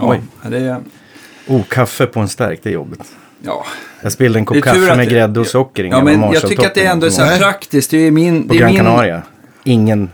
[0.00, 0.50] Ja, Oj.
[0.50, 0.80] det är...
[1.46, 3.16] Oh, kaffe på en stark, det är jobbigt.
[3.42, 3.64] Ja.
[4.02, 6.42] Jag spillde en kopp Det är kaffe med det- grädde och socker Ja, men jag
[6.48, 7.90] tycker att det är ändå så här praktiskt.
[7.90, 8.48] Det är min...
[8.48, 8.76] På Det är Gran min...
[8.76, 9.22] Canaria.
[9.64, 10.10] Ingen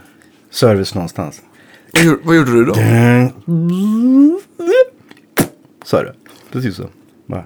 [0.51, 1.41] service någonstans.
[2.05, 2.75] Vad Vad gjorde du då?
[5.85, 6.13] Sa du?
[6.53, 6.83] Precis så.
[7.27, 7.45] Va?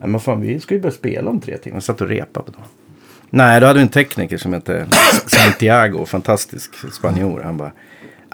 [0.00, 1.76] Nej men fan, vi ska ju börja spela om tre timmar.
[1.76, 2.64] Jag satt och repade på dagen.
[3.30, 4.86] Nej, då hade vi en tekniker som hette
[5.26, 7.40] Santiago, fantastisk spanjor.
[7.44, 7.72] Han bara,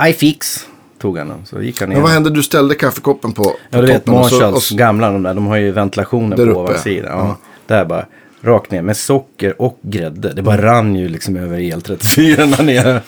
[0.08, 0.68] I fix,
[0.98, 1.46] tog han den.
[1.46, 1.96] Så gick han ner.
[1.96, 2.30] Men vad hände?
[2.30, 5.10] Du ställde kaffekoppen på, på Ja, du vet toppen och så- Marshalls och så- gamla
[5.10, 6.60] de där, de har ju ventilationen Där på uppe.
[6.60, 7.18] ovansidan.
[7.18, 7.26] Ja.
[7.26, 7.36] Ja.
[7.66, 8.06] Där bara,
[8.42, 10.32] rakt ner med socker och grädde.
[10.32, 13.00] Det bara rann ju liksom över el34 där nere.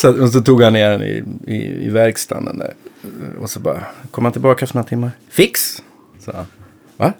[0.00, 2.74] så, och så tog han ner den i, i, i verkstaden den där.
[3.40, 5.10] Och så bara, kom han tillbaka efter några timmar.
[5.30, 5.82] Fix!
[6.20, 6.44] Så, han.
[6.96, 7.12] va?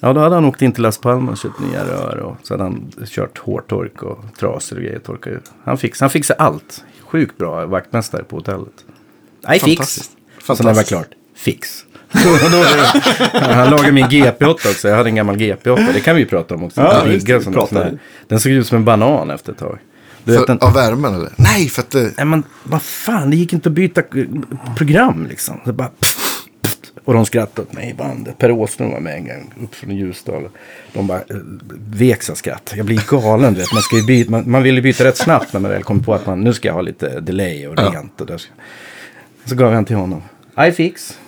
[0.00, 2.16] Ja, då hade han åkt in till Las Palmas och köpt nya rör.
[2.18, 4.82] Och så hade han kört hårtork och trasor och
[5.22, 5.40] grejer.
[5.64, 6.84] Han, fix, han fixade allt.
[7.00, 8.84] Sjukt bra vaktmästare på hotellet.
[9.48, 9.76] Nej, fix!
[9.76, 10.10] Fantastiskt.
[10.46, 11.84] Så när det var klart, fix.
[13.32, 14.88] Han lagade min GP8 också.
[14.88, 15.92] Jag hade en gammal GP8.
[15.92, 16.80] Det kan vi ju prata om också.
[16.80, 19.78] Ja, Den ligger sån här- Den såg ut som en banan efter ett tag.
[20.24, 21.30] Du vet, För, den, av värmen eller?
[21.36, 22.12] Nej, för att det...
[22.16, 24.02] nej, men vad fan, det gick inte att byta
[24.76, 25.60] program liksom.
[25.64, 26.16] Det bara, pff,
[26.62, 28.38] pff, och de skrattade åt mig i bandet.
[28.38, 30.48] Per Åström var med en gång upp från Ljusdal.
[30.92, 31.36] De bara eh,
[31.90, 32.72] veks av skratt.
[32.76, 33.72] Jag blir galen, du vet.
[33.72, 36.02] Man, ska ju byta, man, man vill ju byta rätt snabbt när man väl kommer
[36.02, 38.20] på att man, nu ska jag ha lite delay och rent.
[38.20, 38.52] Och där ska.
[39.44, 40.22] Så gav jag den till honom.
[40.68, 41.18] I fix.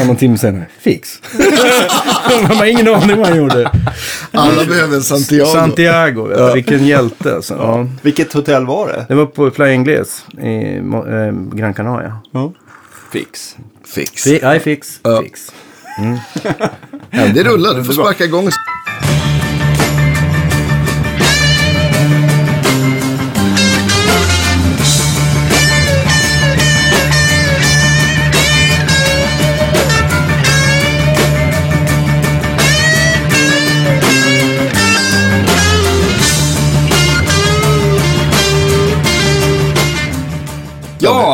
[0.00, 1.22] Och någon timme senare, fix.
[2.42, 3.70] man har ingen aning vad han gjorde.
[4.30, 5.46] Alla behöver Santiago.
[5.46, 7.34] Santiago, du, vilken hjälte.
[7.34, 7.54] Alltså.
[7.54, 7.86] Ja.
[8.02, 9.06] Vilket hotell var det?
[9.08, 12.18] Det var på Flying Glass i eh, Gran Canaria.
[12.30, 12.52] Ja.
[13.12, 13.56] Fix.
[13.94, 14.26] Fix.
[14.26, 15.00] Fi- I fix.
[15.02, 15.22] Ja.
[15.22, 15.52] fix.
[17.10, 18.50] Ja, det rullar, du får sparka igång.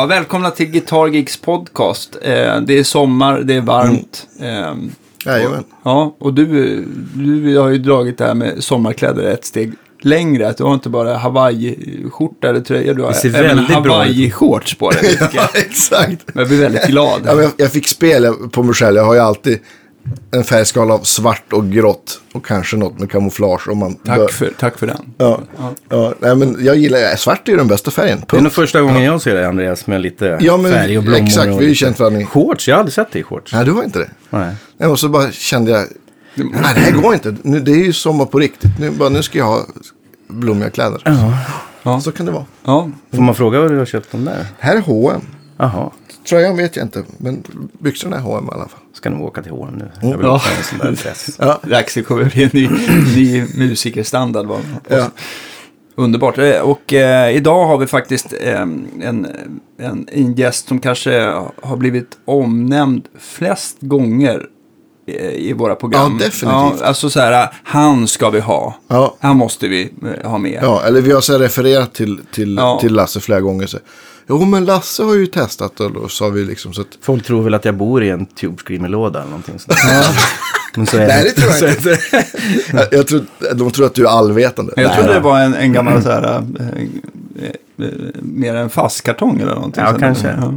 [0.03, 2.17] Ja, välkomna till Guitar Geeks podcast.
[2.21, 4.27] Eh, det är sommar, det är varmt.
[4.39, 4.73] Eh,
[5.25, 5.63] Jajamän.
[5.83, 6.45] ja, och du,
[7.15, 10.47] du har ju dragit det här med sommarkläder ett steg längre.
[10.47, 13.75] Att du har inte bara Hawaii-skjorta eller tröja, du har Det ser även väldigt.
[13.75, 15.19] Hawaii-shorts på dig.
[15.33, 16.21] Ja, exakt.
[16.33, 17.21] Men jag blir väldigt glad.
[17.25, 18.97] Ja, jag, jag fick spel på mig själv.
[18.97, 19.59] Jag har ju alltid
[20.31, 22.19] en färgskala av svart och grått.
[22.33, 25.13] Och kanske något med kamouflage om man bör- Tack för, tack för den.
[25.17, 25.39] Ja,
[25.89, 28.17] ja nej, men jag gillar, ja, svart är ju den bästa färgen.
[28.29, 28.55] Det är nog Punkt.
[28.55, 31.23] första gången jag ser dig Andreas med lite Ja, men färg och blommor.
[31.23, 33.53] exakt, vi har ju känt varandra Shorts, jag har aldrig sett dig i shorts.
[33.53, 34.09] Nej, du var inte det.
[34.29, 34.55] Nej.
[34.77, 35.85] Nej, och så bara kände jag,
[36.35, 37.35] nej det här går inte.
[37.41, 38.71] Nu, det är ju sommar på riktigt.
[38.79, 39.65] Nu, bara, nu ska jag ha
[40.27, 41.01] blommiga kläder.
[41.83, 42.01] Ja.
[42.01, 42.45] Så kan det vara.
[42.65, 44.45] Ja, Får man fråga vad du har köpt dem där?
[44.59, 45.21] Här är H&M.
[45.57, 45.91] Jaha,
[46.29, 47.43] Tröjan vet jag inte, men
[47.79, 48.79] byxorna är H&M i alla fall.
[48.93, 49.91] ska nog åka till H&M nu.
[50.09, 50.31] Jag vill Ja.
[50.37, 51.29] ha en sån där dress.
[51.39, 51.59] Ja.
[51.63, 52.69] Raxi kommer bli en ny,
[53.15, 54.45] ny musikerstandard.
[54.45, 54.59] Var.
[54.89, 55.11] Ja.
[55.95, 56.37] Underbart.
[56.37, 58.87] Eh, Och eh, idag har vi faktiskt eh, en,
[59.79, 64.45] en, en gäst som kanske har blivit omnämnd flest gånger
[65.07, 66.17] eh, i våra program.
[66.19, 66.81] Ja, definitivt.
[66.81, 68.75] alltså så här, han ska vi ha.
[68.87, 69.15] Ja.
[69.19, 70.59] Han måste vi eh, ha med.
[70.63, 72.77] Ja, eller vi har så här refererat till, till, Ja.
[72.81, 73.67] till Lasse flera gånger.
[73.67, 73.77] Så.
[74.27, 76.97] Jo, men Lasse har ju testat och då sa vi liksom så att...
[77.01, 79.79] Folk tror väl att jag bor i en Tube Screamer-låda eller någonting sånt.
[80.75, 81.99] Men så är Nej, det tror jag inte.
[82.73, 84.73] jag, jag tror, de tror att du är allvetande.
[84.75, 85.13] Jag då.
[85.13, 87.91] det var en, en gammal så här, eh, eh, eh,
[88.21, 89.83] mer en fastkartong eller någonting.
[89.83, 90.27] Ja, kanske.
[90.27, 90.53] Ja.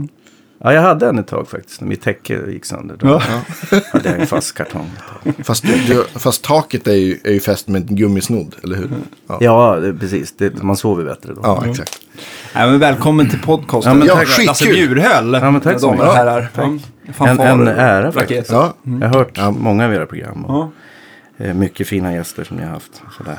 [0.66, 1.81] Ja, jag hade en ett tag faktiskt.
[1.81, 2.97] När mitt täcke gick sönder.
[2.99, 3.22] Då Ja.
[3.93, 4.91] hade jag en fast kartong.
[5.44, 8.88] Fast, du, fast taket är ju, är ju fäst med en gummisnodd, eller hur?
[9.27, 10.32] Ja, Ja, det, precis.
[10.37, 11.41] Det, man sover bättre då.
[11.44, 11.99] ja exakt.
[12.54, 13.93] Nej, men välkommen till podcasten.
[13.93, 14.27] Ja, men Ja, tack.
[14.27, 14.47] skitkul.
[14.47, 15.32] Lasse Bjurhöll.
[15.32, 16.06] Ja, men tack så mycket.
[16.15, 16.49] herrar.
[16.56, 18.50] Ja, En, en ära faktiskt.
[18.50, 19.50] Ja, Jag har hört Ja.
[19.50, 20.44] många av era program.
[20.44, 20.72] Och,
[21.37, 21.44] Ja.
[21.47, 23.03] eh, mycket fina gäster som ni har haft.
[23.19, 23.38] Sådär.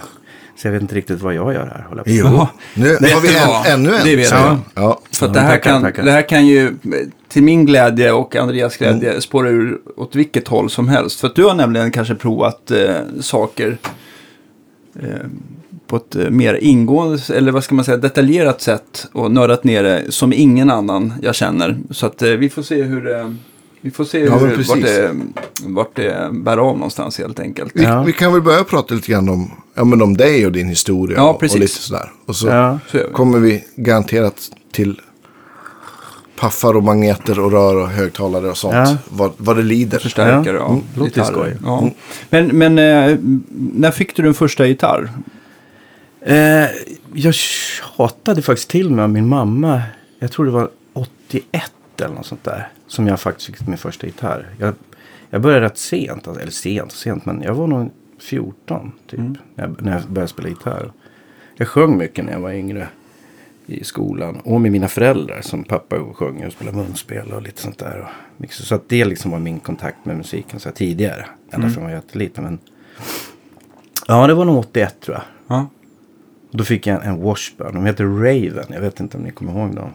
[0.58, 1.86] Så jag vet inte riktigt vad jag gör här.
[1.90, 2.10] Håller på.
[2.10, 2.48] jo.
[2.74, 3.38] Nu Vet har vi
[3.70, 4.06] en, ännu en.
[4.06, 4.58] Det vet jag.
[4.76, 5.00] Ja.
[5.12, 6.74] För att det, här kan, det här kan ju
[7.28, 9.22] till min glädje och Andreas glädje Mm.
[9.22, 11.20] spåra ur åt vilket håll som helst.
[11.20, 13.78] För att du har nämligen kanske provat eh, saker
[15.00, 15.10] eh,
[15.88, 19.84] på ett eh, mer ingående, eller vad ska man säga, detaljerat sätt och nördat ner
[19.84, 21.78] det som ingen annan jag känner.
[21.92, 23.36] Så att eh, vi får se hur det,
[23.88, 24.70] vi får se Ja, hur, precis.
[24.70, 25.16] vart, det,
[25.64, 27.72] vart det bär av någonstans helt enkelt.
[27.76, 28.04] Vi, Ja.
[28.04, 31.18] vi kan väl börja prata lite grann om, ja, men om dig och din historia.
[31.18, 31.56] Ja, och, precis.
[31.56, 32.12] och lite sådär.
[32.26, 32.80] Och så Ja.
[32.92, 35.02] Så kommer vi garanterat till
[36.40, 38.74] paffar och magneter och rör och högtalare och sånt.
[38.74, 38.98] Ja.
[39.10, 40.00] Vad, vad det lider.
[40.00, 41.56] Förstärkare Ja, och mm, låter skoj.
[41.66, 41.90] Ja.
[42.30, 43.18] Men, men eh,
[43.74, 45.12] när fick du din första gitarr?
[46.22, 46.66] Eh,
[47.14, 49.82] jag tjatade faktiskt till med min mamma.
[50.20, 52.68] Jag tror det var 81 90 eller något sånt där.
[52.88, 54.50] Som jag faktiskt fick min första gitarr.
[54.60, 54.74] Jag,
[55.30, 59.20] jag började rätt sent, alltså, eller sent och sent, men jag var nog 14 typ.
[59.20, 60.92] När, jag, när jag började spela gitarr.
[61.56, 62.88] Jag sjöng mycket när jag var yngre
[63.66, 64.40] i skolan.
[64.44, 68.08] Och med mina föräldrar som pappa sjöng och spelade munspel och lite sånt där.
[68.38, 71.26] Och så att det liksom var min kontakt med musiken så här, tidigare.
[71.52, 72.44] Ända från jag var jätteliten.
[72.44, 72.60] Men...
[74.08, 75.24] Ja, det var nog 81 tror jag.
[75.48, 75.68] Ja.
[76.52, 77.74] Och då fick jag en, en Washburn.
[77.74, 78.66] De heter Raven.
[78.70, 79.90] Jag vet inte om ni kommer ihåg dem.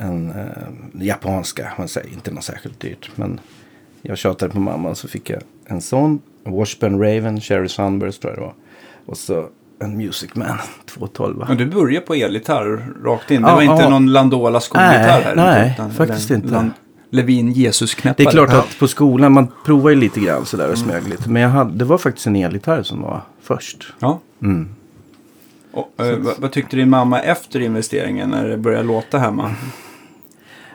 [0.00, 1.72] En eh, japanska.
[1.78, 3.10] Man säger inte något särskilt dyrt.
[3.14, 3.40] Men
[4.02, 6.20] jag tjatade på mamma och så fick jag en sån.
[6.46, 7.40] Washburn Raven.
[7.40, 8.54] Cherry Sunburst tror jag det var.
[9.06, 9.46] Och så
[9.80, 11.44] en Music Man 212.
[11.48, 13.42] Men du började på elgitarr rakt in.
[13.42, 13.88] Det Ja, var inte ja.
[13.88, 15.36] någon Landola skolgitarr Nej, här?
[15.36, 16.70] nej, utan faktiskt den- inte.
[17.10, 18.24] Levin Jesus-knäppare.
[18.24, 18.58] Det är klart Ja.
[18.58, 21.30] att på skolan, man provar ju lite grann sådär och smög lite.
[21.30, 23.92] Men jag hade, det var faktiskt en elgitarr som var först.
[23.98, 24.20] Ja.
[24.42, 24.68] Mm.
[25.74, 29.54] Och, eh, vad, vad tyckte din mamma efter investeringen när det började låta hemma?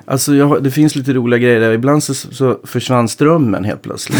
[0.05, 1.71] Alltså jag, det finns lite roliga grejer där.
[1.71, 4.19] Ibland så, så försvann strömmen helt plötsligt.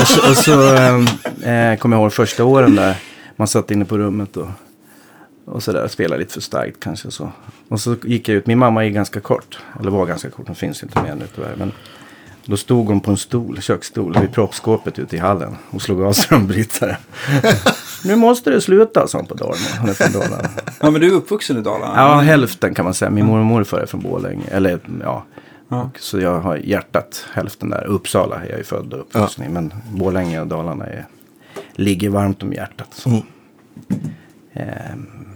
[0.00, 1.06] och så, och så ehm,
[1.42, 2.96] eh, kommer jag ihåg första åren där.
[3.36, 4.48] Man satt inne på rummet och,
[5.44, 5.88] och sådär.
[5.88, 7.32] Spelade lite för starkt kanske så.
[7.68, 8.46] Och så gick jag ut.
[8.46, 9.58] Min mamma är ganska kort.
[9.80, 10.46] Eller var ganska kort.
[10.46, 11.54] Hon finns inte mer nu tyvärr.
[11.56, 11.72] Men
[12.44, 15.56] då stod hon på en stol, köksstol vid proppskåpet ute i hallen.
[15.70, 16.96] Och slog av strömbrytaren.
[18.04, 19.80] nu måste det sluta, sa hon på Dalarna.
[19.80, 20.48] Hon är från Dalarna.
[20.80, 21.94] Ja, men du är uppvuxen i Dalarna?
[21.96, 23.10] Ja, hälften kan man säga.
[23.10, 24.44] Min mormor och morfar är från Borlänge.
[24.50, 25.24] Eller ja.
[25.68, 25.90] Ja.
[25.98, 27.86] Så jag har hjärtat hälften där.
[27.86, 29.48] Uppsala är jag ju född och uppvuxen i.
[29.48, 31.06] Men Borlänge och Dalarna är,
[31.72, 33.06] ligger varmt om hjärtat.
[33.06, 33.22] Mm.
[34.52, 35.29] Ehm,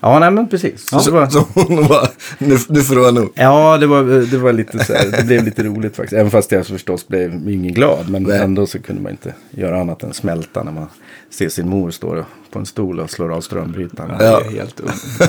[0.00, 0.88] ja, nej men precis.
[0.88, 2.06] Så Så, det var, så hon bara,
[2.38, 3.30] nu, nu får det vara nog.
[3.34, 6.18] Ja, det var, det var lite så här, det blev lite roligt faktiskt.
[6.18, 8.08] Även fast jag förstås blev ingen glad.
[8.10, 8.38] Men Nej.
[8.40, 10.86] ändå så kunde man inte göra annat än smälta när man
[11.30, 14.16] ser sin mor stå på en stol och slår av strömbrytaren.
[14.20, 14.50] Ja, Ja.
[14.50, 14.76] helt.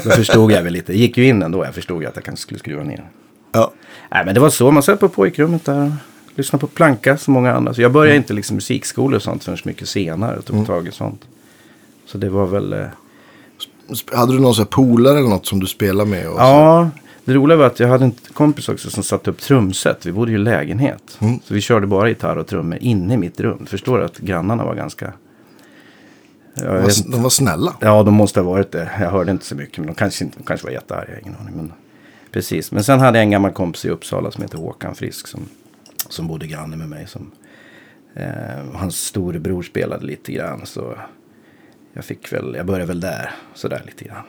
[0.03, 0.91] Då förstod jag väl lite.
[0.91, 1.65] Det gick ju in ändå.
[1.65, 3.03] Jag förstod ju att jag kanske skulle skruva ner.
[3.51, 3.71] Ja.
[4.11, 4.71] Nej, men det var så.
[4.71, 5.91] Man satt på pojkrummet där och
[6.35, 7.73] lyssnade på planka som många andra.
[7.73, 10.37] Så jag började inte liksom musikskolor och sånt förrän mycket senare.
[10.37, 11.21] Och tog tag i sånt.
[12.05, 12.75] Så det var väl...
[14.13, 16.25] Hade du någon sån här polare eller något som du spelade med?
[16.25, 16.89] Ja,
[17.25, 20.05] det roliga var att jag hade en kompis också som satte upp trumset.
[20.05, 21.17] Vi bodde ju i lägenhet.
[21.19, 21.39] Mm.
[21.43, 23.65] Så vi körde bara gitarr och trummor inne i mitt rum.
[23.65, 25.13] Förstår du att grannarna var ganska...
[26.53, 27.75] Jag vet de var snälla.
[27.81, 28.91] Ja, de måste ha varit det.
[28.99, 29.77] Jag hörde inte så mycket.
[29.77, 31.19] Men de kanske, inte, de kanske var jättearga.
[31.19, 31.55] Ingen aning.
[31.55, 31.73] Men,
[32.31, 32.71] precis.
[32.71, 35.27] Men sen hade jag en gammal kompis i Uppsala som heter Håkan Frisk.
[35.27, 35.41] Som,
[36.09, 37.07] som bodde granne med mig.
[37.07, 37.31] Som,
[38.15, 40.61] eh, hans storebror spelade lite grann.
[40.65, 40.95] Så
[41.93, 43.31] jag fick väl, jag började väl där.
[43.53, 44.23] Sådär lite grann.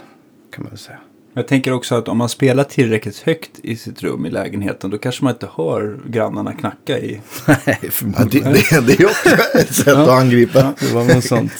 [0.52, 0.98] Kan man väl säga.
[1.34, 4.98] Jag tänker också att om man spelar tillräckligt högt i sitt rum i lägenheten då
[4.98, 7.20] kanske man inte hör grannarna knacka i.
[7.46, 8.52] Nej, Ja, förmodligen.
[8.52, 9.28] det, det, det är också
[9.58, 10.74] ett sätt att angripa.
[10.80, 11.52] Det var väl sånt.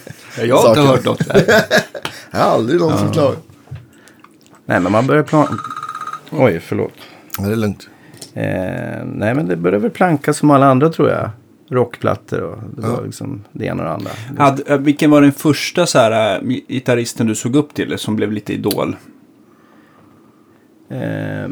[0.42, 1.44] Jag har inte hört något där.
[2.30, 3.42] Jag har aldrig någonsin klagat.
[4.66, 5.58] Nej, men man började plan...
[6.30, 6.92] Oj, förlåt.
[7.38, 7.88] Ja, det är lugnt.
[8.34, 11.30] Eh, nej, men det började väl planka som alla andra tror jag.
[11.70, 14.10] Rockplattor och det var liksom det ena och det andra.
[14.44, 18.16] Hade, eh, vilken var den första så här, äh, gitarristen du såg upp till som
[18.16, 18.96] blev lite idol?
[20.88, 21.48] Eh,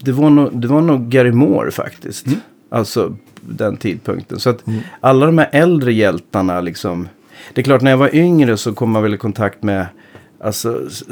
[0.00, 2.26] det, var nog, det var nog Gary Moore faktiskt.
[2.26, 2.38] Mm.
[2.68, 4.40] Alltså den tidpunkten.
[4.40, 4.64] Så att
[5.00, 7.08] alla de här äldre hjältarna liksom.
[7.54, 9.86] Det är klart när jag var yngre så kom man väl i kontakt med
[10.40, 11.04] alltså S-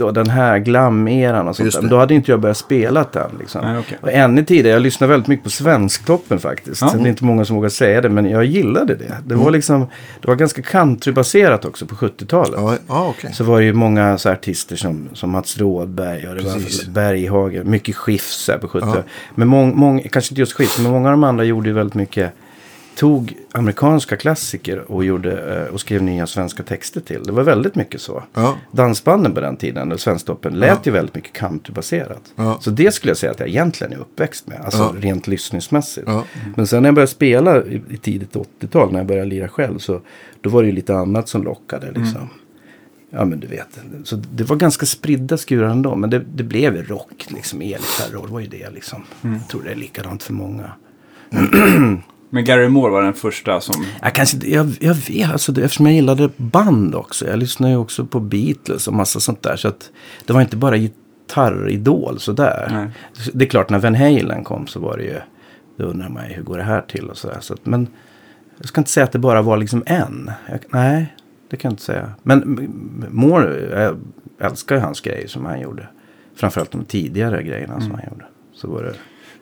[0.00, 3.60] Och den här glam-eran och sånt då hade inte jag börjat spela den liksom.
[3.64, 3.98] Nej, okej.
[4.02, 6.82] Och ännu tidigare, jag lyssnade väldigt mycket på Svensktoppen faktiskt.
[6.82, 6.92] Ja.
[6.94, 9.16] Det är inte många som vågar säga det, men jag gillade det.
[9.26, 9.86] Det var liksom,
[10.20, 12.60] det var ganska countrybaserat också på 70-talet.
[12.88, 13.32] Ja, okej.
[13.34, 16.86] Så var det ju många så artister som, som Mats Rådberg och det Precis.
[16.86, 17.70] var Berghagen.
[17.70, 19.02] Mycket Skiffs här på 70 Ja.
[19.34, 21.94] Men mång, mång, kanske inte just Skiffs, men många av de andra gjorde ju väldigt
[21.94, 22.32] mycket.
[22.96, 27.22] Tog amerikanska klassiker och, gjorde, eh, och skrev nya svenska texter till.
[27.24, 28.22] Det var väldigt mycket så.
[28.34, 28.56] Ja.
[28.72, 32.22] Dansbanden på den tiden, eller Svensktoppen, lät ju väldigt mycket countrybaserat.
[32.36, 32.58] Ja.
[32.60, 34.60] Så det skulle jag säga att jag egentligen är uppväxt med.
[34.64, 35.00] Alltså Ja.
[35.00, 36.06] rent lyssningsmässigt.
[36.08, 36.24] Ja.
[36.56, 39.78] Men sen när jag började spela i, i tidigt 80-tal, när jag började lira själv,
[39.78, 40.00] så
[40.40, 41.86] då var det ju lite annat som lockade.
[41.86, 42.28] Liksom.
[43.10, 43.78] Ja men du vet.
[44.04, 45.94] Så det var ganska spridda skurar ändå.
[45.96, 48.10] Men det, det blev rock, liksom elgitarr.
[48.26, 49.02] Det var ju det liksom.
[49.22, 50.70] Jag tror det är likadant för många.
[52.30, 53.84] Men Gary Moore var den första som...
[54.02, 57.26] Jag, kanske, jag, jag vet, alltså, det, eftersom jag gillade band också.
[57.26, 59.56] Jag lyssnade ju också på Beatles och massa sånt där.
[59.56, 59.90] Så att
[60.26, 62.68] det var inte bara gitarridol sådär.
[62.72, 62.88] Nej.
[63.32, 65.20] Det är klart, när Van Halen kom så var det ju...
[65.76, 67.38] Då undrar man ju, hur går det här till och sådär.
[67.40, 67.88] Så att, men
[68.58, 70.30] jag ska inte säga att det bara var liksom en.
[70.48, 71.16] Jag, nej,
[71.50, 72.10] det kan jag inte säga.
[72.22, 72.68] Men
[73.10, 73.98] Moore, jag
[74.50, 75.88] älskar ju hans grejer som han gjorde.
[76.36, 78.24] Framförallt de tidigare grejerna som han gjorde.
[78.54, 78.94] Så var det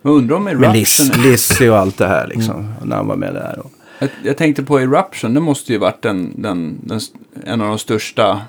[0.05, 1.23] Jag undrar om med Liz, Eruption...
[1.31, 2.73] Lizzy och allt det här liksom.
[2.83, 3.59] När han var med där.
[3.59, 6.99] Och, Jag, jag tänkte på Eruption, det måste ju varit den, den, den,
[7.43, 8.41] en av de största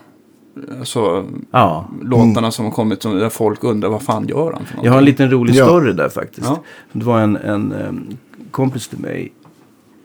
[0.79, 1.89] alltså, Ja.
[2.03, 4.99] låtarna som har kommit som, där folk undrar vad fan gör han för Jag har
[4.99, 5.65] en liten rolig Ja.
[5.67, 6.47] story där faktiskt.
[6.47, 6.63] Ja.
[6.93, 7.75] Det var en, en
[8.51, 9.33] kompis till mig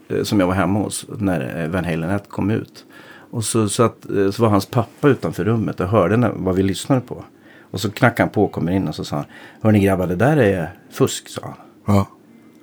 [0.09, 2.85] eh, som jag var hemma hos när eh, Van Halen 1 kom ut.
[3.31, 6.55] Och så, så, att, eh, så var hans pappa utanför rummet och hörde när, vad
[6.55, 7.23] vi lyssnade på.
[7.71, 9.25] Och så knackade han på och kommer in och så sa han.
[9.61, 11.95] Hörni grabbar det där är fusk sa han.
[11.95, 12.07] Ja.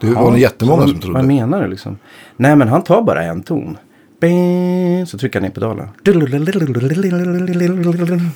[0.01, 1.23] Det var det jättemånga som Vad trodde.
[1.23, 1.99] menar du liksom?
[2.37, 3.77] Nej men han tar bara en ton.
[4.21, 5.89] Bing, Så trycker han in pedalen.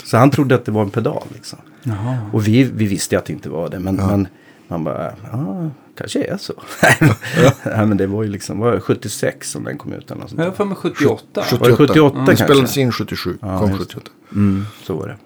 [0.05, 1.59] Så han trodde att det var en pedal liksom.
[1.83, 2.19] Jaha.
[2.33, 3.79] Och vi, vi visste att det inte var det.
[3.79, 4.29] Men, men
[4.69, 6.53] man bara, ja, kanske är så.
[7.77, 10.31] Nej, men det var ju liksom, var det 76 som den kom ut eller något
[10.31, 11.43] sånt Jag för mig 78.
[11.43, 11.57] 78.
[11.61, 12.45] Var det 78 Den kanske?
[12.45, 13.39] spelades in 77.
[13.41, 13.79] kom just det.
[13.85, 14.11] 78.
[14.33, 15.17] Mm, så var det.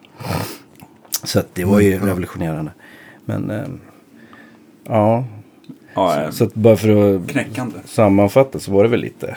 [1.25, 2.73] Så att det var ju revolutionerande.
[3.25, 3.81] Men, ehm,
[4.85, 5.25] ja.
[5.95, 7.79] Ja, eh, Så att bara för att knäckande.
[7.85, 9.37] sammanfatta så var det väl lite,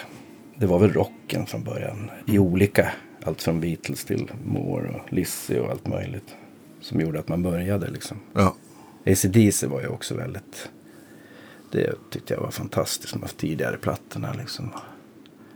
[0.55, 2.09] det var väl rocken från början.
[2.25, 2.91] I olika,
[3.23, 6.35] allt från Beatles till Moore och Lizzy och allt möjligt.
[6.81, 8.17] Som gjorde att man började liksom.
[8.33, 8.55] Ja.
[9.05, 10.69] ACDC var ju också väldigt,
[11.71, 14.69] det tyckte jag var fantastiskt de tidigare plattorna liksom.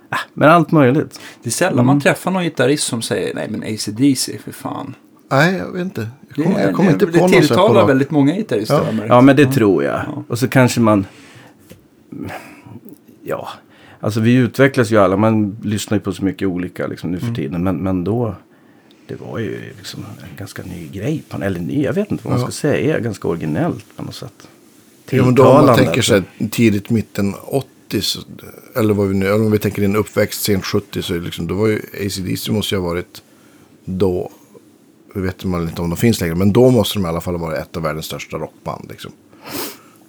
[0.10, 1.20] Ah, men allt möjligt.
[1.44, 4.96] Det är sällan man träffar någon gitarrist som säger nej men AC/DC för fan.
[5.36, 6.08] Nej, jag vet inte.
[6.28, 8.96] Jag Det, kommer, kommer inte det, på det någon på tilltalar väldigt många gitarrister.
[8.98, 9.06] Ja.
[9.08, 10.24] Ja men det tror jag.
[10.28, 11.06] Och så kanske man,
[13.24, 13.50] ja,
[14.00, 15.18] alltså vi utvecklas ju alla.
[15.18, 17.36] Man lyssnar ju på så mycket olika liksom, nu för Mm.
[17.36, 17.63] tiden.
[17.63, 18.36] Men, men då,
[19.08, 21.24] det var ju liksom en ganska ny grej.
[21.30, 22.46] På, eller ny, jag vet inte vad man Ja.
[22.48, 23.00] ska säga.
[23.00, 24.48] Ganska originellt på något sätt.
[25.10, 25.84] Ja, men då om man Tilltalande.
[25.86, 26.22] tänker sig
[26.52, 28.20] tidigt mitten 80 så,
[28.75, 31.25] eller vad vi nu, eller om vi tänker en uppväxt sent 70 så är det
[31.25, 33.22] liksom, då var ju ACDC måste ju ha varit
[33.86, 34.32] då,
[35.13, 37.38] vi vet man inte om de finns längre, men då måste de i alla fall
[37.38, 39.12] varit ett av världens största rockband liksom.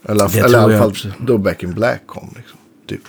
[0.05, 2.59] Eller, Det eller i alla fall då Back in Black kom liksom.
[2.87, 3.01] Typ.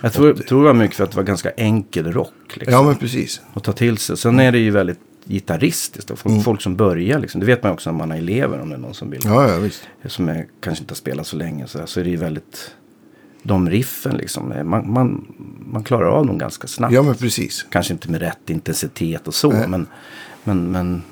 [0.00, 2.32] Jag tror, tror det var mycket för att det var ganska enkel rock.
[2.54, 2.72] Liksom.
[2.72, 3.40] Ja men precis.
[3.54, 4.16] att ta till sig.
[4.16, 6.10] Sen är det ju väldigt gitarristiskt.
[6.10, 6.44] Och folk, Mm.
[6.44, 7.40] folk som börjar liksom.
[7.40, 8.60] Det vet man också när man är elever.
[8.60, 9.20] Om det är någon som vill.
[9.24, 9.82] Ja, ja visst.
[10.06, 11.66] Som är, kanske inte har spelat så länge.
[11.66, 12.70] Så, så är det ju väldigt.
[13.42, 14.48] De riffen liksom.
[14.64, 15.26] Man, man,
[15.72, 16.94] man klarar av dem ganska snabbt.
[16.94, 17.66] Ja men precis.
[17.70, 19.50] Kanske inte med rätt intensitet och så.
[19.50, 19.68] Nej.
[19.68, 19.86] Men,
[20.44, 21.02] men, men.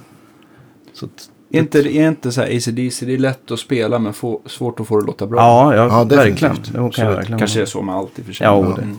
[0.95, 4.13] Så, att- Är inte, är inte så här AC/DC, det är lätt att spela men
[4.13, 5.39] få, svårt att få det att låta bra.
[5.41, 6.55] ja, ja, Ja, verkligen.
[6.63, 8.45] Det kan jag verkligen kanske är så med allt i och för sig.
[8.47, 8.83] Ja, Men- det.
[8.83, 8.97] Mm.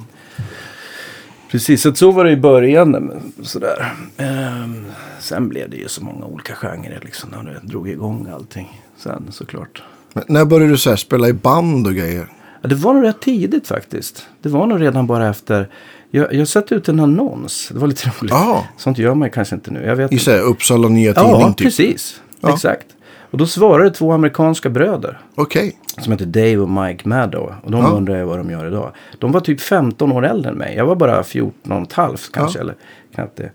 [1.52, 3.22] Precis, så, så var det i början.
[3.42, 3.94] Sådär.
[4.18, 4.86] Ehm,
[5.20, 7.30] sen blev det ju så många olika genrer liksom.
[7.44, 8.82] När det drog igång allting.
[8.98, 9.84] Sen såklart.
[10.14, 12.28] Men när började du så här spela i band och grejer?
[12.62, 14.28] Ja, det var nog rätt tidigt faktiskt.
[14.42, 15.70] Det var nog redan bara efter.
[16.16, 17.70] Jag, jag satte ut en annons.
[17.74, 18.32] Det var lite roligt.
[18.32, 18.66] Ja.
[18.78, 19.86] Sånt gör man kanske inte nu.
[19.86, 20.26] Jag vet I inte.
[20.26, 21.58] så här Uppsala Nya Tidning Ja, typ?
[21.68, 22.22] precis.
[22.42, 22.54] Ja.
[22.54, 22.86] Exakt.
[23.32, 25.20] Och då svarade två amerikanska bröder.
[25.36, 25.78] Okej.
[25.98, 27.54] Som heter Dave och Mike Maddow.
[27.64, 27.88] Och de Ja.
[27.90, 28.92] undrar jag vad de gör idag.
[29.20, 30.76] De var typ 15 år äldre än mig.
[30.78, 32.60] Jag var bara 14 och ett halvt kanske.
[32.60, 32.62] Ja.
[32.64, 32.76] Eller
[33.16, 33.52] knappt det.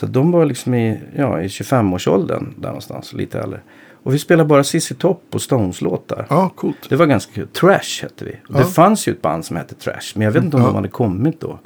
[0.00, 3.12] Så de var liksom i, ja, i 25-årsåldern där någonstans.
[3.12, 3.60] Lite äldre.
[4.02, 6.26] Och vi spelade bara Cissi Topp och Stones-låtar.
[6.30, 6.76] Ja, coolt.
[6.88, 7.46] Det var ganska kul.
[7.48, 8.36] Trash hette vi.
[8.48, 8.58] Ja.
[8.58, 10.12] Det fanns ju ett band som hette Trash.
[10.14, 10.68] Men jag vet inte om Ja.
[10.68, 11.58] de hade kommit då.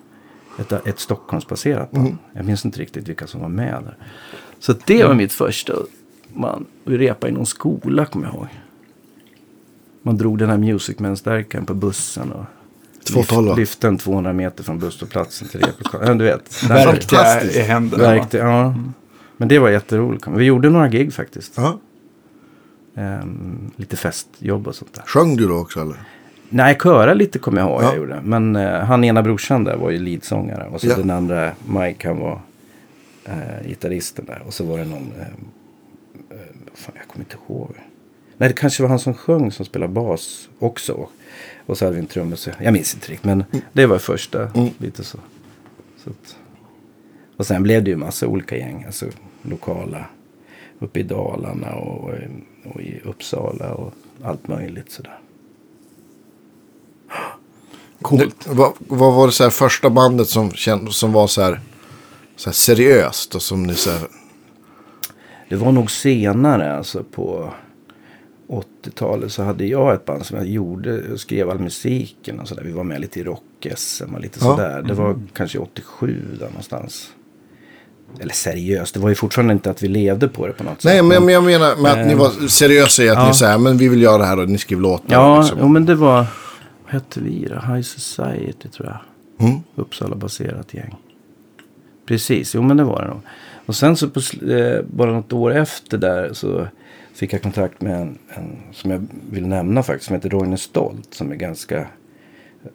[0.60, 2.06] Ett, ett Stockholmsbaserat band.
[2.06, 2.18] Mm.
[2.32, 3.96] Jag minns inte riktigt vilka som var med där.
[4.58, 5.72] Så det var mitt första.
[6.34, 8.48] Man, vi repade i någon skola kommer jag ihåg.
[10.02, 12.32] Man drog den här Musicman-stärkaren på bussen.
[12.32, 12.44] Och
[13.04, 13.54] 212 va?
[13.54, 16.18] lyfte den 200 meter från busshållplatsen till replokalen.
[16.18, 16.62] Du vet.
[16.70, 18.02] Verktyg i händerna.
[18.02, 18.74] Verktyg, ja.
[19.36, 20.26] Men det var jätteroligt.
[20.26, 21.52] Vi gjorde några gig faktiskt.
[21.56, 21.78] Ja.
[22.94, 25.02] Ehm, lite festjobb och sånt där.
[25.06, 25.96] Sjöng du då också eller?
[26.52, 27.86] Nej, köra lite kommer jag ihåg Ja.
[27.86, 28.20] jag gjorde.
[28.24, 30.68] Men eh, han ena brorsan där var ju leadsångare.
[30.68, 30.96] Och så Ja.
[30.96, 32.40] den andra, Mike, han var
[33.24, 34.42] eh, gitarristen där.
[34.46, 35.26] Och så var det någon, eh,
[36.30, 37.70] eh, fan, jag kommer inte ihåg.
[38.36, 41.06] Nej, det kanske var han som sjöng som spelade bas också.
[41.66, 42.48] Och så hade vi en trummis.
[42.60, 44.42] Jag minns inte riktigt, men det var första.
[44.48, 44.68] Mm.
[44.78, 45.18] Lite så.
[46.04, 46.36] så att,
[47.36, 48.84] och sen blev det ju massa olika gäng.
[48.86, 49.06] Alltså
[49.42, 50.04] lokala.
[50.78, 52.10] Uppe i Dalarna och,
[52.64, 53.92] och i Uppsala och
[54.22, 55.18] allt möjligt sådär.
[58.02, 58.46] Coolt.
[58.46, 61.60] Vad, vad var det så här första bandet som, känd, som var så här,
[62.36, 64.00] så här seriöst och som ni så här,
[65.48, 67.52] Det var nog senare, alltså på
[68.84, 72.62] 80-talet så hade jag ett band som jag gjorde, skrev all musiken och sådär.
[72.64, 74.46] Vi var med lite i rock-SM och lite Ja.
[74.46, 74.82] sådär.
[74.82, 77.08] Det var kanske 87 där någonstans.
[78.20, 80.96] Eller seriöst, det var ju fortfarande inte att vi levde på det på något Nej,
[80.96, 81.04] sätt.
[81.04, 83.26] men, men jag menar med att ni var seriösa i att Ja.
[83.28, 85.04] ni säger, men vi vill göra det här och ni skriver låtar.
[85.08, 85.58] Ja, liksom.
[85.60, 86.26] jo, men det var,
[86.90, 87.54] hette vi då?
[87.54, 88.98] High Society tror jag.
[89.48, 89.60] Mm.
[89.74, 90.96] Uppsala-baserat gäng.
[92.06, 93.20] Precis, jo men det var det nog.
[93.66, 94.20] Och sen så på,
[94.50, 96.66] eh, bara något år efter där så
[97.12, 100.06] fick jag kontakt med en, en som jag vill nämna faktiskt.
[100.06, 101.14] Som heter Roine Stolt.
[101.14, 101.86] Som är ganska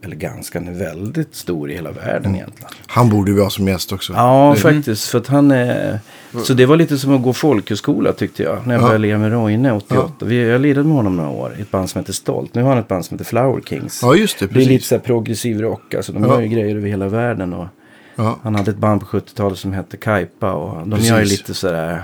[0.03, 2.69] Eller ganska, han är väldigt stor i hela världen egentligen.
[2.87, 4.13] Han borde ju vara som gäst också.
[4.13, 5.07] Ja, Det- faktiskt.
[5.09, 5.99] För att han är...
[6.43, 8.67] Så det var lite som att gå folkhögskola tyckte jag.
[8.67, 8.85] När jag Ja.
[8.85, 10.25] började lira med Roine 88.
[10.25, 12.53] Vi, jag lirade med honom några år i ett band som heter Stolt.
[12.55, 13.99] Nu har han ett band som heter Flower Kings.
[14.03, 14.45] Ja, just det.
[14.45, 14.69] det är Precis.
[14.69, 15.93] lite så här progressiv rock.
[15.93, 16.29] Alltså, de Ja.
[16.29, 17.53] gör ju grejer över hela världen.
[17.53, 17.67] Och
[18.15, 18.39] Ja.
[18.43, 20.53] han hade ett band på 70-talet som hette Kaipa.
[20.53, 21.09] Och de Precis.
[21.09, 22.03] gör ju lite sådär...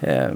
[0.00, 0.28] Eh,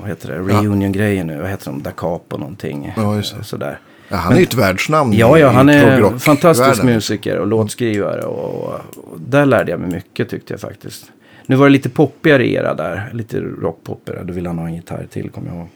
[0.00, 0.38] vad heter det?
[0.38, 1.40] Reunion-grejer nu.
[1.40, 1.82] Vad heter de?
[1.82, 2.92] Da Capo någonting.
[2.96, 3.44] Ja, just det.
[3.44, 3.78] Sådär.
[4.08, 8.22] Ja, han är ju ett världsnamn Ja, ja, han är fantastisk musiker och låtskrivare.
[8.22, 11.12] Och, och där lärde jag mig mycket tyckte jag faktiskt.
[11.46, 13.10] Nu var det lite poppigare era där.
[13.12, 14.24] Lite rockpoppigare.
[14.24, 15.68] Då ville han ha en gitarr till, kommer jag ihåg.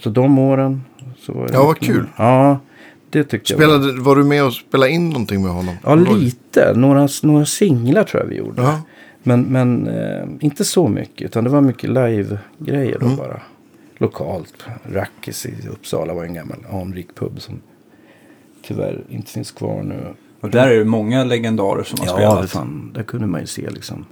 [0.00, 0.82] Så de åren.
[1.20, 2.04] Så var det Ja, vad kul.
[2.16, 2.60] Ja,
[3.10, 3.58] det tyckte jag.
[3.60, 3.66] Var.
[3.78, 5.74] Spelade, var du med och spelade in någonting med honom?
[5.84, 6.72] Ja, lite.
[6.74, 8.62] Några, några singlar tror jag vi gjorde.
[8.62, 8.80] Ja.
[9.22, 11.22] Men, men eh, inte så mycket.
[11.26, 13.10] Utan det var mycket live-grejer Mm.
[13.16, 13.40] då bara.
[13.98, 14.64] Lokalt.
[14.92, 17.60] Rackis i Uppsala var en gammal anrik pub som
[18.62, 20.14] tyvärr inte finns kvar nu.
[20.40, 22.50] Och där är det många legendarer som har Ja, spelat.
[22.50, 22.90] fan.
[22.94, 24.06] Där kunde man ju se liksom.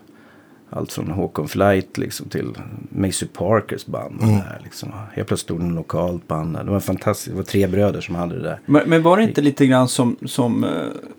[0.71, 2.49] Allt från Håkon Flight liksom till
[2.89, 4.23] Macy Parkers band.
[4.23, 4.35] Mm.
[4.35, 4.89] Och där, liksom.
[5.13, 6.65] Helt plötsligt stod det en lokalt band där.
[6.65, 7.31] Det var fantastiskt.
[7.31, 8.61] Det var tre bröder som hade det där.
[8.67, 10.71] Men, men var det inte lite grann som, som eh,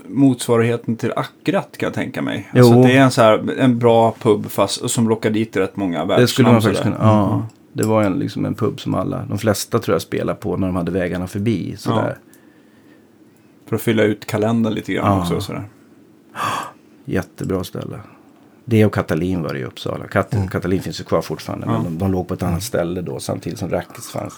[0.07, 2.49] motsvarigheten till Akkurat kan jag tänka mig?
[2.53, 2.59] Jo.
[2.59, 5.77] Alltså att det är en, så här, en bra pub fast, som lockar dit rätt
[5.77, 6.21] många världsnamn.
[6.21, 6.97] Det skulle man faktiskt kunna.
[6.99, 7.45] Ja.
[7.77, 10.67] Det var en, liksom en pub som alla, de flesta tror jag spelade på när
[10.67, 11.75] de hade vägarna förbi.
[11.77, 12.17] Sådär.
[13.65, 15.21] För att fylla ut kalendern lite grann Ja.
[15.21, 15.41] också.
[15.41, 15.63] Sådär.
[17.05, 17.99] Jättebra ställe.
[18.65, 20.07] Det och Katalin var det i Uppsala.
[20.07, 21.65] Kat Katalin finns ju kvar fortfarande.
[21.67, 21.71] Ja.
[21.73, 23.19] Men de, de låg på ett annat ställe då.
[23.19, 24.33] Samtidigt som Rackets fanns.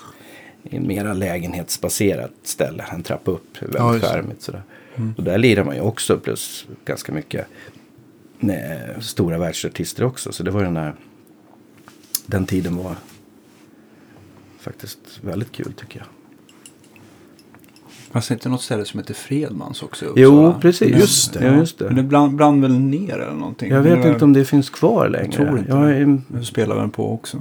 [0.64, 2.86] I en mera lägenhetsbaserat ställe.
[2.92, 3.58] En trappa upp.
[3.60, 4.62] Ja, Väldigt charmigt sådär.
[5.18, 6.18] Och där lirar man ju också.
[6.18, 7.48] Plus ganska mycket
[8.40, 10.32] med stora världsartister också.
[10.32, 10.94] Så det var den där.
[12.26, 12.96] Den tiden var
[14.68, 16.08] faktiskt väldigt kul tycker jag.
[18.12, 20.60] Fanns det inte något ställe som heter Fredmans också i Jo, Uppsala?
[20.62, 20.96] precis.
[20.98, 21.46] Just det.
[21.46, 22.02] Ja, just Men det.
[22.02, 23.72] det brann, brann väl ner eller någonting?
[23.72, 25.32] Jag vet inte om det finns kvar längre.
[25.32, 25.96] tror inte jag det.
[25.96, 27.38] är, Nu spelar den på också.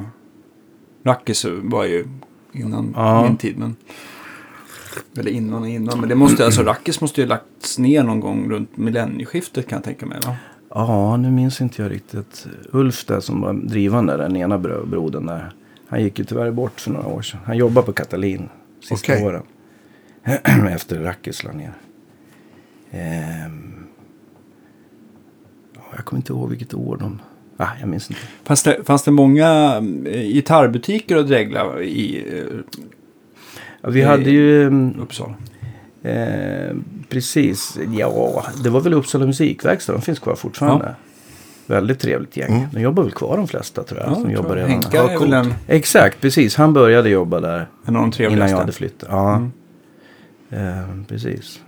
[1.04, 2.04] Rackis var ju
[2.52, 3.23] innan Ja.
[3.23, 3.59] min tid.
[3.59, 3.76] Men...
[5.18, 6.00] Eller innan och innan.
[6.00, 9.85] Men det måste alltså, Rackis måste ju lagts ner någon gång runt millennieskiftet kan jag
[9.85, 10.18] tänka mig.
[10.27, 10.37] Va?
[10.70, 12.46] Ja, nu minns inte jag riktigt.
[12.72, 15.53] Ulf där som var drivande, den ena bro- brodern där.
[15.88, 17.40] Han gick ju tyvärr bort för några år sedan.
[17.44, 18.49] Han jobbade på Katalin
[18.81, 19.25] sista Okej.
[19.27, 19.42] åren.
[20.75, 21.72] Efter Rackis la ner.
[22.90, 23.72] Ehm.
[25.75, 27.20] Ja, jag kommer inte ihåg vilket år de...
[27.57, 28.22] Ah, jag minns inte.
[28.44, 32.57] Fanns det, fanns det många eh, gitarrbutiker att dregla i eh,
[33.81, 34.62] Ja, vi Eh, hade ju...
[34.66, 35.35] mm, Uppsala?
[36.03, 36.77] Eh,
[37.09, 37.79] precis.
[37.99, 39.92] Ja, det var väl Uppsala musikverkstad.
[39.92, 40.94] De finns kvar fortfarande.
[41.66, 42.52] Väldigt trevligt gäng.
[42.57, 42.66] Mm.
[42.72, 44.12] De jobbar väl kvar de flesta tror jag.
[44.12, 44.57] som tror jobbar jag.
[44.57, 44.70] redan.
[44.70, 46.57] Henka Ja, är väl en, Exakt, precis.
[46.57, 47.68] Han började jobba där.
[47.85, 48.37] en av de trevligaste.
[48.38, 49.09] Innan jag hade flyttat.
[49.12, 51.00] Ja, Mm.
[51.00, 51.61] eh, precis.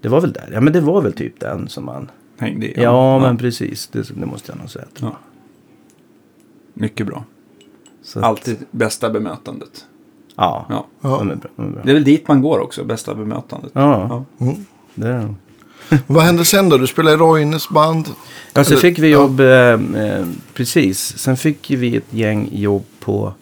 [0.00, 0.50] Det var väl där.
[0.52, 2.10] Ja, men det var väl typ den som man...
[2.38, 2.82] Hängde i.
[2.82, 3.86] Ja, men precis.
[3.86, 4.84] Det, det måste jag nog säga.
[5.00, 5.16] Ja.
[6.74, 7.24] Mycket bra.
[8.02, 9.86] Så att- Alltid bästa bemötandet.
[10.36, 10.86] Ja, Ja.
[11.00, 11.08] Ja.
[11.18, 11.50] de är bra.
[11.56, 11.82] De är bra.
[11.84, 13.70] Det är väl dit man går också, bästa bemötandet.
[13.74, 14.44] Ja, Ja.
[14.46, 14.64] Mm.
[14.94, 15.34] det är.
[16.06, 16.78] Vad hände sen då?
[16.78, 18.08] Du spelade i Roines band.
[18.52, 19.18] Ja, sen fick vi ja.
[19.18, 21.18] jobb, eh, eh, precis.
[21.18, 23.34] Sen fick vi ett gäng jobb på,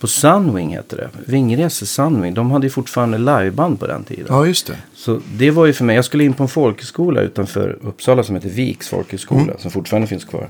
[0.00, 1.08] på Sunwing heter det.
[1.26, 2.34] Vingrese Sunwing.
[2.34, 4.26] De hade ju fortfarande liveband på den tiden.
[4.28, 4.76] Ja, just det.
[4.94, 5.96] Så det var ju för mig.
[5.96, 9.52] Jag skulle in på en folkhögskola utanför Uppsala som heter Viks folkhögskola.
[9.58, 10.48] Som fortfarande finns kvar.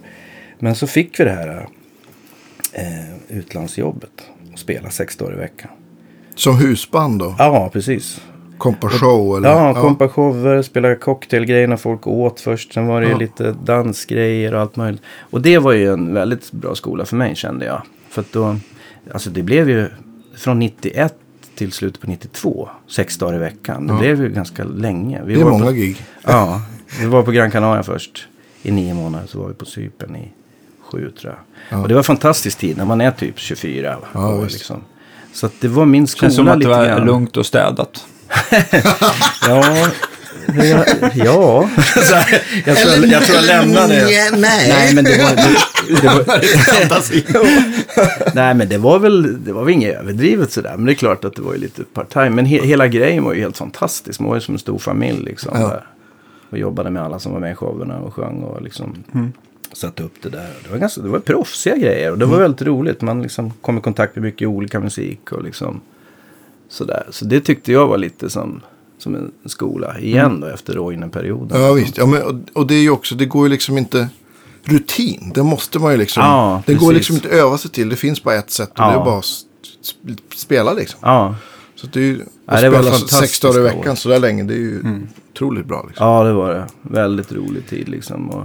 [0.59, 1.69] Men så fick vi det här
[2.73, 4.11] eh, utlandsjobbet.
[4.53, 5.71] Och spela sex dagar i veckan.
[6.35, 7.35] Som husband då?
[7.39, 8.21] Ja, precis.
[8.65, 9.49] Kompa show eller?
[9.49, 12.73] Ja, kompashower, spela cocktailgrejer när folk åt först.
[12.75, 13.19] Sen var det ju Ja.
[13.19, 15.03] lite dansgrejer och allt möjligt.
[15.31, 17.83] Och det var ju en väldigt bra skola för mig kände jag.
[18.09, 18.57] För att då,
[19.13, 19.89] alltså det blev ju
[20.37, 21.15] från 91
[21.57, 23.87] till slutet på 92, sex dagar i veckan.
[23.87, 23.99] Det Ja.
[23.99, 25.23] blev ju ganska länge.
[25.25, 25.97] Vi Det är var många på, gig.
[26.27, 26.63] Ja,
[27.01, 28.27] vi var på Gran Canaria först
[28.63, 29.27] i nio månader.
[29.27, 30.29] Så var vi på Cypern i
[30.81, 31.39] sju tror jag.
[31.79, 31.83] Ja.
[31.83, 33.97] Och det var en fantastisk tid när man är typ 24.
[34.13, 34.77] Ja, år, liksom.
[35.33, 37.07] Så att det var min skola Känns som att det lite var grann.
[37.07, 38.07] lugnt och städat.
[39.49, 39.89] Ja,
[40.63, 40.85] ja,
[41.15, 41.69] ja.
[41.97, 44.31] Så här, jag, tror jag, jag tror jag lämnar det.
[44.39, 44.69] Nej.
[44.69, 45.37] Nej, men det var...
[45.37, 45.57] Det,
[46.01, 46.25] det var
[48.35, 50.75] nej, men det var väl, det var väl inget överdrivet sådär.
[50.77, 52.31] Men det är klart att det var ju lite part-time.
[52.31, 54.21] Men he, hela grejen var ju helt fantastisk.
[54.21, 55.53] Man var ju som en stor familj liksom.
[55.61, 55.83] Ja.
[56.51, 59.33] Och jobbade med alla som var med i showerna och sjöng och liksom Mm.
[59.73, 60.51] satte upp det där.
[60.65, 63.01] Det var, ganska, det var proffsiga grejer och det var väldigt roligt.
[63.03, 65.81] Man liksom kom i kontakt med mycket olika musik och liksom
[66.75, 67.07] sådär.
[67.11, 68.61] Så det tyckte jag var lite som,
[68.99, 71.61] som en skola igen då efter Roine-perioden.
[71.63, 71.97] Ja, visst.
[71.99, 74.09] Ja, men, och, och det är ju också, det går ju liksom inte...
[74.67, 76.23] Rutin, det måste man ju liksom...
[76.23, 77.89] Ja, det går liksom inte att öva sig till.
[77.89, 78.87] Det finns bara ett sätt och Ja.
[78.91, 80.99] det är bara att spela liksom.
[81.03, 81.37] Ja,
[81.75, 84.43] Så det är ju, Ja, att var spela sex dagar i veckan så där länge,
[84.43, 84.83] det är ju
[85.33, 85.85] otroligt bra.
[85.89, 86.07] Liksom.
[86.07, 86.67] Ja, det var det.
[86.83, 88.31] Väldigt rolig tid liksom.
[88.31, 88.45] Och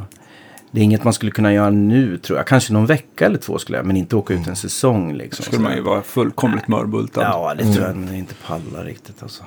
[0.72, 2.48] det är inget man skulle kunna göra nu tror jag.
[2.48, 3.86] Kanske någon vecka eller två skulle jag.
[3.86, 5.46] Men inte åka ut en säsong liksom.
[5.46, 7.22] skulle man ju vara fullkomligt mörbultad.
[7.24, 9.44] Ja, det tror jag men inte pallar riktigt alltså.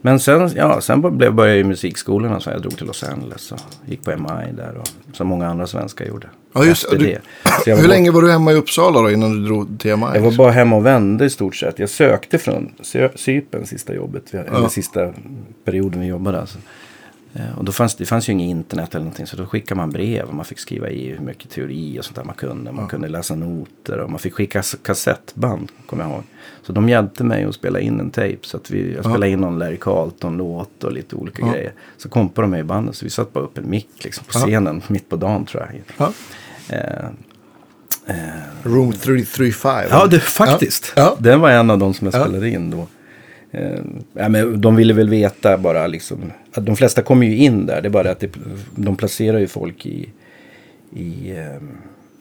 [0.00, 3.52] Men sen, ja, sen blev- började jag i musikskolorna så jag drog till Los Angeles
[3.52, 6.26] och gick på MI där och som många andra svenskar gjorde.
[6.52, 7.18] Ja, just du- det.
[7.66, 10.06] Hur bara- länge var du hemma i Uppsala då innan du drog till MI?
[10.14, 11.78] Jag var bara hemma och vände i stort sett.
[11.78, 12.72] Jag sökte från
[13.14, 14.34] Cypern sista jobbet.
[14.34, 15.12] Eller sista
[15.64, 16.40] perioden vi jobbade.
[16.40, 16.58] Alltså.
[17.34, 19.26] Eh, Och då fanns det fanns ju inget internet eller någonting.
[19.26, 20.24] Så då skickade man brev.
[20.28, 22.72] Och man fick skriva i hur mycket teori och sånt där man kunde.
[22.72, 23.98] Man kunde läsa noter.
[23.98, 25.72] Och man fick skicka kassettband.
[25.86, 26.22] Kommer jag ihåg.
[26.62, 28.36] Så de hjälpte mig att spela in en tape.
[28.42, 31.72] Så att vi, jag spelade in någon Larry Carlton-låt och lite olika grejer.
[31.96, 32.96] Så kompade de mig i bandet.
[32.96, 34.40] Så vi satt bara upp en mick liksom, på Ja.
[34.46, 34.82] scenen.
[34.88, 35.82] Mitt på dagen tror jag.
[35.96, 36.12] Ja.
[36.76, 37.04] Eh,
[38.62, 39.86] Room 335.
[39.90, 40.92] Ja, det, faktiskt.
[40.96, 41.16] Ja.
[41.18, 42.24] Den var en av de som jag Ja.
[42.24, 42.86] spelade in då.
[43.50, 43.80] Eh,
[44.12, 46.32] ja, men de ville väl veta bara liksom.
[46.54, 47.82] Att de flesta kommer ju in där.
[47.82, 48.30] Det är bara att det,
[48.74, 50.08] de placerar ju folk i,
[50.92, 51.62] i, eh,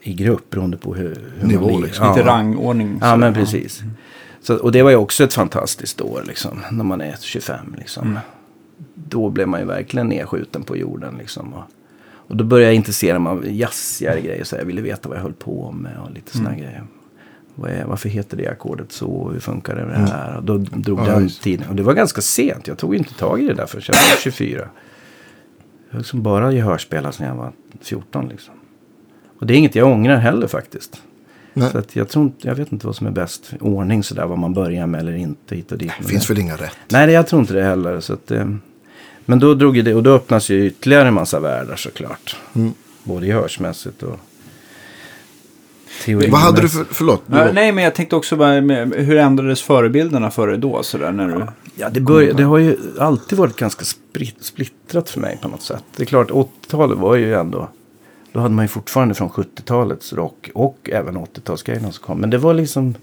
[0.02, 1.86] i grupp beroende på hur, hur Nivå, man ligger.
[1.86, 2.16] liksom.
[2.16, 3.00] Lite rangordning.
[3.02, 3.84] Ja, men precis.
[4.42, 6.60] Så, och det var ju också ett fantastiskt år liksom.
[6.72, 8.20] När man är 25 liksom.
[8.94, 11.54] Då blev man ju verkligen nedskjuten på jorden liksom.
[11.54, 11.64] Och,
[12.10, 14.44] och då började jag intressera mig av jazzigare grejer.
[14.44, 16.84] Så jag ville veta vad jag höll på med och lite sådana grejer.
[17.60, 19.30] Vad är, varför heter det ackordet så?
[19.34, 20.38] Hur funkar det med det här?
[20.38, 21.42] Och då drog Ja, den just.
[21.42, 21.70] tiden.
[21.70, 22.68] Och det var ganska sent.
[22.68, 24.58] Jag tog inte tag i det där förrän jag var 24.
[25.90, 28.54] Jag har liksom bara gehörspelat sedan jag var 14 liksom.
[29.40, 31.02] Och det är inget jag ångrar heller faktiskt.
[31.54, 31.72] Nej.
[31.72, 34.26] Så att jag, tror inte, jag vet inte vad som är bäst ordning sådär.
[34.26, 35.92] Vad man börjar med eller inte hit och dit.
[36.00, 36.78] Det finns väl inga rätt.
[36.92, 38.00] Nej, jag tror inte det heller.
[38.00, 38.50] Så att, eh,
[39.26, 39.96] men då drog det.
[39.96, 42.36] Och då öppnas ju ytterligare en massa världar såklart.
[42.56, 42.74] Mm.
[43.04, 44.20] Både gehörsmässigt och
[46.06, 46.32] teorimässigt.
[46.32, 47.24] Vad hade du för, förlåt?
[47.26, 50.84] Du nej, men jag tänkte också bara med, hur ändrades förebilderna för dig då?
[50.84, 51.46] Sådär, när du...
[51.76, 53.86] Ja, det, började, det har ju alltid varit ganska
[54.42, 55.84] splittrat för mig på något sätt.
[55.96, 57.70] Det är klart, 80-talet var ju ändå...
[58.34, 62.20] Då hade man ju fortfarande från 70-talets rock och även 80-talsgrejerna som kom.
[62.20, 62.96] Men det var liksom...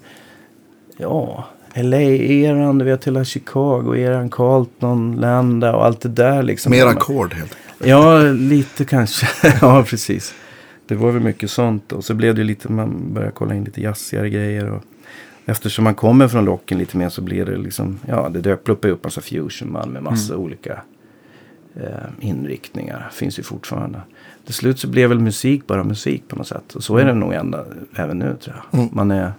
[0.96, 6.70] Ja, LA-eran, du vet hela Chicago-eran, Carlton, Landa och allt det där liksom.
[6.70, 7.88] Mer ackord helt enkelt.
[7.88, 9.28] Ja, lite kanske.
[9.60, 10.34] ja, precis.
[10.86, 11.92] Det var väl mycket sånt.
[11.92, 14.70] Och så blev det lite, man började kolla in lite jazzigare grejer.
[14.70, 14.82] Och
[15.46, 18.92] eftersom man kommer från rocken lite mer så blir det liksom, ja, det dök ploppade
[18.92, 20.82] upp massa fusionband med massa olika
[21.74, 21.88] eh,
[22.20, 23.10] inriktningar.
[23.12, 24.00] Finns ju fortfarande.
[24.44, 26.74] Till slut så blev väl musik bara musik på något sätt.
[26.74, 28.80] Och så är det nog ända, även nu tror jag.
[28.80, 28.90] Mm.
[28.94, 29.32] Man är,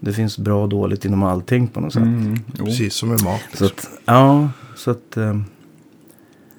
[0.00, 2.02] det finns bra och dåligt inom allting på något sätt.
[2.02, 2.38] Mm.
[2.56, 3.40] Precis som med mat.
[3.54, 3.92] Så Liksom.
[3.94, 5.16] att, ja, så att...
[5.16, 5.40] Eh,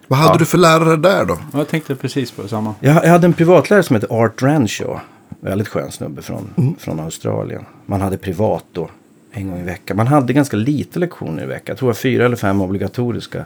[0.09, 0.37] Vad hade Ja.
[0.37, 1.37] du för lärare där då?
[1.53, 2.75] Jag tänkte precis på samma.
[2.79, 4.99] Jag, jag hade en privatlärare som hette Art Renshaw.
[5.39, 7.65] Väldigt skön snubbe från, från Australien.
[7.85, 8.89] Man hade privat då.
[9.31, 9.97] En gång i veckan.
[9.97, 11.63] Man hade ganska lite lektioner i veckan.
[11.67, 13.45] Jag tror det var fyra eller fem obligatoriska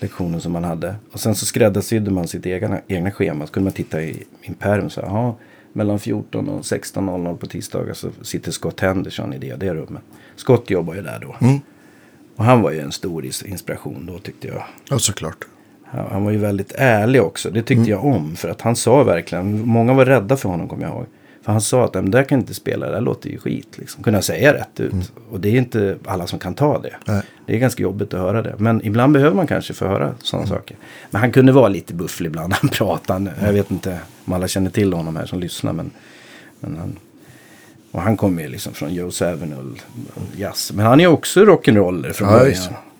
[0.00, 0.94] lektioner som man hade.
[1.12, 3.46] Och sen så skräddarsydde man sitt egna, egna schema.
[3.46, 5.34] Så kunde man titta i min pärm och säga, jaha,
[5.72, 10.02] mellan 14 och 16.00 på tisdagar så sitter Scott Henderson i det, det rummet.
[10.36, 11.46] Scott jobbar ju där då.
[11.46, 11.60] Mm.
[12.36, 14.62] Och han var ju en stor inspiration då tyckte jag.
[14.88, 15.44] Ja, såklart.
[16.10, 17.50] Han var ju väldigt ärlig också.
[17.50, 18.36] Det tyckte jag om.
[18.36, 19.66] För att han sa verkligen.
[19.68, 21.06] Många var rädda för honom kommer jag ihåg.
[21.44, 22.86] För han sa att "Nej, men det där kan inte spela.
[22.86, 23.68] Det där låter ju skit.
[23.78, 24.02] Liksom.
[24.02, 25.12] Kunde jag säga rätt ut.
[25.30, 26.94] Och det är inte alla som kan ta det.
[27.04, 27.22] Nej.
[27.46, 28.54] Det är ganska jobbigt att höra det.
[28.58, 30.76] Men ibland behöver man kanske få höra sådana saker.
[31.10, 33.32] Men han kunde vara lite bufflig ibland när han pratade.
[33.42, 35.72] Jag vet inte om alla känner till honom här som lyssnar.
[35.72, 35.90] Men,
[36.60, 36.96] men han,
[37.92, 39.80] och han kommer ju liksom från Joe Zawinul
[40.36, 40.72] jazz.
[40.74, 42.56] Men han är också rock'n'roller från Ja, början.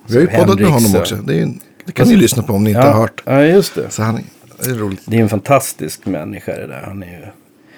[0.07, 1.15] Vi har ju poddat med honom också.
[1.15, 1.53] Det, är, ju-
[1.85, 3.21] det kan ni lyssna på om ni inte har ja, hört.
[3.25, 3.89] Ja, just det.
[3.89, 4.19] Så han,
[4.63, 5.01] det är roligt.
[5.05, 6.81] Det är en fantastisk människa det där.
[6.85, 7.25] Han, är ju,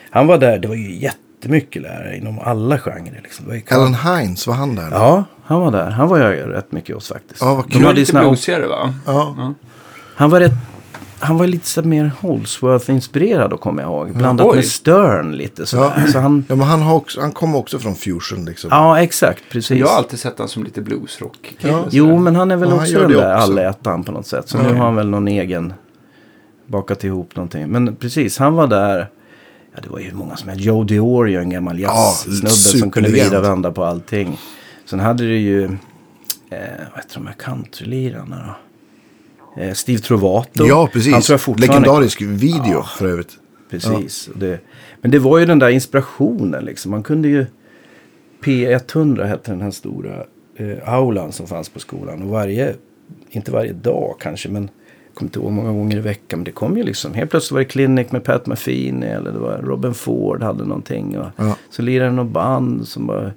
[0.10, 3.20] han var där, det var ju jättemycket lärare inom alla genrer.
[3.24, 3.46] Liksom.
[3.46, 4.89] Det var ju Alan Hines, var han där?
[4.89, 4.96] då?
[4.96, 5.89] Ja, han var där.
[5.89, 7.41] Han var jag rätt mycket hos faktiskt.
[7.41, 7.82] Ja, vad De kul.
[7.82, 8.94] Var hade ju lite såna- bluesigare va?
[9.06, 9.54] Ja.
[10.15, 10.54] han var rätt...
[11.26, 14.16] Han var lite så mer Holsworth-inspirerad då kommer jag ihåg.
[14.18, 14.56] Blandat Oj.
[14.56, 15.94] med Stern lite sådär.
[16.06, 16.12] Ja.
[16.12, 18.70] Så han, ja, men han, har också, han kommer också från fusion liksom.
[18.74, 19.44] ja, exakt.
[19.52, 19.80] Precis.
[19.80, 21.56] Jag har alltid sett honom som lite bluesrock.
[21.62, 21.86] Ja.
[21.92, 24.50] Jo, men han är väl Ja, också den där allätaren på något sätt.
[24.50, 24.64] Så Ja.
[24.64, 25.74] nu har han väl någon egen
[26.68, 27.68] bakat ihop någonting.
[27.68, 29.10] Men precis, han var där.
[29.76, 30.62] Ja, det var ju många som hette.
[30.62, 34.38] Joe Diorio, en gammal jazzsnubbe som kunde vrida och vända på allting.
[34.86, 35.70] Sen hade du ju, eh,
[36.94, 38.56] vad heter de här countrylirarna då?
[39.58, 40.65] Eh, Steve Trovato.
[40.65, 41.26] Ja, Han precis.
[41.28, 43.38] tror jag Legendarisk video för övrigt.
[43.70, 44.28] Precis.
[44.28, 44.60] Och Det,
[45.02, 46.91] men det var ju den där inspirationen liksom.
[46.91, 47.46] Man kunde ju...
[48.44, 50.24] P100 hette den här stora
[50.56, 52.22] eh, aulan som fanns på skolan.
[52.22, 52.76] Och varje,
[53.30, 54.63] inte varje dag kanske, men
[55.08, 56.39] jag kommer inte ihåg många gånger i veckan.
[56.39, 57.13] Men det kom ju liksom.
[57.13, 61.18] Helt plötsligt var det Clinic med Pat Metheny eller det var Robin Ford hade någonting.
[61.18, 61.56] Och Ja.
[61.70, 63.34] Så lirade något band som var...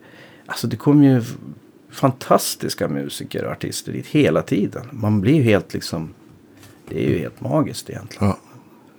[0.46, 1.22] Alltså det kom ju
[1.90, 4.82] fantastiska musiker och artister dit hela tiden.
[4.90, 6.14] Man blir ju helt liksom,
[6.88, 8.28] det är ju helt magiskt egentligen.
[8.28, 8.38] Ja.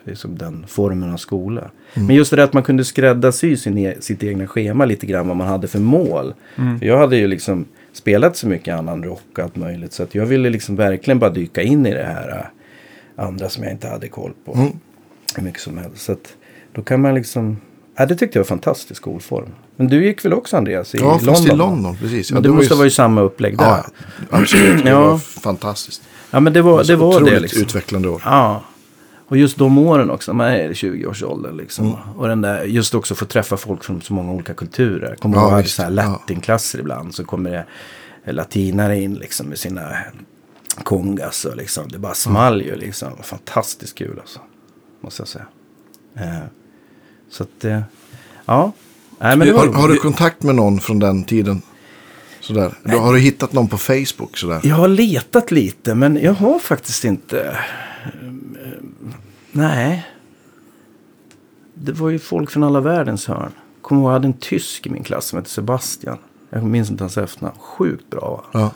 [0.04, 1.72] Det är som den formen av skola.
[1.94, 5.28] Men just det där att man kunde skräddarsy sin e sitt egna schema lite grann
[5.28, 6.34] vad man hade för mål.
[6.56, 9.94] För jag hade ju liksom spelat så mycket annan rock och allt möjligt.
[9.94, 12.30] Så att jag ville liksom verkligen bara dyka in i det här
[13.18, 14.54] äh, andra som jag inte hade koll på.
[14.54, 14.72] Mm.
[15.36, 16.02] Hur mycket som helst.
[16.02, 16.36] Så att
[16.72, 17.58] då kan man liksom,
[18.00, 19.50] ja det tyckte jag var fantastisk skolform.
[19.76, 21.36] Men du gick väl också Andreas i Ja, London?
[21.36, 21.52] fast i?
[21.56, 22.32] London, precis.
[22.32, 23.66] Men Ja, det, var måste ju- vara ju samma upplägg där.
[23.66, 23.86] Ja,
[24.30, 24.84] absolut.
[24.84, 25.00] Det Ja.
[25.12, 26.02] var fantastiskt.
[26.32, 27.62] Ja men det var det, var otroligt det liksom.
[27.62, 28.22] utvecklande år.
[28.26, 28.64] Ja.
[29.28, 31.86] Och just de åren också, man är i 20-årsåldern liksom.
[31.86, 31.98] Mm.
[32.18, 35.16] Och den där, just också få träffa folk från så många olika kulturer.
[35.16, 35.96] Kommer Ja, ihåg så här Ja.
[35.96, 37.16] latinklasser ibland.
[37.16, 37.66] Så kommer
[38.26, 39.90] det latinare in liksom med sina
[40.84, 41.88] kongas och liksom.
[41.90, 43.10] Det bara small ju liksom.
[43.24, 44.40] Fantastiskt kul alltså.
[45.02, 45.46] Måste jag säga.
[46.18, 46.40] Eh,
[47.30, 47.82] så att, eh,
[48.46, 48.72] ja.
[49.20, 51.62] Nej, men har, har du kontakt med någon från den tiden?
[52.40, 52.74] Sådär.
[52.84, 54.38] Du, har du hittat någon på Facebook?
[54.38, 54.62] Sådär?
[54.64, 57.42] Jag har letat lite men jag har faktiskt inte...
[57.42, 58.84] eh,
[59.52, 60.08] Nej.
[61.74, 63.52] Det var ju folk från alla världens hörn.
[63.82, 66.18] Kommer ihåg, jag hade en tysk i min klass som hette Sebastian.
[66.50, 67.58] Jag minns inte hans efternamn.
[67.60, 68.60] Sjukt bra va?
[68.60, 68.72] Ja.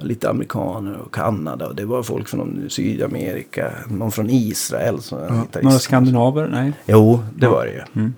[0.00, 1.66] Lite amerikaner och Kanada.
[1.66, 3.72] Och det var folk från Sydamerika.
[3.88, 5.00] Någon från Israel.
[5.00, 5.18] Som
[5.52, 5.60] ja.
[5.62, 6.48] Några skandinaver?
[6.48, 6.72] Nej.
[6.86, 7.80] Jo, det var det ju.
[8.00, 8.14] Mm.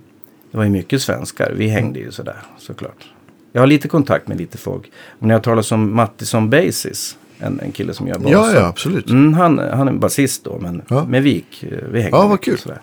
[0.50, 1.52] Det var ju mycket svenskar.
[1.56, 3.04] Vi hängde ju sådär såklart.
[3.52, 4.90] Jag har lite kontakt med lite folk.
[5.18, 7.18] När jag talar om Mattisson Basis.
[7.38, 8.30] En, en kille som gör basar.
[8.32, 9.10] ja, ja, absolut.
[9.10, 11.04] Mm, han, han är en basist då, men Ja.
[11.04, 11.62] med Vik.
[11.62, 12.58] eh, Vi hängde Ja, vad kul.
[12.58, 12.80] Sådär.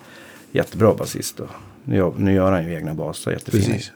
[0.51, 1.43] Jättebra basist då.
[1.83, 3.63] Nu, gör- nu gör han ju egna basar, jättefina.
[3.65, 3.91] Precis.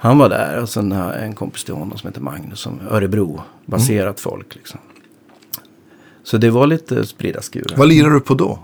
[0.00, 2.60] Han var där och sen har jag en kompis till honom som heter Magnus.
[2.60, 3.40] Som Örebro.
[3.66, 4.14] Baserat Mm.
[4.16, 4.80] folk liksom.
[6.22, 7.76] Så det var lite sprida skurar.
[7.76, 8.58] Vad lirar du på då?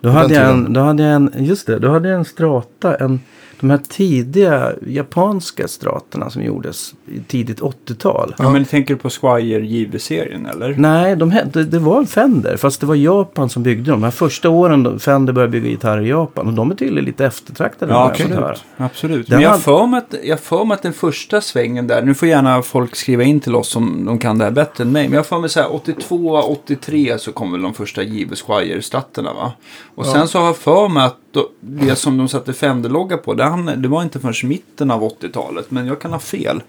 [0.00, 2.94] Då hade, jag en, då hade jag en, just det, då hade jag en strata,
[2.96, 3.20] en,
[3.62, 8.34] de här tidiga japanska stratorna som gjordes i tidigt 80-tal.
[8.38, 10.74] Ja, men tänker du på Squire JV-serien eller?
[10.78, 14.00] Nej, de, det, det var en Fender, fast det var Japan som byggde dem.
[14.00, 16.46] De här första åren då Fender började bygga gitarrer i Japan.
[16.46, 17.92] Och de är tydligen lite eftertraktade.
[17.92, 18.64] Ja, absolut.
[18.76, 19.26] absolut.
[19.26, 22.02] Den Men jag har för mig att, jag för mig att den första svängen där,
[22.02, 24.92] nu får gärna folk skriva in till oss om de kan det här bättre än
[24.92, 25.08] mig.
[25.08, 29.34] Men jag för mig så här 82, 83 så kom väl de första JV Squire-statterna
[29.34, 29.52] va?
[29.94, 33.34] Och sen så har jag för mig att då, det som de satte Fender-logga på,
[33.34, 35.70] det, han, det var inte förrän mitten av 80-talet.
[35.70, 36.62] Men jag kan ha fel.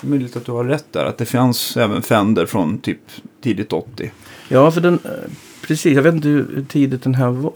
[0.00, 3.00] Det är möjligt att du har rätt där, att det fanns även Fender från typ
[3.40, 4.12] tidigt 80.
[4.48, 5.10] Ja, för den, eh,
[5.66, 5.94] precis.
[5.94, 7.52] Jag vet inte hur tidigt den här var,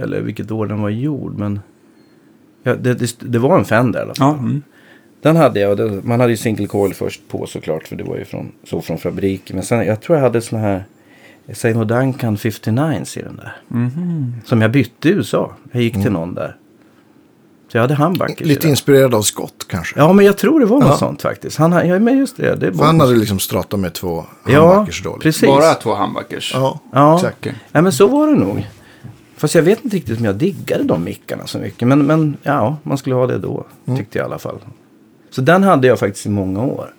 [0.00, 1.38] eller vilket år den var gjord.
[1.38, 1.60] Men
[2.62, 4.26] ja, det, det, det var en Fender i alla fall.
[4.28, 4.62] Ja, mm.
[5.20, 5.76] Den hade jag.
[5.76, 7.88] Den, man hade ju single coil först på såklart.
[7.88, 9.56] För det var ju från, så från fabriken.
[9.56, 10.84] Men sen, jag tror jag hade såna här
[11.54, 13.56] Seymour Duncan 59 i den där.
[13.68, 14.34] Mhm.
[14.44, 15.52] Som jag bytte i USA.
[15.72, 16.56] Jag gick till någon där.
[17.72, 19.98] Så jag hade i Lite inspirerad av Scott kanske?
[19.98, 20.96] Ja, men jag tror det var något Ja.
[20.96, 21.58] sånt faktiskt.
[21.58, 22.54] Han, ja, men just det.
[22.54, 25.08] det han hade liksom strata med två Ja, handbackers då.
[25.10, 25.20] liksom.
[25.20, 25.46] precis.
[25.48, 26.52] Bara två humbuckers.
[26.54, 27.14] Ja, Ja.
[27.16, 27.46] exakt.
[27.72, 28.66] Ja, men så var det nog.
[29.36, 31.88] Fast jag vet inte riktigt om jag diggade de mickarna så mycket.
[31.88, 33.66] Men, men ja, man skulle ha det då.
[33.86, 33.98] Mm.
[33.98, 34.58] Tyckte jag i alla fall.
[35.30, 36.94] Så den hade jag faktiskt i många år.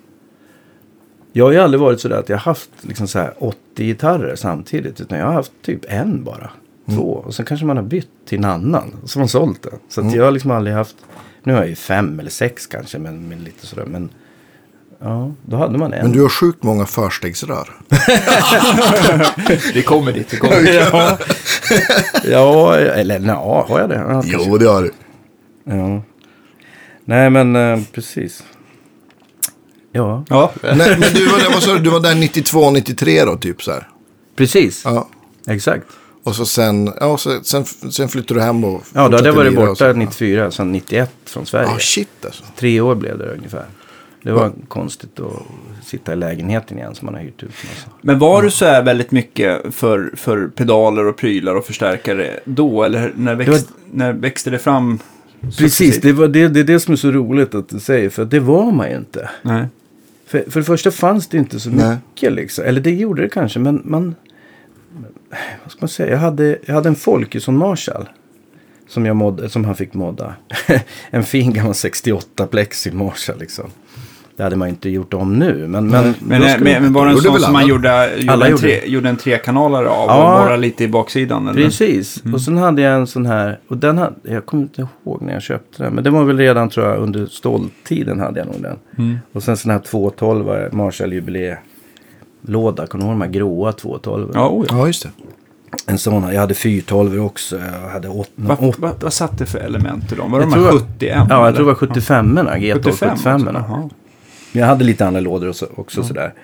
[1.38, 4.36] Jag har ju aldrig varit sådär att jag har haft liksom så här 80 gitarrer
[4.36, 5.00] samtidigt.
[5.00, 6.50] Utan jag har haft typ en bara.
[6.88, 6.98] Mm.
[7.00, 7.10] Två.
[7.26, 8.96] Och sen kanske man har bytt till en annan.
[9.04, 9.72] Som har sålt den.
[9.88, 10.16] Så att Mm.
[10.18, 10.96] jag har liksom aldrig haft.
[11.42, 12.98] Nu har jag ju fem eller sex kanske.
[12.98, 13.84] Men, men lite sådär.
[13.84, 14.08] Men
[15.00, 16.02] ja, då hade man en.
[16.02, 17.68] Men du har sjukt många förstegsrör.
[19.74, 20.74] Vi kommer dit, vi kommer dit.
[20.92, 21.18] ja.
[22.24, 23.94] ja, eller ja, har jag det?
[24.08, 24.22] Ja.
[24.26, 24.92] Jo, det har du.
[25.64, 26.02] Ja.
[27.04, 28.44] Nej, men eh, precis.
[29.92, 33.24] Ja, Ja, Nej, men du var, där, vad sa du, du var där 92, 93
[33.24, 33.88] då, typ så här.
[34.36, 34.82] precis.
[34.84, 35.08] Ja.
[35.46, 35.84] Exakt.
[36.24, 39.34] Och så sen, ja, så, sen, sen flyttade du hem och Ja, då hade jag
[39.34, 39.92] varit borta så.
[39.92, 41.68] 94, sen 91 från Sverige.
[41.72, 42.44] Ja, shit alltså.
[42.56, 43.64] Tre år blev det ungefär.
[44.22, 47.50] Det var konstigt att sitta i lägenheten igen som man har hyrt ut.
[47.70, 47.86] Alltså.
[48.00, 52.84] Men var du så här väldigt mycket för, för pedaler och prylar och förstärkare då?
[52.84, 53.60] Eller när, växt, var-
[53.92, 54.98] när växte det fram?
[55.58, 58.10] Precis, det, var det, det är det som är så roligt att du säger.
[58.10, 59.30] För det var man ju inte.
[59.42, 59.66] Nej.
[60.26, 61.96] För, för det första fanns det inte så Nej.
[62.08, 62.64] mycket liksom.
[62.64, 64.14] Eller det gjorde det kanske, men man...
[65.62, 66.10] Vad ska man säga?
[66.10, 68.08] Jag hade, jag hade en Folkesson Marshall.
[68.88, 70.34] Som, jag modde, som han fick modda.
[71.10, 73.70] en fin gammal 68 plexi Marshall liksom.
[74.38, 75.66] Det hade man inte gjort om nu.
[75.68, 78.44] Men, men, Men, eh, men, men var det en sån som man gjorde, gjorde, Alla
[78.46, 80.40] en, gjorde tre, gjorde en trekanalare av Ja.
[80.40, 81.48] och bara lite i baksidan?
[81.48, 81.62] Eller?
[81.62, 82.22] Precis.
[82.34, 83.58] Och sen hade jag en sån här.
[83.68, 85.92] Och den hade, jag kommer inte ihåg när jag köpte den.
[85.94, 88.76] Men det var väl redan tror jag under ståltiden hade jag nog den.
[88.98, 89.18] Mm.
[89.32, 92.86] Och sen sån här 212 Marshall jubileelåda.
[92.86, 94.30] Kommer du ihåg de här gråa 212?
[94.34, 94.78] Ja, oh, ja.
[94.78, 95.08] Ja, just det.
[95.86, 96.22] En sån.
[96.24, 96.32] här.
[96.32, 97.56] Jag hade 412 också.
[97.82, 98.30] Jag hade 8.
[98.34, 100.30] Vad, vad, vad satt det för element i dem?
[100.32, 100.98] Var Jag de här tror- 71?
[101.00, 101.56] Ja, jag eller?
[101.56, 103.48] tror det var 75 erna GT 75 75 också.
[103.48, 103.90] erna.
[104.52, 106.34] Men jag hade lite andra lådor också, också sådär.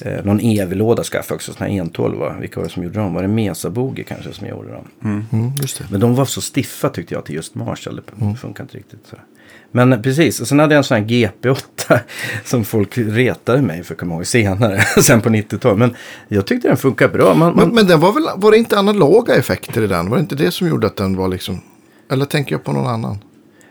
[0.00, 2.40] Eh, någon EV-låda skaffade jag också, sån här 112.
[2.40, 3.14] Vilka var det som gjorde dem?
[3.14, 4.88] Var det Mesaboge kanske som gjorde dem?
[5.04, 5.84] Mm, just det.
[5.90, 7.96] Men de var så stiffa tyckte jag till just Marshall.
[7.96, 9.16] Det funkar inte riktigt så.
[9.72, 11.98] Men eh, precis, och sen hade jag en sån här GP8
[12.44, 14.80] som folk retade mig för, kommer ihåg, senare.
[15.02, 15.78] sen på 90-talet.
[15.78, 15.94] Men
[16.28, 17.34] jag tyckte den funkar bra.
[17.34, 20.10] Man, man, Men, men den var väl, var det inte analoga effekter i den?
[20.10, 21.60] Var det inte det som gjorde att den var liksom...
[22.10, 23.18] Eller tänker jag på någon annan?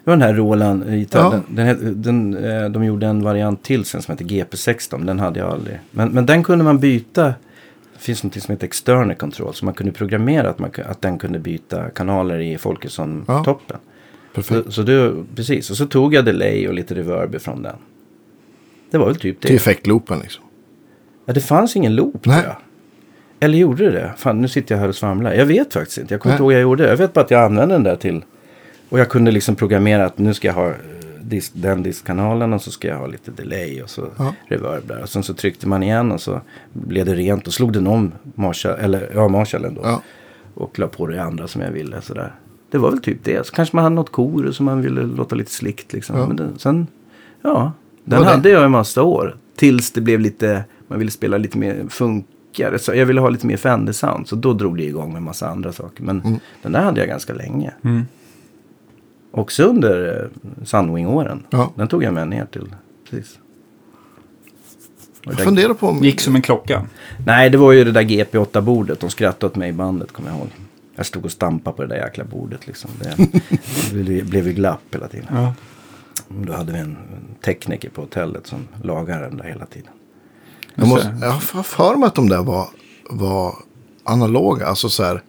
[0.08, 1.20] Det var den här Roland gitarr.
[1.20, 1.42] Ja.
[1.48, 5.06] Den, den, den, eh, de gjorde en variant till sen som heter GP16.
[5.06, 5.80] Den hade jag aldrig.
[5.92, 7.24] Men, men den kunde man byta.
[7.94, 9.54] Det finns något som heter external control.
[9.54, 13.78] Så man kunde programmera att, man, att den kunde byta kanaler i Folkesson-toppen.
[14.34, 14.66] Perfekt.
[14.66, 15.70] Så, så det, precis.
[15.70, 17.76] Och så tog jag delay och lite reverb från den.
[18.92, 19.48] Det var väl typ det.
[19.48, 20.44] Till effektloopen liksom.
[21.26, 22.44] Ja, det fanns ingen loop Nej.
[22.46, 22.56] jag.
[23.40, 24.14] Eller gjorde det det?
[24.18, 25.34] Fan, nu sitter jag här och svamlar.
[25.34, 26.14] Jag vet faktiskt inte.
[26.14, 26.90] Jag kommer inte ihåg jag gjorde.
[26.90, 28.22] Jag vet bara att jag använde den där till.
[28.90, 30.76] Och jag kunde liksom programmera att nu ska jag ha eh,
[31.22, 34.34] disk, den diskkanalen och så ska jag ha lite delay och så Ja.
[34.48, 35.02] reverb där.
[35.02, 36.42] Och sen så tryckte man igen och så
[36.74, 39.82] blev det rent och slog den om Marshall, eller ja, Marshallen då.
[39.84, 40.02] Ja.
[40.54, 42.36] Och la på det andra som jag ville sådär.
[42.72, 43.48] Det var väl typ det.
[43.48, 46.18] Så kanske man hade något kor som man ville låta lite slickt liksom.
[46.18, 46.28] Ja.
[46.28, 46.88] Men den, sen,
[47.42, 47.72] ja.
[48.06, 49.36] Den Var det- hade jag en massa år.
[49.56, 52.80] Tills det blev lite, man ville spela lite mer funkare.
[52.80, 54.28] Så jag ville ha lite mer Fender sound.
[54.28, 56.04] Så då drog det igång med massa andra saker.
[56.04, 56.40] Men Mm.
[56.62, 57.72] den där hade jag ganska länge.
[59.32, 61.44] Också under eh, Sunwing-åren.
[61.50, 61.72] Ja.
[61.76, 62.76] Den tog jag med ner till.
[63.10, 63.40] Precis.
[65.26, 66.04] Och Jag funderar på om...
[66.04, 66.86] Gick som en klocka.
[67.26, 69.00] Nej, det var ju det där GP8-bordet.
[69.00, 70.48] De skrattade åt mig i bandet, kommer jag ihåg.
[70.96, 72.90] Jag stod och stampade på det där jäkla bordet liksom.
[73.00, 73.16] Det,
[74.04, 75.28] det blev- ju glapp hela tiden.
[75.32, 75.54] Ja.
[76.30, 79.92] Då hade vi en, en tekniker på hotellet som lagade den där hela tiden.
[80.76, 82.68] Jag, måste, jag har för mig att de där var,
[83.10, 83.56] var
[84.04, 84.66] analoga.
[84.68, 85.22] Alltså så här...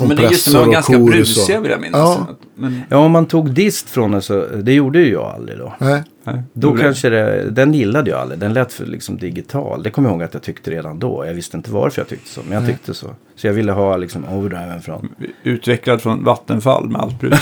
[0.00, 2.00] Men det är just det, de Kompressor var ganska brusiga vill jag minnas.
[2.00, 2.26] Ja.
[2.54, 5.72] Men, Ja, om man tog dist från den så, det gjorde ju jag aldrig då.
[5.78, 6.02] Nej.
[6.24, 6.42] nej.
[6.52, 6.82] Då det.
[6.82, 8.40] kanske det, den gillade jag aldrig.
[8.40, 9.82] Den lät för liksom digital.
[9.82, 11.26] Det kommer jag ihåg att jag tyckte redan då.
[11.26, 13.06] Jag visste inte varför jag tyckte så, men jag tyckte så.
[13.36, 15.08] Så jag ville ha liksom overdriven från.
[15.42, 17.40] Utvecklad från Vattenfall med allt brus.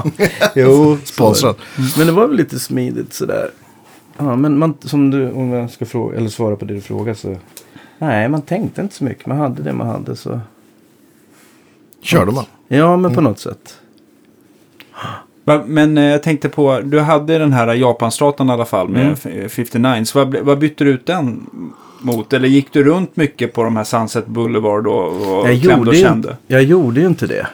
[0.54, 1.56] jo, Sponsrad.
[1.96, 3.50] Men det var väl lite smidigt sådär.
[4.18, 7.14] Ja, men man, som du, om jag ska fråga, eller svara på det du frågar
[7.14, 7.36] så.
[7.98, 9.26] Nej, man tänkte inte så mycket.
[9.26, 10.40] Man hade det man hade så.
[12.02, 12.44] Körde man.
[12.68, 13.76] Ja, men på något sätt.
[15.66, 19.44] Men eh, jag tänkte på, du hade den här Japanstratan i alla fall med Mm.
[19.46, 20.04] f- 59.
[20.04, 21.46] Så vad, vad bytte du ut den
[22.00, 22.32] mot?
[22.32, 25.06] Eller gick du runt mycket på de här Sunset Boulevard och,
[25.38, 26.36] och Jag klämde och gjorde, ju, kände?
[26.46, 27.46] jag gjorde ju inte det.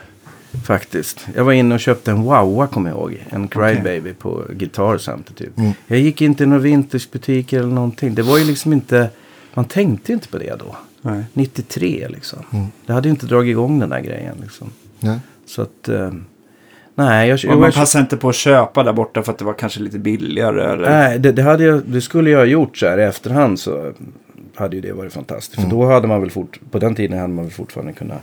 [0.65, 1.27] Faktiskt.
[1.35, 3.19] Jag var inne och köpte en Wawa kommer jag ihåg.
[3.31, 5.59] En Crybaby på Guitar Center typ.
[5.59, 5.73] Mm.
[5.87, 8.15] Jag gick inte i några vintagebutiker eller någonting.
[8.15, 9.11] Det var ju liksom inte.
[9.55, 10.77] Man tänkte inte på det då.
[11.07, 11.25] Nej.
[11.33, 12.38] 93 liksom.
[12.53, 12.66] Mm.
[12.87, 14.71] Det hade ju inte dragit igång den där grejen liksom.
[15.01, 15.19] Nej.
[15.47, 15.88] Så att.
[15.88, 16.12] Eh,
[16.95, 19.45] nej, jag, Och jag, man passade inte på att köpa där borta för att det
[19.45, 20.73] var kanske lite billigare.
[20.73, 20.90] Eller?
[20.90, 23.92] Nej, det, det, hade jag, det skulle jag ha gjort så här i efterhand så
[24.55, 25.59] hade ju det varit fantastiskt.
[25.59, 25.71] Mm.
[25.71, 28.23] För då hade man väl fort, på den tiden hade man väl fortfarande kunnat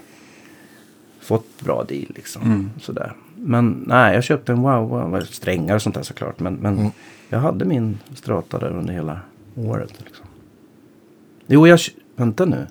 [1.22, 2.42] fått bra deal liksom.
[2.42, 2.70] Mm.
[2.82, 3.14] Sådär.
[3.36, 6.40] Men nej, jag köpte en wow, wow strängar och sånt där såklart.
[6.40, 6.92] Men, men Mm.
[7.30, 9.20] jag hade min strata där under hela
[9.56, 9.94] året.
[10.06, 10.26] Liksom.
[11.48, 11.80] Jo, jag,
[12.16, 12.68] vänta nu.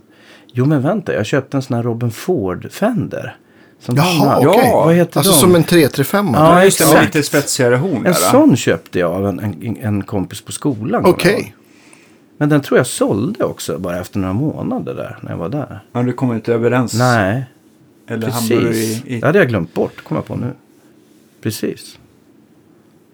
[0.53, 3.37] Jo, men vänta, jag köpte en sån här Robin Ford Fender.
[3.81, 4.71] Som Jaha, okej.
[4.73, 5.39] Vad heter Alltså de?
[5.39, 6.31] som en 335.
[6.35, 6.85] Ja, Ja, just det.
[6.85, 7.15] Med exakt.
[7.15, 8.07] lite spetsigare horn.
[8.07, 11.05] En sån köpte jag av en, en, en kompis på skolan.
[11.07, 11.55] Okej.
[12.39, 15.81] Men den tror jag sålde också bara efter några månader där när jag var där.
[15.93, 16.95] Ja, du kommer inte överens.
[16.99, 17.45] Nej,
[18.09, 18.51] Eller precis.
[18.53, 19.03] i...
[19.17, 19.21] i...
[19.21, 20.53] Det hade jag glömt bort, kommer jag på nu.
[21.43, 21.99] Precis.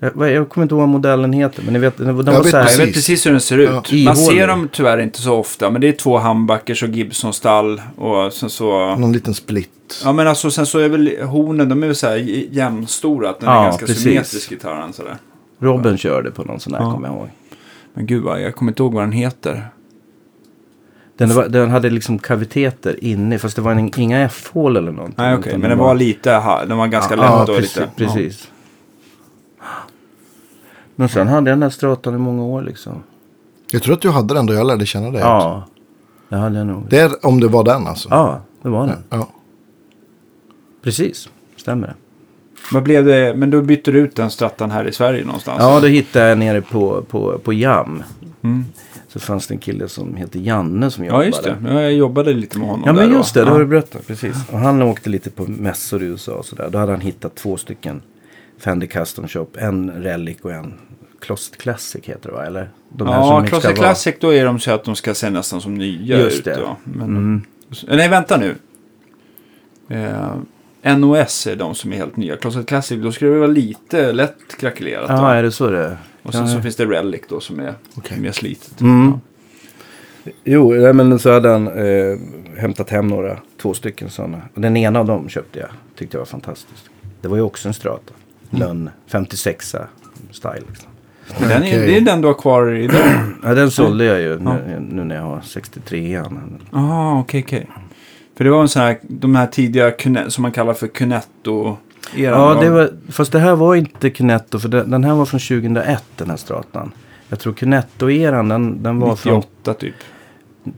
[0.01, 2.51] Jag, jag kommer inte ihåg vad modellen heter, men ni vet, den var Jag vet
[2.51, 2.95] så här, Jag vet Precis.
[2.95, 3.93] precis hur den ser ut.
[3.93, 4.05] Ja.
[4.05, 5.71] Man ser dem tyvärr inte så ofta.
[5.71, 7.83] Men det är två humbuckers och Gibson-stall.
[7.97, 8.97] Och sen så...
[8.97, 9.71] Någon liten split.
[10.05, 12.17] Ja men alltså sen så är väl hornen, de är väl så här
[12.51, 13.31] jämnstora.
[13.31, 14.03] Att den är Ja, ganska precis.
[14.03, 15.17] symmetrisk gitarren sådär.
[15.61, 16.93] Robin körde på någon sån här, Ja.
[16.93, 17.29] kommer jag ihåg.
[17.95, 19.69] Men gud vad, jag kommer inte ihåg vad den heter.
[21.17, 25.15] Den, var, den hade liksom kaviteter inne, fast det var en, inga F-hål eller någonting.
[25.25, 27.77] Nej okej, utan men den var lite, ha- den var ganska lätt ja, och precis,
[27.77, 27.89] lite...
[27.97, 28.49] precis.
[31.01, 32.93] Men sen hade jag den här stratan i många år liksom.
[33.73, 35.15] Jag tror att du hade den då jag lärde känna dig.
[35.21, 35.25] också.
[35.25, 35.65] Ja,
[36.29, 36.83] det hade jag nog.
[36.91, 38.09] Det är om det var den alltså.
[38.11, 38.97] Ja, det var den.
[39.11, 39.29] Ja.
[40.83, 41.95] Precis, stämmer det.
[41.99, 42.05] Ja.
[42.73, 45.59] Vad blev det, men då bytte du ut den strattan här i Sverige någonstans?
[45.61, 48.03] Ja, då hittade jag nere på, på, på Jam.
[48.43, 48.65] Mm.
[49.09, 51.27] Så fanns det en kille som heter Janne som Ja jobbade.
[51.27, 53.41] just det, Ja, jag jobbade lite med honom Ja men där just då.
[53.41, 53.53] det, det ja.
[53.55, 54.07] har du berättat.
[54.07, 54.37] Precis.
[54.53, 56.69] Och han åkte lite på mässor i USA och sådär.
[56.71, 58.03] Då hade han hittat två stycken
[58.59, 59.47] Fender Custom Shop.
[59.59, 60.75] En Relic och en
[61.21, 62.47] Closet Classic heter det va?
[62.47, 62.69] Eller?
[62.89, 65.15] De här Ja, som ska Closet vara- Classic då är de så att de ska
[65.15, 66.45] se nästan som nya Just ut.
[66.45, 66.59] det.
[66.61, 66.77] Ja.
[66.85, 67.43] Men, Mm.
[67.89, 68.55] Nej, vänta nu.
[69.89, 72.37] Eh, NOS är de som är helt nya.
[72.37, 75.07] Closet Classic, då skulle det vara lite lätt krackelerat.
[75.09, 75.27] Ja, då.
[75.27, 75.97] är det så det är?
[76.23, 76.63] Och sen Ja, så ja.
[76.63, 78.21] finns det Relic då som är Okej.
[78.21, 78.81] mer slitet.
[78.81, 79.07] Mm.
[79.13, 79.21] Ja.
[80.45, 82.19] Jo, nej, men så hade han eh,
[82.57, 84.43] hämtat hem några, två stycken sådana.
[84.55, 85.69] Och den ena av dem köpte jag.
[85.97, 86.85] Tyckte jag var fantastisk.
[87.21, 88.13] Det var ju också en Strata.
[88.51, 89.85] Lönn 56a
[90.31, 90.63] style.
[90.69, 90.89] Liksom.
[91.41, 91.79] Men Den är.
[91.87, 93.01] Det är den du har kvar idag?
[93.43, 94.57] Ja, den sålde jag ju Ja.
[94.67, 96.39] nu, nu när jag har 63an.
[96.73, 97.67] Jaha, okej, okej.
[98.37, 99.93] För det var en sån här, de här tidiga
[100.29, 101.77] som man kallar för Cunetto.
[102.17, 104.59] Ja, det var, fast det här var inte Cunetto.
[104.59, 106.93] För den, den här var från 2001 den här Stratan.
[107.29, 109.95] Jag tror Cunetto-eran den, den var från 98 typ.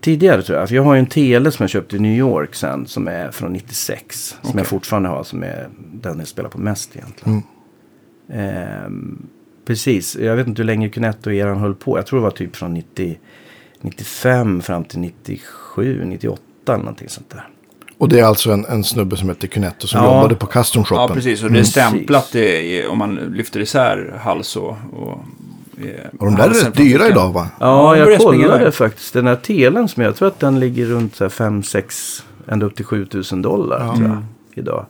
[0.01, 0.69] tidigare tror jag.
[0.69, 2.87] För jag har ju en tele som jag köpte i New York sen.
[2.87, 4.37] Som är från 96.
[4.43, 5.23] Som jag fortfarande har.
[5.25, 7.43] Som är den jag spelar på mest egentligen.
[8.33, 9.27] Ehm,
[9.67, 10.17] precis.
[10.17, 11.99] Jag vet inte hur länge Cunetto-eran höll på.
[11.99, 13.19] Jag tror det var typ från 90,
[13.81, 17.49] 95 fram till 97, 98 eller någonting sånt där.
[17.99, 20.15] Och det är alltså en, en snubbe som heter Cunetto som Ja.
[20.17, 21.07] jobbade på custom shoppen.
[21.09, 21.43] Ja, precis.
[21.43, 21.65] Och det är Mm.
[21.65, 24.77] stämplat i, om man lyfter isär hals och...
[24.93, 25.19] och
[26.19, 27.49] Och de där är rätt dyra idag va?
[27.61, 29.13] Ja, jag kollade faktiskt.
[29.13, 33.43] Den här telen som jag tror att den ligger runt 5-6, ända upp till 7000
[33.43, 33.97] dollar Ja.
[33.97, 34.23] tror jag,
[34.55, 34.87] idag.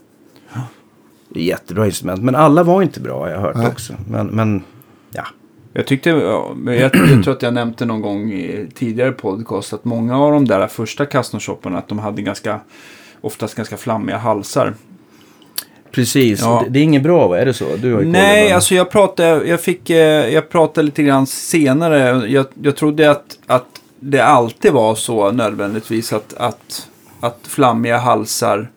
[1.34, 3.66] Jättebra instrument, men alla var inte bra har jag hört Nej.
[3.66, 3.92] också.
[4.08, 4.62] Men, men
[5.10, 5.24] ja.
[5.72, 6.92] Jag tyckte, ja, jag, jag
[7.24, 11.04] tror att jag nämnde någon gång i tidigare podcast att många av de där första
[11.04, 12.60] custom-shopparna att de hade ganska,
[13.20, 14.74] oftast ganska flammiga halsar.
[15.90, 16.62] Precis, Ja.
[16.64, 17.38] det, det är inget bra va?
[17.38, 17.76] Är det så?
[17.76, 19.98] Du har Nej, på- alltså jag pratade, jag fick, eh,
[20.34, 22.26] jag pratade lite grann senare.
[22.28, 23.66] Jag, jag trodde att, att
[24.00, 26.88] det alltid var så nödvändigtvis att, att,
[27.20, 28.70] att flammiga halsar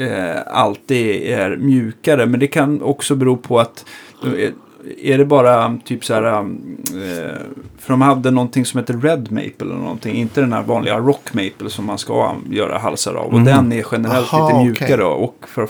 [0.00, 2.26] eh, alltid är mjukare.
[2.26, 3.84] Men det kan också bero på att
[4.24, 4.50] eh,
[5.02, 7.36] är det bara typ så här, eh,
[7.78, 11.34] för de hade någonting som heter Red Maple eller någonting, inte den här vanliga Rock
[11.34, 13.26] Maple som man ska göra halsar av.
[13.26, 13.44] Och Mhm.
[13.44, 15.04] den är generellt Aha, lite mjukare.
[15.04, 15.68] Och för,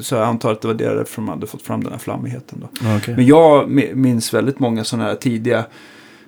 [0.00, 2.58] så jag antar att det var därför de hade fått fram den här flammigheten.
[2.60, 2.68] Då.
[2.84, 3.14] Ja, okej.
[3.16, 5.64] Men jag mi- minns väldigt många sådana här tidiga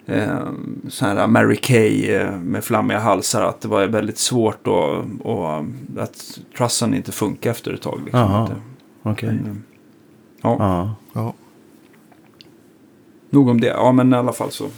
[0.07, 0.49] eh,
[0.89, 3.43] sådana här Mary Kay eh, med flammiga halsar.
[3.43, 5.65] Att det var väldigt svårt och, och
[5.99, 8.01] att trussen inte funkar efter ett tag.
[8.05, 8.21] Liksom.
[8.21, 8.51] Jaha.
[9.03, 9.29] Okej.
[9.29, 9.57] men, eh,
[10.43, 10.95] ja, Ja.
[11.13, 11.35] Ja.
[13.31, 13.67] nog om det.
[13.67, 14.69] Ja, men i alla fall så.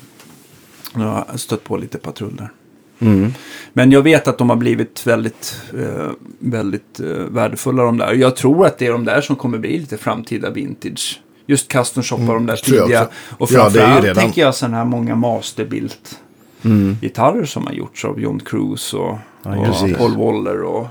[0.95, 2.51] Jag har stött på lite patrull där.
[2.99, 3.33] Mm.
[3.73, 8.13] Men jag vet att de har blivit väldigt, eh, väldigt eh, värdefulla de där.
[8.13, 11.21] Jag tror att det är de där som kommer bli lite framtida vintage.
[11.47, 13.03] Just custom shoppar de där tidiga.
[13.39, 16.21] Och Ja, framförallt redan- tänker jag sådana här många masterbilt
[16.65, 16.97] Mm.
[17.01, 19.99] gitarrer som har gjorts av John Cruise och, Ja, och.
[19.99, 20.63] Paul Waller.
[20.63, 20.87] Och,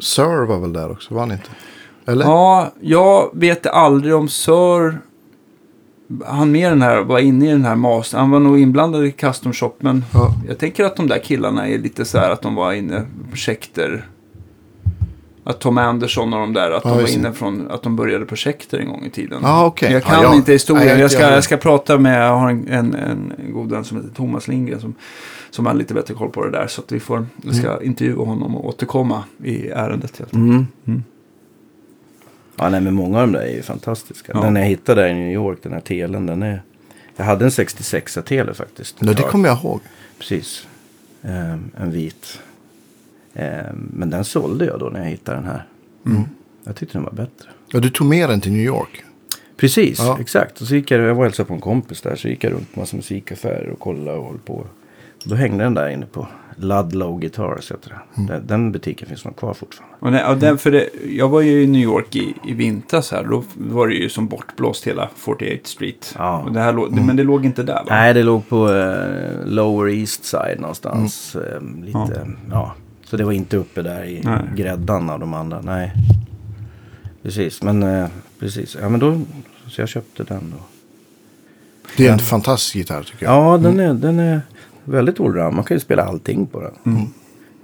[0.00, 1.50] Sir var väl där också, var han inte?
[2.06, 2.24] Eller?
[2.24, 4.98] ja, jag vet aldrig om Sir
[6.26, 8.18] han med den här, var inne i den här master.
[8.18, 9.72] Han var nog inblandad i custom shop.
[9.78, 10.34] Men Ja.
[10.48, 13.28] jag tänker att de där killarna är lite så här att de var inne på
[13.30, 14.06] projekter.
[15.44, 18.26] Att Tom Anderson och de där, att Ja, de var inne från, att de började
[18.26, 19.38] projekter en gång i tiden.
[19.42, 19.92] Ja, okej.
[19.92, 20.86] Jag kan Ja, jag- inte historien.
[20.86, 23.96] Nej, jag, ska, jag ska prata med, jag har en, en, en god vän som
[23.96, 24.94] heter Thomas Lindgren som,
[25.50, 26.66] som har lite bättre koll på det där.
[26.66, 30.18] Så att vi får, jag ska intervjua honom och återkomma i ärendet.
[30.18, 30.32] Helt.
[30.32, 30.66] Mm.
[30.86, 31.02] Mm.
[32.56, 34.32] Ja, nej, men många av de där är ju fantastiska.
[34.34, 34.40] Ja.
[34.40, 36.62] Den jag hittade där i New York, den här telen, den är...
[37.16, 38.96] Jag hade en 66a tele faktiskt.
[38.98, 39.80] Ja, det kommer jag ihåg.
[40.18, 40.66] Precis.
[41.22, 42.40] Ehm, en vit.
[43.34, 45.66] Ehm, men den sålde jag då när jag hittade den här.
[46.06, 46.22] Mm.
[46.64, 47.48] Jag tyckte den var bättre.
[47.72, 49.04] Ja, du tog med den till New York.
[49.56, 50.18] Precis, Ja.
[50.20, 50.60] exakt.
[50.60, 52.16] Och så gick jag, jag var och hälsade på en kompis där.
[52.16, 54.66] Så gick jag runt på massa musikaffärer och kollade och höll på.
[55.24, 56.26] Då hängde den där inne på
[56.56, 58.22] Ludlow Guitars heter det.
[58.32, 59.96] Den, den butiken finns nog kvar fortfarande.
[60.00, 63.12] Och, nej, och den, för det, jag var ju i New York i, i vintras
[63.12, 63.24] här.
[63.24, 66.14] Då var det ju som bortblåst hela 48th Street.
[66.18, 66.42] Ja.
[66.42, 67.84] Och det här, låg- Men det låg inte där va?
[67.88, 71.36] Nej, det låg på eh, Lower East Side någonstans.
[71.36, 72.74] Eh, lite, ja.
[73.10, 74.38] Så det var inte uppe där i Nej.
[74.56, 75.60] gräddan av de andra.
[75.60, 75.92] Nej.
[77.22, 78.06] Precis, men eh,
[78.40, 78.76] precis.
[78.80, 79.20] Ja, men då,
[79.68, 80.62] så jag köpte den då.
[81.96, 83.34] Det är en fantastisk gitarr tycker jag.
[83.34, 84.40] Ja, den är, den är
[84.84, 85.54] väldigt allround.
[85.54, 86.94] Man kan ju spela allting på den.
[86.94, 87.06] Mm.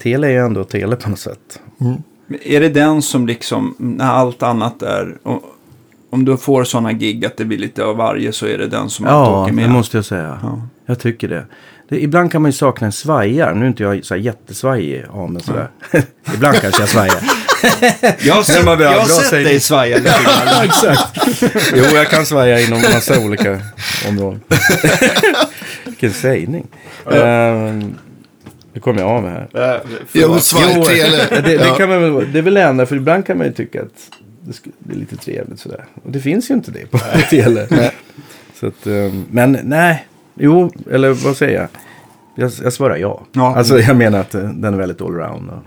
[0.03, 1.61] Tele är ju ändå tele på något sätt.
[1.81, 2.03] Mm.
[2.27, 5.19] Men Är det den som liksom, när allt annat är...
[5.23, 5.41] Om,
[6.11, 8.91] om du får sådana gig att det blir lite av varje så är det den
[8.91, 9.71] som alltid Ja, åker det med?
[9.71, 10.39] måste jag säga.
[10.43, 10.63] Ja.
[10.87, 11.47] Jag tycker det.
[11.89, 12.03] Det.
[12.03, 13.55] Ibland kan man ju sakna en svajar.
[13.55, 15.69] Nu är inte jag så här jättesvajig av mig sådär.
[16.35, 17.21] ibland kanske jag svajar.
[18.21, 20.65] Jag har sett, jag har bra sett dig svaja lite grann.
[20.65, 21.19] Exakt.
[21.77, 23.61] Jo, jag kan svaja inom massa olika
[24.09, 24.41] områden.
[25.85, 26.67] Vilken sägning.
[27.13, 27.95] Ehm,
[28.73, 29.49] Nu kommer jag av mig här.
[30.13, 31.27] Ja, men svajtele.
[31.31, 31.75] Det, det, Ja.
[31.75, 33.89] kan man det är väl det enda, för ibland kan man ju tycka att
[34.41, 35.85] det, det är lite trevligt sådär.
[36.05, 36.99] Och det finns ju inte det på
[37.31, 37.91] tele.
[38.61, 40.07] Så att, ehm, men nej,
[40.37, 41.69] jo, eller vad säger jag?
[42.35, 43.23] Jag, jag svarar ja.
[43.33, 43.57] Ja.
[43.57, 45.51] Alltså jag menar att eh, den är väldigt allround.
[45.51, 45.63] Och,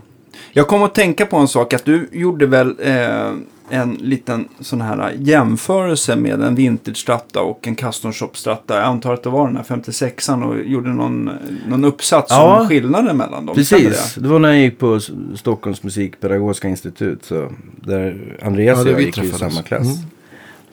[0.51, 3.31] Jag kom att tänka på en sak, att du gjorde väl, eh,
[3.71, 8.75] en liten sån här jämförelse med en vintage-stratta och en custom shop-stratta.
[8.75, 11.29] Jag antar att det var den här 56an och gjorde någon,
[11.67, 12.61] någon uppsats Ja.
[12.61, 13.55] om skillnaden mellan dem.
[13.55, 14.27] Precis, det?
[14.27, 14.99] var när jag gick på
[15.35, 17.25] Stockholms musikpedagogiska institut.
[17.25, 19.81] Så där Andreas Ja, och det jag gick i samma klass.
[19.87, 19.97] Mm.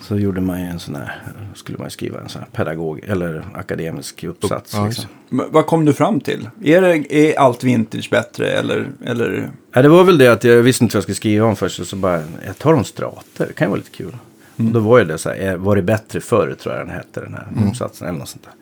[0.08, 1.22] Så gjorde man ju en sån här,
[1.54, 4.74] skulle man skriva en sån här pedagog eller akademisk uppsats.
[4.74, 5.04] Ja, liksom.
[5.28, 6.48] Vad kom du fram till?
[6.64, 8.86] Är, det, är allt vintage bättre eller?
[9.06, 9.50] eller?
[9.72, 11.80] Ja, det var väl det att jag visste inte vad jag skulle skriva om först.
[11.80, 14.16] och Så bara, jag tar om strater, det kan ju vara lite kul.
[14.56, 17.20] Och då var ju det så här, var det bättre förr tror jag den hette,
[17.20, 18.08] den här uppsatsen.
[18.08, 18.52] Eller något sånt där.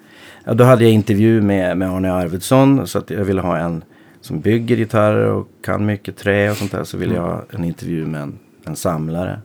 [0.44, 2.86] Ja, då hade jag intervju med, med Arne Arvidsson.
[2.86, 3.84] Så att jag ville ha en
[4.20, 6.84] som bygger gitarrer och kan mycket trä och sånt där.
[6.84, 9.40] Så ville jag ha en intervju med en, en samlare.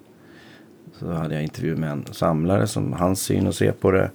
[1.00, 4.12] Så hade jag intervju med en samlare som hans syn och se på det.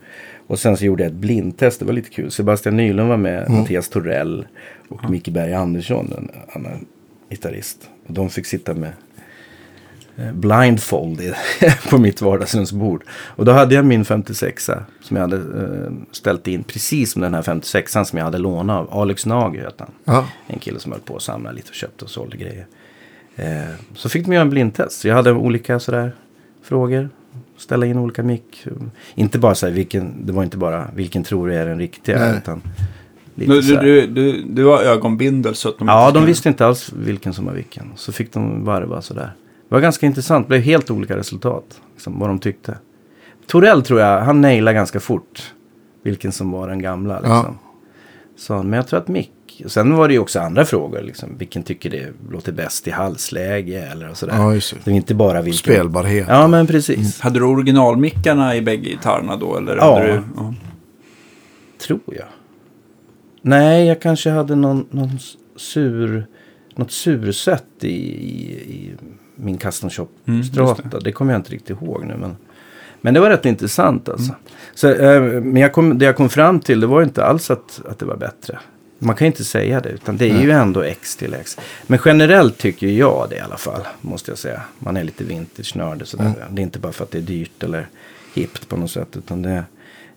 [0.47, 2.31] Och sen så gjorde jag ett blindtest, det var lite kul.
[2.31, 4.47] Sebastian Nylund var med, Mattias Torell
[4.89, 6.87] och Micke Berg Andersson, en annan
[7.31, 7.91] gitarrist.
[8.07, 8.93] Och de fick sitta med
[10.17, 11.35] eh, blindfold
[11.91, 13.05] på mitt vardagsrumsbord.
[13.11, 17.35] Och då hade jag min 56a som jag hade eh, ställt in precis som den
[17.35, 19.01] här 56an som jag hade lånat av.
[19.01, 20.15] Alex Nager hette han.
[20.15, 20.29] Ja.
[20.47, 22.67] En kille som höll på att samla lite och köpte och sålde grejer.
[23.37, 25.01] Eh, så fick de göra en blindtest.
[25.01, 26.13] Så jag hade olika sådär
[26.65, 27.09] frågor.
[27.57, 28.67] Ställa in olika mick.
[29.15, 32.19] Inte bara så här, vilken, det var inte bara vilken tror du är den riktiga.
[32.19, 32.37] Nej.
[32.37, 32.63] Utan
[33.35, 36.27] lite Du, så du, du, du, du har ögonbindel så att de Ja, inte de
[36.27, 37.93] visste inte alls vilken som var vilken.
[37.97, 39.33] Så fick de varva sådär.
[39.69, 40.47] Det var ganska intressant.
[40.47, 41.81] Det blev helt olika resultat.
[41.95, 42.79] Liksom, vad de tyckte.
[43.47, 45.53] Torell tror jag, han nailade ganska fort.
[46.03, 47.21] Vilken som var den gamla.
[47.21, 47.59] Liksom.
[48.37, 49.33] Så, men jag tror att Mick.
[49.67, 51.03] Sen var det ju också andra frågor.
[51.03, 54.35] Liksom, vilken tycker det låter bäst i halsläge eller och sådär.
[54.37, 54.81] Ja, just det.
[54.85, 55.59] det är inte bara vilken.
[55.59, 56.27] Spelbarhet.
[56.29, 57.21] Ja, men precis.
[57.21, 59.57] Hade du originalmickarna i bägge gitarrerna då?
[59.57, 60.01] Eller Ja.
[60.07, 60.55] du, ja.
[61.87, 62.27] Tror jag.
[63.43, 65.11] Nej, jag kanske hade någon, någon
[65.57, 66.27] sur,
[66.77, 68.91] något sursätt i, i, i
[69.37, 70.99] min custom shop Mm, strata.
[71.01, 71.13] det.
[71.13, 72.17] kommer jag inte riktigt ihåg nu.
[72.17, 72.37] Men,
[73.01, 74.35] men det var rätt intressant alltså.
[74.75, 77.83] Så, eh, men jag kom, det jag kom fram till det var inte alls att,
[77.89, 78.59] att det var bättre.
[79.05, 81.59] Man kan inte säga det, utan det är ju ändå X till X.
[81.87, 84.63] Men generellt tycker jag det i alla fall, måste jag säga.
[84.79, 86.33] Man är lite vintage-nörd och sådär.
[86.51, 87.87] Det är inte bara för att det är dyrt eller
[88.35, 89.65] hippt på något sätt, utan det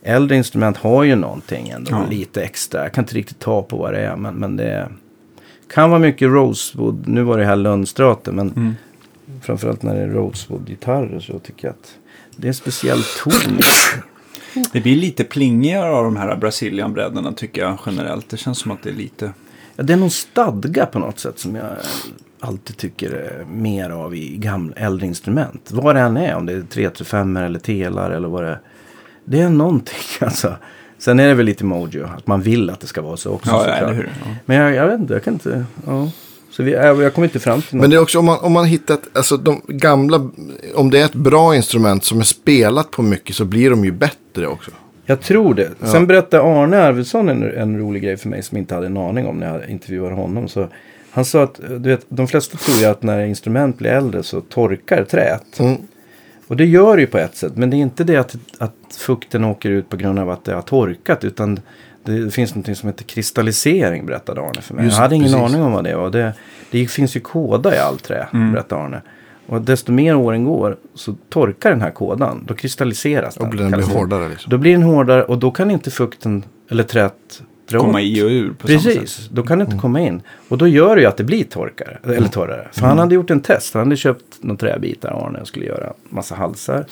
[0.02, 2.06] Äldre instrument har ju någonting ändå, Ja.
[2.10, 2.82] lite extra.
[2.82, 4.88] Jag kan inte riktigt ta på vad det är, men, men det
[5.74, 7.08] kan vara mycket Rosewood.
[7.08, 8.74] Nu var det här Lundstraten, men Mm.
[9.42, 11.94] framförallt när det är Rosewood-gitarrer så tycker jag att
[12.36, 13.58] det är en speciell ton.
[14.72, 18.28] Det blir lite plingigare av de här Brazilian-brädorna tycker jag generellt.
[18.28, 19.32] Det känns som att det är lite...
[19.76, 21.66] Ja, det är någon stadga på något sätt som jag
[22.40, 25.70] alltid tycker mer av i gamla, äldre instrument.
[25.72, 28.60] Vad det än är, om det är 335 eller telar eller vad det är.
[29.24, 30.56] Det är någonting alltså.
[30.98, 33.50] Sen är det väl lite mojo, att man vill att det ska vara så också.
[33.50, 33.96] Ja, såklart.
[33.96, 34.12] hur?
[34.24, 34.30] Ja.
[34.44, 35.64] Men jag, jag vet inte, jag kan inte.
[35.86, 36.10] Ja.
[36.58, 37.82] Så vi, jag, jag kommer inte fram till något.
[37.82, 40.30] Men det är också om man, om man hittat, alltså de gamla,
[40.74, 43.92] om det är ett bra instrument som är spelat på mycket så blir de ju
[43.92, 44.70] bättre också.
[45.06, 45.70] Jag tror det.
[45.82, 48.96] Sen berättade Arne Arvidsson en, en rolig grej för mig som jag inte hade en
[48.96, 50.48] aning om när jag intervjuade honom.
[50.48, 50.68] Så
[51.10, 54.40] han sa att du vet, de flesta tror ju att när instrument blir äldre så
[54.40, 55.58] torkar träet.
[55.58, 55.76] Mm.
[56.46, 57.52] Och det gör det ju på ett sätt.
[57.56, 60.54] Men det är inte det att, att fukten åker ut på grund av att det
[60.54, 61.24] har torkat.
[61.24, 61.60] Utan
[62.10, 64.84] det finns något som heter kristallisering berättade Arne för mig.
[64.84, 65.42] Just jag hade ingen precis.
[65.54, 66.10] aning om vad det var.
[66.10, 66.32] Det,
[66.70, 68.52] det finns ju kåda i allt trä, Mm.
[68.52, 69.02] berättade Arne.
[69.46, 72.44] Och desto mer åren går så torkar den här kådan.
[72.48, 74.50] Då kristalliseras Och den blir hårdare liksom.
[74.50, 78.02] Då blir den hårdare och då kan inte fukten eller träet dra Komma åt.
[78.04, 79.30] i och ur på samma Precis, sätt.
[79.32, 80.22] då kan det inte komma in.
[80.48, 82.68] Och då gör det ju att det blir torkare, eller torrare.
[82.72, 83.74] För han hade gjort en test.
[83.74, 86.84] Han hade köpt några träbitar Arne och skulle göra massa halsar.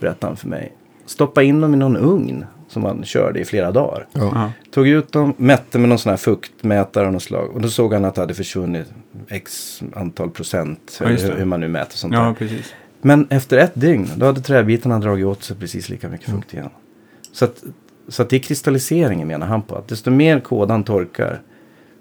[0.00, 0.72] Berättade han för mig.
[1.06, 4.06] Stoppa in dem i någon ugn som han körde i flera dagar.
[4.12, 4.32] Ja.
[4.34, 4.52] Ja.
[4.70, 7.50] Tog ut dem, mätte med någon sån här fuktmätare av något slag.
[7.50, 8.86] Och då såg han att det hade försvunnit
[9.28, 10.98] x antal procent.
[11.00, 12.20] Ja, hur, hur man nu mäter sånt där.
[12.20, 12.74] ja, precis.
[13.00, 16.70] Men efter ett dygn, då hade träbitarna dragit åt sig precis lika mycket fukt igen.
[17.32, 17.62] Så, att,
[18.08, 19.76] så att det är kristalliseringen menar han på.
[19.76, 21.40] Att desto mer kådan torkar,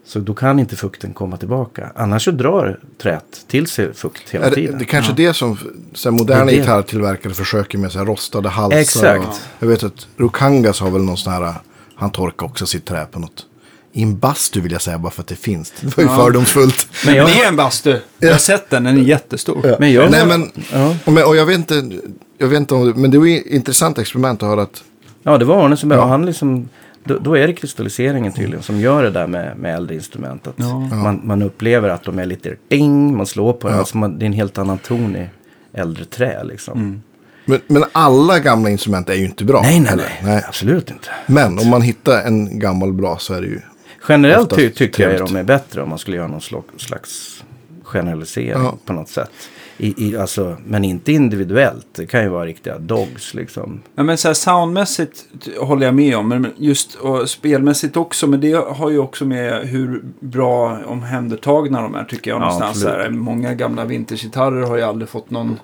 [0.06, 1.92] så då kan inte fukten komma tillbaka.
[1.96, 4.78] Annars så drar träet till sig fukt hela det, tiden.
[4.78, 5.58] det är kanske det som
[5.94, 6.62] så moderna Det är det.
[6.62, 8.78] gitarrtillverkare försöker med så här, rostade halsar.
[8.80, 9.28] Exakt.
[9.28, 11.54] Och, jag vet att Rukangas har väl någon sån här,
[11.96, 13.46] han torkar också sitt trä på något.
[13.94, 15.74] I en bastu vill jag säga bara för att det finns.
[15.82, 16.16] Det var ju Ja.
[16.16, 16.88] fördomsfullt.
[17.06, 17.98] Men jag, Det är en bastu.
[18.20, 19.76] Jag har sett den, den är jättestor.
[19.80, 20.52] men jag, Nej men,
[21.06, 21.26] ja.
[21.26, 21.92] och, jag vet inte,
[22.38, 24.84] jag vet inte om, men det var ett intressant experiment att höra att,
[25.24, 26.06] ja, det var Arne som Ja.
[26.06, 26.70] han liksom,
[27.04, 30.48] då, då är det kristalliseringen tydligen som gör det där med, med äldre instrument.
[30.48, 30.80] Att Ja.
[30.80, 33.76] man, man upplever att de är lite ding, man slår på den.
[33.76, 33.80] Ja.
[33.80, 35.28] Alltså man, det är en helt annan ton i
[35.74, 36.80] äldre trä liksom.
[36.80, 37.02] Mm.
[37.46, 39.62] men, men alla gamla instrument är ju inte bra.
[39.62, 40.20] Nej, nej, heller.
[40.24, 41.08] nej, Absolut inte.
[41.26, 43.60] Men om man hittar en gammal bra så är det ju,
[44.10, 45.34] Generellt ty tycker jag trevligt.
[45.34, 47.44] de är bättre om man skulle göra någon slag- slags
[47.84, 48.78] generalisering Ja.
[48.86, 49.30] på något sätt.
[49.84, 51.88] I, i, alltså, men inte individuellt.
[51.92, 53.82] Det kan ju vara riktiga dogs liksom.
[53.96, 55.26] Ja, men så här, soundmässigt
[55.60, 56.28] håller jag med om.
[56.30, 58.28] Men just och spelmässigt också.
[58.28, 62.36] Men det har ju också med hur bra omhändertagna de är tycker jag.
[62.36, 62.86] Ja, någonstans.
[62.86, 65.60] Här, många gamla vintagegitarrer har ju aldrig fått någon,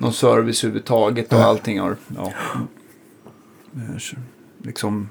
[0.00, 1.32] någon service överhuvudtaget.
[1.32, 1.96] Och allting har...
[2.16, 2.32] Ja,
[4.62, 5.08] liksom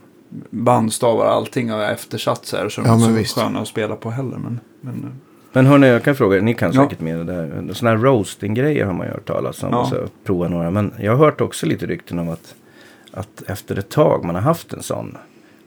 [0.49, 2.69] bandstavar, allting har eftersatt så här.
[2.69, 3.33] Så de Ja, är inte visst.
[3.33, 4.37] så sköna att spela på heller.
[4.37, 5.21] Men, men,
[5.55, 6.83] Men hörni, jag kan fråga, ni kan Ja.
[6.83, 7.73] säkert mer det där.
[7.73, 9.69] Sådana här roasting-grejer har man ju hört talas om.
[9.71, 9.79] Ja.
[9.81, 10.71] Och så prova några.
[10.71, 12.55] Men jag har hört också lite rykten om att,
[13.11, 15.17] att efter ett tag man har haft en sån.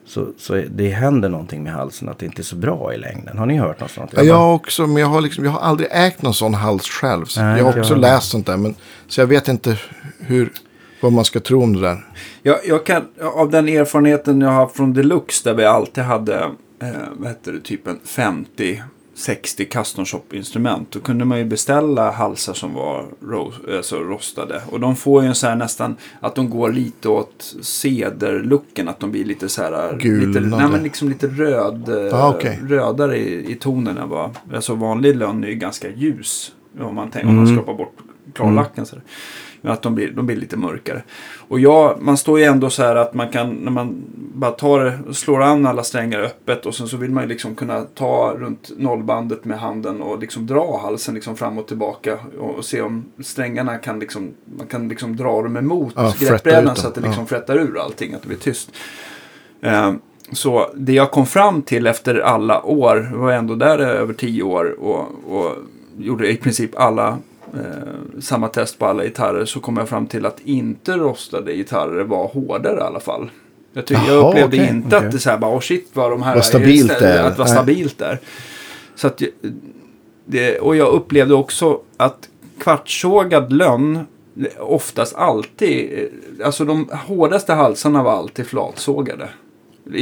[0.06, 3.38] Så, så det händer någonting med halsen att det inte är så bra i längden.
[3.38, 4.10] Har ni hört något sånt?
[4.16, 6.86] Ja, jag har också, men jag har, liksom, jag har aldrig ägt någon sån hals
[6.88, 7.24] själv.
[7.24, 8.56] Så Nej, jag har också jag läst sånt där.
[8.56, 8.74] Men,
[9.06, 9.78] så jag vet inte
[10.20, 10.52] hur,
[11.00, 12.06] vad man ska tro om det där.
[12.42, 13.02] Jag, jag kan,
[13.34, 16.34] av den erfarenheten jag har från Deluxe där vi alltid hade,
[16.82, 18.82] eh, vad heter det, typ en 50
[19.18, 20.90] 60 custom shop-instrument.
[20.90, 24.62] Då kunde man ju beställa halsar som var ro, alltså rostade.
[24.70, 28.88] Och de får ju en så här nästan, att de går lite åt cederlooken.
[28.88, 30.62] Att de blir lite så här, lite, Gulnade.
[30.62, 32.60] nej men liksom lite röd, eh, Ah, okej.
[32.68, 36.52] rödare i, i tonen än vad, alltså vanlig lönn är ju ganska ljus.
[36.80, 37.94] Om man, tänker, om man skrapar bort
[38.34, 39.04] klarlacken så där.
[39.60, 41.02] Men att de blir, de blir lite mörkare.
[41.48, 45.12] Och jag, man står ju ändå så här att man kan, när man bara tar
[45.12, 48.70] slår an alla strängar öppet och sen så vill man ju liksom kunna ta runt
[48.76, 53.04] nollbandet med handen och liksom dra halsen liksom fram och tillbaka och, och se om
[53.24, 57.06] strängarna kan liksom, man kan liksom dra dem emot Ja, greppbrädan så att det Ja.
[57.06, 58.70] liksom frättar ur allting, att det blir tyst.
[59.60, 59.92] Eh,
[60.32, 64.76] så det jag kom fram till efter alla år, var ändå där över tio år
[64.80, 65.54] och, och
[65.98, 67.18] gjorde i princip alla
[67.54, 72.04] eh, samma test på alla gitarrer så kom jag fram till att inte rostade gitarrer
[72.04, 73.30] var hårdare i alla fall.
[73.72, 75.06] Jag, tycker, jag Jaha, upplevde okej, inte okej.
[75.06, 77.22] att det så här bara, oh shit vad de här Vad stabilt är, det är.
[77.24, 78.18] Att var stabilt där.
[78.94, 79.30] Så att, jag-
[80.26, 82.28] det, och jag upplevde också att
[82.60, 84.06] kvartssågad lönn
[84.58, 86.08] oftast alltid,
[86.44, 89.28] alltså de hårdaste halsarna var alltid flatsågade.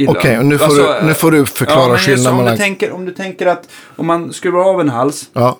[0.07, 2.91] Okej, och nu får Alltså, du- nu får du förklara just skillnaden om Du tänker,
[2.91, 5.57] om du tänker att om man skruvar av en hals Ja,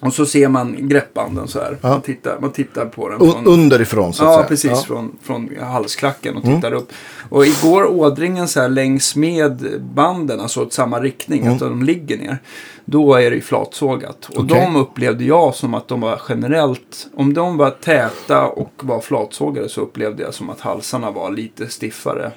[0.00, 1.78] och så ser man greppbanden så här.
[1.80, 1.88] Ja.
[1.88, 3.18] Man, tittar, man tittar på den.
[3.18, 4.48] från- underifrån så att Ja, säga.
[4.48, 4.70] precis.
[4.70, 4.76] Ja.
[4.86, 6.92] Från, från halsklacken och tittar upp.
[7.28, 11.52] Och igår ådringen så här längs med banden, alltså åt samma riktning, Mm.
[11.52, 12.38] att de ligger ner.
[12.84, 14.28] Då är det ju flatsågat.
[14.36, 14.60] Och Okej.
[14.64, 19.68] de upplevde jag som att de var generellt, om de var täta och var flatsågade
[19.68, 22.32] så upplevde jag som att halsarna var lite stiffare.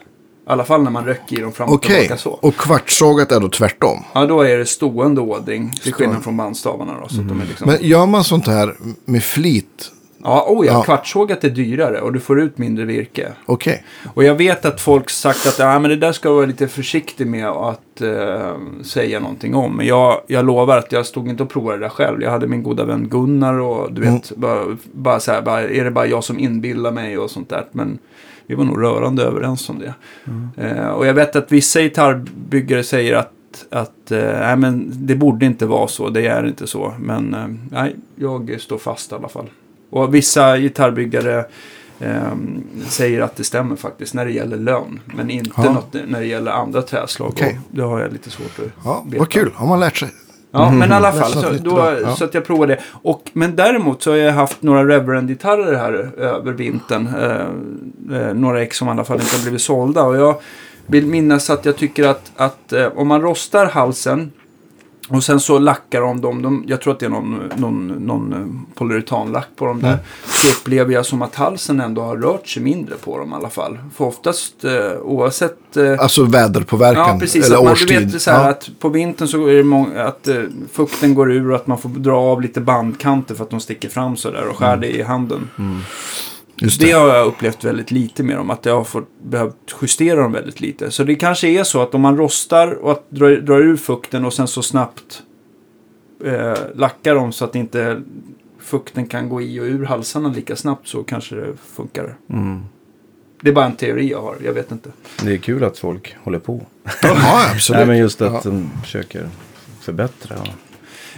[0.50, 2.30] I alla fall när man röck i dem fram och Okej, tillbaka så.
[2.30, 4.04] och kvartssågat är då tvärtom.
[4.14, 5.72] Ja, då är det stående ådring.
[5.84, 7.08] Till skillnad från bandstavarna då.
[7.08, 7.68] Så att de är liksom...
[7.68, 8.76] Men gör man sånt här
[9.06, 9.92] med flit?
[10.24, 10.84] Ja, oh ja, Ja.
[10.84, 13.32] kvartssågat är dyrare och du får ut mindre virke.
[13.46, 13.84] Okej.
[14.14, 16.68] Och jag vet att folk sagt att ja, men det där ska jag vara lite
[16.68, 19.78] försiktig med att eh, säga någonting om.
[19.78, 22.22] Men jag, jag lovar att jag stod inte och provade det där själv.
[22.22, 25.84] Jag hade min goda vän Gunnar och du vet, bara, bara så här, bara, är
[25.84, 27.66] det bara jag som inbillar mig och sånt där.
[27.72, 28.00] Men
[28.50, 29.94] vi var nog rörande överens om det.
[30.64, 33.32] Eh, och jag vet att vissa gitarrbyggare säger att
[33.70, 36.94] att eh, men det borde inte vara så, det är inte så.
[37.00, 39.50] Men eh, nej, jag står fast i alla fall.
[39.90, 41.46] Och vissa gitarrbyggare
[42.00, 45.00] ehm, säger att det stämmer faktiskt när det gäller lön.
[45.06, 45.84] Men inte Ja.
[46.08, 47.28] när det gäller andra träslag.
[47.30, 47.42] Och
[47.72, 49.20] Det har jag lite svårt att Ja, veta.
[49.20, 49.52] vad kul.
[49.56, 50.10] Har man lärt sig?
[50.52, 51.44] Ja, men i alla Läst fall.
[51.58, 51.96] Så, då.
[52.04, 52.16] Ja.
[52.16, 52.82] så att jag provade det.
[52.92, 57.10] Och, men däremot så har jag haft några Reverend-gitarrer här över vintern.
[57.20, 60.04] Eh, eh, några ex som i alla fall inte har blivit sålda.
[60.04, 60.36] Och jag
[60.86, 64.32] vill minnas att jag tycker att, att eh, om man rostar halsen
[65.10, 66.42] och sen så lackar de dem.
[66.42, 69.98] De, jag tror att det är någon, någon, någon eh, polyuretanlack på dem där.
[70.26, 73.50] Så upplever jag som att halsen ändå har rört sig mindre på dem i alla
[73.50, 73.78] fall.
[73.96, 77.46] För oftast eh, oavsett eh, Alltså väderpåverkan Ja, precis.
[77.46, 78.00] eller att man, årstid.
[78.00, 78.50] du vet så här ja.
[78.50, 80.36] att på vintern så är det många, att eh,
[80.72, 83.90] fukten går ur och att man får dra av lite bandkanter för att de sticker
[83.90, 85.50] fram så där och skär det i handen.
[86.62, 86.92] Just Det det.
[86.92, 90.62] har jag upplevt väldigt lite med dem, att jag har fått, behövt justera dem väldigt
[90.62, 90.92] lite.
[90.92, 94.26] Så det kanske är så att om man rostar och att drar, drar ur fukten
[94.26, 95.24] och sen så snabbt
[96.26, 98.02] eh, lackar dem så att inte
[98.60, 102.16] fukten kan gå i och ur halsarna lika snabbt så kanske det funkar.
[102.30, 102.62] Mm.
[103.42, 104.90] Det är bara en teori jag har, jag vet inte.
[105.24, 106.62] Det är kul att folk håller på.
[107.02, 107.78] Ja, absolut.
[107.80, 108.52] Nej, men just att Ja.
[108.52, 109.30] de försöker
[109.82, 110.36] förbättra.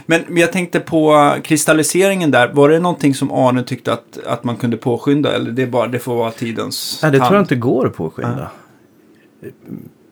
[0.06, 2.52] Men men jag tänkte på kristalliseringen där.
[2.52, 5.34] Var det någonting som Arne tyckte att, att man kunde påskynda?
[5.34, 7.36] Eller det, är bara, det får vara tidens Nej, det tror tand?
[7.36, 8.50] jag inte går att påskynda.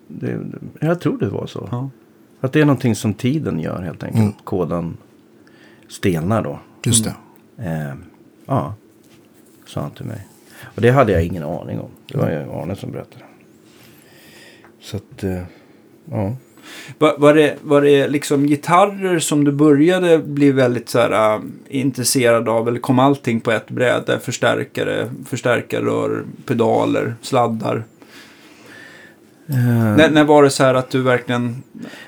[0.08, 0.40] Det,
[0.80, 1.68] jag tror det var så.
[1.70, 1.90] Ja.
[2.40, 4.22] Att det är någonting som tiden gör helt enkelt.
[4.22, 4.34] Mm.
[4.44, 4.96] Koden
[5.88, 6.58] stelnar då.
[6.84, 7.14] Just det.
[7.64, 7.94] Eh,
[8.46, 8.74] ja,
[9.66, 10.26] sa han till mig.
[10.74, 11.90] Och det hade jag ingen aning om.
[12.06, 13.24] Det var ju Arne som berättade.
[14.80, 15.42] Så att, eh,
[16.10, 16.32] ja.
[16.98, 21.40] Var, var, det, var det liksom gitarrer som du började bli väldigt så här, äh,
[21.68, 22.68] intresserad av?
[22.68, 24.18] Eller kom allting på ett bräde?
[24.22, 27.84] Förstärkare, förstärkarrör, pedaler, sladdar?
[29.48, 29.56] Eh,
[29.96, 31.62] När, när var det så här att du verkligen...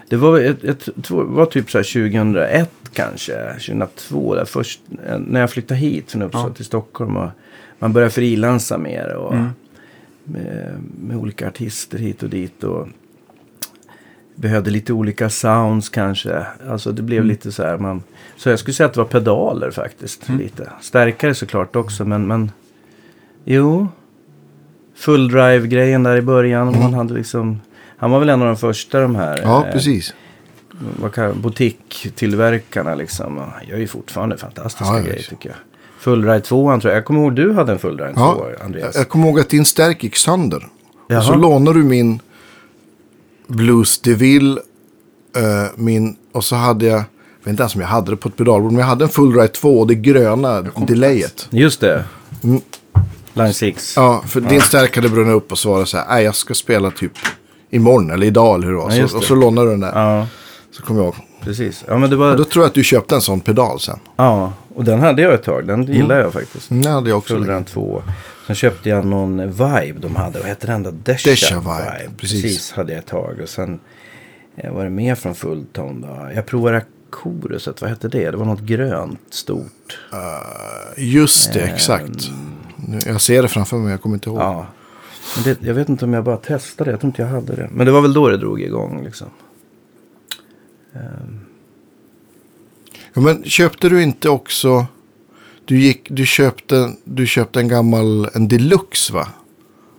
[0.08, 4.80] Det var, ett, ett, två- var typ så här 2001 kanske, 2002 där först.
[5.06, 6.54] eh, När jag flyttade hit från Uppsala Ja.
[6.54, 7.16] till Stockholm.
[7.16, 7.28] Och
[7.78, 9.48] man började frilansa mer och Mm.
[10.24, 12.64] med, med olika artister hit och dit.
[12.64, 12.88] Och
[14.34, 16.46] behövde lite olika sounds kanske.
[16.70, 17.28] Alltså det blev Mm.
[17.28, 17.78] lite så här.
[17.78, 18.02] Man,
[18.36, 20.28] så jag skulle säga att det var pedaler faktiskt.
[20.28, 20.40] Mm.
[20.40, 20.70] Lite.
[20.80, 22.50] Stärkare såklart också men, men
[23.44, 23.88] jo.
[24.96, 26.68] Full drive-grejen där i början.
[26.68, 26.80] Mm.
[26.80, 27.60] Man hade liksom,
[27.96, 29.40] han var väl en av de första de här.
[29.42, 30.14] Ja, eh, precis.
[31.34, 33.36] Boutique-tillverkarna liksom.
[33.60, 35.28] Jag gör ju fortfarande fantastiska Ja, grejer visst.
[35.30, 35.58] tycker jag.
[35.98, 36.96] Fullride 2 tror jag.
[36.98, 38.94] Jag kommer ihåg du hade en Fullride 2 Ja, Andreas.
[38.94, 40.66] jag, jag kommer ihåg att din stärk gick sönder.
[41.08, 41.18] Jaha.
[41.18, 42.20] Och så lånade du min
[43.56, 44.60] Blues DeVille.
[45.36, 47.04] eh, min, och så hade jag, jag
[47.44, 49.48] vet inte ens om jag hade det på ett pedalbord, men jag hade en Fullride
[49.48, 51.46] 2 och det gröna delayet.
[51.50, 52.04] Just det.
[52.44, 52.60] Mm.
[53.34, 53.92] Line 6.
[53.96, 56.54] Ja, för din stärk hade brunnit upp och så var det så här, jag ska
[56.54, 57.12] spela typ
[57.70, 58.92] imorgon eller idag eller hur det var.
[58.92, 59.92] Ja, så, och så lånade du den där.
[60.18, 60.26] Ja,
[60.70, 61.14] Så kom jag ihåg.
[61.44, 61.84] precis.
[61.88, 62.36] Ja, men det var...
[62.36, 63.98] Då tror jag att du köpte en sån pedal sen.
[64.16, 65.66] Ja, och den hade jag ett tag.
[65.66, 66.70] Den gillar jag faktiskt.
[66.70, 67.34] Mm, det hade jag också.
[67.34, 68.02] Fullride 2.
[68.52, 70.38] Sen köpte jag någon Vibe de hade.
[70.38, 70.90] Vad hette den då?
[70.90, 72.42] Desha, Desha Vibe, precis.
[72.42, 72.72] Precis.
[72.72, 73.40] hade jag ett tag.
[73.42, 73.80] Och sen
[74.56, 76.30] eh, var det mer från Fulltone då.
[76.34, 77.80] Jag provade Koruset.
[77.80, 78.30] Vad hette det?
[78.30, 79.98] Det var något grönt stort.
[80.96, 82.30] Just det, exakt.
[82.76, 84.38] Nu, Jag ser det framför mig, jag kommer inte ihåg.
[84.38, 84.66] Ja.
[85.34, 86.90] Men det, jag vet inte om jag bara testade.
[86.90, 87.68] Jag tror inte jag hade det.
[87.72, 89.28] Men det var väl då det drog igång liksom.
[93.14, 94.86] Ja, men köpte du inte också...
[95.72, 99.28] Du, gick, du, köpte, du köpte en gammal, en deluxe va?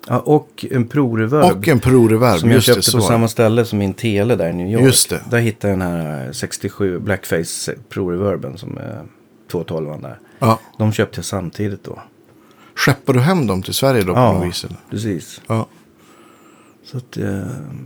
[0.08, 1.58] Ja, och en Pro-reverb.
[1.58, 2.74] Och en Pro Reverb, Som jag just det.
[2.74, 3.14] köpte Så på var det.
[3.14, 4.84] samma ställe som min tele där i New York.
[4.84, 5.22] Just det.
[5.30, 9.04] Där hittade jag den här 67 Blackface Pro-reverben som är
[9.52, 10.20] 212 där.
[10.40, 10.60] Ja.
[10.78, 12.00] De köpte jag samtidigt då.
[12.76, 14.64] Skeppade du hem dem till Sverige då på något vis?
[14.64, 14.78] Eller?
[14.90, 15.42] precis.
[15.48, 15.68] Ja.
[16.86, 17.42] Så att, eh,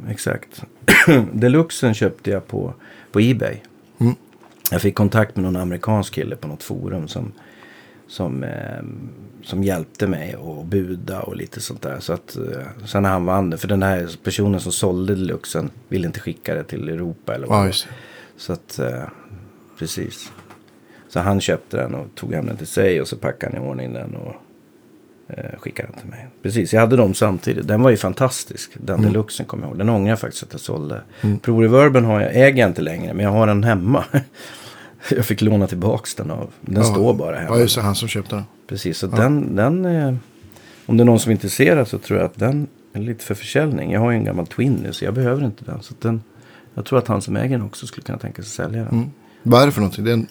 [0.09, 0.61] exakt.
[1.33, 2.73] Deluxen köpte jag på,
[3.11, 3.55] på Ebay.
[3.97, 4.15] Mm.
[4.71, 7.31] Jag fick kontakt med någon amerikansk kille på något forum som,
[8.07, 8.83] som, eh,
[9.43, 11.99] som hjälpte mig att buda och lite sånt där.
[11.99, 12.43] Så att eh,
[12.85, 16.55] sen när han vann det, för den här personen som sålde Deluxen ville inte skicka
[16.55, 17.87] det till Europa eller vad Ja, just.
[18.37, 19.03] Så att, eh,
[19.79, 20.31] precis.
[21.09, 23.69] Så han köpte den och tog hem den till sig och så packade han i
[23.69, 24.33] ordning den och
[25.27, 26.27] eh, skickade den till mig.
[26.43, 27.67] Precis, jag hade dem samtidigt.
[27.67, 28.71] Den var ju fantastisk.
[28.73, 29.11] Den Mm.
[29.11, 29.77] deluxen kommer jag ihåg.
[29.77, 31.01] Den ångrar jag faktiskt att jag sålde.
[31.41, 34.03] Pro Reverben har jag, äger jag inte längre, men jag har den hemma.
[35.09, 36.49] jag fick låna tillbaks den av.
[36.61, 36.91] Den Ja.
[36.93, 37.55] står bara hemma.
[37.55, 37.81] Ja, just det.
[37.81, 38.43] Han som köpte den.
[38.67, 40.13] Precis, så den, den eh,
[40.85, 43.35] om det är någon som är intresserad så tror jag att den är lite för
[43.35, 43.91] försäljning.
[43.91, 45.81] Jag har ju en gammal Twin nu så jag behöver inte den.
[45.81, 46.21] Så att den
[46.73, 48.93] jag tror att han som äger den också skulle kunna tänka sig sälja den.
[48.93, 49.09] Mm.
[49.43, 50.05] Vad är det för någonting?
[50.05, 50.27] Det är en,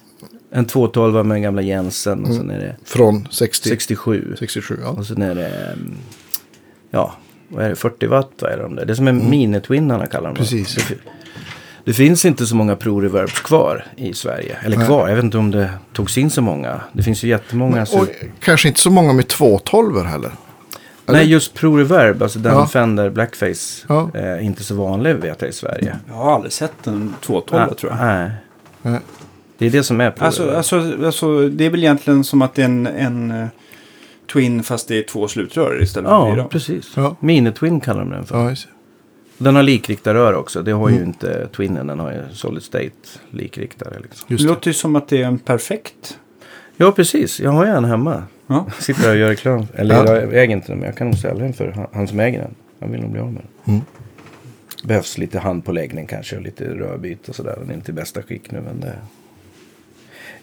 [0.50, 2.38] En 212 med den gamla Jensen och Mm.
[2.38, 4.34] sen är det från 60, 67.
[4.38, 4.78] 67.
[4.82, 4.88] Ja.
[4.88, 5.94] Och sen är det, mm,
[6.90, 7.14] ja,
[7.48, 8.84] vad är det, 40 watt vad är de där?
[8.86, 9.22] Det är som Mm.
[9.24, 10.36] en minitwinnarna kallar de.
[10.36, 10.74] Precis.
[10.88, 10.94] Det,
[11.86, 14.56] det finns inte så många Pro-reverbs kvar i Sverige.
[14.64, 14.86] Eller Nej.
[14.86, 16.80] kvar, jag vet inte om det togs in så många.
[16.92, 17.86] Det finns ju jättemånga.
[17.86, 18.08] så, Och
[18.40, 20.08] kanske inte så många med 212 heller.
[20.08, 20.32] eller?
[21.06, 22.66] nej, just Pro-reverb, alltså den Ja.
[22.66, 23.84] Fender Blackface.
[23.88, 24.10] Ja.
[24.14, 25.96] är inte så vanlig vet jag i Sverige.
[26.08, 28.00] Jag har aldrig sett en 212 tror jag.
[28.06, 28.30] Nej.
[28.82, 29.00] Nej.
[29.58, 30.26] Det är det som är Pro-reverb.
[30.26, 33.46] Alltså, alltså, alltså, det är väl egentligen som att det är en, en eh,
[34.32, 36.44] Twin fast det är två slutrör istället för ja, fyra.
[36.44, 36.92] precis.
[36.96, 37.16] Ja.
[37.20, 38.48] Mini-twin kallar de den för.
[38.50, 38.54] Ja.
[39.38, 40.62] Den har likriktarrör också.
[40.62, 41.08] Det har ju Mm.
[41.08, 41.86] inte Twinnen.
[41.86, 42.90] Den har ju Solid State
[43.30, 43.94] likriktare.
[44.02, 44.24] Liksom.
[44.28, 44.48] Det Just det.
[44.48, 46.18] låter ju som att det är en perfekt.
[46.76, 47.40] Ja, precis.
[47.40, 48.22] Jag har ju en hemma.
[48.46, 48.66] Ja.
[48.78, 49.66] Sitter där och gör reklam.
[49.74, 50.16] Eller Ja.
[50.16, 52.38] jag äger inte den, men jag kan nog sälja den för han, han som äger
[52.38, 52.54] den.
[52.80, 53.74] Han vill nog bli av med den.
[53.74, 53.86] Mm.
[54.84, 57.56] Behövs lite handpåläggning kanske och lite rörbyte och sådär.
[57.60, 58.92] Den är inte i bästa skick nu, men det...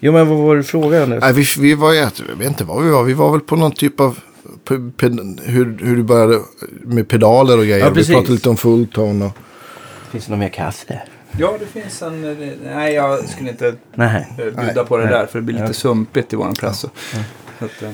[0.00, 1.08] Jo, men vad var det frågan?
[1.10, 3.04] Nej, vi, vi var ju, jag vet inte vad vi var.
[3.04, 4.18] Vi var väl på någon typ av,
[5.42, 6.40] hur, hur du började
[6.84, 7.78] med pedaler och grejer.
[7.78, 9.32] Ja, vi pratade lite om fulltone och...
[10.10, 11.02] Finns det någon mer kaffe?
[11.38, 12.42] Ja, det finns en...
[12.42, 14.26] eh, Nej, jag skulle inte Nej.
[14.38, 14.84] eh, bjuda Nej.
[14.86, 15.12] på det Nej.
[15.12, 15.72] där för det blir lite Ja.
[15.72, 16.80] sumpigt i våran press.
[16.80, 16.86] Så
[17.58, 17.90] att, eh,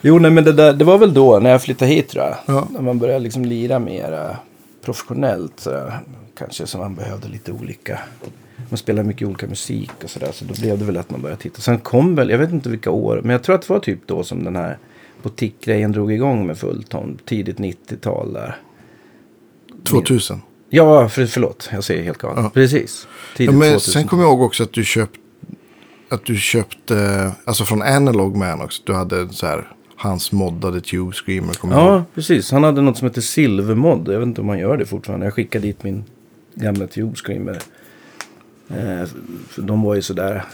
[0.00, 2.36] Jo, nej, men det, där, det var väl då när jag flyttade hit tror jag.
[2.46, 2.68] Ja.
[2.70, 4.36] När man började liksom lira mer
[4.84, 5.52] professionellt.
[5.60, 5.92] Så
[6.38, 7.98] kanske så man behövde lite olika.
[8.68, 10.28] Man spelar mycket olika musik och sådär.
[10.32, 11.60] Så då blev det väl att man började titta.
[11.60, 13.20] Sen kom väl, jag vet inte vilka år.
[13.22, 14.78] Men jag tror att det var typ då som den här
[15.24, 17.18] boutiquegrejen drog igång med fullton.
[17.24, 18.56] Tidigt 90-tal där.
[19.84, 20.40] 2000.
[20.70, 21.68] Ja, för, förlåt.
[21.72, 22.44] Jag säger helt galet.
[22.44, 22.50] Ja.
[22.54, 23.06] Precis.
[23.10, 23.92] Ja, Tidigt men 2000.
[23.92, 25.18] sen kommer jag ihåg också att du köpte,
[26.08, 28.82] att du köpte, alltså från Analog Man också.
[28.86, 31.54] Du hade så här, hans moddade Tube Screamer.
[31.62, 31.80] Jag ihåg.
[31.80, 32.50] Ja, precis.
[32.50, 34.08] Han hade något som heter Silvermod.
[34.08, 35.26] Jag vet inte om han gör det fortfarande.
[35.26, 36.04] Jag skickade dit min
[36.54, 37.58] gamla Tube Screamer.
[38.68, 39.08] Eh,
[39.48, 40.44] för de var ju sådär.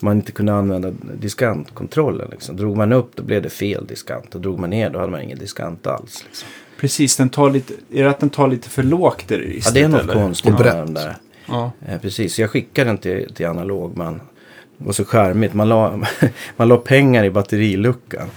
[0.00, 0.90] Man inte kunde använda
[1.20, 2.28] diskantkontrollen.
[2.30, 2.56] Liksom.
[2.56, 4.34] Drog man upp då blev det fel diskant.
[4.34, 6.24] Och drog man ner då hade man ingen diskant alls.
[6.28, 6.48] Liksom.
[6.80, 9.74] Precis, den tar lite, är det att den tar lite för lågt i Ja, registret?
[9.74, 10.12] det är något eller?
[10.14, 11.16] konstigt med den där.
[11.46, 11.72] Ja.
[11.88, 13.96] Eh, precis, jag skickade den till, till analog.
[13.96, 14.14] Man,
[14.78, 15.54] det var så charmigt.
[15.54, 16.00] Man la,
[16.56, 18.28] man la pengar i batteriluckan.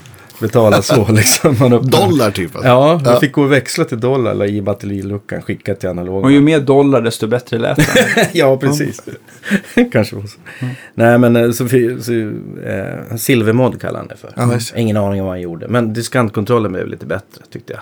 [0.41, 1.55] Betala så liksom.
[1.59, 2.55] Man Dollar typ.
[2.55, 2.69] alltså.
[2.69, 4.33] Ja, man fick gå och växla till dollar.
[4.33, 6.23] La i batteriluckan, skicka till analog.
[6.23, 8.25] Och ju mer dollar desto bättre lät den.
[8.33, 9.01] ja, precis.
[9.91, 10.37] Kanske var så.
[10.93, 11.67] Nej, men eh, så,
[12.01, 12.13] så
[12.65, 14.33] eh, Silvermod kallade han det för.
[14.35, 14.79] Ja, det.
[14.79, 15.67] Ingen aning om vad han gjorde.
[15.67, 17.81] Men diskantkontrollen blev lite bättre tyckte jag.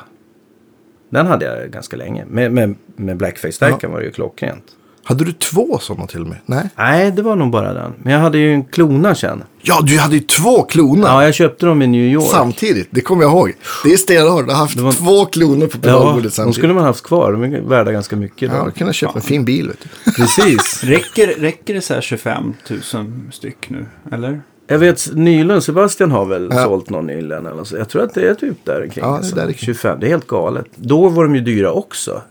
[1.09, 2.25] Den hade jag ganska länge.
[2.25, 4.63] Med, med, med Blackface-stärkan var det ju klockrent.
[5.09, 6.37] Hade du två sådana till och med?
[6.45, 6.69] Nej.
[6.75, 7.93] Nej, det var nog bara den.
[7.97, 9.43] Men jag hade ju en klona sen.
[9.61, 11.07] Ja, du hade ju två kloner.
[11.07, 12.31] Ja, jag köpte dem i New York.
[12.31, 13.53] Samtidigt, det kommer jag ihåg.
[13.83, 14.45] Det är stenhårt.
[14.47, 16.55] Du har haft var- två kloner på Ja, pedalbordet de samtidigt.
[16.57, 17.31] skulle man haft kvar.
[17.31, 18.51] De är värda ganska mycket.
[18.51, 18.65] Ja, Då.
[18.65, 19.67] du kunde köpa en fin bil.
[19.67, 20.11] Vet du.
[20.11, 20.83] Precis.
[20.83, 22.79] räcker, räcker det så här 25 000
[23.31, 23.85] styck nu?
[24.11, 24.41] Eller?
[24.67, 26.63] Jag vet, Nylund, Sebastian har väl Ja.
[26.63, 27.45] sålt någon nyligen.
[27.45, 27.77] Eller så.
[27.77, 29.03] Jag tror att det är typ där kring.
[29.05, 29.65] Ja, det är där kring.
[29.65, 30.65] 25, det är helt galet.
[30.75, 32.21] Då var de ju dyra också.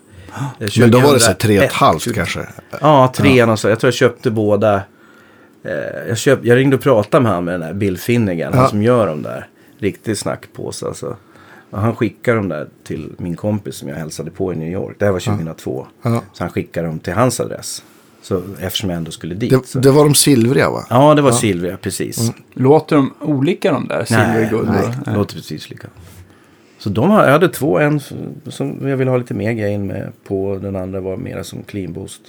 [0.61, 2.41] Eh, Men då var det så här 2001, tre och ett halvt 20 kanske.
[2.81, 3.69] Ja, trean och så.
[3.69, 4.75] Jag tror jag köpte båda.
[5.65, 8.53] Eh, jag, köp, jag ringde och pratade med han med den här Bill Finnegan.
[8.53, 8.69] Han Ja.
[8.69, 9.47] som gör dem där.
[9.79, 11.17] Riktig snackpåse alltså.
[11.71, 14.97] Och han skickade dem där till min kompis som jag hälsade på i New York.
[14.99, 15.87] Det här var 2002.
[16.03, 16.23] Ja.
[16.33, 17.83] Så han skickade dem till hans adress.
[18.23, 19.67] Så, eftersom jag ändå skulle dit.
[19.69, 19.79] så.
[19.79, 20.87] Det, det var de silvriga va?
[20.91, 22.33] Ja, det var Silvia, precis.
[22.55, 24.05] Låter de olika de där?
[24.05, 25.89] Silver, Nej, guld nej, det låter precis lika.
[26.89, 28.01] Så de har, jag hade två, en
[28.47, 30.59] som jag ville ha lite mer gain med på.
[30.63, 32.21] Den andra var mera som clean boost.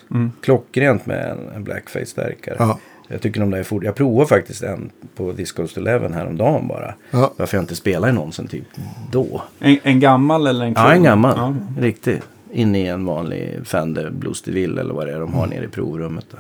[0.41, 2.55] Klockrent med en, en blackface-stärkare.
[2.60, 2.80] Ja.
[3.07, 3.84] Jag tycker de där är fort.
[3.84, 6.93] Jag provade faktiskt en på Disco Eleven häromdagen bara.
[7.12, 7.34] Ja.
[7.38, 8.66] Varför jag inte spelar i någon sen typ
[9.12, 9.41] då.
[9.60, 10.86] En, en gammal eller en klon?
[10.86, 11.34] Ja, en gammal.
[11.38, 11.55] Ja.
[11.82, 12.22] Riktig.
[12.51, 15.68] Inne i en vanlig Fender Blues DeVille eller vad det är de har nere i
[15.68, 16.26] provrummet.
[16.32, 16.39] Där.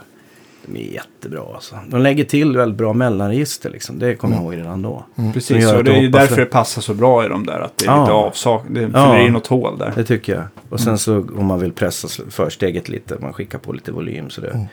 [0.73, 1.75] De är jättebra alltså.
[1.87, 3.99] De lägger till väldigt bra mellanregister liksom.
[3.99, 5.05] Det kommer jag ihåg redan då.
[5.15, 7.59] Som Precis, och det är ju därför för- det passar så bra i de där.
[7.59, 8.01] Att det är Ja.
[8.01, 8.63] lite avsak...
[8.69, 9.19] Det fyller Ja.
[9.19, 9.93] i något hål där.
[9.95, 10.43] Det tycker jag.
[10.69, 14.29] Och sen så om man vill pressa försteget lite, man skickar på lite volym.
[14.29, 14.67] Så det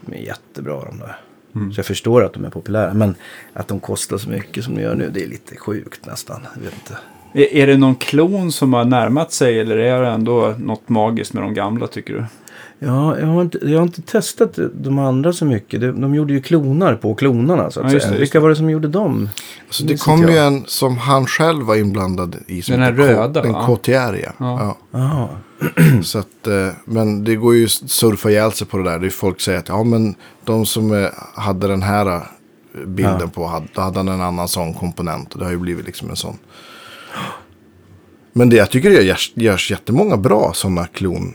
[0.00, 1.16] de är jättebra de där.
[1.72, 2.94] Så jag förstår att de är populära.
[2.94, 3.14] Men
[3.52, 6.40] att de kostar så mycket som de gör nu, det är lite sjukt nästan.
[6.54, 6.98] Jag vet inte.
[7.34, 11.32] Är, är det någon klon som har närmat sig eller är det ändå något magiskt
[11.32, 12.24] med de gamla tycker du?
[12.84, 15.80] Ja, jag har inte, jag har inte testat de andra så mycket.
[15.80, 18.14] De, de gjorde ju klonar på klonarna så att Ja, just säga.
[18.14, 19.28] det, just Vilka var det som gjorde dem?
[19.70, 22.62] Så det Minns kom ju en som han själv var inblandad i.
[22.62, 23.66] Som Den här K- röda, Den va?
[23.76, 24.76] KTR ja.
[24.92, 25.30] Ja.
[26.02, 28.98] Så att, eh, men det går ju att surfa ihjäl sig på det där.
[28.98, 30.14] Det är folk säger att ja men
[30.44, 32.20] de som eh, hade den här eh,
[32.86, 33.28] bilden Ja.
[33.34, 35.32] på, hade, då hade han en annan sån komponent.
[35.32, 36.36] Och det har ju blivit liksom en sån.
[38.32, 41.34] Men det, jag tycker det görs, görs jättemånga bra sådana klon,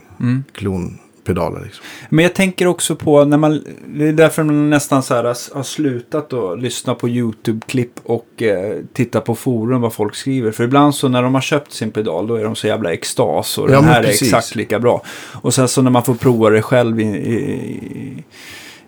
[1.34, 1.64] klonpedaler.
[1.64, 1.84] Liksom.
[2.08, 5.62] Men jag tänker också på när man, det är därför man nästan så här har,
[5.62, 10.52] slutat att lyssna på YouTube-klipp och eh, titta på forum vad folk skriver.
[10.52, 13.58] För ibland så när de har köpt sin pedal då är de så jävla extas
[13.58, 14.22] och Ja, den här är precis.
[14.22, 15.02] exakt lika bra.
[15.42, 18.24] Och sen så när man får prova det själv i, i,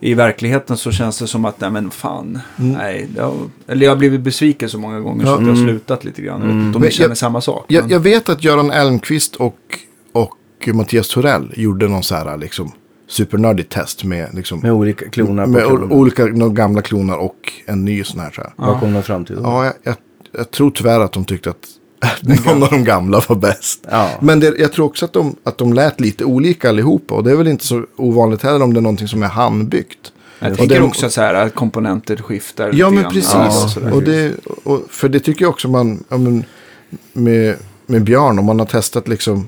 [0.01, 3.07] i verkligheten så känns det som att nej men fan, nej.
[3.15, 3.35] Det har,
[3.69, 5.35] eller jag har blivit besviken så många gånger så Ja.
[5.35, 6.41] att jag har slutat lite grann.
[6.41, 7.65] Jag Men ni känner jag- samma sak.
[7.69, 9.57] Jag, men- jag vet att Göran Elmqvist och,
[10.69, 12.73] och Mattias Torell gjorde någon så här liksom
[13.09, 15.93] supernördigt test med, liksom, Med olika klonar på med klonar.
[15.93, 18.31] olika några gamla klonar och en ny sån här.
[18.31, 18.53] Så här.
[18.57, 19.43] Vad kom de fram till då?
[19.43, 19.95] Ja, jag, jag,
[20.37, 21.67] jag tror tyvärr att de tyckte att
[22.47, 23.87] någon av de gamla var bäst.
[23.91, 24.11] Ja.
[24.21, 27.15] Men det, jag tror också att de, att de lät lite olika allihopa.
[27.15, 30.13] Och det är väl inte så ovanligt heller om det är någonting som är handbyggt.
[30.39, 33.33] Jag tänker det- också så här att komponenter skiftar Ja, lite men precis.
[33.85, 34.33] Ja, och det,
[34.65, 36.45] och, för det tycker jag också man, ja, men,
[37.13, 37.57] med,
[37.87, 39.47] med Björn, om man har testat liksom,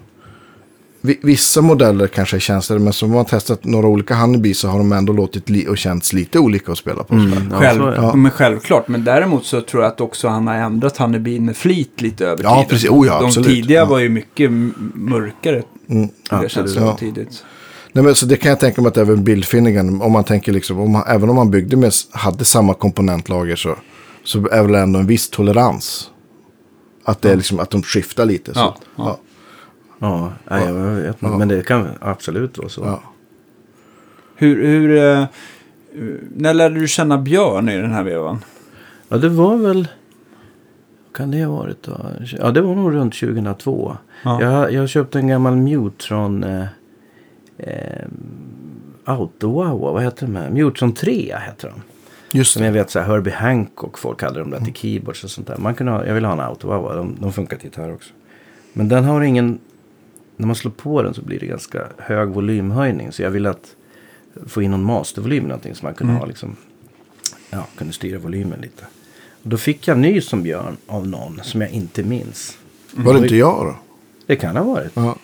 [1.03, 4.78] vissa modeller kanske är känsligare, men som man har testat några olika Honeybee så har
[4.78, 7.14] de ändå låtit li, och känts lite olika att spela på.
[7.50, 8.14] Ja, Själv, ja.
[8.14, 12.00] Men självklart, men däremot så tror jag att också han har ändrat Honeybee med flit
[12.00, 12.68] lite över Ja, tiden.
[12.68, 12.90] precis.
[12.90, 13.48] Oh, ja, de absolut.
[13.48, 13.84] tidiga Ja.
[13.84, 14.50] var ju mycket
[14.94, 15.62] mörkare.
[15.88, 16.09] Mm.
[16.42, 16.80] Det känns Ja.
[16.88, 17.44] som tidigt.
[17.92, 20.53] Nej, men så det kan jag tänka mig att även Bill Finnegan, om man tänker
[20.53, 23.76] liksom, om man, även om man byggde med, hade samma komponentlager så,
[24.24, 26.09] så är väl ändå en viss tolerans.
[27.05, 28.55] Att det är liksom, att de skiftar lite.
[28.55, 28.76] Så.
[28.96, 29.18] Ja,
[30.03, 30.32] ja.
[30.50, 31.36] Nej, jag vet inte.
[31.36, 32.82] Men det kan absolut vara så.
[32.84, 33.03] Ja.
[34.36, 35.24] Hur, hur, eh,
[36.36, 38.44] när lärde du känna Björn i den här vevan?
[39.09, 39.88] Ja, det var väl...
[41.05, 42.00] Vad kan det ha varit då?
[42.38, 43.96] Ja, det var nog runt 2002.
[44.24, 44.42] Ja.
[44.42, 46.44] Jag, jag köpte en gammal Mutron...
[46.44, 46.66] Eh,
[47.59, 48.07] eh,
[49.05, 50.50] Autowowa, vad heter de här?
[50.50, 51.82] Mutron 3 heter de.
[52.38, 55.30] Just Som jag vet så här, Herbie Hancock folk hade de där till keyboards och
[55.30, 55.57] sånt där.
[55.57, 58.12] Man kunde ha, jag vill ha en Autowowa, de, de funkar till gitarr också.
[58.72, 59.59] Men den har ingen
[60.43, 63.12] när man slår på den så blir det ganska hög volymhöjning.
[63.12, 63.74] Så jag ville att
[64.47, 66.57] få in någon mastervolym, någonting som man kunde ha liksom,
[67.51, 68.84] ja, kunde styra volymen lite.
[69.43, 72.59] Och då fick jag ny som Björn av någon som jag inte minns.
[72.93, 73.76] Var det inte jag då?
[74.26, 74.90] Det kan ha varit.
[74.95, 75.16] Ja.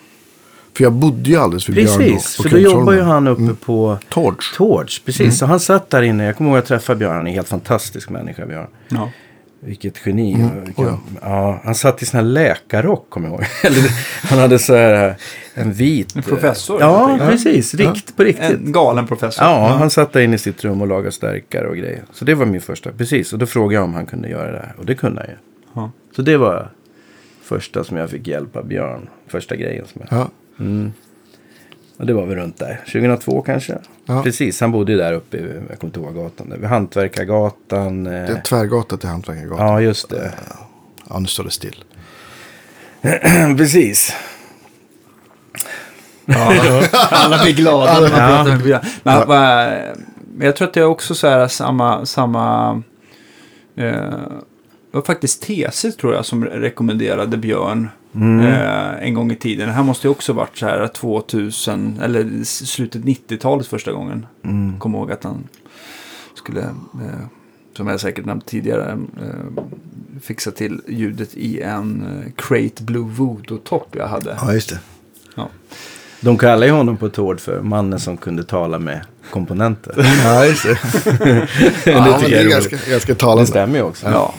[0.73, 3.55] För jag bodde ju alldeles vid Björn Precis, för då jobbar ju han uppe Mm.
[3.55, 4.55] på Torch.
[4.57, 5.01] Torch.
[5.05, 6.23] Precis, så han satt där inne.
[6.25, 7.15] Jag kommer ihåg att jag träffade Björn.
[7.15, 8.67] Han är en helt fantastisk människa, Björn.
[8.87, 9.09] Ja.
[9.59, 10.33] Vilket geni.
[10.33, 11.59] Mm, Vilken, oh ja.
[11.63, 13.45] han satt i sån här läkarrock, kommer jag ihåg.
[14.23, 15.15] Han hade så här
[15.53, 16.15] en vit...
[16.15, 17.73] En professor, Ja, precis.
[17.73, 18.49] Rikt, på riktigt.
[18.49, 19.45] En galen professor.
[19.45, 22.03] Ja, han satt där inne i sitt rum och lagade stärkare och grejer.
[22.13, 22.91] Så det var min första.
[22.91, 24.75] Precis, och då frågade jag om han kunde göra det här.
[24.77, 25.35] Och det kunde han ju.
[25.73, 25.91] Ja.
[26.15, 26.71] Så det var
[27.43, 29.09] första som jag fick hjälp av Björn.
[29.27, 30.19] Första grejen som jag...
[30.19, 30.29] Ja.
[31.99, 32.79] Och det var väl runt där.
[32.85, 33.77] 2002 kanske.
[34.05, 34.23] Ja.
[34.23, 36.49] Precis, han bodde ju där uppe, i- jag kommer inte ihåg gatan.
[36.49, 38.03] Där, vid Hantverkargatan.
[38.03, 39.67] Det Eh, är tvärgata till Hantverkargatan.
[39.67, 40.31] ja, just det.
[41.09, 41.83] Ja, nu står det still.
[43.57, 44.15] Precis.
[47.11, 48.27] Alla blir glada när man Ja.
[48.43, 48.85] pratar med.
[49.03, 49.97] Men, vad-
[50.37, 52.05] men jag tror att det är också så här samma...
[52.05, 52.71] samma
[53.75, 53.91] eh,
[54.91, 59.67] det var faktiskt TC tror jag som rekommenderade Björn eh, en gång i tiden.
[59.67, 64.25] Det här måste ju också varit så här 2000 eller slutet 90-talet första gången.
[64.43, 64.79] Mm.
[64.79, 65.47] Kom ihåg att han
[66.35, 67.25] skulle, eh,
[67.77, 69.63] som jag säkert nämnt tidigare, eh,
[70.21, 74.37] fixa till ljudet i en eh, Crate Blue Voodoo-topp jag hade.
[74.41, 74.79] Ja, just det.
[75.35, 75.49] Ja.
[76.21, 79.01] De kallar ju honom på Tord för mannen som kunde tala med
[79.31, 79.93] komponenter.
[80.23, 80.69] Ja, just det.
[81.85, 83.47] ja, det är ganska, ganska Det talande.
[83.47, 84.09] stämmer ju också.
[84.09, 84.33] Ja.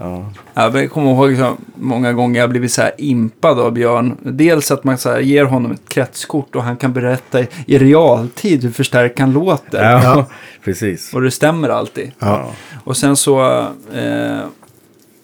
[0.00, 0.24] Ja.
[0.54, 4.16] Jag kommer ihåg så många gånger jag blivit så här impad av Björn.
[4.22, 8.64] Dels att man så här ger honom ett kretskort och han kan berätta i, realtid
[8.64, 9.90] hur förstärkaren låter.
[9.92, 10.26] Ja,
[10.64, 11.14] precis.
[11.14, 12.12] Och det stämmer alltid.
[12.18, 12.50] Ja.
[12.84, 13.60] Och sen så,
[13.94, 14.40] eh,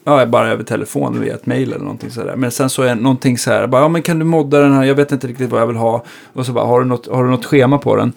[0.05, 2.37] ja, bara över telefon via ett mail eller någonting sådär.
[2.37, 4.85] Men sen så är någonting så här, bara, ja men kan du modda den här,
[4.85, 6.05] jag vet inte riktigt vad jag vill ha.
[6.33, 8.13] Och så bara, har du något, har du något schema på den?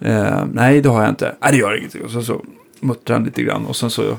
[0.00, 1.34] Eh, nej, det har jag inte.
[1.42, 2.02] Nej, det gör ingenting.
[2.04, 2.40] Och så, så
[2.80, 4.16] muttrar han lite grann och sen så,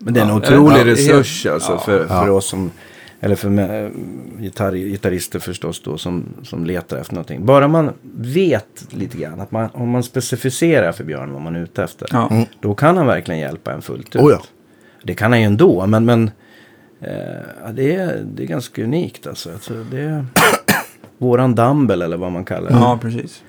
[0.00, 1.78] Men det är en Ja, otrolig resurs alltså ja.
[1.78, 2.70] för, för oss som,
[3.20, 3.92] eller för med,
[4.40, 7.46] gitarr, gitarrister förstås då som, som letar efter någonting.
[7.46, 11.60] Bara man vet lite grann, att man, om man specificerar för Björn vad man är
[11.60, 12.08] ute efter.
[12.12, 12.28] ja.
[12.30, 12.44] Mm.
[12.60, 14.22] Då kan han verkligen hjälpa en fullt ut.
[14.22, 14.42] Oh ja.
[15.02, 16.30] Det kan han ju ändå, men, men
[17.00, 19.52] eh, det, är, det är ganska unikt alltså.
[19.52, 20.26] alltså det är
[21.18, 22.76] våran Dumble eller vad man kallar det.
[22.76, 23.42] ja, precis.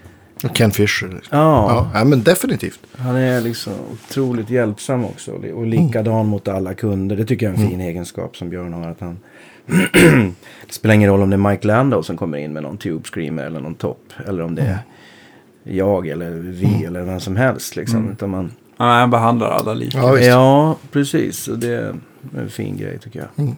[0.49, 1.21] Ken Fisher.
[1.29, 2.03] Ja, Ja.
[2.03, 2.79] men definitivt.
[2.97, 5.31] han är liksom otroligt hjälpsam också.
[5.31, 7.15] Och likadan mot alla kunder.
[7.15, 8.89] Det tycker jag är en fin egenskap som Björn har.
[8.89, 9.19] Att han
[10.67, 13.03] det spelar ingen roll om det är Mike Landau som kommer in med någon Tube
[13.13, 14.13] Screamer eller någon topp.
[14.27, 14.79] Eller om det är
[15.63, 17.75] jag eller vi eller vem som helst.
[17.75, 18.11] Liksom.
[18.11, 19.97] Utan man, Ja, han behandlar alla lika.
[19.97, 21.47] Ja, ja, precis.
[21.47, 21.95] Och det är
[22.37, 23.55] en fin grej tycker jag.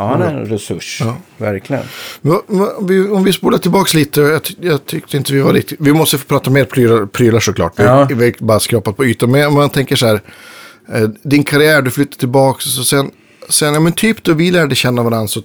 [0.00, 1.00] Ja, han är en resurs.
[1.04, 1.16] Ja.
[1.36, 1.82] Verkligen.
[2.20, 4.20] Men, men, vi, om vi spolar tillbaka lite.
[4.20, 5.80] Jag, ty, jag tyckte inte vi var riktigt.
[5.80, 7.72] Vi måste få prata mer prylar, prylar såklart.
[7.76, 8.08] Vi, Ja.
[8.10, 9.30] vi har bara skrapat på ytan.
[9.30, 10.20] Men man tänker så här.
[10.92, 12.60] Eh, din karriär, du flyttade tillbaka.
[12.60, 13.10] Så sen,
[13.48, 15.42] sen ja, men typ då vi lärde känna varandra så,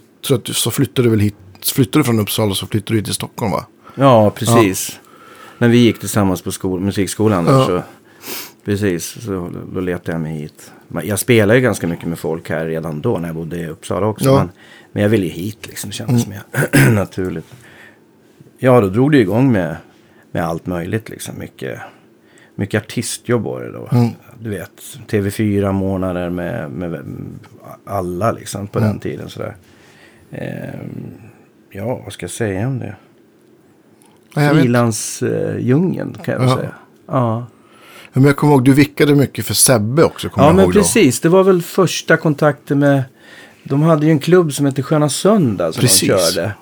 [0.52, 1.34] så, flyttade du väl hit.
[1.74, 3.66] Flyttade du från Uppsala så flyttade du hit till Stockholm va?
[3.94, 4.98] Ja, precis.
[5.58, 7.66] När vi gick tillsammans på skol, musikskolan där, Ja.
[7.66, 7.82] så
[8.66, 10.72] Precis, så då letade jag mig hit.
[11.04, 14.06] Jag spelade ju ganska mycket med folk här redan då när jag bodde i Uppsala
[14.06, 14.24] också.
[14.28, 14.38] Ja.
[14.38, 14.48] Men,
[14.92, 16.42] men jag ville ju hit liksom, kändes mer
[16.90, 17.54] naturligt.
[18.58, 19.76] Ja, då drog det igång med,
[20.32, 21.38] med allt möjligt liksom.
[21.38, 21.78] Mycket,
[22.54, 23.88] mycket artistjobb var det då.
[23.92, 24.08] Mm.
[24.40, 27.04] Du vet, TV4 månader med, med
[27.84, 29.56] alla liksom på den tiden sådär.
[30.30, 31.10] Ehm,
[31.70, 32.96] ja, vad ska jag säga om det?
[34.52, 36.56] Frilansdjungeln kan jag väl Ja.
[36.56, 36.72] säga.
[37.06, 37.46] Ja.
[38.20, 40.28] Men jag kommer ihåg, du vickade mycket för Sebbe också.
[40.36, 40.80] Ja, men ihåg då.
[40.80, 41.20] precis.
[41.20, 43.02] Det var väl första kontakten med...
[43.64, 46.00] De hade ju en klubb som hette Sköna Söndag som Precis.
[46.00, 46.52] de körde.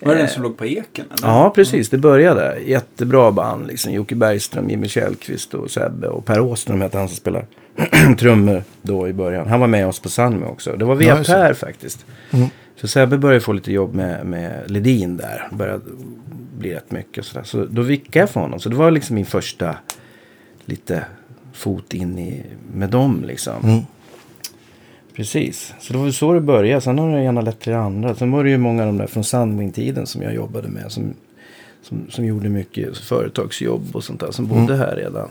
[0.00, 1.04] Var det den som låg på Eken?
[1.18, 1.28] Eller?
[1.28, 1.88] Ja, precis.
[1.90, 2.58] Det började.
[2.66, 3.66] Jättebra band.
[3.66, 3.92] Liksom.
[3.92, 6.08] Jocke Bergström, Jimmy Källqvist och Sebbe.
[6.08, 7.46] Och Per Åström hette han som spelade
[8.18, 9.48] trummor då i början.
[9.48, 10.72] Han var med oss på Sandme också.
[10.76, 11.24] Det var via Ja, det.
[11.24, 12.04] Per faktiskt.
[12.30, 12.48] Mm.
[12.80, 15.48] Så Sebbe började få lite jobb med, med Ledin där.
[15.52, 15.80] Började
[16.58, 17.44] bli rätt mycket sådär.
[17.44, 18.60] Så då vickade jag för honom.
[18.60, 19.76] Så det var liksom min första
[20.68, 21.04] lite
[21.52, 22.42] fot in i,
[22.74, 23.54] med dem liksom.
[23.64, 23.80] Mm.
[25.16, 26.80] Precis, så det var så det började.
[26.80, 28.14] Sen har det gärna lett till det andra.
[28.14, 30.92] Sen var det ju många av de där från Sandwing-tiden som jag jobbade med.
[30.92, 31.14] Som,
[31.82, 34.30] som, som gjorde mycket företagsjobb och sånt där.
[34.30, 35.28] Som bodde här redan.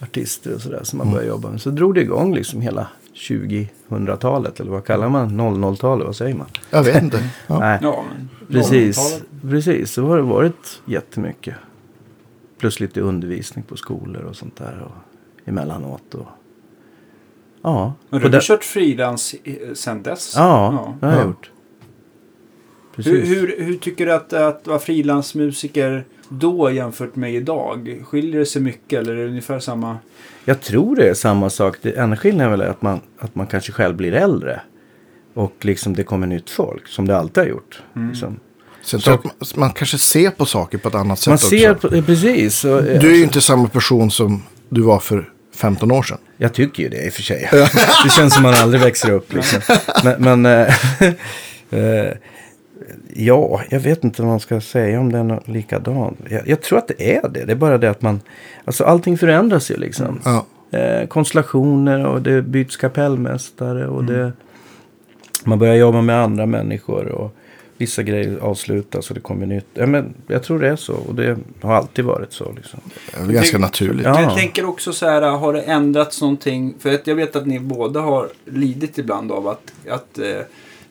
[0.00, 1.60] Artister och sådär som man började jobba med.
[1.60, 4.60] Så drog det igång liksom hela 2000-talet.
[4.60, 6.06] Eller vad kallar man 00-talet?
[6.06, 6.46] Vad säger man?
[6.70, 7.18] Jag vet inte.
[7.46, 7.58] Ja.
[7.58, 8.98] Nej, Ja, men precis.
[8.98, 9.24] 00-talet.
[9.50, 11.54] Precis, så har det varit jättemycket.
[12.58, 14.82] Plus lite undervisning på skolor och sånt där.
[14.84, 16.14] Och emellanåt.
[16.14, 16.26] Och...
[17.62, 17.92] Ja.
[18.10, 20.32] Men du har det- kört frilans i- sen dess?
[20.36, 21.26] Ja, det har jag Ja.
[21.28, 21.50] gjort.
[22.96, 28.02] Hur, hur, hur tycker du att, att vara frilansmusiker då jämfört med idag?
[28.06, 29.98] Skiljer det sig mycket eller är det ungefär samma?
[30.44, 31.76] Jag tror det är samma sak.
[31.82, 34.60] Det enda skillnaden är väl att man, att man kanske själv blir äldre.
[35.34, 37.82] Och liksom det kommer nytt folk, som det alltid har gjort.
[37.96, 38.08] Mm.
[38.08, 38.40] Liksom.
[38.92, 41.88] Jag att man, man kanske ser på saker på ett annat sätt Man ser, också.
[41.88, 42.64] på, precis.
[42.64, 46.18] Och, Du är ju inte samma person som du var för 15 år sedan.
[46.36, 47.48] Jag tycker ju det i och för sig.
[48.04, 49.60] det känns som man aldrig växer upp liksom.
[50.04, 50.74] Men, men eh,
[51.70, 52.12] eh,
[53.14, 56.18] ja, jag vet inte vad man ska säga om det är något likadant.
[56.28, 57.44] Jag, jag tror att det är det.
[57.44, 58.20] Det är bara det att man,
[58.64, 60.20] alltså allting förändras ju liksom.
[60.24, 60.46] Ja.
[60.78, 64.32] Eh, konstellationer och det byts kapellmästare och det,
[65.44, 67.34] man börjar jobba med andra människor och
[67.78, 69.66] vissa grejer avslutas och det kommer nytt.
[69.74, 72.52] Ja, men jag tror det är så och det har alltid varit så.
[72.56, 72.80] Liksom.
[73.14, 74.06] Det är ganska tänk- naturligt.
[74.06, 74.22] Ja.
[74.22, 76.74] Jag tänker också så här, har det ändrats någonting?
[76.78, 80.40] För att jag vet att ni båda har lidit ibland av att, att eh,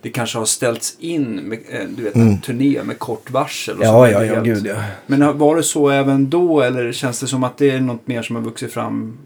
[0.02, 3.76] det kanske har ställts in med, eh, du vet, en turné med kort varsel.
[3.78, 4.76] Och så Ja, är ja, det ja, helt- gud ja.
[5.08, 8.22] Men var det så även då eller känns det som att det är något mer
[8.22, 9.18] som har vuxit fram?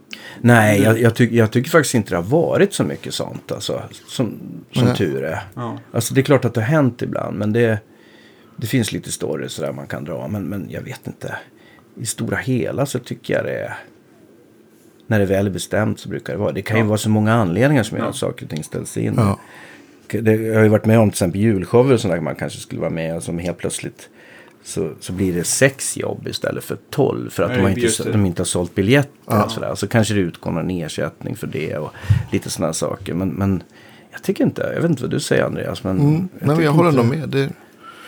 [0.41, 3.51] Nej, jag, jag, tyck, jag tycker faktiskt inte det har varit så mycket sånt.
[3.51, 4.33] Alltså, som
[4.71, 4.95] som Nej.
[4.95, 5.39] tur är.
[5.55, 5.77] Ja.
[5.91, 7.37] Alltså det är klart att det har hänt ibland.
[7.37, 7.79] Men det,
[8.57, 10.27] det finns lite stories där man kan dra.
[10.27, 11.35] Men, men jag vet inte.
[11.99, 13.77] I stora hela så tycker jag det är.
[15.07, 16.51] När det väl är bestämt så brukar det vara.
[16.51, 16.87] Det kan ju Ja.
[16.87, 18.09] vara så många anledningar som gör Ja.
[18.09, 19.13] att saker och ting ställs in.
[19.17, 19.39] Ja.
[20.11, 22.81] Det, jag har ju varit med om till exempel julshower och sådär man kanske skulle
[22.81, 23.23] vara med.
[23.23, 24.09] Som helt plötsligt
[24.63, 27.29] så, så blir det sex jobb istället för tolv.
[27.29, 29.11] För att Ja, de, har inte, de inte har sålt biljetter.
[29.25, 29.43] Ja.
[29.43, 29.75] Och sådär.
[29.75, 31.77] Så kanske det utgår någon ersättning för det.
[31.77, 31.91] Och
[32.31, 33.13] lite sådana saker.
[33.13, 33.63] Men, men
[34.11, 35.83] jag tycker inte, jag vet inte vad du säger Andreas.
[35.83, 36.29] Men Mm.
[36.39, 37.29] Nej, men jag håller nog med.
[37.29, 37.49] Det,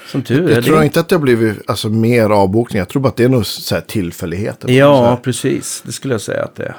[0.08, 0.56] Som tur är.
[0.56, 2.82] jag tror det- inte att det har blivit alltså, mer avbokningar.
[2.82, 4.68] Jag tror bara att det är nog så här tillfälligheter.
[4.68, 5.16] Så Ja, här.
[5.16, 5.84] precis.
[5.86, 6.76] Det skulle jag säga att det är.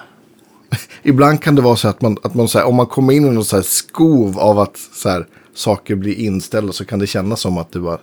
[1.03, 3.27] Ibland kan det vara så att man, att man så här, om man kommer in
[3.27, 7.07] i något så här skov av att så här, saker blir inställda så kan det
[7.07, 7.99] kännas som att det bara...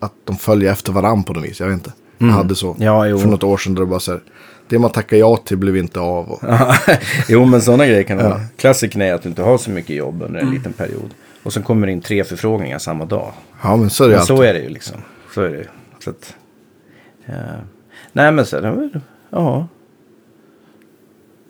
[0.00, 1.60] Att, de följer efter varandra på något vis.
[1.60, 1.92] Jag vet inte.
[2.18, 2.82] Jag hade så Mm.
[2.82, 3.18] Ja, jo.
[3.18, 4.20] för något år sedan där det bara så här.
[4.68, 6.30] Det man tackar ja till blev inte av.
[6.30, 6.42] Och,
[7.28, 8.40] jo, men sådana grejer kan det vara.
[8.56, 11.14] Klassikern är att du inte har så mycket jobb under en liten period.
[11.42, 13.32] Och sen kommer det in tre förfrågningar samma dag.
[13.62, 14.36] ja, men så är det Men alltid.
[14.36, 14.96] så är det ju liksom.
[15.34, 15.66] Så är det ju.
[16.04, 16.34] Så att,
[17.26, 17.34] ja.
[18.12, 19.68] Nej, men väl, ja.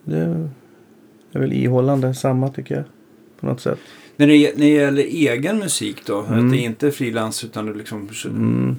[0.09, 0.19] Det
[1.33, 2.85] är väl ihållande samma tycker jag.
[3.41, 3.79] På något sätt.
[4.17, 6.47] När det, när det gäller egen musik då, Mm.
[6.47, 8.31] att det inte är frilans utan du liksom kör,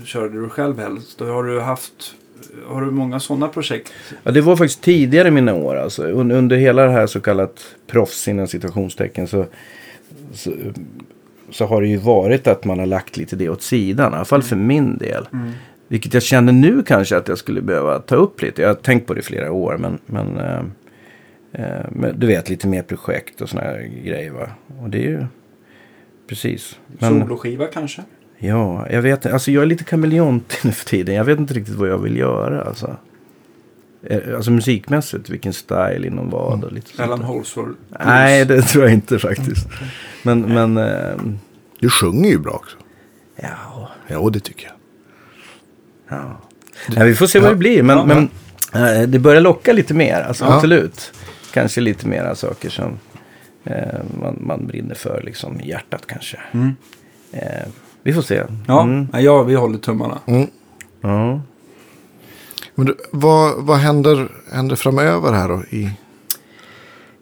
[0.05, 1.17] körde du själv helst.
[1.19, 2.15] Då har du haft,
[2.67, 3.93] har du många sådana projekt?
[4.23, 5.75] Ja, det var faktiskt tidigare i mina år.
[5.75, 6.03] Alltså.
[6.03, 9.45] Un- Under hela det här så kallat proffs inom citationstecken så,
[10.33, 10.51] så,
[11.51, 14.13] så har det ju varit att man har lagt lite det åt sidan.
[14.13, 15.27] I alla fall för min del.
[15.87, 18.61] Vilket jag känner nu kanske att jag skulle behöva ta upp lite.
[18.61, 19.77] Jag har tänkt på det i flera år.
[19.77, 20.71] Men, men, eh, men
[22.15, 24.31] du vet lite mer projekt och här grejer.
[24.31, 24.49] Va?
[24.81, 25.25] Och det är ju
[26.29, 26.79] precis.
[26.87, 28.03] Men, Soloskiva kanske?
[28.37, 31.15] ja, jag vet Alltså jag är lite kameleont nu för tiden.
[31.15, 32.61] Jag vet inte riktigt vad jag vill göra.
[32.63, 32.97] Alltså,
[34.09, 35.29] Eh, alltså musikmässigt.
[35.29, 37.17] Vilken style inom vad och lite där.
[37.17, 39.67] Holsworth Nej, det tror jag inte faktiskt.
[40.23, 41.39] Men, men ehm,
[41.79, 42.77] Du sjunger ju bra också.
[43.35, 43.89] ja.
[44.07, 44.75] Ja, det tycker jag.
[46.19, 46.41] Ja.
[46.95, 47.83] Nej, vi får se vad det blir.
[47.83, 48.05] Men, Ja.
[48.05, 48.29] men
[49.01, 50.21] eh, det börjar locka lite mer.
[50.21, 50.55] Alltså, Ja.
[50.55, 51.13] Absolut.
[51.59, 52.99] Kanske lite mera saker som
[53.63, 56.39] eh, man, man brinner för liksom, i hjärtat kanske.
[56.51, 56.75] Mm.
[57.31, 57.67] Eh,
[58.03, 58.43] vi får se.
[58.67, 59.07] Ja, Mm.
[59.13, 60.19] ja, vi håller tummarna.
[60.25, 60.47] Mm.
[61.01, 61.41] Ja.
[62.75, 65.63] Men du, vad, vad händer, händer framöver här då?
[65.69, 65.91] I,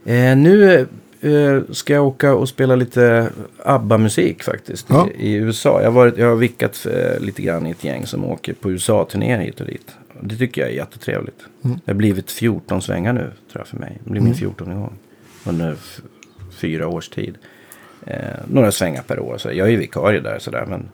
[0.07, 0.79] Eh, nu
[1.21, 3.29] eh, ska jag åka och spela lite
[3.63, 5.07] ABBA-musik faktiskt Ja.
[5.17, 5.79] i, i USA.
[5.81, 8.71] Jag har, varit, jag har vickat eh, lite grann i ett gäng som åker på
[8.71, 9.95] USA-turnéer hit och dit.
[10.27, 11.45] Det tycker jag är jättetrevligt.
[11.63, 11.79] Mm.
[11.85, 13.99] Det har blivit 14 svängar nu tror jag för mig.
[14.03, 14.97] Det blir min 14 gång
[15.45, 15.75] under
[16.51, 17.37] fyra års tid.
[18.05, 18.17] Eh,
[18.47, 19.37] några svängar per år.
[19.37, 20.65] Så jag är ju vikarie där sådär.
[20.65, 20.89] Men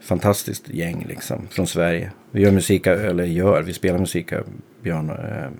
[0.00, 2.10] fantastiskt gäng liksom från Sverige.
[2.30, 4.44] Vi gör musik, eller gör, vi spelar musik av
[4.82, 5.50] Björn eh,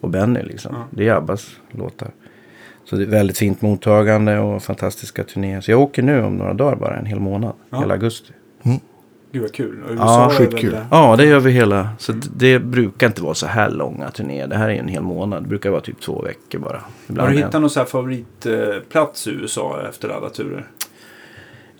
[0.00, 0.74] och Benny liksom.
[0.74, 0.86] Ja.
[0.90, 2.10] Det är Abbas låtar.
[2.84, 5.60] Så det är väldigt fint mottagande och fantastiska turnéer.
[5.60, 7.52] Så jag åker nu om några dagar bara, en hel månad.
[7.70, 7.80] Ja.
[7.80, 8.32] Hela augusti.
[9.34, 9.82] Gud vad kul.
[9.82, 10.70] Och Ja, är skitkul.
[10.70, 11.88] väl- Ja, det gör vi hela.
[11.98, 14.46] Så d- det brukar inte vara så här långa turnéer.
[14.46, 15.42] Det här är en hel månad.
[15.42, 16.76] Det brukar vara typ två veckor bara.
[16.76, 17.38] Har Ibland du en.
[17.46, 20.66] hittat någon så här favoritplats i USA efter alla turer?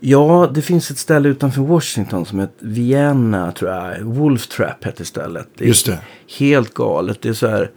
[0.01, 4.01] Ja, det finns ett ställe utanför Washington som heter Vienna, tror jag.
[4.01, 5.49] Wolf Trap heter stället.
[5.57, 5.99] Det är Just det.
[6.39, 7.23] helt galet.
[7.23, 7.71] Det är så här.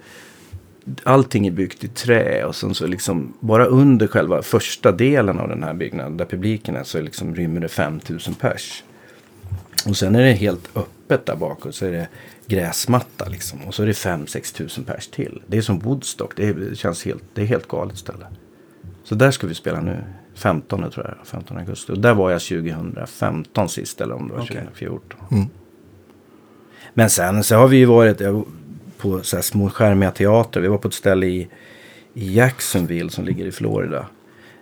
[1.04, 5.50] Allting är byggt i trä och sen så liksom bara under själva första delen av
[5.50, 8.84] den här byggnaden där publiken är så liksom rymmer det 5000 pers.
[9.88, 12.08] Och sen är det helt öppet där bak och så är det
[12.48, 13.62] gräsmatta liksom.
[13.68, 15.42] Och så är det 5-6 tusen pers till.
[15.48, 16.32] Det är som Woodstock.
[16.36, 18.26] Det, är, det känns helt, det är helt galet ställe.
[19.04, 20.04] Så där ska vi spela nu.
[20.36, 21.92] 15 tror jag, 15 augusti.
[21.92, 24.58] Och där var jag 2015 sist, eller om det var Okej.
[24.58, 25.20] 2014.
[25.32, 25.46] Mm.
[26.94, 28.22] Men sen så har vi ju varit
[28.98, 30.62] på så här små skärmiga teatrar.
[30.62, 31.48] Vi var på ett ställe i,
[32.14, 34.06] i Jacksonville som ligger i Florida.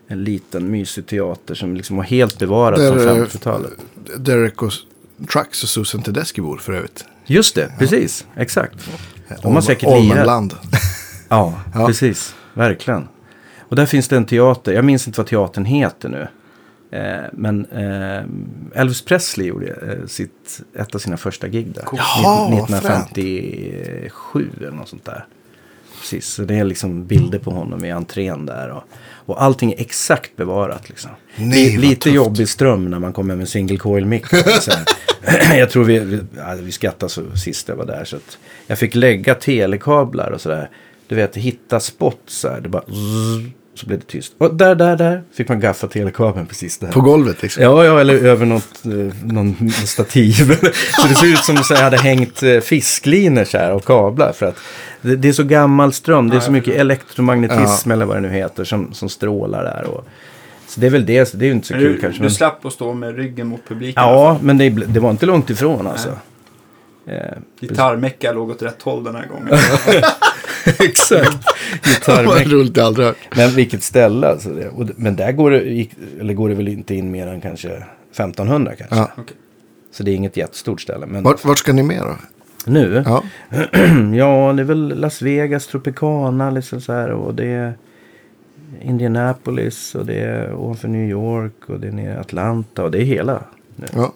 [0.08, 3.74] En liten mysig teater som liksom var helt bevarad från eh, 50-talet.
[4.18, 4.74] Derek och
[5.32, 7.06] Trax och Susan Tedeschi bor för övrigt.
[7.26, 8.28] Just det, precis.
[8.36, 8.90] Exakt.
[9.42, 9.90] De har säkert.
[9.90, 10.54] Olmenland.
[11.30, 11.88] Ja, Ja.
[11.88, 12.36] precis.
[12.54, 13.08] Verkligen.
[13.60, 14.74] Och där finns det en teater.
[14.74, 16.28] Jag minns inte vad teatern heter nu.
[16.98, 18.24] Eh, men eh,
[18.82, 21.84] Elvis Presley gjorde eh, sitt, ett av sina första gig där.
[21.92, 25.26] Jaha, Nit- vad 1957 eller något sånt där.
[26.00, 28.70] Precis, så det är liksom bilder på honom i entrén där.
[28.70, 28.84] Och,
[29.26, 31.12] och allting är exakt bevarat liksom.
[31.36, 32.16] Nej, lite tufft.
[32.16, 34.24] jobbig ström när man kommer med single coil mic.
[35.58, 38.06] Jag tror vi, vi, ja, vi skrattade så sist jag var där.
[38.06, 38.38] Så att
[38.68, 40.70] jag fick lägga telekablar och sådär.
[41.08, 42.62] Du vet, hitta spot så här.
[42.62, 44.34] Det bara zzz, så blev det tyst.
[44.38, 46.92] Och där, där, där fick man gaffa telekabeln precis där.
[46.92, 47.64] På golvet liksom.
[47.64, 48.92] Ja, ja, eller över något, eh,
[49.24, 50.34] någon stativ.
[51.02, 54.32] så det ser ut som att jag hade hängt eh, fisklinor så här och kablar.
[54.32, 54.58] För att
[55.02, 58.30] det, det är så gammal ström, det är så mycket elektromagnetism eller vad det nu
[58.30, 59.84] heter som, som strålar där.
[59.84, 60.08] Och,
[60.68, 62.24] så det är väl det, det är ju inte så Men kul du, kanske.
[62.24, 64.04] du slapp att stå med ryggen mot publiken.
[64.04, 64.44] ja, fall.
[64.44, 66.10] men det, det var inte långt ifrån alltså.
[67.08, 69.50] Eh, Gitarrmecka låg åt rätt håll den här gången.
[70.80, 71.38] Exakt.
[71.84, 72.48] Gitarrmäck.
[72.48, 73.18] roligt, jag aldrig hört.
[73.36, 74.50] Men vilket ställe alltså.
[74.50, 74.70] Det.
[74.70, 75.88] Och, men där går det,
[76.20, 78.96] eller går det väl inte in mer än kanske 1500 kanske.
[78.96, 79.10] Ja.
[79.92, 81.06] Så det är inget jättestort ställe.
[81.06, 82.18] Men Vart, vart ska ni med då?
[82.66, 83.04] nu?
[83.06, 83.24] Ja.
[84.14, 87.10] Ja, det är väl Las Vegas, Tropicana liksom så här.
[87.10, 87.74] Och det är
[88.82, 92.84] Indianapolis och det är ovanför New York och det är nere i Atlanta.
[92.84, 93.44] Och det är hela,
[93.76, 94.14] nu, ja.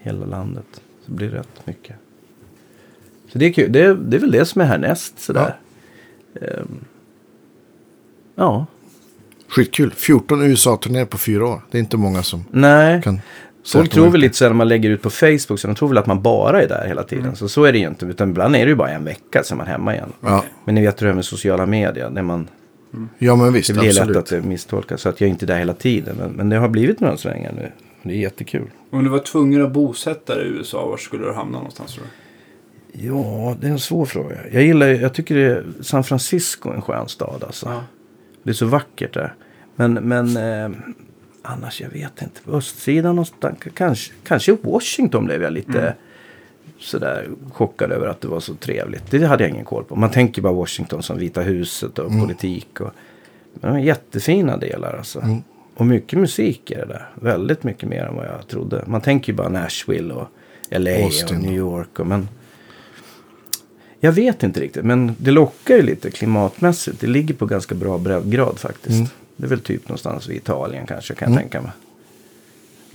[0.00, 0.66] hela landet.
[0.74, 1.96] Så det blir rätt mycket.
[3.34, 3.72] Så det är kul.
[3.72, 5.56] Det är, det är väl det som är härnäst sådär.
[6.40, 6.84] Ehm,
[8.34, 8.66] ja,
[9.48, 9.90] Skitkul.
[9.90, 11.60] 14 USA-turnéer på fyra år.
[11.70, 13.02] Det är inte många som nej.
[13.02, 13.20] kan
[13.66, 15.60] Folk tror väl lite så när man lägger ut på Facebook.
[15.60, 17.24] Så de tror väl att man bara är där hela tiden.
[17.24, 17.36] Mm.
[17.36, 18.06] Så så är det ju inte.
[18.06, 20.12] Utan ibland är det ju bara en vecka så är man hemma igen.
[20.20, 20.44] Ja.
[20.64, 22.10] Men ni vet hur det är med sociala medier.
[22.10, 22.48] När man,
[23.18, 23.68] ja, men visst.
[23.68, 24.16] det blir lätt absolut.
[24.16, 25.00] att det misstolkas.
[25.00, 26.16] Så att jag är inte är där hela tiden.
[26.18, 27.72] Men, men det har blivit några svängar nu.
[28.02, 28.70] Det är jättekul.
[28.90, 32.04] Om du var tvungen att bosätta dig i USA, var skulle du hamna någonstans tror
[32.04, 32.23] du?
[32.98, 34.36] Ja, det är en svår fråga.
[34.52, 37.66] Jag gillar jag tycker det är San Francisco är en skön stad alltså.
[37.68, 37.84] Ja.
[38.42, 39.34] Det är så vackert där.
[39.76, 40.78] Men, men eh,
[41.42, 42.40] annars, jag vet inte.
[42.44, 45.94] På östsidan någonstans, kanske, kanske Washington blev jag lite
[46.78, 49.10] sådär chockad över att det var så trevligt.
[49.10, 49.96] Det hade jag ingen koll på.
[49.96, 52.80] Man tänker bara Washington som Vita huset och politik.
[52.80, 52.90] Och,
[53.54, 55.40] men de är jättefina delar alltså.
[55.74, 57.08] Och mycket musik är det där.
[57.14, 58.84] Väldigt mycket mer än vad jag trodde.
[58.86, 60.28] Man tänker ju bara Nashville och
[60.70, 61.36] LA Austin.
[61.36, 61.98] och New York.
[61.98, 62.28] Och, men
[64.04, 64.84] jag vet inte riktigt.
[64.84, 67.00] Men det lockar ju lite klimatmässigt.
[67.00, 69.12] Det ligger på ganska bra breddgrad faktiskt.
[69.36, 71.70] Det är väl typ någonstans vid Italien kanske kan jag tänka mig.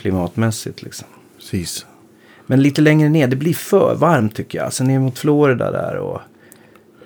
[0.01, 1.07] Klimatmässigt liksom.
[1.37, 1.85] Precis.
[2.45, 4.65] Men lite längre ner, det blir för varmt tycker jag.
[4.65, 6.21] Alltså ner mot Florida där och...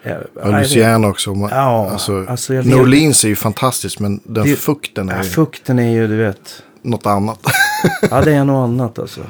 [0.03, 1.33] eh, Ja, Louisiana också.
[1.33, 5.23] Man, Ja, alltså, alltså New Orleans är ju fantastiskt, men den Det- fukten är Ja,
[5.23, 6.63] ju fukten är ju, du vet.
[6.81, 7.39] något annat.
[8.11, 9.21] Ja, det är något annat alltså.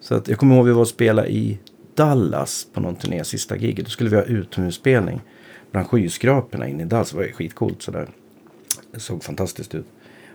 [0.00, 1.58] Så att jag kommer ihåg vi var och spelade i
[1.94, 3.84] Dallas på någon turné, sista giget.
[3.84, 5.20] Då skulle vi ha utomhusspelning
[5.70, 7.10] bland skyskraporna inne i Dallas.
[7.10, 8.08] Det var ju skitcoolt sådär.
[8.92, 9.86] Det såg fantastiskt ut.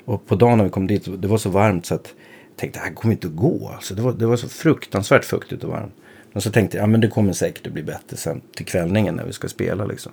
[0.06, 2.14] Och på dagen när vi kom dit, det var så varmt så att
[2.50, 3.72] jag tänkte det här kommer inte att gå.
[3.76, 5.94] Alltså, det, var, det var så fruktansvärt fuktigt och varmt.
[6.32, 9.16] Men så tänkte jag, ja men det kommer säkert att bli bättre sen till kvällningen
[9.16, 10.12] när vi ska spela liksom.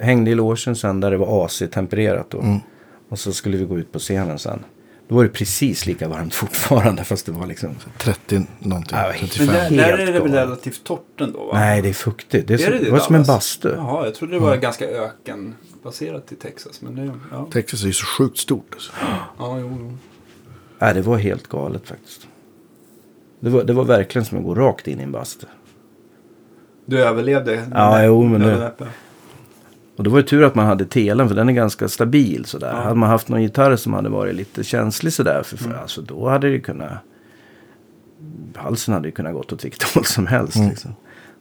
[0.00, 2.60] Hängde i logen sen där det var AC-tempererat då.
[3.08, 4.64] Och så skulle vi gå ut på scenen sen.
[5.08, 7.74] Då var det precis lika varmt fortfarande fast det var liksom...
[7.98, 8.98] 30 någonting.
[8.98, 9.46] Ja, 35.
[9.46, 11.52] Men där, Helt där är det väl relativt torrt ändå va?
[11.54, 12.48] Nej, det är fuktigt.
[12.48, 13.68] Det, är så, Är det, det det var som en bastu.
[13.76, 16.82] Jaha, jag trodde det var ganska ökenbaserat i Texas.
[16.82, 17.48] Men det, ja.
[17.52, 18.68] Texas är ju så sjukt stort.
[18.72, 18.92] Alltså.
[19.38, 19.98] Ja, jo, jo.
[20.78, 22.26] Nej, det var helt galet faktiskt.
[23.40, 25.46] Det var, det var verkligen som att gå rakt in i en bastu.
[26.86, 27.66] Du överlevde?
[27.74, 28.72] Ja, jo, men där-
[29.96, 32.72] Och det var ju tur att man hade telen för den är ganska stabil sådär.
[32.74, 32.80] Ja.
[32.82, 35.42] Hade man haft någon gitarr som hade varit lite känslig sådär.
[35.42, 35.78] För, för, Mm.
[35.82, 36.92] alltså, då hade det ju kunnat...
[38.54, 40.56] Halsen hade ju kunnat gått åt vilket håll som helst.
[40.56, 40.68] Mm.
[40.68, 40.94] Liksom.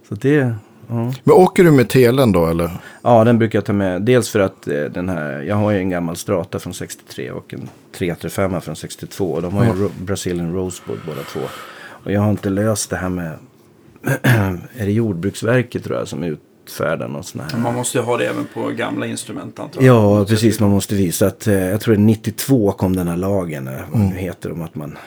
[0.10, 0.56] Så det...
[0.88, 1.14] Ja.
[1.24, 2.72] Men åker du med telen då eller?
[3.02, 4.02] Ja, den brukar jag ta med.
[4.02, 7.54] Dels för att eh, den här, jag har ju en gammal Strata från 63 och
[7.54, 9.32] en 335 från 62.
[9.32, 9.76] Och de har ju Ja.
[9.76, 11.40] Ro- Brazilian Rosewood båda två.
[12.04, 13.32] Och jag har inte löst det här med,
[14.78, 16.24] är det Jordbruksverket tror jag som
[16.72, 17.50] utfärdar någon sån här.
[17.54, 19.96] Men Man måste ju ha det även på gamla instrument antar jag.
[19.96, 20.60] Ja, precis.
[20.60, 23.74] Man måste visa att, eh, jag tror det är 92 kom den här lagen, eh,
[23.92, 24.98] vad nu heter, om att man,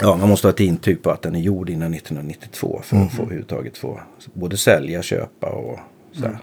[0.00, 3.12] ja, man måste ha ett intyg på att den är gjord innan 1992 för att
[3.12, 4.00] få överhuvudtaget få
[4.32, 5.78] både sälja, köpa och
[6.12, 6.38] så här.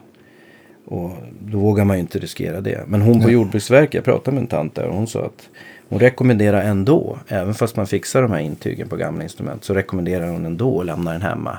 [0.86, 2.84] Och då vågar man ju inte riskera det.
[2.88, 5.50] Men hon på Jordbruksverket, jag pratade med en tant där och hon sa att
[5.90, 10.28] hon rekommenderar ändå, även fast man fixar de här intygen på gamla instrument, så rekommenderar
[10.28, 11.58] hon ändå att lämna den hemma.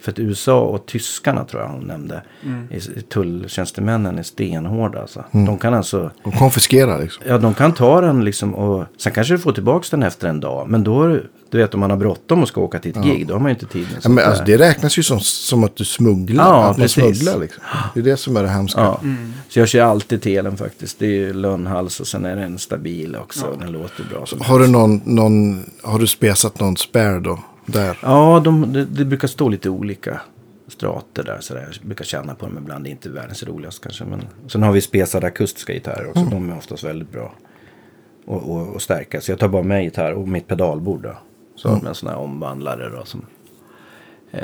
[0.00, 2.22] För att USA och tyskarna tror jag hon nämnde,
[2.70, 5.24] är- tulltjänstemännen är stenhårda alltså.
[5.32, 7.22] De kan alltså, De konfiskerar liksom.
[7.28, 10.40] ja de kan ta den liksom och sen kanske du får tillbaka den efter en
[10.40, 10.68] dag.
[10.68, 11.18] Men då,
[11.50, 13.48] du vet om man har bråttom och ska åka till ett gig, då har man
[13.50, 16.44] ju inte tid med Ja, men alltså, det räknas ju som, som att du smugglar.
[16.44, 16.94] Ja, att man precis.
[17.18, 17.62] smugglar liksom.
[17.94, 18.80] Det är det som är det hemska.
[18.80, 19.00] Ja.
[19.48, 20.98] Så jag kör alltid telen faktiskt.
[20.98, 23.56] Det är ju lönnhals och sen är den stabil också.
[23.60, 24.26] Den låter bra.
[24.26, 27.38] Som Har du någon, någon, har du spesat någon spärr då?
[27.72, 27.98] Där?
[28.02, 30.20] Ja, de, det, det brukar stå lite olika
[30.68, 31.38] strater där.
[31.40, 31.60] Så där.
[31.60, 32.84] Jag brukar känna på dem ibland.
[32.84, 34.04] Det är inte världens roligast kanske.
[34.04, 36.24] Men sen har vi spesade akustiska gitarrer också.
[36.24, 37.34] De är oftast väldigt bra.
[38.24, 39.20] Och, och, och starka.
[39.20, 41.16] Så jag tar bara med gitarr och mitt pedalbord då.
[41.54, 43.26] Så har de en sån här omvandlare då som
[44.30, 44.42] eh,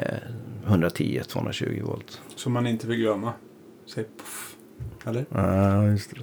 [0.66, 2.20] 110-220 volt.
[2.36, 3.32] Som man inte vill glömma.
[3.94, 4.56] Säg puff.
[5.06, 5.26] Eller?
[5.28, 6.16] Ja, just det.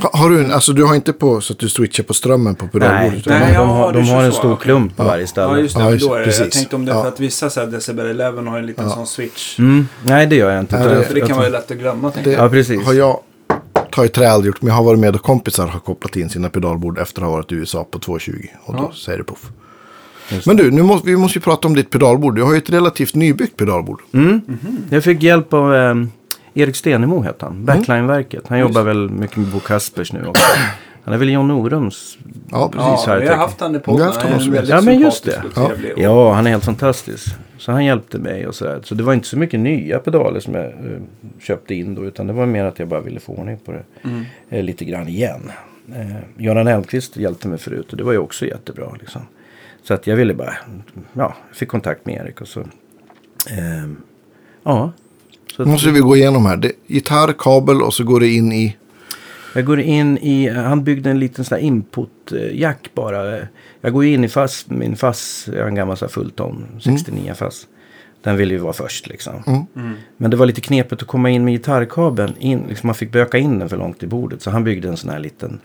[0.00, 2.54] Ha, har du en, alltså du har inte på så att du switchar på strömmen
[2.54, 3.26] på pedalbordet?
[3.26, 5.46] Nej, nej, de ja, har, de har en stor klump på varje ställe.
[5.52, 5.82] Ja, just det.
[5.82, 6.38] Ja, just- då är det.
[6.38, 7.02] Jag tänkte om det Ja.
[7.02, 9.58] för att vissa så här, Decibel 11 har en liten sån switch.
[9.58, 9.88] Mm.
[10.04, 10.78] Nej, det gör jag inte.
[10.78, 12.12] Nej, det- För det kan jag- vara lätt att glömma.
[12.24, 12.44] Det jag.
[12.44, 12.86] Ja, precis.
[12.86, 13.20] har jag
[13.92, 14.62] tagit trä aldrig gjort.
[14.62, 17.32] Men jag har varit med och kompisar har kopplat in sina pedalbord efter att ha
[17.32, 18.32] varit i USA på 220.
[18.64, 18.96] Och då Ja.
[18.96, 19.46] säger det puff.
[20.46, 22.34] Men du, nu måste, vi måste ju prata om ditt pedalbord.
[22.34, 24.00] Du har ju ett relativt nybyggt pedalbord.
[24.12, 24.40] Mm.
[24.90, 25.94] Jag fick hjälp av eh,
[26.58, 27.64] Erik Stenemo heter han.
[27.64, 28.42] Backline-verket.
[28.48, 30.44] Han jobbar väl mycket med Bo Kaspers nu också.
[31.04, 32.18] Han är väl John Norums.
[32.50, 33.06] Ja, precis.
[33.06, 34.12] Ja, här vi har haft han i podden.
[34.16, 35.42] Han är väldigt Ja, men just det.
[35.56, 37.34] och- Ja, han är helt fantastisk.
[37.58, 38.80] Så han hjälpte mig och sådär.
[38.84, 40.72] Så det var inte så mycket nya pedaler som jag eh,
[41.40, 42.04] köpte in då.
[42.04, 43.82] Utan det var mer att jag bara ville få ordning på det.
[44.04, 44.24] Mm.
[44.50, 45.50] Eh, lite grann igen.
[45.96, 48.86] Eh, Göran Elmqvist hjälpte mig förut och det var ju också jättebra.
[49.00, 49.22] Liksom.
[49.82, 50.54] Så att jag ville bara,
[51.12, 52.60] ja, fick kontakt med Erik och så.
[54.64, 54.92] ja.
[55.64, 56.56] Så måste vi gå igenom här.
[56.56, 58.76] Det, gitarr, kabel och så går det in i...
[59.54, 63.38] Jag går in i, han byggde en liten sån här input-jack bara.
[63.80, 67.34] Jag går in i fass, min fass, jag har en gammal sån här fullton, 69
[67.34, 67.66] fass.
[68.22, 69.42] Den ville ju vara först liksom.
[69.76, 69.92] Mm.
[70.16, 72.34] Men det var lite knepigt att komma in med gitarrkabeln.
[72.38, 74.42] In, liksom man fick böka in den för långt i bordet.
[74.42, 75.60] Så han byggde en sån här liten,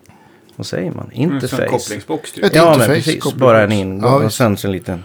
[0.55, 1.67] vad säger man, En sån interface.
[1.67, 2.43] kopplingsbox typ.
[2.43, 3.23] Ett Ja, men interface, precis.
[3.23, 3.39] koppling.
[3.39, 5.03] Bara en ingång Ja, och sen så en liten.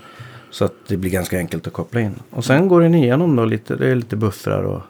[0.50, 2.14] Så att det blir ganska enkelt att koppla in.
[2.30, 3.76] Och sen går den igenom då lite.
[3.76, 4.80] Det är lite buffrar och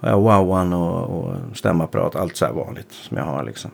[0.00, 2.16] ja, wowan och, och stämapparat.
[2.16, 3.70] Allt så här vanligt som jag har liksom.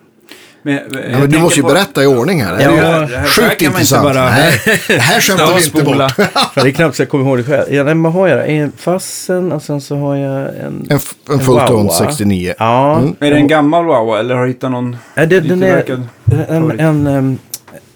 [0.62, 2.60] Men, Ja, men du måste ju berätta i ordning här.
[2.60, 4.02] Ja, det det är här- sjukt intressant.
[4.04, 6.54] bara- Nej, det här skämtar vi inte bort.
[6.54, 7.74] Det är knappt så jag kommer ihåg det själv.
[7.74, 8.48] Ja, nej, men vad har jag?
[8.50, 10.54] En fassen och sen så har jag en...
[10.56, 10.98] En, en
[11.34, 11.88] En Fulltone Wawa.
[11.90, 12.54] 69.
[12.58, 12.98] Ja.
[12.98, 13.14] Mm.
[13.20, 14.96] Är det en gammal Wawa eller har du hittat någon?
[15.14, 15.98] Nej, det, den är
[16.48, 17.38] en, en, em,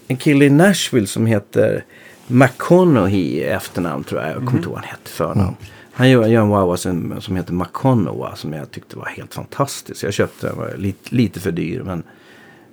[0.07, 1.83] en kille i Nashville som heter
[2.29, 4.29] McConaughey efternamn tror jag.
[4.29, 5.55] Jag kommer inte ihåg vad han hette förnamn.
[5.93, 10.03] Han gör, gör en Wawa som, som heter McConaughey som jag tyckte var helt fantastisk.
[10.03, 12.03] Jag köpte den, var lite, lite för dyr men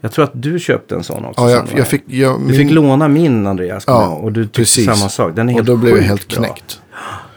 [0.01, 1.43] jag tror att du köpte en sån också.
[1.45, 2.03] Ja, jag, jag fick...
[2.07, 4.85] Jag, Du fick låna min Andreas Ja, och du tyckte precis.
[4.87, 5.37] samma sak.
[5.37, 6.37] Den är Och helt då blev jag helt bra.
[6.45, 6.81] knäckt.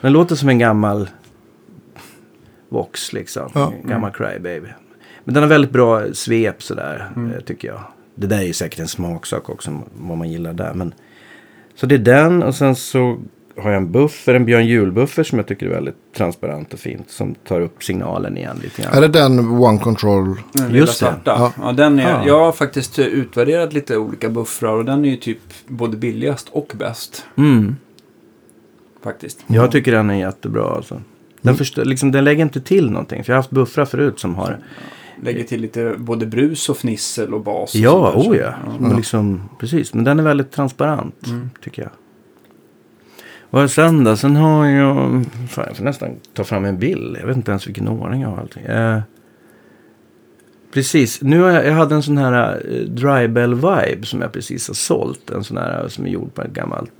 [0.02, 1.10] Den låter som en gammal
[2.70, 3.50] Vox liksom.
[3.54, 3.74] Ja.
[3.84, 4.68] En gammal Crybaby.
[5.24, 7.32] Men den har väldigt bra svep sådär Mm.
[7.34, 7.80] eh, tycker jag.
[8.16, 10.74] Det där är ju säkert en smaksak också vad man gillar där.
[10.74, 10.94] Men...
[11.80, 13.18] Så det är den och sen så
[13.58, 17.10] har jag en buffer, en Björn Juhl-buffer som jag tycker är väldigt transparent och fint.
[17.10, 18.94] Som tar upp signalen igen lite grann.
[18.94, 20.36] Är det den One Control?
[20.54, 21.16] Den Just det.
[21.24, 21.54] Ja.
[21.62, 21.72] Ja.
[21.72, 22.28] den är, Ja.
[22.28, 26.50] Jag har faktiskt eh, utvärderat lite olika buffrar och den är ju typ både billigast
[26.52, 27.26] och bäst.
[27.38, 27.76] Mm.
[29.04, 29.44] Faktiskt.
[29.48, 30.94] Jag tycker den är jättebra alltså.
[30.94, 31.06] Mm.
[31.42, 33.24] Den, förstör, liksom, den lägger inte till någonting.
[33.24, 34.60] För jag har haft buffrar förut som har
[35.24, 37.74] Lägger till lite både brus och fnissel och bas.
[37.76, 38.54] och Ja, sådär, oh ja.
[38.80, 41.50] Men Liksom, precis, men den är väldigt transparent Mm.
[41.64, 41.92] tycker jag.
[43.52, 44.16] Och sen då?
[44.18, 45.26] Sen har jag...
[45.50, 47.18] Fan, jag får nästan ta fram en bild.
[47.22, 48.64] Jag vet inte ens vilken ordning jag har allting.
[48.64, 49.00] Eh,
[50.74, 54.68] precis, nu har jag, jag hade en sån här uh, Drybell Vibe som jag precis
[54.68, 55.30] har sålt.
[55.30, 56.92] En sån här som är gjord på ett gammalt...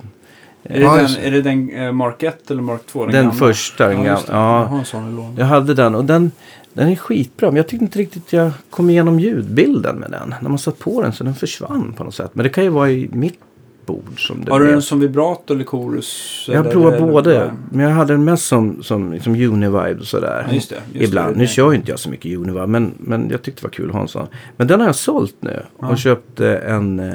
[0.62, 3.04] Är det, Ja, den, är det den eh, Mark 1 eller Mark 2?
[3.04, 3.38] Den, Den gamla?
[3.38, 5.32] första, den ja, gamla, ja.
[5.36, 6.30] Jag hade den och den,
[6.72, 7.48] den är skitbra.
[7.50, 10.34] Men jag tyckte inte riktigt jag kom igenom ljudbilden med den.
[10.42, 12.30] När man satt på den så den försvann på något sätt.
[12.32, 13.38] Men det kan ju vara i mitt
[13.86, 14.74] bord som det Har du blev.
[14.74, 16.44] den som vibrato eller chorus?
[16.48, 17.50] Jag eller- provat eller- både.
[17.72, 20.44] Men jag hade den mest som, som liksom Univibe och sådär.
[20.48, 21.34] Ja, just det, just Ibland.
[21.34, 21.38] det.
[21.38, 22.66] Nu kör ju inte jag så mycket Univibe.
[22.66, 24.26] Men, men jag tyckte det var kul att ha en sån.
[24.56, 25.62] Men den har jag sålt nu.
[25.76, 27.12] Och köpte en...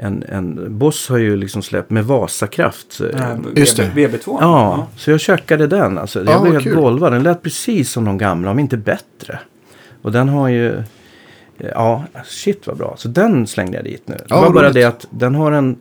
[0.00, 2.92] eh, En, en Boss har ju liksom släppt med Vasakraft.
[2.92, 3.84] så- Nej, Just det.
[3.94, 4.36] VB, VB2?
[4.40, 5.98] Ja, så jag checkade den.
[5.98, 6.24] Alltså.
[6.24, 7.12] Ja, Jag blev vad helt golvad.
[7.12, 9.38] Den lät precis som de gamla, om inte bättre.
[10.02, 10.82] Och den har ju...
[11.74, 12.94] Ja, shit vad bra.
[12.98, 14.14] Så den slängde jag dit nu.
[14.14, 14.74] Det Ja, var bara roligt.
[14.74, 15.76] det att den har en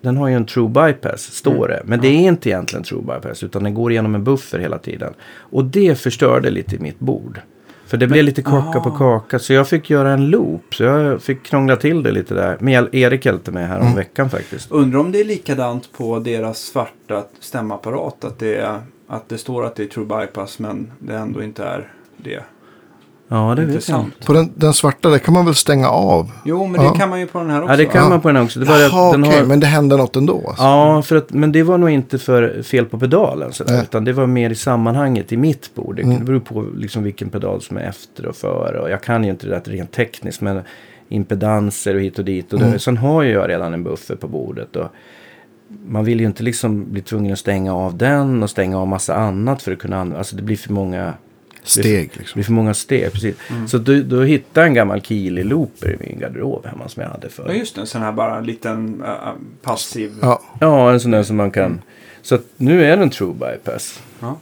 [0.00, 1.82] den har ju en true bypass, står det.
[1.84, 5.12] Men det är inte egentligen true bypass, utan den går igenom en buffer hela tiden.
[5.38, 7.40] Och det förstörde lite mitt bord.
[7.88, 10.74] För det blev lite kaka på kaka, så jag fick göra en loop.
[10.74, 12.70] Så jag fick krångla till det lite där.
[12.70, 14.70] Jag- Erik hjälpte mig här om veckan faktiskt.
[14.72, 18.24] Undrar om det är likadant på deras svarta stämapparat.
[18.24, 18.78] Att det, är,
[19.08, 22.42] att det står att det är true bypass men det ändå inte är det.
[23.30, 24.26] Ja, det vet jag inte.
[24.26, 26.30] På den, den svarta där kan man väl stänga av?
[26.44, 26.90] Jo, men Ja.
[26.92, 27.72] det kan man ju på den här också.
[27.72, 28.08] Ja, det kan Ja.
[28.08, 28.60] man på den också.
[28.60, 29.46] Det Jaha, den okej, har...
[29.46, 30.44] men det händer något ändå?
[30.48, 30.62] Alltså.
[30.62, 33.52] Ja, för att, men det var nog inte för fel på pedalen.
[33.52, 35.96] Sådär, utan det var mer i sammanhanget i mitt bord.
[35.96, 36.24] Det, Mm.
[36.24, 38.80] beror på liksom vilken pedal som är efter och före.
[38.80, 40.40] Och jag kan ju inte det där rent tekniskt.
[40.40, 40.60] Men
[41.08, 42.52] impedanser och hit och dit.
[42.52, 42.78] Och Mm.
[42.78, 44.76] Sen har ju jag redan en buffer på bordet.
[44.76, 44.86] Och
[45.86, 49.14] man vill ju inte liksom bli tvungen att stänga av den och stänga av massa
[49.14, 50.18] annat för att kunna använda.
[50.18, 51.12] Alltså det blir för många
[51.70, 52.36] Steg det liksom.
[52.38, 53.12] blir för många steg.
[53.12, 53.36] Precis.
[53.50, 53.68] Mm.
[53.68, 57.26] Så då, då hittade jag en gammal Keeley-looper i min garderob hemma som jag hade
[57.26, 57.52] Ja, för.
[57.52, 57.80] just det.
[57.80, 59.32] En sån här bara liten äh,
[59.62, 60.12] passiv.
[60.22, 61.80] Ja, Ja, en sån där som man kan.
[62.22, 64.02] Så att nu är den true bypass.
[64.20, 64.38] Ja.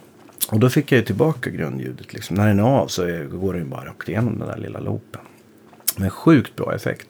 [0.50, 2.12] Och då fick jag ju tillbaka grundljudet.
[2.12, 2.36] Liksom.
[2.36, 5.20] När den är av så är, går den bara rakt igenom den där lilla loopen.
[5.96, 7.08] Men sjukt bra effekt.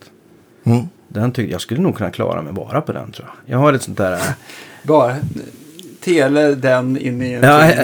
[0.64, 0.84] mm.
[1.08, 3.54] Den tyck, jag skulle nog kunna klara mig bara på den tror jag.
[3.54, 4.20] Jag har ett sånt där...
[4.82, 5.16] Bara
[6.06, 7.42] tele den in i en...
[7.42, 7.66] Ja,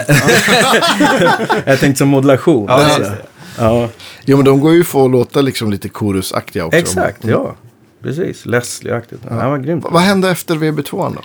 [1.65, 2.67] jag tänkte som modulation.
[2.69, 3.13] Ja, alltså.
[3.59, 3.89] ja
[4.25, 6.79] Jo, men de går ju för att låta liksom lite korusaktiga också.
[6.79, 7.25] exakt.
[7.25, 7.55] Ja,
[8.03, 8.47] precis.
[8.47, 9.21] Leslie-aktigt.
[9.29, 9.35] Ja.
[9.35, 9.87] Det var grymt.
[9.91, 11.23] Vad hände efter VB2 då?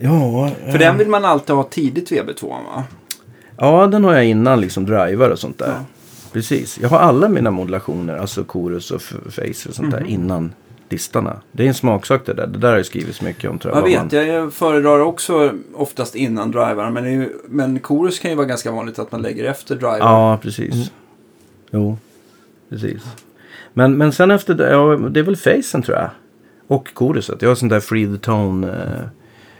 [0.00, 2.84] Ja, För den vill man alltid ha tidigt VB2 va?
[3.58, 5.66] Ja, den har jag innan liksom driver och sånt där.
[5.66, 5.84] Ja.
[6.32, 6.78] Precis.
[6.82, 10.52] Jag har alla mina modulationer, alltså chorus och face och sånt där innan
[10.88, 11.40] distarna.
[11.52, 12.46] Det är en smaksak det där.
[12.46, 13.90] Det där har jag skrivit mycket om tror jag.
[13.90, 16.92] Jag vet, jag föredrar också oftast innan drivaren.
[16.92, 19.98] Men, ju, men chorus kan ju vara ganska vanligt att man lägger efter driver.
[19.98, 20.90] Ja, precis.
[21.70, 21.98] Jo,
[22.68, 23.02] precis.
[23.72, 26.10] Men, men sen efter det, ja, det är väl facen tror jag.
[26.66, 27.42] Och choruset.
[27.42, 28.68] Jag har sånt där free the tone.
[28.68, 29.08] Eh,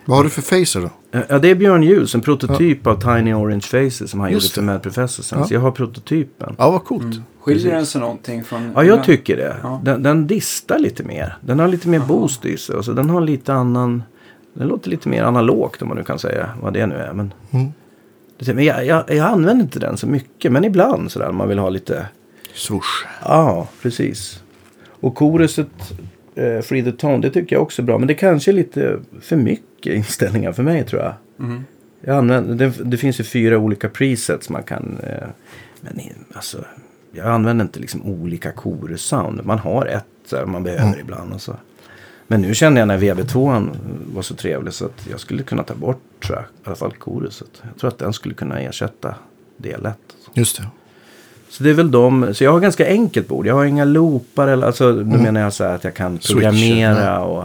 [0.08, 0.90] Vad har du för facer då?
[1.28, 4.66] Ja, det är Björn Juhls, en prototyp av Tiny Orange Faces som han Just gjorde
[4.66, 4.72] för.
[4.72, 5.38] Mad Professor sen.
[5.38, 5.46] Ja.
[5.46, 6.54] Så jag har prototypen.
[6.58, 7.02] Ja, vad coolt.
[7.02, 7.22] Mm.
[7.40, 8.72] Skiljer den sig någonting från...
[8.74, 9.56] Ja, jag tycker det.
[9.62, 9.80] Ja.
[9.84, 11.36] Den, den distar lite mer.
[11.40, 12.76] Den har lite mer boost i sig.
[12.76, 14.02] och Så den har lite annan...
[14.54, 17.12] Den låter lite mer analogt om man nu kan säga vad det nu är.
[17.12, 17.72] Men, Mm.
[18.54, 20.52] Men jag, jag, jag använder inte den så mycket.
[20.52, 22.06] Men ibland sådär om man vill ha lite...
[22.54, 23.06] Swoosh.
[23.24, 24.42] Ja, precis.
[25.00, 25.68] Och koruset
[26.36, 27.98] eh, Free the Tone, det tycker jag också är bra.
[27.98, 31.14] Men det kanske är lite för mycket inställningar för mig tror jag.
[31.36, 31.64] Mhm.
[32.00, 34.98] Jag använder, det, det finns ju fyra olika presets man kan...
[35.02, 35.28] Eh,
[35.80, 36.00] men
[36.32, 36.64] alltså,
[37.12, 39.44] jag använder inte liksom olika chorus-sound.
[39.44, 41.32] Man har ett så här, man behöver ibland.
[41.32, 41.56] Och så.
[42.26, 43.68] Men nu känner jag när VB2
[44.14, 46.94] var så trevlig så att jag skulle kunna ta bort tror jag, i alla fall
[46.98, 47.62] choruset.
[47.62, 49.14] Jag tror att den skulle kunna ersätta
[49.56, 49.98] det lätt.
[50.34, 50.66] Just det.
[51.48, 52.34] Så det är väl de.
[52.34, 53.46] Så jag har ganska enkelt bord.
[53.46, 57.04] Jag har inga loopar eller alltså nu menar jag så här att jag kan programmera
[57.04, 57.20] ja.
[57.20, 57.44] och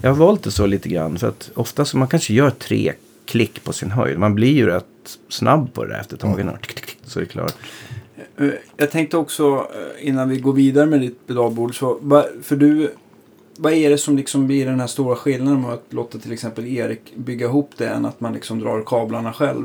[0.00, 2.92] jag har valt det så lite grann för att ofta så man kanske gör tre
[3.26, 4.18] klick på sin höjd.
[4.18, 4.84] Man blir ju rätt
[5.28, 6.36] snabb på det där efter ett tag.
[6.62, 7.54] Tick, tick, tick, Så är det klart.
[8.36, 11.78] Eh, Jag tänkte också eh, innan vi går vidare med ditt pedalbord.
[11.78, 11.98] Så,
[12.42, 12.90] för du,
[13.56, 16.66] vad är det som liksom blir den här stora skillnaden med att låta till exempel
[16.66, 19.64] Erik bygga ihop det än att man liksom drar kablarna själv?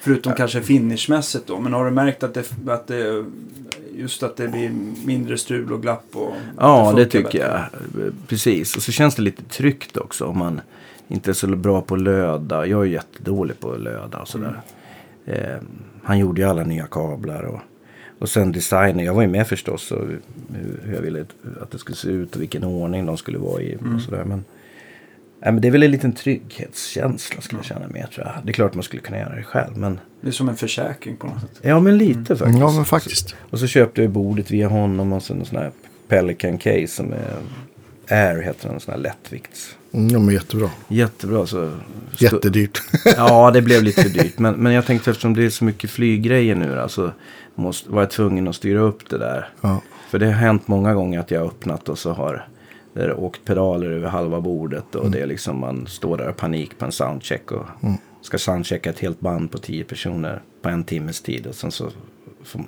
[0.00, 1.60] Förutom kanske finishmässigt då.
[1.60, 3.24] Men har du märkt att det, att det
[3.94, 4.70] just att det blir
[5.04, 6.04] mindre strul och glapp?
[6.12, 7.38] Och Ja, det tycker bättre?
[7.94, 8.12] jag.
[8.26, 8.76] Precis.
[8.76, 10.60] Och så känns det lite tryggt också om man
[11.08, 12.66] inte är så bra på att löda.
[12.66, 14.60] Jag är jättedålig på att löda och sådär.
[15.26, 15.56] Eh,
[16.02, 17.60] han gjorde ju alla nya kablar och,
[18.18, 19.04] och sen designen.
[19.04, 20.20] Jag var ju med förstås och hur,
[20.84, 21.24] hur jag ville
[21.62, 23.76] att det skulle se ut och vilken ordning de skulle vara i.
[23.76, 24.24] Och sådär.
[24.24, 24.44] Men,
[25.42, 28.34] nej, men det är väl en liten trygghetskänsla skulle jag känna med tror jag.
[28.44, 29.76] Det är klart man skulle kunna göra det själv.
[29.76, 31.50] Men, Det är som en försäkring på något sätt.
[31.62, 32.58] ja, men lite faktiskt.
[32.60, 33.34] Ja, men faktiskt.
[33.50, 35.70] Och så köpte jag bordet via honom och sen en sån här
[36.08, 37.36] Pelican case som är
[38.08, 39.76] Air heter den, en sån här lättvikts.
[39.92, 40.70] Mm, ja, men jättebra.
[40.88, 41.72] Jättebra så.
[42.18, 42.82] Jättedyrt.
[43.16, 44.38] Ja, det blev lite för dyrt.
[44.38, 47.10] Men, men jag tänkte eftersom det är så mycket flyggrejer nu då, så
[47.54, 49.48] måste, var jag tvungen att styra upp det där.
[49.60, 49.82] ja.
[50.10, 52.48] För det har hänt många gånger att jag har öppnat och så har
[53.06, 56.32] det har åkt pedaler över halva bordet och det är liksom man står där i
[56.32, 57.64] panik på en soundcheck och
[58.22, 61.90] ska soundchecka ett helt band på tio personer på en timmes tid och sen så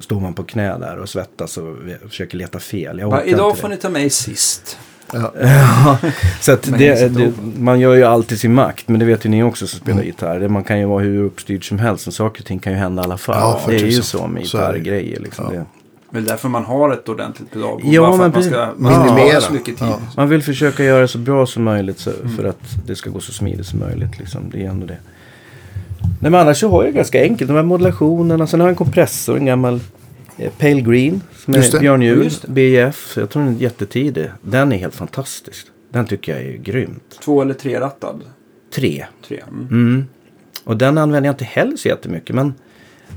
[0.01, 1.77] står man på knä där och svettas och
[2.09, 2.99] försöker leta fel.
[2.99, 3.75] Jag orkar idag får det.
[3.75, 4.79] ni ta mig sist.
[5.13, 5.33] Ja,
[6.41, 8.89] så det, det, man gör ju alltid sin makt.
[8.89, 9.87] Men det vet ju ni också som Mm.
[9.97, 10.41] spelar gitarr.
[10.41, 12.07] Det, man kan ju vara hur uppstyrd som helst.
[12.07, 13.37] Men saker och ting kan ju hända i alla fall.
[13.41, 14.47] Ja, det är ju så med det.
[14.47, 15.21] gitarrgrejer.
[15.21, 15.55] Liksom.
[15.55, 15.65] Ja.
[16.13, 16.21] Det.
[16.21, 17.81] Det är därför man har ett ordentligt pedalbord.
[17.85, 19.41] Ja, bara för men att man ska man Minimera.
[19.41, 19.89] så mycket tid.
[19.89, 20.01] Ja.
[20.17, 22.37] Man vill försöka göra det så bra som möjligt så, Mm.
[22.37, 24.19] för att det ska gå så smidigt som möjligt.
[24.19, 24.51] Liksom.
[24.51, 24.99] Det är ändå det.
[26.21, 27.49] Nej, men annars så har jag ganska enkelt.
[27.49, 28.47] De här modulationerna.
[28.47, 29.37] Sen har jag en kompressor.
[29.37, 29.81] En gammal
[30.37, 31.21] eh, Pale Green.
[31.45, 31.81] Som är det.
[31.81, 32.29] Björn Juhl.
[32.47, 32.49] det.
[32.49, 33.17] BF.
[33.17, 34.31] Jag tror den är jättetidig.
[34.43, 35.67] Den är helt fantastisk.
[35.91, 37.19] Den tycker jag är grymt.
[37.25, 38.21] Två eller trerattad?
[38.75, 39.07] Tre.
[39.29, 39.43] Tre.
[39.51, 39.67] Mm.
[39.71, 40.05] Mm.
[40.65, 42.37] Och den använder jag inte heller så jättemycket.
[42.37, 42.55] Men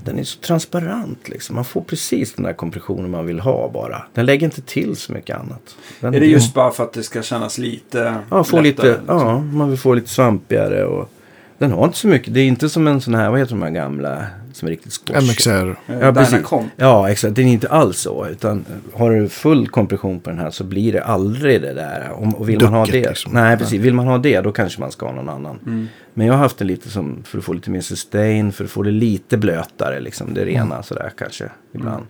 [0.06, 1.56] den är så transparent liksom.
[1.56, 4.02] Man får precis den där kompressionen man vill ha bara.
[4.14, 5.76] Den lägger inte till så mycket annat.
[6.00, 9.00] Den, Är det just bara för att det ska kännas lite Ja, få lättare, lite,
[9.00, 9.18] liksom?
[9.18, 10.86] ja, man vill få lite svampigare.
[10.86, 11.10] Och
[11.58, 12.34] den har inte så mycket.
[12.34, 14.94] Det är inte som en sån här, vad heter de här gamla som är riktigt
[14.94, 15.22] squash.
[15.22, 15.70] MXR.
[15.88, 16.40] Eh, Ja, precis.
[16.76, 17.36] Ja, exakt.
[17.36, 18.28] Den är inte alls så.
[18.28, 22.10] Utan har du full kompression på den här så blir det aldrig det där.
[22.12, 23.10] Och, och vill man ha Ducket, det.
[23.10, 23.32] liksom.
[23.34, 23.82] Nej, precis.
[23.82, 25.60] Vill man ha det då kanske man ska ha någon annan.
[25.66, 25.88] Mm.
[26.14, 28.52] Men jag har haft det lite som för att få lite mer sustain.
[28.52, 30.34] För att få det lite blötare liksom.
[30.34, 30.84] Det rena Mm.
[30.84, 31.50] sådär kanske.
[31.76, 32.04] Ibland.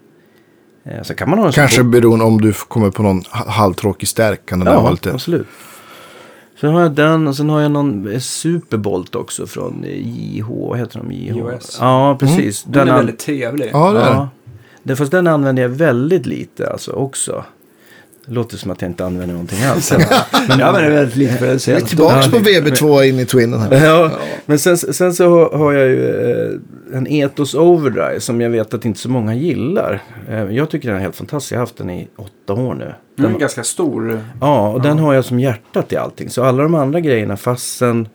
[0.85, 4.07] Eh, Så kan man ha en Kanske beroende om du kommer på någon ha- halvtråkig
[4.09, 4.45] stärk.
[4.45, 5.13] Kan det där vara Ja, lite...
[5.13, 5.47] absolut.
[6.61, 10.45] Sen har jag den och sen har jag någon eh, Superbolt också från eh, JH.
[10.49, 11.11] Vad heter de?
[11.11, 11.35] JH?
[11.37, 11.77] JHS.
[11.81, 12.63] Ja, precis.
[12.63, 13.69] Den är an- väldigt trevlig.
[13.73, 14.27] Ja, det är.
[14.83, 14.95] Ja.
[14.95, 17.43] Fast den använder jag väldigt lite alltså också.
[18.27, 19.91] Låter som att jag inte använder någonting alls.
[20.47, 23.25] Men ja, men det är väldigt lite för Vi är tillbaka på VB2 in i
[23.25, 23.85] Twinnen här.
[23.85, 24.11] ja,
[24.45, 26.09] men sen, sen så har- jag ju
[26.91, 30.01] eh, en Ethos Overdrive som jag vet att inte så många gillar.
[30.29, 31.51] Eh, jag tycker den är helt fantastisk.
[31.51, 32.93] Jag har haft den i åtta år nu.
[33.17, 34.19] Den är ganska stor.
[34.41, 36.29] ja, och den har jag som hjärtat i allting.
[36.29, 38.07] Så alla de andra grejerna, fassen,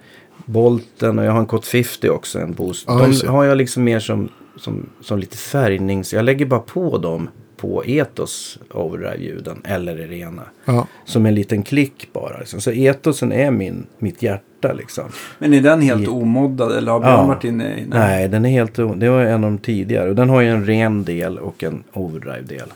[0.45, 2.85] Bolten och jag har en Cot 50 också, en boost.
[2.89, 6.12] Ja, de har jag liksom mer som, som, som lite färgnings...
[6.12, 7.28] Jag lägger bara på dem
[7.61, 10.43] på Ethos Overdrive-ljuden eller det rena.
[10.65, 10.87] Ja.
[11.05, 12.39] Som en liten klick bara.
[12.39, 12.61] Liksom.
[12.61, 15.05] Så etosen är min, mitt hjärta liksom.
[15.39, 17.07] Men är den helt I- omoddad eller har Ja.
[17.07, 17.85] Björn varit inne i?
[17.89, 18.74] Nej, den är helt...
[18.74, 20.09] Det var en av de tidigare.
[20.09, 22.69] Och den har ju en ren del och en overdrive-del.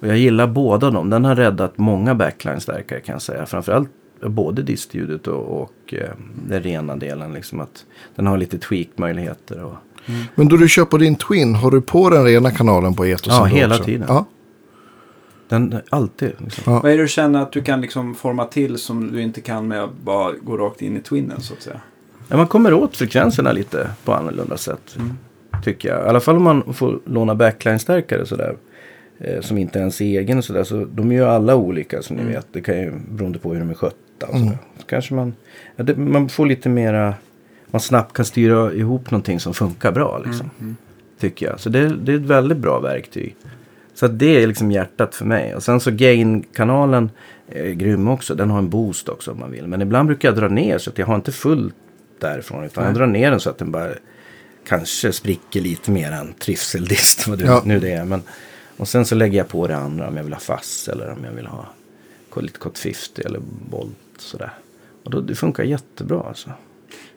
[0.00, 1.10] Och jag gillar båda dem.
[1.10, 3.46] Den har räddat många backline-stärkare kan jag säga.
[3.46, 3.90] Framförallt
[4.20, 6.08] både distljudet och, och eh,
[6.48, 7.32] den rena delen.
[7.32, 7.84] Liksom att
[8.16, 9.62] den har lite tweak-möjligheter.
[9.64, 9.74] Och,
[10.34, 13.44] Men då du på din Twin, har du på den rena kanalen på etosen Ja,
[13.44, 13.84] hela också?
[13.84, 14.06] tiden.
[14.08, 14.26] Ja.
[15.48, 16.32] den alltid.
[16.38, 16.72] Liksom.
[16.72, 16.80] Ja.
[16.82, 19.68] Vad är det du känner att du kan liksom forma till som du inte kan
[19.68, 21.80] med att bara gå rakt in i twinnen så att säga?
[22.28, 24.96] Ja, man kommer åt frekvenserna lite på annorlunda sätt.
[25.64, 26.06] Tycker jag.
[26.06, 28.56] I alla fall om man får låna backline-stärkare sådär.
[29.18, 30.64] Eh, som inte är ens egen och sådär.
[30.64, 32.46] Så de är ju alla olika som ni vet.
[32.52, 34.58] Det kan ju beroende på hur de är skötta och sådär.
[34.78, 35.34] Så kanske man,
[35.76, 37.14] ja, det, man får lite mera.
[37.74, 40.76] Man snabbt kan styra ihop någonting som funkar bra liksom.
[41.18, 41.60] Tycker jag.
[41.60, 43.36] Så det, det är ett väldigt bra verktyg.
[43.94, 45.54] Så det är liksom hjärtat för mig.
[45.54, 47.10] Och sen så gain-kanalen
[47.48, 48.34] är grym också.
[48.34, 49.66] Den har en boost också om man vill.
[49.66, 51.74] Men ibland brukar jag dra ner så att jag har inte fullt
[52.18, 52.64] därifrån.
[52.64, 52.98] Utan jag Nej.
[52.98, 53.90] drar ner den så att den bara
[54.68, 57.28] kanske spricker lite mer än trivseldist.
[57.28, 57.62] Vad det, Ja.
[57.64, 58.04] nu det är.
[58.04, 58.22] Men,
[58.76, 61.24] och sen så lägger jag på det andra om jag vill ha fass eller om
[61.24, 61.66] jag vill ha
[62.36, 63.40] lite Cot 50 eller
[63.70, 64.52] Bolt sådär.
[65.04, 66.50] Och då, det funkar jättebra alltså.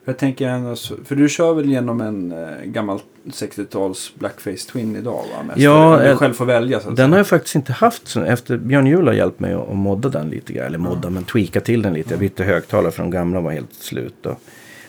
[0.08, 4.72] För jag tänker ändå, så- för du kör väl genom en eh, gammal 60-tals blackface
[4.72, 5.44] twin idag va?
[5.48, 7.08] Mest, Ja, du eh, själv får välja så att Den säga.
[7.08, 8.08] har jag faktiskt inte haft.
[8.08, 10.66] Så efter Björn Juhl har hjälpt mig att att modda den lite grann.
[10.66, 12.10] Eller modda, men tweaka till den lite.
[12.10, 14.16] Jag bytte högtalare för de gamla var helt slut.
[14.22, 14.38] Då.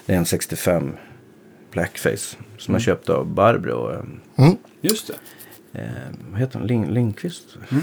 [0.07, 0.93] Det är en 65
[1.73, 2.36] Blackface.
[2.59, 3.73] Som jag köpte av Barbro.
[3.73, 3.95] och,
[4.45, 4.57] Mm.
[4.81, 5.07] Just
[5.73, 5.78] det.
[5.81, 5.86] Eh,
[6.31, 6.69] vad heter hon?
[6.69, 7.45] Lin, Lindqvist?
[7.70, 7.82] Mm.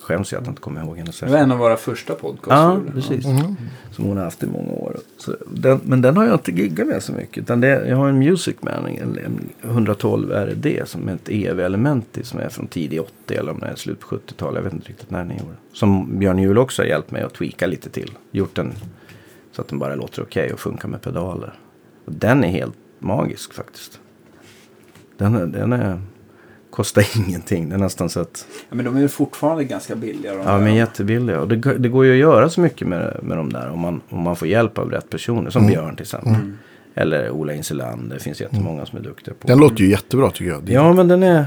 [0.00, 2.48] Skäms jag att jag inte kommer ihåg hennes Det var en av våra första podcasts.
[2.50, 3.24] Ja, precis.
[3.26, 3.56] Mm.
[3.92, 4.96] Som hon har haft i många år.
[5.16, 7.38] Så den, men den har jag inte giggat med så mycket.
[7.42, 12.18] Utan det, jag har en Music Man, en, en 112 RD som är ett EV-element
[12.18, 12.24] i.
[12.24, 14.56] Som är från tidig 80 eller om det är slut på 70-talet.
[14.56, 15.54] Jag vet inte riktigt när den gjorde.
[15.72, 18.10] Som Björn Juhl också har hjälpt mig att tweaka lite till.
[18.30, 18.72] Gjort den
[19.52, 21.54] så att den bara låter okej och funkar med pedaler.
[22.04, 24.00] Och den är helt magisk faktiskt.
[25.16, 26.00] Den, är- den är,
[26.70, 27.68] kostar ingenting.
[27.68, 30.32] Det är nästan så att Ja, men de är ju fortfarande ganska billiga.
[30.32, 30.58] De Ja, där.
[30.58, 31.40] men jättebilliga.
[31.40, 33.78] Och det, går- det går ju att göra så mycket med, med de där om
[33.80, 35.50] man, om man får hjälp av rätt personer.
[35.50, 36.34] Som Björn till exempel.
[36.94, 38.16] Eller Ola Inselander.
[38.16, 39.46] Det finns jättemånga som är duktiga på.
[39.48, 40.70] Den låter ju jättebra tycker jag.
[40.70, 41.46] Ja, men den är,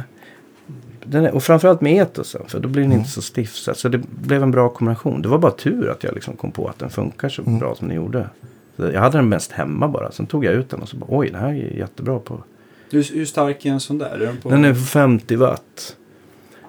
[1.06, 1.32] den är...
[1.36, 2.42] Och framförallt med etosen.
[2.48, 3.56] För då blir den inte så stiff.
[3.56, 5.22] Så så det blev en bra kombination.
[5.22, 7.88] Det var bara tur att jag liksom kom på att den funkar så bra som
[7.88, 8.30] den gjorde.
[8.78, 10.12] Så jag hade den mest hemma bara.
[10.12, 12.44] Sen tog jag ut den och så bara oj, det här är jättebra på.
[12.92, 14.10] Hur, hur stark är en sån där?
[14.10, 14.50] Är den, på...
[14.50, 15.96] Den är 50 watt.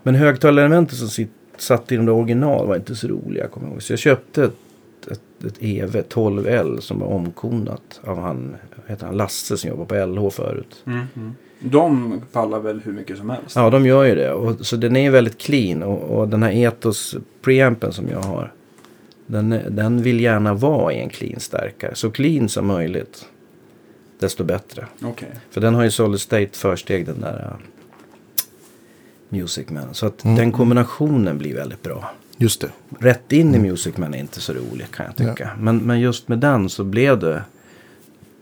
[0.03, 3.49] Men högtalarelementet som sitt, satt i den där original var inte så roliga.
[3.49, 3.83] Kommer jag ihåg.
[3.83, 4.53] Så jag köpte ett,
[5.11, 10.07] ett, ett EV 12L som var omkonat av han, heter han, Lasse som jobbar på
[10.07, 10.83] LH förut.
[10.87, 11.35] Mm, mm.
[11.59, 13.57] De pallar väl hur mycket som helst?
[13.57, 14.33] Ja, de gör ju det.
[14.33, 15.83] Och, så den är väldigt clean.
[15.83, 18.53] Och, och den här Ethos preampen som jag har.
[19.27, 21.95] Den, den vill gärna vara i en clean stärkare.
[21.95, 23.27] Så clean som möjligt.
[24.23, 24.87] Desto bättre.
[25.03, 25.29] Okej.
[25.51, 27.67] För den har ju solid state försteg den där uh,
[29.29, 29.95] Music Man.
[29.95, 30.37] Så att Mm.
[30.37, 32.11] den kombinationen blir väldigt bra.
[32.37, 32.71] Just det.
[32.99, 35.51] Rätt in i Music Man är inte så roligt kan jag tycka.
[35.59, 37.43] Men, men just med den så blev det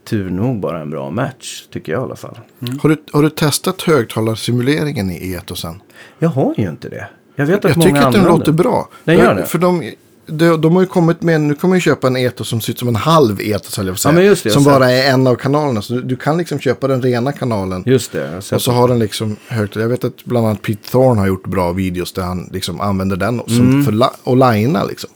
[0.03, 1.67] tur nog bara en bra match.
[1.71, 2.39] Tycker jag i alla fall.
[2.81, 5.81] Har, du, har du testat högtalarsimuleringen i etosen?
[6.19, 7.07] Jag har ju inte det.
[7.35, 8.89] Jag vet att Jag många tycker att den använder låter bra.
[9.03, 9.45] Den gör det?
[9.45, 9.91] För de,
[10.31, 12.71] de, de har ju kommit med, nu kan man ju köpa en Etos som ser
[12.73, 13.95] ut som en halv att säga.
[14.03, 15.81] Ja, men just det, som bara är en av kanalerna.
[15.81, 17.83] Så du, du kan liksom köpa den rena kanalen.
[17.85, 18.37] Just det.
[18.53, 19.75] Och så har den liksom högt.
[19.75, 23.15] Jag vet att bland annat Pete Thorne har gjort bra videos där han liksom använder
[23.15, 23.83] den som Mm.
[23.83, 25.09] för la, och linea liksom.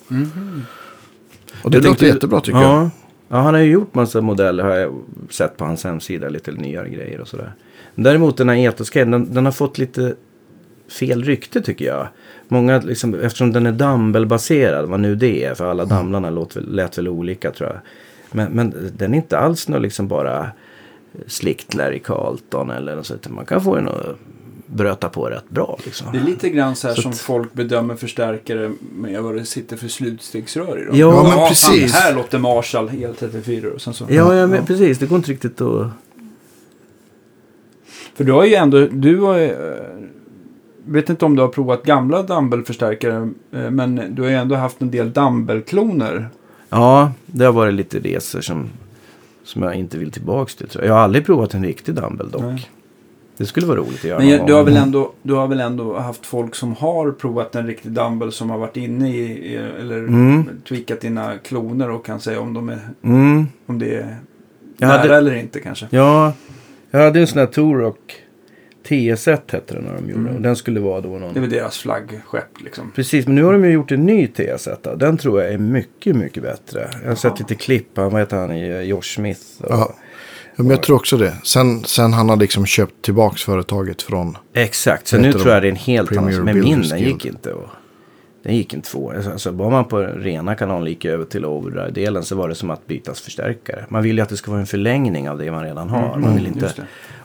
[1.63, 2.73] Och det Jag låter tänkte- jättebra tycker ja.
[2.81, 2.89] jag.
[3.27, 4.93] Ja, han har ju gjort massa modeller har jag
[5.29, 6.29] sett på hans hemsida.
[6.29, 7.53] Lite nyare grejer och sådär.
[7.95, 10.15] Däremot den här etoskejen, den, den har fått lite
[10.89, 12.07] fel rykte tycker jag.
[12.47, 15.53] Många, liksom, eftersom den är dumbbellbaserad, vad nu det är.
[15.55, 17.79] För alla damlarna låt, väl- lät väl olika tror jag.
[18.31, 20.47] Men, men den är inte alls något liksom bara
[21.27, 23.29] slickt Larry Carlton eller något sånt.
[23.29, 24.15] Man kan få den att
[24.67, 26.07] bröta på rätt bra liksom.
[26.11, 29.45] Det är lite grann så här Så som att- folk bedömer förstärkare med vad det
[29.45, 30.95] sitter för slutstegsrör i dem.
[30.97, 31.93] Ja, Ja, men fan, precis.
[31.93, 34.05] här låter Marshall EL34 och sen så.
[34.09, 34.97] Ja, ja, men precis.
[34.97, 35.87] Det går inte riktigt att...
[38.15, 39.83] För du har ju ändå, du har ju, eh,
[40.87, 44.81] vet inte om du har provat gamla dumbbellförstärkare, eh, men du har ju ändå haft
[44.81, 46.29] en del dumbbellkloner.
[46.69, 48.69] Ja, det har varit lite resor som,
[49.43, 50.67] som jag inte vill tillbaks till.
[50.67, 50.89] Tror jag.
[50.91, 52.41] jag har aldrig provat en riktig dumbbell dock.
[52.41, 52.69] Nej.
[53.37, 55.59] Det skulle vara roligt att göra Men jag, du, har väl ändå, du har väl
[55.59, 59.55] ändå haft folk som har provat en riktig dumbbell som har varit inne i, i
[59.55, 60.49] eller Mm.
[60.67, 63.47] tweakat dina kloner och kan säga om, de är, Mm.
[63.65, 64.17] om det är
[64.77, 65.87] Jag nära hade- eller inte kanske.
[65.89, 66.33] Ja,
[66.91, 68.15] jag hade en sån här Torok
[68.87, 70.35] TS1 hette den när de gjorde Mm.
[70.35, 71.33] och Den skulle vara då Det är någon...
[71.41, 72.91] väl deras flaggskepp liksom.
[72.95, 74.77] Precis, men nu har de ju gjort en ny TS1.
[74.81, 74.95] då.
[74.95, 76.89] Den tror jag är mycket, mycket bättre.
[77.03, 77.87] Jag har sett lite klipp.
[77.97, 78.51] Han, vad heter han?
[78.51, 79.41] i Josh Smith.
[79.59, 79.67] Och...
[79.69, 79.95] Ja.
[80.55, 81.33] Men jag tror också det.
[81.43, 84.37] Sen, sen han har liksom köpt tillbaks företaget från...
[84.53, 86.43] Exakt, så nu tror jag det är en helt annan.
[86.43, 87.53] Men min, den gick inte.
[87.53, 87.67] Och,
[88.43, 89.13] den gick inte två.
[89.31, 92.87] Alltså, var man på rena kanalen gick över till overdrive-delen så var det som att
[92.87, 93.85] bytas förstärkare.
[93.89, 96.17] Man vill ju att det ska vara en förlängning av det man redan har.
[96.17, 96.73] man vill inte...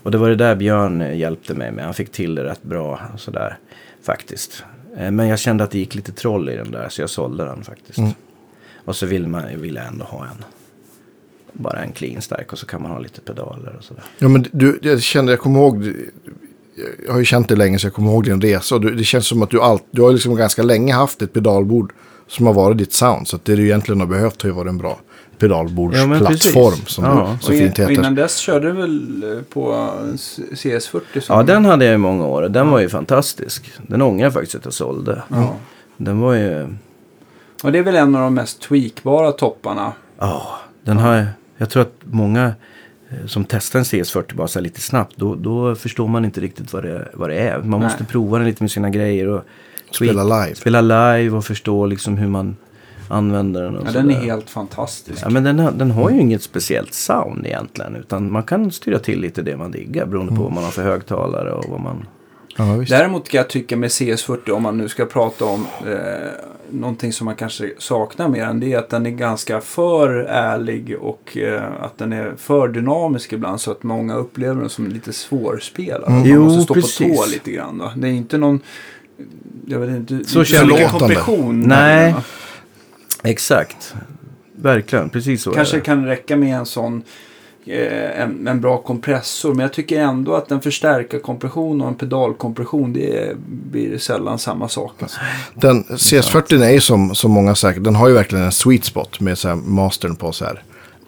[0.02, 1.84] Och det var det där Björn eh, hjälpte mig med.
[1.84, 3.58] Han fick till det rätt bra sådär
[4.02, 4.64] faktiskt.
[4.96, 7.44] Eh, Men jag kände att det gick lite troll i den där så jag sålde
[7.44, 7.98] den faktiskt.
[7.98, 8.10] Mm.
[8.84, 10.44] Och så vill man vill jag ändå ha en.
[11.52, 14.04] Bara en clean stark och så kan man ha lite pedaler och sådär.
[14.18, 15.92] Ja, men du, jag kände, jag kommer ihåg...
[17.06, 18.74] Jag har ju känt dig länge så jag kommer ihåg din resa.
[18.74, 21.92] Och det känns som att du, allt, du har liksom ganska länge haft ett pedalbord
[22.26, 23.28] som har varit ditt sound.
[23.28, 25.00] Så det du egentligen har behövt har ju varit en bra
[25.40, 26.26] pedalbordsplattform.
[26.72, 26.88] precis.
[26.94, 27.36] som Ja.
[27.40, 28.22] så fint in, och innan heter.
[28.22, 31.20] dess körde du väl eh, på C- CS40?
[31.20, 33.72] Som, Ja, den hade jag i många år och den var ju fantastisk.
[33.86, 35.22] Den ångrar jag faktiskt att jag sålde.
[35.28, 35.54] Ja.
[35.96, 36.68] Den var ju...
[37.64, 39.92] Och det är väl en av de mest tweakbara topparna.
[40.18, 40.42] Ja,
[40.84, 41.26] den har...
[41.56, 42.44] Jag tror att många
[43.10, 45.16] eh, som testar en CS40 bara så här lite snabbt.
[45.16, 47.58] Då, då förstår man inte riktigt vad det, vad det är.
[47.58, 47.88] Man Nej.
[47.88, 49.26] måste prova den lite med sina grejer.
[49.28, 49.42] Och
[49.90, 50.54] Spela live.
[50.54, 52.56] Spela live och förstå liksom hur man
[53.10, 53.76] använder den.
[53.76, 54.20] Och Ja, så den är där.
[54.24, 55.22] helt fantastisk.
[55.24, 57.96] Ja, men den, har, den har ju inget speciellt sound egentligen.
[57.96, 60.06] Utan man kan styra till lite det man diggar.
[60.06, 62.06] Beroende på vad man har för högtalare och vad man...
[62.56, 62.90] Ja, visst.
[62.90, 65.94] Däremot kan jag tycka med CS40, om man nu ska prata om eh,
[66.70, 70.96] någonting som man kanske saknar mer än det, är att den är ganska för ärlig
[71.00, 75.12] och eh, att den är för dynamisk ibland så att många upplever den som lite
[75.12, 76.02] svårspelad.
[76.08, 76.18] Mm.
[76.20, 77.16] Man Jo, måste stå på precis.
[77.20, 77.78] tå lite grann.
[77.78, 77.92] Då.
[77.96, 78.60] Det är inte någon...
[79.66, 80.90] Jag vet inte, Så inte känner mycket jag.
[80.90, 81.60] kompression.
[81.60, 82.14] Nej.
[83.22, 83.94] Exakt.
[84.56, 85.84] Verkligen, precis så Kanske är det.
[85.84, 87.02] kan räcka med en sån
[87.66, 89.54] eh, en, en bra kompressor.
[89.54, 94.68] Men jag tycker ändå att en förstärkarkompression och en pedalkompression det är, blir sällan samma
[94.68, 94.92] sak.
[95.02, 95.20] Alltså.
[95.54, 99.20] Den CS40 är ju som, som många säkert, den har ju verkligen en sweet spot
[99.20, 100.62] med så här mastern på så här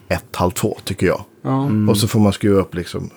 [0.09, 1.23] 1,5-2 tycker jag.
[1.41, 1.69] Ja.
[1.89, 3.09] Och så får man skruva upp liksom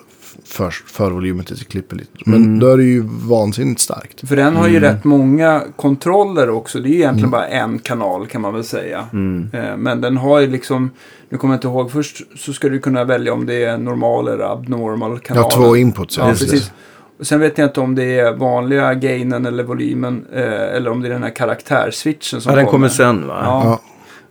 [0.47, 2.11] för, för volymen tills det klipper lite.
[2.25, 4.27] Men då är det ju vansinnigt starkt.
[4.27, 4.89] För den har ju Mm.
[4.93, 6.79] rätt många kontroller också.
[6.79, 7.31] Det är ju egentligen Mm.
[7.31, 9.05] bara en kanal kan man väl säga.
[9.13, 9.49] Mm.
[9.53, 10.91] Eh, Men den har ju liksom,
[11.29, 14.27] nu kommer jag inte ihåg, först så ska du kunna välja om det är normal
[14.27, 15.43] eller abnormal kanal.
[15.43, 16.17] Jag har två inputs.
[16.17, 16.71] Ja, precis.
[17.19, 20.43] Och sen vet jag inte om det är vanliga gainen eller volymen eh,
[20.75, 23.39] eller om det är den här karaktärswitchen som Ja, den kommer sen va?
[23.43, 23.81] Ja, Ja.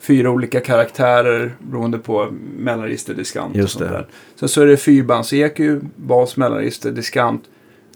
[0.00, 3.96] Fyra olika karaktärer beroende på mellanregister, diskant Just och sånt det.
[3.96, 4.06] där.
[4.36, 5.58] Sen så är det fyrbands EQ,
[5.96, 7.42] bas, mellanregister, diskant,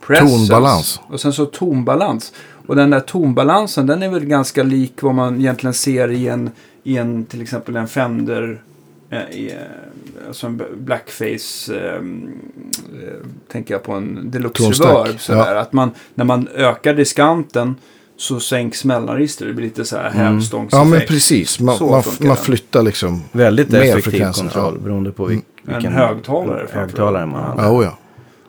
[0.06, 0.52] presence.
[0.52, 1.00] Tonbalans.
[1.08, 2.32] Och sen så tonbalans.
[2.66, 6.50] Och den där tonbalansen den är väl ganska lik vad man egentligen ser i en,
[6.82, 8.62] i en till exempel en Fender
[9.10, 15.20] eh, i, eh, alltså en blackface eh, eh, tänker jag på en deluxe Tonstack, reverb
[15.20, 15.54] sådär.
[15.54, 17.76] Att man, när man ökar diskanten
[18.20, 19.46] så sänks mellanregister.
[19.46, 20.16] Det blir lite så här Mm.
[20.34, 20.72] hävstångseffekt.
[20.72, 21.60] Ja men precis.
[21.60, 23.22] Man, Så man, man flyttar liksom.
[23.32, 24.84] Väldigt Mer effektiv kontroll ja.
[24.84, 27.32] beroende på vil- En vilken högtalare framför högtalare allt.
[27.32, 27.48] man Ja.
[27.48, 27.62] hade.
[27.62, 27.98] Ja, oh ja.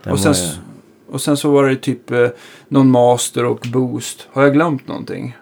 [0.03, 2.27] Den Och sen, ju- och sen så var det typ eh,
[2.67, 4.27] någon master och boost.
[4.33, 5.37] Har jag glömt någonting?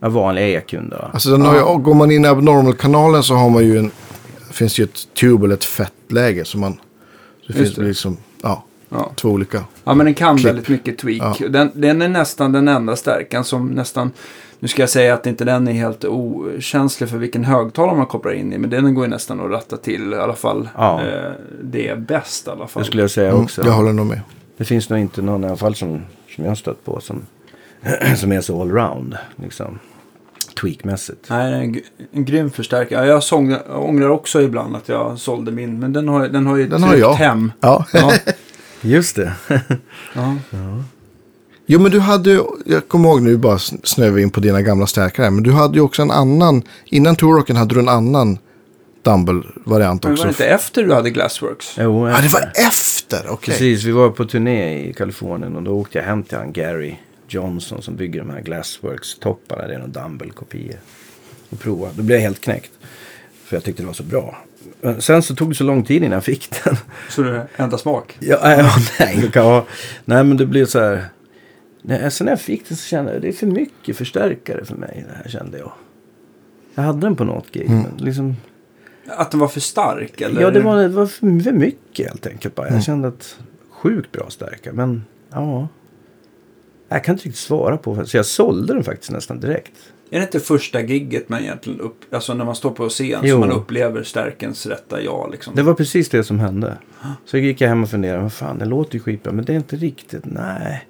[0.00, 0.96] ja, vanliga EQn då.
[1.12, 3.90] Alltså den har ju, går man in i abnormal-kanalen så har man ju en,
[4.50, 6.78] finns ju ett tube eller ett fettläge som man, så
[7.46, 7.82] Just finns det.
[7.82, 8.16] det liksom,
[8.94, 9.10] ja.
[9.16, 9.64] Två olika.
[9.84, 10.48] Ja, men den kan Klipp.
[10.48, 11.40] väldigt mycket tweak.
[11.40, 11.48] Ja.
[11.48, 14.10] Den, den är nästan den enda stärkan som nästan...
[14.58, 18.32] Nu ska jag säga att inte den är helt okänslig för vilken högtalare man kopplar
[18.32, 18.58] in i.
[18.58, 20.68] Men den går ju nästan att ratta till i alla fall.
[20.76, 21.00] Ja.
[21.06, 21.30] Eh,
[21.62, 22.82] det är bäst i alla fall.
[22.82, 23.64] Det skulle jag säga Mm, också.
[23.64, 24.20] jag håller nog med.
[24.56, 26.00] Det finns nog inte någon i alla fall som,
[26.34, 27.22] som jag har stött på som,
[28.16, 29.16] som är så allround.
[29.36, 29.78] Liksom.
[30.60, 31.26] Tweakmässigt.
[31.30, 31.80] Nej, en,
[32.12, 33.06] en grym förstärkare.
[33.06, 35.78] Ja, Jag, sång, jag ångrar också ibland att jag sålde min.
[35.78, 37.14] Men den har, den har ju Den har tryckt jag.
[37.14, 37.52] hem.
[37.60, 37.84] Ja.
[37.92, 38.12] Ja,
[38.84, 39.32] Just det.
[40.14, 40.36] ja.
[41.66, 44.40] Jo, men du hade ju, jag kommer ihåg nu bara sn- snöar vi in på
[44.40, 45.30] dina gamla stärkare.
[45.30, 48.38] Men du hade ju också en annan, innan Turrocken hade du en annan
[49.02, 50.24] Dumble-variant Men var också.
[50.24, 51.74] det inte efter du hade Glassworks?
[51.78, 53.52] Jo, Ja, det var efter, okej.
[53.52, 56.94] Precis, vi var på turné i Kalifornien och då åkte jag hem till han Gary
[57.28, 59.66] Johnson som bygger de här Glassworks-topparna.
[59.68, 60.78] Det är någon Dumble-kopior.
[61.50, 61.88] Och prova.
[61.96, 62.70] Då blev jag helt knäckt.
[63.44, 64.38] För jag tyckte det var så bra.
[64.98, 66.76] Sen så tog det så lång tid innan jag fick den.
[67.08, 68.16] Så det ändrar smak?
[68.20, 68.70] Ja, ja,
[69.00, 69.66] nej, ja,
[70.04, 71.04] nej, men det blev så här.
[71.82, 74.76] Nej, sen när jag fick den så kände jag det är för mycket förstärkare för
[74.76, 75.04] mig.
[75.08, 75.72] Det här kände jag.
[76.74, 77.70] Jag hade den på något gig.
[77.70, 78.36] Men liksom,
[79.08, 80.20] Att den var för stark?
[80.20, 80.40] Eller?
[80.40, 82.54] ja, det var, det var för, mycket helt enkelt.
[82.54, 82.68] Bara.
[82.70, 83.38] Jag kände att
[83.70, 84.74] sjukt bra stärkare.
[84.74, 85.68] Men ja.
[86.88, 88.06] Jag kan inte riktigt svara på.
[88.06, 89.92] Så jag sålde den faktiskt nästan direkt.
[90.10, 92.14] Är det inte första gigget man egentligen upp...
[92.14, 93.34] Alltså när man står på scen Jo.
[93.34, 95.54] så man upplever stärkens rätta jag liksom?
[95.54, 96.78] Det var precis det som hände.
[97.24, 98.22] Så gick jag hem och funderade.
[98.22, 99.32] Vad fan, det låter ju skitbra.
[99.32, 100.24] Men det är inte riktigt.
[100.24, 100.88] Nej.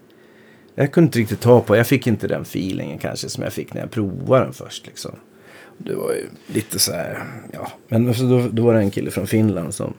[0.74, 1.76] Jag kunde inte riktigt ta på.
[1.76, 4.86] Jag fick inte den feelingen kanske som jag fick när jag provade den först.
[4.86, 5.12] Liksom.
[5.78, 7.24] Det var ju lite så här.
[7.52, 7.68] Ja.
[7.88, 9.94] Men så då, då var det en kille från Finland som,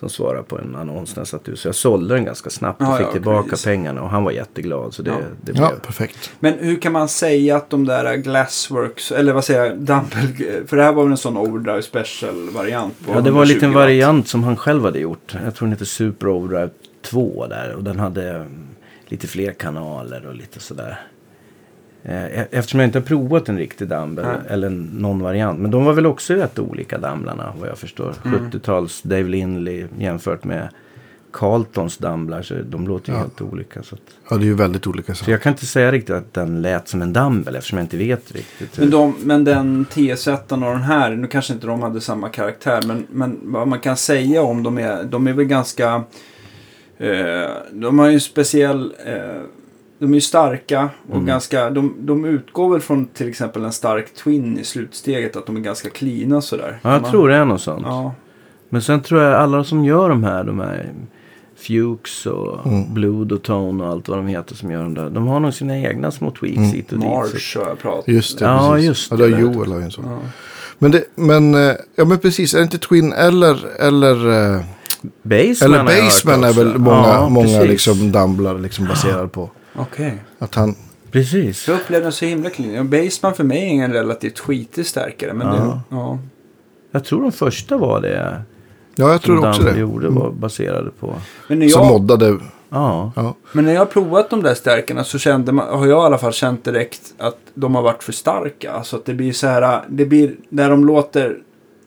[0.00, 1.58] som svarade på en annons när jag satt ut.
[1.58, 3.64] Så jag sålde den ganska snabbt och Ja, fick ja, tillbaka precis.
[3.64, 4.02] pengarna.
[4.02, 4.94] Och han var jätteglad.
[4.94, 5.16] Så det, Ja.
[5.42, 5.64] det blev...
[5.64, 6.30] Ja, perfekt.
[6.40, 10.76] Men hur kan man säga att de där Glassworks, eller vad säger jag, Dumble, för
[10.76, 13.68] det här var väl en sån Overdrive Special-variant på Ja, det var en 120 liten
[13.72, 13.82] watt.
[13.82, 15.36] variant som han själv hade gjort.
[15.44, 16.70] Jag tror den heter Super Overdrive
[17.02, 17.74] 2 där.
[17.76, 18.46] Och den hade
[19.06, 21.00] lite fler kanaler och lite sådär.
[22.08, 24.36] Eh, Eftersom jag inte har provat en riktig Dumble Nej.
[24.48, 25.60] eller någon variant.
[25.60, 28.14] Men de var väl också rätt olika Dumblarna vad jag förstår.
[28.24, 28.50] Mm.
[28.50, 30.68] 70-tals Dave Lindley jämfört med
[31.32, 32.42] Carltons Dumblar.
[32.42, 33.20] Så de låter ju Ja.
[33.20, 33.82] helt olika.
[33.82, 34.00] Så, att,
[34.30, 35.32] Ja, det är ju väldigt olika så saker.
[35.32, 38.32] jag kan inte säga riktigt att den lät som en Dumble eftersom jag inte vet
[38.32, 38.78] riktigt.
[38.78, 42.82] Men, de, men den TS1 och den här, nu kanske inte de hade samma karaktär,
[42.86, 46.02] men, men vad man kan säga om dem är, de är väl ganska,
[46.98, 49.42] eh, de har ju en speciell, eh,
[49.98, 51.26] de är ju starka och Mm.
[51.26, 55.56] ganska, de, de utgår väl från till exempel en stark Twin i slutsteget, att de
[55.56, 56.78] är ganska cleana sådär.
[56.82, 57.82] Ja, jag Man- tror det är något sånt.
[57.86, 58.14] Ja,
[58.68, 60.90] Men sen tror jag alla som gör de här, de här
[61.56, 62.94] Fuchs och Mm.
[62.94, 65.10] Blood och Tone och allt vad de heter som gör de där.
[65.10, 66.70] De har nog sina egna små tweaks Mm.
[66.70, 67.08] hit och dit.
[67.08, 68.88] så- Mars har jag pratat Just det, Ja, precis.
[68.88, 70.04] just Ja, det har Joel har ju en sån.
[70.10, 70.18] Ja.
[70.78, 74.60] Men, det, men, eh, ja, men precis, är det inte Twin eller, eller, eh,
[75.22, 77.68] Baseman eller Baseman är väl många, Ja, många precis.
[77.68, 79.50] liksom Dumblar liksom baserade på.
[79.78, 80.22] Okej.
[80.38, 80.74] Att han,
[81.10, 81.58] Precis.
[81.62, 82.90] Så jag upplevde den så himla clean.
[82.90, 85.32] Baseman för mig är en relativt skitig stärkare.
[85.32, 85.80] Men det, Ja.
[85.90, 86.18] ja.
[86.90, 88.42] Jag tror de första var det.
[88.96, 89.78] ja jag tror som också det.
[89.78, 91.14] gjorde var baserade på.
[91.48, 92.38] Men när Som jag, moddade,
[92.68, 93.12] Ja.
[93.16, 93.34] ja.
[93.52, 96.18] Men när jag har provat de där stärkarna så kände man, har jag i alla
[96.18, 98.72] fall känt direkt att de har varit för starka.
[98.72, 101.38] Alltså att det blir så här, det blir, när de låter,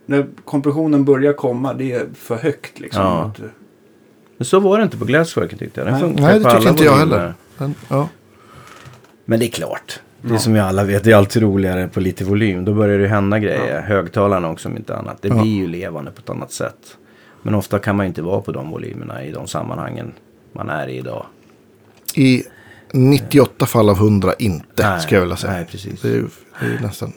[0.06, 3.02] när kompressionen börjar komma, det är för högt liksom.
[3.03, 3.32] Ja.
[4.38, 5.88] Men så var det inte på Glassworken tyckte jag.
[5.88, 6.14] Den Nej.
[6.22, 7.34] Nej, det tycker alla inte jag heller.
[7.60, 8.10] Men, ja.
[9.26, 9.99] Men det är klart.
[10.22, 10.40] Det är Ja.
[10.40, 12.65] som vi alla vet, det är alltid roligare på lite volym.
[12.65, 13.81] Då börjar det hända grejer.
[13.81, 15.22] Högtalarna också om inte annat.
[15.22, 15.41] Det Ja.
[15.41, 16.98] blir ju levande på ett annat sätt.
[17.41, 20.11] Men ofta kan man inte vara på de volymerna i de sammanhangen
[20.53, 21.26] man är i idag.
[22.15, 22.44] I
[22.94, 25.53] 98 fall av 100 inte, Nej, ska jag vilja säga.
[25.53, 26.02] nej, precis.
[26.02, 26.23] Det är,
[26.60, 27.14] det är nästan,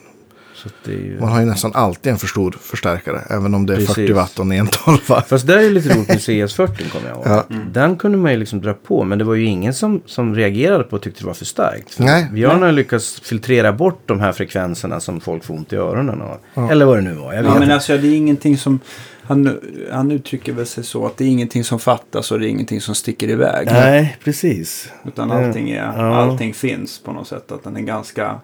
[0.85, 1.17] ju...
[1.19, 3.21] man har ju nästan alltid en för stor förstärkare.
[3.29, 3.95] Även om det är Precis.
[3.95, 5.29] 40 watt och en 112 watt.
[5.29, 7.25] Fast det är ju lite roligt med CS40 kommer jag ihåg.
[7.25, 7.45] Ja.
[7.71, 9.03] Den kunde man ju liksom dra på.
[9.03, 11.93] Men det var ju ingen som, som reagerade på och tyckte det var för starkt.
[11.93, 12.27] För Nej.
[12.31, 16.21] Vi har nog lyckats filtrera bort de här frekvenserna som folk får ont i öronen
[16.21, 16.37] av.
[16.53, 16.71] Ja.
[16.71, 17.33] Eller vad det nu var.
[17.33, 18.79] Jag vet Ja, men alltså det är ingenting som,
[19.23, 19.59] han,
[19.91, 22.81] han uttrycker väl sig så att det är ingenting som fattas och det är ingenting
[22.81, 23.67] som sticker iväg.
[23.71, 24.89] Nej, precis.
[25.05, 26.15] Utan allting, är, ja.
[26.15, 27.51] allting finns på något sätt.
[27.51, 28.39] Att den är ganska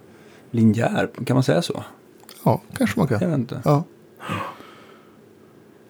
[0.52, 1.84] linjär, kan man säga så?
[2.50, 3.30] Ja, kanske man Jag kan.
[3.30, 3.62] vet inte.
[3.66, 3.84] Ja.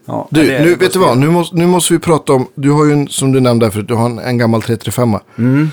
[0.05, 1.17] Ja, Du, nu, det vet du vad?
[1.17, 3.87] Nu måste, nu måste vi prata om, du har ju en, som du nämnde förut,
[3.87, 5.69] du har en, en gammal 335 Mm.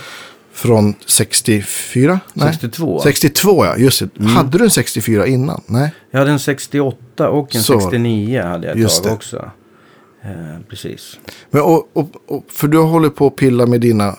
[0.52, 2.20] från 64?
[2.34, 2.52] Nej.
[2.52, 3.00] 62.
[3.02, 4.18] 62 ja, just det.
[4.20, 4.32] Mm.
[4.36, 5.60] Hade du en 64 innan?
[5.66, 5.92] Nej.
[6.10, 7.84] Jag hade en 68 och en Så var det.
[7.84, 9.14] 69 hade jag Just tag det.
[9.16, 9.50] också.
[10.24, 10.30] Eh,
[10.68, 11.18] precis.
[11.50, 14.16] Men, och, och, och, för du håller på att pilla med dina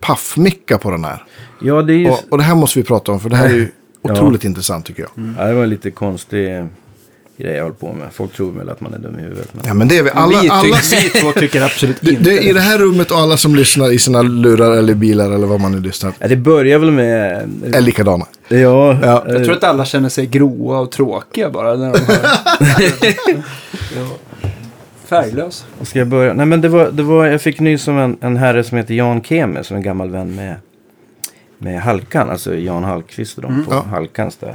[0.00, 1.24] paffmickar på den här.
[1.62, 2.10] Ja, det är ju...
[2.10, 3.68] Och, och det här måste vi prata om, för det här är ju
[4.02, 4.12] Ja.
[4.12, 5.34] otroligt intressant tycker jag.
[5.38, 6.66] Ja, det var lite konstig
[7.40, 8.08] grejer jag håller på med.
[8.12, 9.48] Folk tror väl att man är dum i huvudet.
[9.52, 9.64] Men...
[9.66, 10.10] Ja, men det är vi.
[10.10, 12.78] Alla, vi, alla, tycker, vi två tycker absolut det, inte det är i det här
[12.78, 16.12] rummet och alla som lyssnar i sina lurar eller bilar eller vad man nu lyssnar.
[16.18, 17.50] Ja, det börjar väl med...
[17.72, 18.26] Är likadana.
[18.48, 19.24] Ja, Ja.
[19.28, 22.18] Jag tror att alla känner sig gråa och tråkiga bara när de hör.
[23.96, 24.06] ja.
[25.78, 26.32] Vad ska jag börja?
[26.32, 28.94] Nej men det var, det var, jag fick nys om en, en herre som heter
[28.94, 30.56] Jan Keme som är en gammal vän med,
[31.62, 32.30] med Halkan.
[32.30, 33.82] Alltså Jan Hallqvist och de på Ja.
[33.82, 34.54] Halkans där.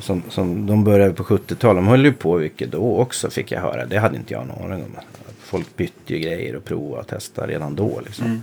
[0.00, 1.76] Som, som, de började på 70-talet.
[1.76, 3.86] De höll ju på mycket då också fick jag höra.
[3.86, 4.96] Det hade inte jag någon aning om.
[5.38, 8.00] Folk bytte ju grejer och provade och testade redan då.
[8.04, 8.42] Liksom.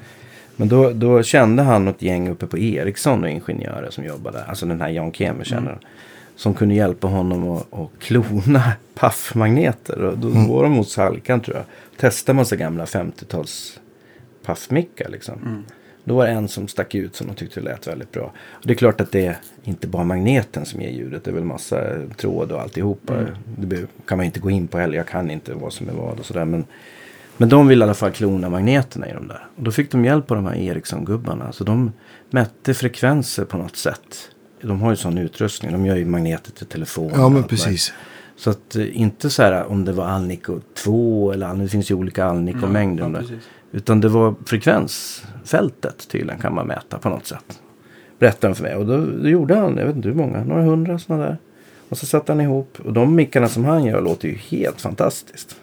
[0.56, 4.44] Men då, då kände han något gäng uppe på Ericsson och ingenjörer som jobbade.
[4.44, 5.80] Alltså den här Jan Keme känner han.
[6.36, 8.64] Som kunde hjälpa honom att, att klona
[8.96, 10.04] paffmagneter.
[10.04, 11.66] Och då var de hos Halkan tror jag.
[11.98, 13.80] Testade massa gamla 50-tals
[14.46, 15.66] paffmickar liksom.
[16.08, 18.32] Då var det en som stack ut som de tyckte lät väldigt bra.
[18.52, 21.24] Och det är klart att det är inte bara magneten som ger ljudet.
[21.24, 21.82] Det är väl massa
[22.18, 23.14] tråd och alltihopa.
[23.58, 24.98] Det be- kan man inte gå in på heller.
[24.98, 26.46] Jag kan inte vad som är vad och sådär.
[26.46, 26.66] Men,
[27.38, 29.48] men de vill i alla fall klona magneterna i de där.
[29.56, 31.52] Och då fick de hjälp av de här Ericsson-gubbarna.
[31.52, 31.92] Så de
[32.30, 34.30] mätte frekvenser på något sätt.
[34.62, 35.72] De har ju sån utrustning.
[35.72, 37.12] De gör ju magneter till telefon.
[37.16, 37.94] Ja, men det precis.
[38.38, 41.96] Så att eh, inte så här om det var Alnico 2 eller det finns ju
[41.96, 43.00] olika Alnico-mängder.
[43.00, 43.20] ja, om det.
[43.20, 43.50] precis.
[43.76, 47.60] Utan det var frekvensfältet tydligen kan man mäta på något sätt.
[48.20, 48.76] Berättade han för mig.
[48.76, 51.38] Och då, då gjorde han, jag vet inte hur många, några hundra sådana där.
[51.90, 52.78] Och så satte han ihop.
[52.86, 55.56] Och de mickarna som han gör låter ju helt fantastiskt.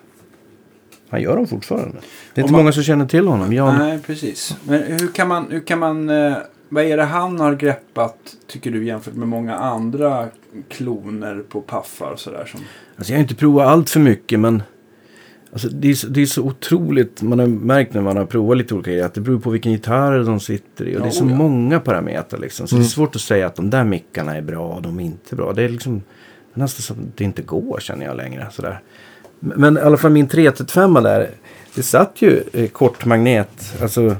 [1.08, 1.96] Han gör dem fortfarande.
[2.34, 3.52] Det är inte man- många som känner till honom.
[3.52, 4.56] Jan, Nej, precis.
[4.64, 6.36] Men hur kan man, hur kan man eh,
[6.68, 8.16] vad är det han har greppat,
[8.46, 10.28] tycker du, jämfört med många andra
[10.68, 12.44] kloner på paffar och sådär?
[12.46, 12.60] Som...
[12.96, 14.62] Alltså jag har inte provat allt för mycket men
[15.52, 17.22] alltså det, är så, det är så otroligt.
[17.22, 19.72] Man har märkt när man har provat lite olika grejer att det beror på vilken
[19.72, 20.96] gitarr de sitter i.
[20.96, 21.36] Och Ja, det är så oh ja.
[21.36, 22.66] många parametrar liksom.
[22.68, 22.82] Så Mm.
[22.82, 25.36] det är svårt att säga att de där mickarna är bra och de är inte
[25.36, 25.52] bra.
[25.52, 26.02] Det är liksom
[26.54, 28.46] nästan så att det inte går känner jag längre.
[28.50, 28.80] Sådär.
[29.40, 31.30] Men i alla fall min 335 där.
[31.74, 33.74] Det satt ju eh, kortmagnet.
[33.82, 34.16] Alltså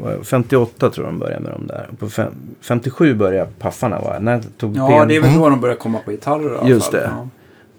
[0.00, 1.88] vad är det, 58 tror jag de började med de där.
[1.98, 4.18] På fem, 57 började paffarna va?
[4.20, 6.68] När tog Ja, ben- det är väl då de börjar komma på gitarrer i alla
[6.68, 6.94] Just fall.
[7.00, 7.10] det.
[7.16, 7.28] Ja.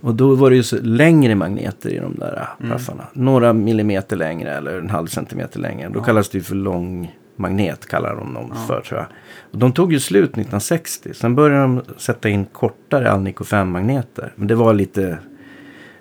[0.07, 2.71] Och då var det ju så längre magneter i de där Mm.
[2.71, 3.03] paffarna.
[3.13, 5.89] Några millimeter längre eller en halv centimeter längre.
[5.89, 6.03] Då Ja.
[6.03, 8.61] kallas det ju för lång magnet kallar de dem Ja.
[8.67, 9.07] för tror jag.
[9.51, 11.13] Och de tog ju slut 1960.
[11.13, 14.33] Sen började de sätta in kortare Alnico 5-magneter.
[14.35, 15.17] Men det var lite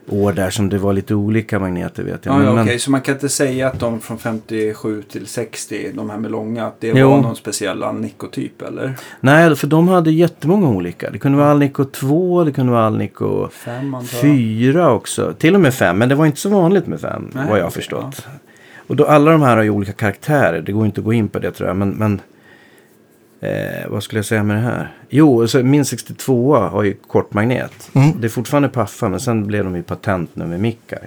[0.08, 2.34] år där som det var lite olika magneter vet jag.
[2.34, 2.78] Ja, men, ja, okej.
[2.78, 6.66] Så man kan inte säga att de från 57 till 60, de här med långa,
[6.66, 7.10] att det Jo.
[7.10, 8.94] var någon speciell Alnico-typ eller?
[9.20, 11.10] Nej, för de hade jättemånga olika.
[11.10, 14.22] Det kunde vara Alnico 2, det kunde vara Alnico Fem antar jag.
[14.22, 15.32] Fyra också.
[15.38, 15.98] Till och med fem.
[15.98, 17.30] Men det var inte så vanligt med fem.
[17.32, 18.26] Nej, vad jag har förstått.
[18.86, 20.62] Och då alla de här har ju olika karaktärer.
[20.62, 21.76] Det går inte att gå in på det tror jag.
[21.76, 22.20] Men, men
[23.40, 24.94] eh, vad skulle jag säga med det här?
[25.08, 27.90] Jo, så min 62 har ju kortmagnet.
[27.94, 28.20] Mm.
[28.20, 29.08] Det är fortfarande paffa.
[29.08, 30.98] Men sen blev de ju patentnummermickar.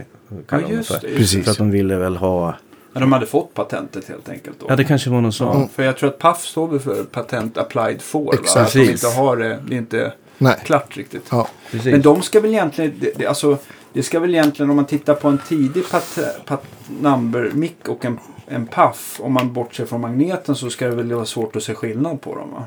[0.48, 1.00] kallar de Ja, just för.
[1.02, 1.08] det.
[1.08, 1.44] Just Precis.
[1.46, 2.56] För att de ville väl ha...
[2.94, 4.66] Ja, de hade fått patentet helt enkelt då.
[4.70, 5.60] Ja, det kanske var någon sån.
[5.62, 8.26] Ja, för jag tror att PAF står för Patent Applied For.
[8.26, 8.32] Va?
[8.34, 8.68] Exakt.
[8.68, 9.60] Att de inte har det.
[9.68, 10.56] Det är inte Nej.
[10.66, 11.26] klart riktigt.
[11.32, 11.48] Ja.
[11.72, 11.92] Precis.
[11.92, 13.58] Men de ska väl egentligen, det, det, alltså,
[13.94, 16.64] det ska väl egentligen om man tittar på en tidig pat, pat
[17.02, 18.20] number mick och en,
[18.50, 19.20] en paff.
[19.24, 22.36] Om man bortser från magneten så ska det väl vara svårt att se skillnad på
[22.36, 22.64] dem va?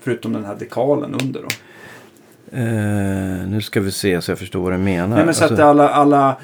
[0.00, 1.48] Förutom den här dekalen under då.
[2.52, 5.16] Eh, nu ska vi se så jag förstår vad du menar.
[5.16, 6.36] Nej men så Alltså- att alla, alla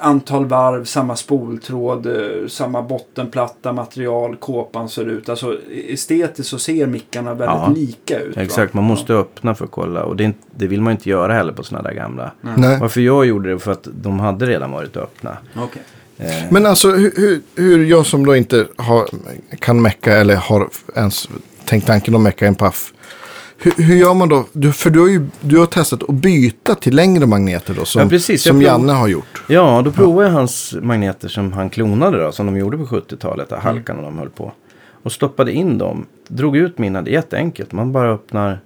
[0.00, 5.28] antal varv, samma spoltråd, eh, samma bottenplatta, material, kåpan ser ut.
[5.28, 5.58] Alltså
[5.88, 7.72] estetiskt så ser mickarna väldigt Ja.
[7.76, 8.36] lika ut.
[8.36, 8.42] va?
[8.42, 10.02] Exakt, man måste öppna för att kolla.
[10.04, 12.30] Och det, inte, det vill man inte göra heller på sådana där gamla.
[12.40, 12.78] Nej.
[12.80, 15.36] Varför jag gjorde det för att de hade redan varit öppna.
[15.54, 15.68] Ja.
[16.20, 19.08] Eh, Men alltså hur, hur, jag som då inte har,
[19.58, 21.28] kan mecka eller har ens
[21.64, 22.92] tänkt tanken att mecka en paff.
[23.58, 24.44] Hur, hur gör man då?
[24.52, 27.84] Du, för du har ju du har testat att byta till längre magneter då.
[27.84, 28.42] Som, Ja, precis.
[28.42, 29.42] Som Janne har gjort.
[29.48, 32.32] ja, då provade jag hans magneter som han klonade då.
[32.32, 33.52] Som de gjorde på 70-talet.
[33.52, 33.62] Mm.
[33.64, 34.52] Halkan och de höll på.
[35.02, 36.06] Och stoppade in dem.
[36.28, 37.02] Drog ut mina.
[37.02, 37.72] Det är jätteenkelt.
[37.72, 38.60] Man bara öppnar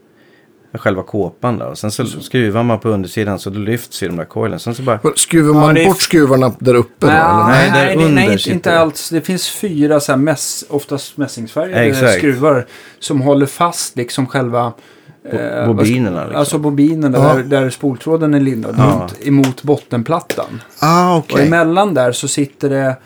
[0.78, 1.66] själva kåpan då.
[1.66, 4.58] Och sen så skruvar man på undersidan så det lyfts i de där coilen.
[4.60, 4.98] Sen så bara...
[5.16, 7.12] Skruvar man bort skruvarna där uppe då?
[7.12, 7.44] Nej, Eller?
[7.48, 9.10] Nej, nej, där nej, under nej, inte, alls.
[9.10, 12.18] Det finns fyra så här mäss, oftast mässingsfärgade Exakt.
[12.18, 12.66] skruvar
[12.98, 14.72] som håller fast liksom själva
[15.32, 16.38] eh, bobinerna, liksom.
[16.38, 17.34] Alltså bobinerna Ja.
[17.34, 18.98] där, där spoltråden är lindad Ja.
[18.98, 20.62] mot, emot bottenplattan.
[20.78, 21.46] Ah, Och okej.
[21.46, 22.96] emellan där så sitter det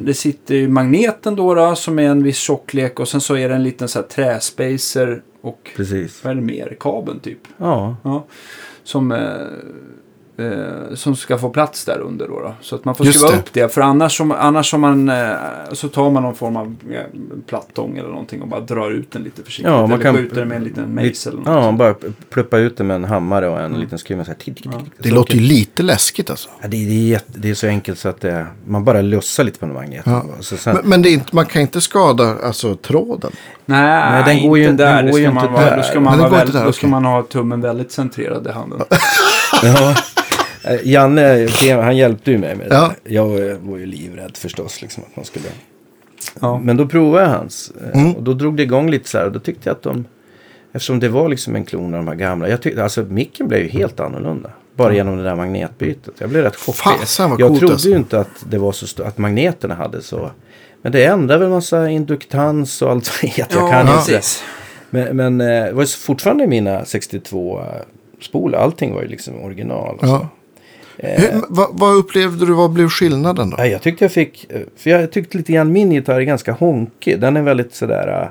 [0.00, 3.48] det sitter ju magneten då, då som är en viss tjocklek och sen så är
[3.48, 6.24] det en liten så här träspacer och Precis.
[6.24, 6.76] vad är det mer?
[6.80, 7.38] Kabeln typ.
[7.56, 8.24] Ja, Ja.
[8.84, 9.12] Som,
[10.38, 12.40] eh, som ska få plats där under då.
[12.40, 12.54] då.
[12.60, 13.38] Så att man får Just skruva det.
[13.38, 13.74] upp det.
[13.74, 15.30] För annars, som, annars som man, eh,
[15.72, 17.00] så tar man någon form av eh,
[17.46, 19.66] plattång eller någonting och bara drar ut den lite försiktigt.
[19.72, 21.38] Ja, man eller kan- skjuter den med en liten mejsel.
[21.46, 21.78] Ja, sånt.
[21.78, 21.94] bara
[22.30, 24.24] pluppa ut det med en hammare och en liten skruv.
[24.38, 24.66] Tick.
[24.98, 26.48] Det Så låter ju lite läskigt alltså.
[26.62, 29.44] Ja, det, det, är jätte, det är så enkelt så att det, man bara lussar
[29.44, 30.12] lite på den magneten.
[30.12, 30.24] Ja.
[30.40, 33.32] Så sen, Men, men det är inte, man kan inte skada alltså, tråden.
[33.64, 34.96] Nej, Nej, den går ju inte där.
[34.96, 35.76] den Det går ju ska man inte där.
[35.76, 38.80] då ska man, den vara då ska man ha tummen väldigt centrerad i handen.
[39.62, 39.94] ja,
[40.82, 41.48] Janne,
[41.82, 42.74] han hjälpte ju mig med det.
[42.74, 42.92] Ja.
[43.04, 43.26] Jag
[43.60, 44.82] var, ju livrädd förstås.
[44.82, 45.44] Liksom, att man skulle...
[46.40, 46.58] Ja.
[46.58, 47.72] Men då provade jag hans.
[47.92, 48.12] eh, Mm.
[48.14, 49.26] Och då drog det igång lite så här.
[49.26, 50.04] Och då tyckte jag att de...
[50.72, 52.48] Eftersom det var liksom en klon av de här gamla.
[52.48, 54.50] Jag tyckte, alltså micken blev ju helt annorlunda.
[54.76, 56.14] Bara genom det där magnetbytet.
[56.18, 56.98] Jag blev rätt chockad.
[56.98, 57.88] Fasen, vad jag trodde alltså.
[57.88, 59.06] ju inte att det var så stort.
[59.06, 60.30] Att magneterna hade så.
[60.82, 63.56] Men det ändrar väl massa induktans och allt vad det heter.
[63.60, 64.20] Jag kan Ja, inte.
[64.90, 67.60] Men, men eh, det var ju fortfarande mina 62
[68.20, 68.58] spolar.
[68.58, 69.88] Allting var ju liksom original.
[69.90, 70.06] Alltså.
[70.06, 70.28] Ja.
[71.04, 73.56] Hur, vad, vad upplevde du, vad blev skillnaden då?
[73.58, 76.52] Ja, jag tyckte jag fick, eh, för jag tyckte lite grann min gitarr är ganska
[76.52, 77.20] honkig.
[77.20, 78.28] Den är väldigt sådär eh,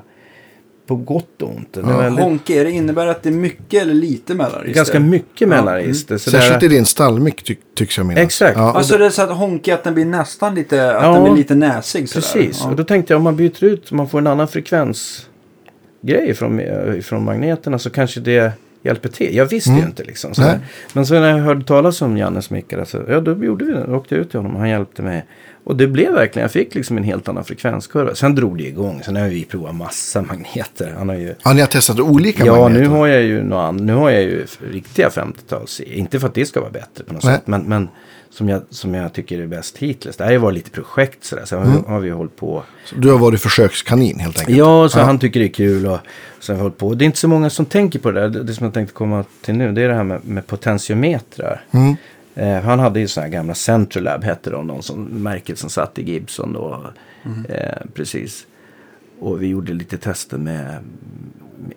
[0.88, 1.74] på gott och ont.
[1.74, 4.76] Den är väldigt, Honke, är det innebär att det är mycket eller lite mellanregister?
[4.80, 6.18] ganska mycket mellanregister.
[6.18, 8.24] sådär- Särskilt i din stallmick ty, tycks jag minnas.
[8.24, 8.58] Exakt.
[8.58, 8.74] Ja.
[8.74, 11.14] Alltså det är så att honke att den blir nästan lite, att Ja.
[11.14, 12.22] den blir lite näsig sådär.
[12.22, 12.70] Precis, Ja.
[12.70, 17.00] och då tänkte jag om man byter ut, man får en annan frekvensgrej från, eh,
[17.02, 18.52] från magneterna så kanske det
[18.84, 19.36] hjälper till.
[19.36, 20.34] Jag visste ju inte liksom.
[20.34, 20.60] Så Mm.
[20.94, 23.84] Men så när jag hörde talas om Jannes mickar, så, ja då gjorde vi det.
[23.88, 25.26] Då åkte jag ut till honom och han hjälpte mig.
[25.64, 28.16] Och det blev verkligen, jag fick liksom en helt annan frekvenskurva.
[28.16, 30.94] Sen drog det igång, sen har vi provat massa magneter.
[30.98, 32.84] Han har ju Ja, ni har testat olika Ja, magneter?
[32.84, 35.80] nu har jag ju någon nu har jag ju riktiga 50-tals.
[35.80, 37.36] Inte för att det ska vara bättre på något Nej.
[37.36, 37.48] sätt.
[37.48, 37.90] Men, men
[38.32, 40.18] som, jag, som jag tycker är bäst hittills.
[40.18, 41.46] Det här har varit lite projekt sådär.
[41.46, 41.84] Så Mm.
[41.88, 42.64] har vi hållit på.
[42.96, 44.58] Du har varit försökskanin helt enkelt?
[44.58, 45.86] Ja, så han tycker det är kul.
[45.88, 46.00] Och
[46.40, 46.94] så har vi hållit på.
[46.94, 48.30] Det är inte så många som tänker på det där.
[48.30, 49.72] Det, det som jag tänkte komma till nu.
[49.72, 51.64] Det är det här med, med potentiometrar.
[51.72, 51.96] Mm.
[52.36, 54.68] Eh, han hade ju sådana här gamla Centralab hette de.
[54.68, 56.86] Någon som, märket som satt i Gibson då.
[57.26, 57.46] Mm.
[57.46, 58.46] Eh, precis.
[59.20, 60.78] Och vi gjorde lite tester med,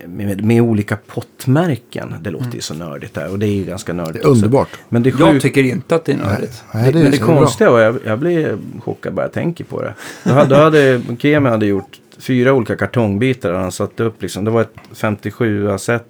[0.07, 2.15] med, med, med olika pottmärken.
[2.21, 3.31] Det låter ju så nördigt där.
[3.31, 4.23] Och det är ju ganska nördigt Mm.
[4.23, 4.45] Det är också.
[4.45, 4.69] underbart.
[4.89, 6.65] Men det Jag sjuk- tycker inte att det är nördigt.
[6.75, 9.83] Nej, det, men det så konstiga var, jag, jag blir chockad bara jag tänker på
[9.83, 9.95] det.
[10.25, 13.53] Då hade, då hade Kemi hade gjort fyra olika kartongbitar.
[13.53, 16.05] Och han satte upp liksom, det var ett 57-set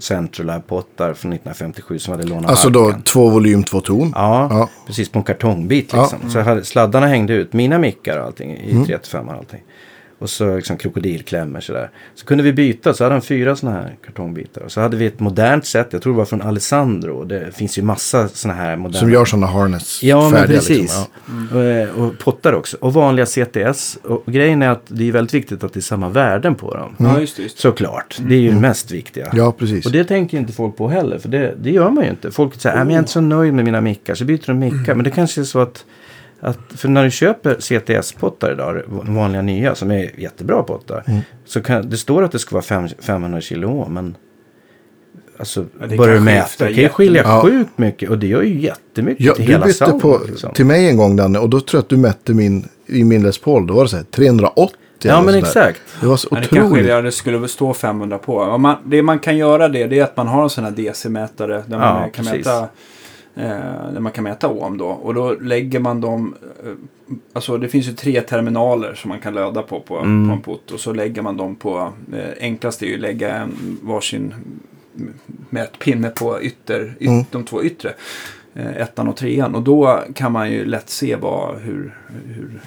[0.00, 3.02] Centralab-pottar från 1957 som hade lånat Alltså då Harkan.
[3.02, 4.12] två volym, två ton?
[4.14, 4.68] Ja, Ja.
[4.86, 6.00] precis på en kartongbit Ja.
[6.02, 6.30] liksom.
[6.30, 8.84] Så jag hade, sladdarna hängde ut, mina mickar och allting i Mm.
[8.84, 9.60] 3-5 och allting.
[10.18, 11.90] Och så liksom krokodilklämmor sådär.
[12.14, 14.60] Så kunde vi byta, så hade han fyra sådana här kartongbitar.
[14.60, 17.24] Och så hade vi ett modernt set, jag tror det var från Alessandro.
[17.24, 19.00] Det finns ju massa sådana här moderna.
[19.00, 20.78] Som gör sådana harness Ja, men färdiga, precis.
[20.78, 21.04] Liksom.
[21.52, 22.76] Och, eh, och pottar också.
[22.80, 23.98] Och vanliga CTS.
[24.04, 26.94] Och grejen är att det är väldigt viktigt att det är samma värden på dem.
[26.98, 27.42] Ja, just det.
[27.42, 27.60] Just det.
[27.60, 28.16] Såklart.
[28.20, 29.28] Det är ju det mest viktiga.
[29.32, 29.38] Ja.
[29.38, 29.86] ja, precis.
[29.86, 31.18] Och det tänker inte folk på heller.
[31.18, 32.30] För det, det gör man ju inte.
[32.30, 34.14] Folk säger att jag är inte så nöjd med mina mickar.
[34.14, 34.94] Så byter de mickar.
[34.94, 35.84] Men det kanske är så att,
[36.40, 36.58] att.
[36.76, 38.82] För när du köper CTS-pottar idag.
[38.88, 39.74] Vanliga nya.
[39.74, 41.04] Som är jättebra pottar.
[41.44, 44.16] Så kan, det står att det ska vara fem, 500 kilo Men.
[45.38, 46.64] Alltså Ja, börjar du mäta.
[46.64, 47.42] Det kan ju skilja jättemycket.
[47.58, 48.10] sjukt mycket.
[48.10, 50.02] Och det gör ju jättemycket Ja, till du hela bytte soundet.
[50.02, 50.52] på, liksom.
[50.54, 53.22] till mig en gång Danne och då tror jag att du mätte min, i min
[53.22, 53.66] Les Paul.
[53.66, 55.80] Då var det så här 380 Ja men exakt.
[56.00, 56.86] Det var så Ja, det kanske otroligt.
[56.86, 58.58] det, det skulle väl stå 500 på.
[58.58, 61.62] Man, det man kan göra det, det är att man har en sån här DC-mätare
[61.66, 62.46] där man Ja, kan precis.
[62.46, 62.68] mäta
[63.42, 64.86] där man kan mäta ohm då.
[64.86, 66.34] Och då lägger man dem,
[66.64, 66.72] eh,
[67.32, 70.28] alltså det finns ju tre terminaler som man kan löda på på, Mm.
[70.28, 70.70] på en putt.
[70.70, 74.34] Och så lägger man dem på, eh, enklast är ju att lägga en varsin
[75.50, 77.24] mätpinne på ytter, yt, Mm.
[77.30, 77.92] de två yttre.
[78.54, 79.54] Eh, ettan och trean.
[79.54, 81.96] Och då kan man ju lätt se vad, hur,
[82.26, 82.60] hur,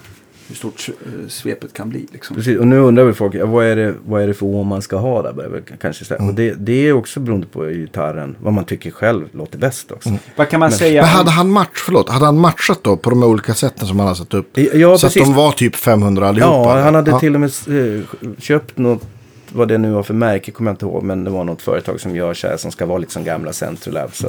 [0.52, 0.90] hur stort
[1.28, 2.08] svepet kan bli.
[2.12, 2.36] Liksom.
[2.36, 4.68] Precis, och nu undrar väl folk, ja, vad, är det, vad är det för ohm
[4.68, 5.64] man ska ha där?
[5.82, 6.18] Kanske säga.
[6.18, 6.30] Mm.
[6.30, 10.10] Och det, det är också beroende på gitarren, vad man tycker själv låter bäst också.
[10.36, 11.02] Vad kan man säga?
[11.02, 14.08] Men hade han match, förlåt, hade han matchat då på de olika sätten som han
[14.08, 14.58] har satt upp?
[14.74, 15.22] Ja, så precis.
[15.22, 16.54] att de var typ 500 allihopa?
[16.54, 16.82] Ja, eller?
[16.82, 17.20] han hade ja.
[17.20, 18.04] till och med eh,
[18.40, 19.02] köpt något,
[19.50, 22.00] vad det nu var för märke kommer jag inte ihåg, men det var något företag
[22.02, 24.16] som gör så här som ska vara lite som gamla Centrolab.
[24.16, 24.28] Så,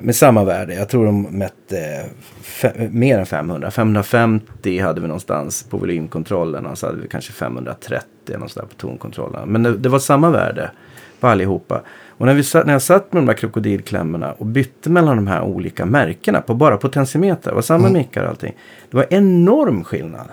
[0.00, 2.04] med samma värde, jag tror de mätte
[2.42, 3.70] fe- mer än 500.
[3.70, 9.48] 550 hade vi någonstans på volymkontrollen och så hade vi kanske 530 någonstans på tonkontrollen.
[9.48, 10.70] Men det, det var samma värde
[11.20, 11.82] på allihopa.
[12.08, 15.26] Och när, vi satt, när jag satt med de där krokodilklämmorna och bytte mellan de
[15.26, 18.54] här olika märkena på bara potentiometer, det var samma mickar och allting.
[18.90, 20.26] Det var enorm skillnad.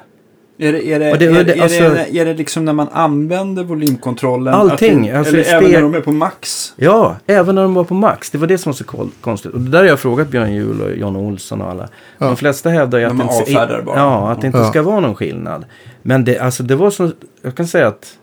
[0.57, 2.73] Är det, är, det, Och det- är, det- är, alltså- det, är det liksom när
[2.73, 4.53] man använder volymkontrollen?
[4.53, 6.73] Allting, Att alltså eller spel- även när de är på max?
[6.75, 8.29] Ja, även när de var på max.
[8.31, 9.51] Det var det som var så konstigt.
[9.51, 11.89] Och det där har jag frågat Björn Juhl och John Olsson och alla.
[12.17, 13.81] De flesta hävdar ju att det inte.
[13.85, 14.69] Ja, att det inte Ja.
[14.69, 15.65] ska vara någon skillnad.
[16.01, 17.11] Men det, alltså, det var så,
[17.41, 18.17] jag kan säga att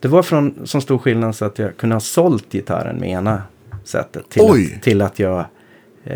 [0.00, 3.42] det var från så stor skillnad så att jag kunde ha sålt gitarren med ena
[3.84, 4.28] sättet.
[4.28, 4.72] Till, Oj.
[4.76, 5.44] att, till att jag
[6.04, 6.14] eh,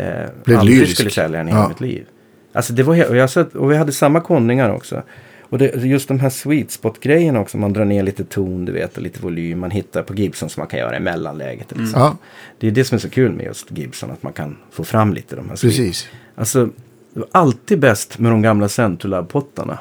[0.59, 0.93] aldrig lyrisk.
[0.93, 1.67] skulle sälja den i Ja.
[1.67, 2.05] mitt liv.
[2.53, 5.01] Alltså det var och, jag satt, och vi hade samma konningar också.
[5.49, 7.57] Och det, just de här sweet spot-grejerna också.
[7.57, 9.59] Man drar ner lite ton, du vet, och lite volym.
[9.59, 11.67] Man hittar på Gibson som man kan göra i mellanläget.
[11.67, 12.01] till exempel.
[12.01, 12.17] Ja,
[12.59, 14.11] Det är det som är så kul med just Gibson.
[14.11, 15.75] Att man kan få fram lite de här sweet.
[15.75, 16.07] precis.
[16.35, 16.65] Alltså,
[17.13, 19.77] det var alltid bäst med de gamla Centrolab-pottarna.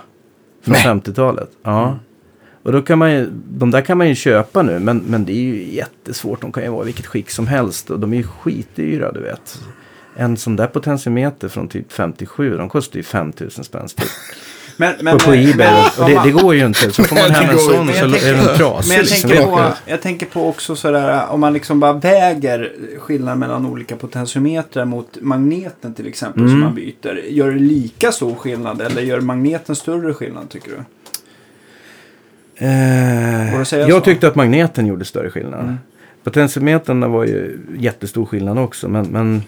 [0.62, 0.85] Från Nej.
[0.85, 1.51] 50-talet.
[1.62, 1.99] Ja.
[2.62, 5.32] Och då kan man ju, de där kan man ju köpa nu, men, men det
[5.32, 6.40] är ju jättesvårt.
[6.40, 9.20] De kan ju vara i vilket skick som helst och de är ju skitdyra, du
[9.20, 9.61] vet.
[10.16, 14.09] En sån där potentiometer från typ 57, de kostar ju 5000 spänn styck.
[14.80, 16.92] Men, men, Och på Ebay, men- och det, det går ju inte.
[16.92, 18.88] Så får man hem en sån så Men jag är den tänker- trasig.
[18.88, 23.38] Men jag tänker, på, jag tänker på också sådär om man liksom bara väger skillnaden
[23.38, 26.52] mellan olika potentiometrar mot magneten till exempel Mm.
[26.52, 27.20] som man byter.
[27.28, 30.76] Gör det lika stor skillnad eller gör magneten större skillnad tycker du?
[32.66, 34.00] Eh, jag så?
[34.00, 35.60] tyckte att magneten gjorde större skillnad.
[35.60, 35.76] Mm.
[36.24, 38.88] Potentiometrarna var ju jättestor skillnad också.
[38.88, 39.42] Men, men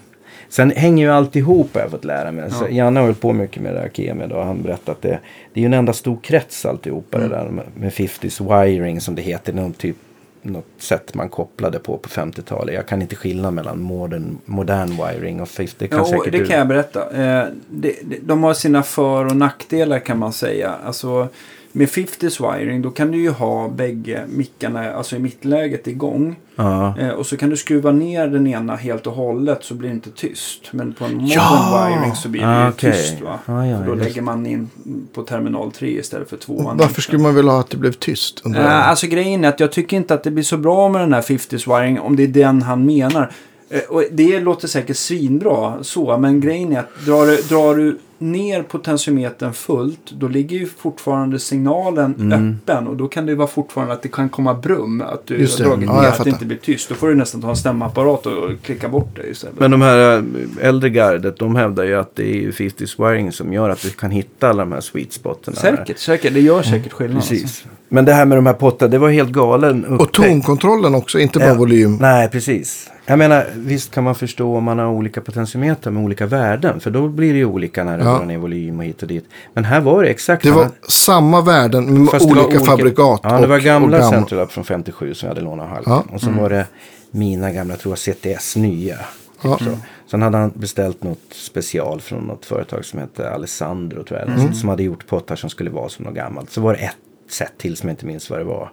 [0.51, 2.51] sen hänger ju allt ihop har jag fått lära mig.
[2.51, 2.69] Så Ja.
[2.69, 4.25] Janne har hållit på mycket med det här Kemi.
[4.33, 5.19] Och han berättat att det,
[5.53, 7.17] det är ju en enda stor krets alltihopa.
[7.17, 7.29] Mm.
[7.29, 9.53] Det där med, med 50s wiring som det heter.
[9.53, 9.95] Någon typ,
[10.41, 12.75] något sätt man kopplade på på 50-talet.
[12.75, 15.75] Jag kan inte skillnad mellan modern, modern wiring och 50.
[15.77, 16.45] Det kan Ja, säkert det du.
[16.45, 16.99] kan jag berätta.
[17.23, 20.75] Eh, det, de har sina för och nackdelar kan man säga.
[20.85, 21.27] Alltså,
[21.73, 26.35] med 50s wiring då kan du ju ha bägge mickarna alltså i mittläget igång.
[26.55, 26.93] Ja.
[26.99, 29.95] Eh, och så kan du skruva ner den ena helt och hållet så blir det
[29.95, 30.69] inte tyst.
[30.73, 31.89] Men på en modern Ja!
[31.99, 32.91] wiring så blir det Ah, ju okej.
[32.91, 33.21] tyst.
[33.21, 33.39] Va?
[33.45, 34.05] Ah, ja, För då just.
[34.07, 34.69] lägger man in
[35.13, 36.71] på terminal 3 istället för 2.
[36.75, 38.41] Varför skulle man vilja ha att det blev tyst?
[38.55, 41.13] Äh, alltså grejen är att jag tycker inte att det blir så bra med den
[41.13, 43.31] här 50s wiring om det är den han menar.
[43.73, 47.97] Eh, Och det låter säkert svinbra så, men grejen är att drar du, drar du
[48.17, 52.55] ner potentiometern fullt, då ligger ju fortfarande signalen Mm.
[52.63, 55.37] öppen och då kan det ju vara fortfarande att det kan komma brum, att du
[55.37, 56.89] Just har dragit Ja, ner, att det inte blir tyst.
[56.89, 59.59] Då får du nästan ta en stämapparat och klicka bort det istället.
[59.59, 63.31] Men de här äh, äldre gardet, de hävdar ju att det är ju 50s wiring
[63.31, 65.55] som gör att du kan hitta alla de här sweet spotten.
[65.55, 66.33] säkert, säkert.
[66.33, 67.17] Det gör säkert skillnad.
[67.17, 67.33] Alltså.
[67.33, 67.65] Precis.
[67.89, 70.15] Men det här med de här pottarna, det var helt galen Och upptäckt.
[70.15, 71.53] tonkontrollen också, inte bara Ja.
[71.55, 71.97] volym.
[72.01, 72.89] Nej, precis.
[73.11, 76.79] Jag menar, visst kan man förstå om man har olika potentiometrar med olika värden.
[76.79, 78.17] För då blir det ju olika när det Ja.
[78.17, 79.25] drar ner volym och hit och dit.
[79.53, 83.19] Men här var det exakt Det var samma- samma värden med Fast olika, var fabrikat.
[83.23, 84.09] Ja, det var gamla gamla.
[84.09, 85.93] Centralab från 57 som jag hade lånat av Halken.
[85.93, 86.03] Ja.
[86.13, 86.65] Och så var det
[87.11, 88.97] mina gamla, tror jag, CTS nya.
[89.43, 89.57] Ja.
[89.57, 89.65] Så.
[90.11, 94.29] Sen hade han beställt något special från något företag som hette Alessandro tror jag.
[94.29, 94.53] Mm.
[94.53, 96.51] Som hade gjort pottar som skulle vara som något gammalt.
[96.51, 96.95] Så var det ett
[97.29, 98.71] set till som jag inte minns vad det var.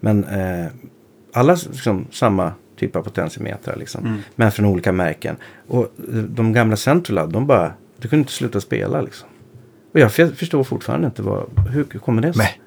[0.00, 0.66] Men eh,
[1.32, 4.06] alla liksom, samma typ av potentiometrar liksom.
[4.06, 4.18] Mm.
[4.34, 5.36] Men från olika märken.
[5.68, 9.28] Och eh, de gamla Centralab, de bara, du kunde inte sluta spela liksom.
[9.94, 12.42] Och jag förstår fortfarande inte vad, hur kommer det sig?
[12.44, 12.60] Nej.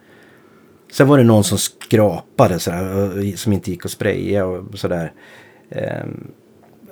[0.91, 2.95] Sen var det någon som skrapade sådär,
[3.33, 5.11] och- som inte gick att spraya och sådär.
[5.69, 6.27] Ehm,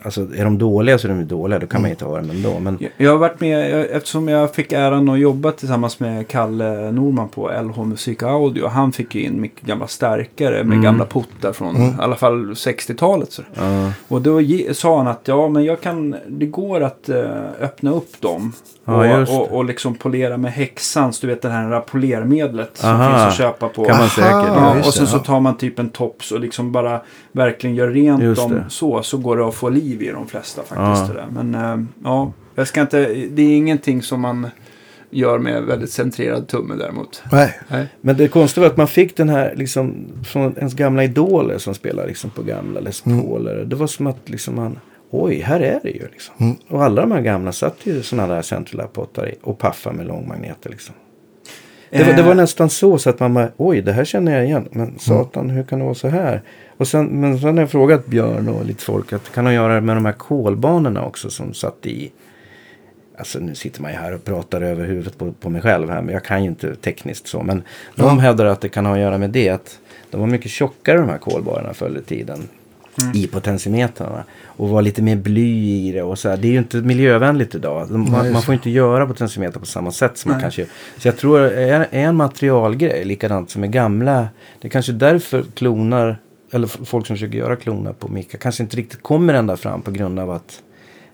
[0.04, 2.60] alltså är de dåliga så är de dåliga, då kan man inte ha dem ändå.
[2.60, 6.92] Men Jag- har varit med, jag- eftersom jag fick äran att jobba tillsammans med Kalle
[6.92, 8.68] Norman på LH Musik Audio.
[8.68, 10.82] Han fick ju in mycket gamla stärkare med Mm.
[10.82, 13.32] gamla puttar från i alla fall 60-talet.
[13.32, 13.42] Så.
[13.54, 14.40] ja, Och då
[14.74, 17.26] sa han att ja, men jag kan, det går att eh,
[17.62, 18.54] öppna upp dem.
[18.86, 23.10] Ja, och, och, och liksom polera med häxans, du vet det här polermedlet som Aha.
[23.10, 23.86] finns att köpa på.
[23.86, 24.32] kan man säkert.
[24.56, 27.02] Ja, och sen så tar man typ en tops och liksom bara
[27.32, 29.04] verkligen gör rent dem så.
[29.04, 31.18] Så går det att få liv i de flesta faktiskt.
[31.18, 31.44] Ja.
[31.44, 34.48] Men eh, ja, jag ska inte, det är ingenting som man
[35.10, 37.24] gör med väldigt centrerad tumme däremot.
[37.32, 37.60] Nej.
[37.68, 37.88] Nej.
[38.02, 41.76] Men det konstiga var att man fick den här liksom från ens gamla idoler som
[41.76, 43.66] spelar liksom på gamla Les Pauler.
[43.66, 44.80] Det var som att liksom man,
[45.10, 46.36] oj, här är det ju liksom.
[46.38, 46.56] Mm.
[46.70, 50.70] Och alla de här gamla satt ju sådana där Centralab-pottar i och paffade med långmagneter
[50.70, 50.96] liksom.
[51.92, 54.36] Det var, det var Eh, nästan så, så att man bara, oj det här känner
[54.36, 54.68] jag igen.
[54.72, 54.88] Mm.
[54.88, 56.42] Men satan, hur kan det vara så här?
[56.80, 59.82] Och sen, men sen har jag frågat Björn och lite folk att kan att göra
[59.82, 62.12] med de här kolbanorna också som satt i.
[63.18, 66.02] Alltså nu sitter man ju här och pratar över huvudet på, på mig själv här.
[66.02, 67.44] Men jag kan ju inte tekniskt så.
[67.44, 67.64] Men
[67.96, 68.10] de Ja.
[68.10, 69.50] hävdar att det kan ha att göra med det.
[69.50, 69.80] Att
[70.12, 72.48] de var mycket tjockare de här kolbanorna förr i tiden.
[73.14, 74.24] I potentiometrarna.
[74.46, 76.02] Och var lite mer bly i det.
[76.04, 76.38] Och så här.
[76.38, 77.88] Det är ju inte miljövänligt idag.
[77.92, 80.44] De, man, man får inte göra potentiometer på samma sätt som man Nej.
[80.44, 80.70] kanske gör.
[80.98, 84.28] Så jag tror det är, är en materialgrej likadant som är gamla.
[84.62, 86.18] Det är kanske därför klonar,
[86.52, 89.92] eller folk som försöker göra klonar på mickar kanske inte riktigt kommer ända fram på
[89.92, 90.60] grund av att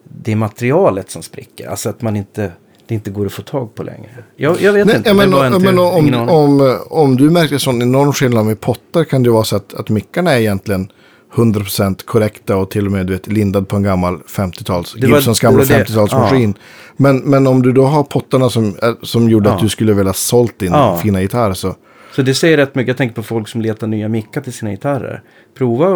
[0.03, 1.69] det är materialet som spricker.
[1.69, 2.51] Alltså att man inte,
[2.87, 4.09] det inte går att få tag på längre.
[4.35, 5.09] Jag, jag vet Nej, inte.
[5.09, 5.63] ja, men, ja, men
[6.05, 9.55] ingen om, om, om du märker sån enorm skillnad med pottar kan det vara så
[9.55, 10.91] att, att mickarna är egentligen
[11.35, 15.15] 100% korrekta och till och med du vet, lindad på en gammal 50-tals, Det var-
[15.17, 16.53] Gibsons gamla var det- 50-talsmaskin.
[16.97, 19.63] Men, men om du då har pottarna som, eh, som gjorde att Ja.
[19.63, 20.97] du skulle vilja sålt din Ja.
[21.03, 21.75] fina gitarr så,
[22.15, 22.87] Så det säger rätt mycket.
[22.87, 25.21] Jag tänker på folk som letar nya mickar till sina gitarrer.
[25.57, 25.87] Prova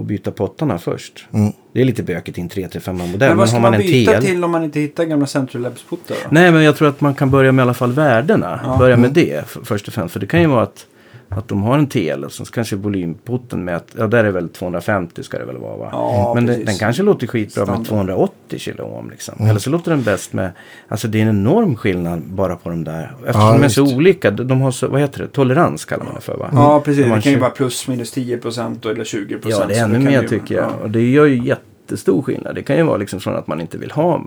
[0.00, 1.26] att byta pottarna först.
[1.34, 1.52] Mm.
[1.72, 3.28] Det är lite bökigt i en 335 modell.
[3.28, 6.14] Men vad ska har man, en byta till om man inte hittar gamla Central Labs-puttar
[6.22, 6.28] då?
[6.30, 8.60] Nej, men jag tror att man kan börja med i alla fall värdena.
[8.64, 8.76] Ja.
[8.78, 9.26] Börja med Mm.
[9.26, 10.12] det först och främst.
[10.12, 10.86] För det kan ju vara att,
[11.32, 14.48] att de har en TL och så kanske volymputten med att, ja där är väl
[14.48, 15.88] 250 ska det väl vara va?
[15.92, 16.66] Ja, men det, precis.
[16.66, 17.78] den kanske låter skitbra Standard.
[17.78, 19.34] med 280 kilo ohm liksom.
[19.38, 19.50] Mm.
[19.50, 20.50] Eller så låter den bäst med,
[20.88, 23.12] alltså det är en enorm skillnad bara på de där.
[23.20, 26.14] Eftersom Ja, de är så olika, de har så, vad heter det, tolerans kallar man
[26.14, 26.50] det för va?
[26.52, 27.02] Ja, precis.
[27.04, 29.60] Om man Det kan ju vara plus minus 10 procent eller 20 procent.
[29.68, 30.70] Ja, det är ännu mer tycker jag.
[30.82, 32.54] Och det gör ju jättestor skillnad.
[32.54, 34.24] Det kan ju vara liksom från att man inte vill ha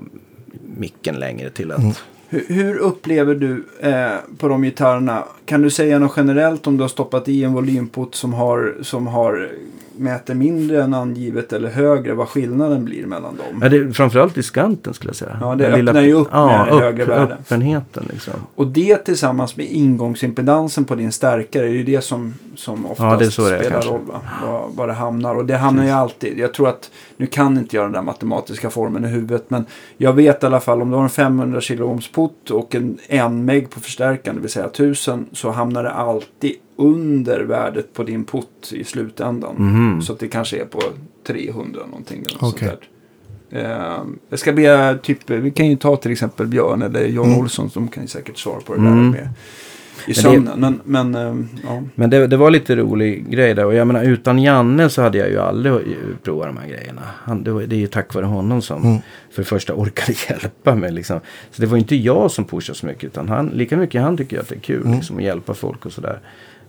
[0.78, 1.94] micken längre till att Mm.
[2.34, 5.24] Hur, hur upplever du eh, på de gitarrerna?
[5.46, 9.08] Kan du säga något generellt om du har stoppat i en volympot som har, som
[9.08, 9.52] har
[9.98, 12.14] mäter mindre än angivet eller högre?
[12.14, 13.60] Vad skillnaden blir mellan dem?
[13.62, 15.38] Ja, det är framförallt diskanten skulle jag säga.
[15.42, 17.38] Ja, det Den öppnar ju upp ja, med högre värden.
[17.42, 18.34] öppenheten liksom.
[18.56, 23.18] Och det tillsammans med ingångsimpedansen på din stärkare är ju det som, som oftast Ja,
[23.18, 23.90] det det spelar kanske.
[23.92, 24.02] roll.
[24.08, 24.22] Va?
[24.48, 25.36] Var, var det hamnar.
[25.36, 26.38] Och det hamnar ju alltid.
[26.40, 29.50] Jag tror att, nu kan inte jag den där matematiska formeln i huvudet.
[29.50, 29.66] Men
[29.98, 32.10] jag vet i alla fall om du har en 500 kilo ohms
[32.52, 35.26] och en 1 meg på förstärkaren, det vill säga 1000.
[35.32, 39.56] Så hamnar det alltid under värdet på din put i slutändan.
[39.58, 40.02] Mhm.
[40.02, 40.82] Så att det kanske är på
[41.28, 42.24] 300 någonting.
[42.28, 42.68] Eller Okej.
[42.70, 42.90] sånt där.
[43.62, 47.40] Eh, jag ska be, typ, vi kan ju ta till exempel Björn eller John Mm.
[47.40, 48.96] Olsson som kan ju säkert svara på det Mm.
[49.12, 49.30] där med
[50.08, 50.60] i sömnen.
[50.60, 50.82] Men,
[51.12, 51.82] men eh, ja.
[51.96, 53.66] Men det, det var lite rolig grej där.
[53.66, 55.74] Och jag menar utan Janne så hade jag ju aldrig
[56.24, 57.02] provat de här grejerna.
[57.24, 58.98] Han, det, det är ju tack vare honom som Mm.
[59.32, 60.92] för det första orkade hjälpa mig.
[60.92, 61.20] Liksom.
[61.52, 63.04] Så det var inte jag som pushade så mycket.
[63.04, 64.94] Utan han, lika mycket han tycker att det är kul Mm.
[64.98, 66.20] liksom, att hjälpa folk och sådär.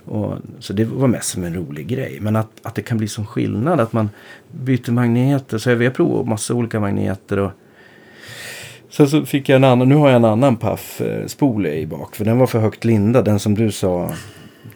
[0.05, 2.19] Och, så det var mest som en rolig grej.
[2.21, 3.81] Men att, att det kan bli som skillnad.
[3.81, 4.11] Att man
[4.51, 5.59] byter magneter.
[5.59, 7.39] Så jag, har provat massa olika magneter.
[7.39, 7.51] Och,
[8.91, 12.17] Sen så fick jag en annan, nu har jag en annan paff-spole i bak.
[12.17, 14.13] För den var för högt lindad, den som du sa.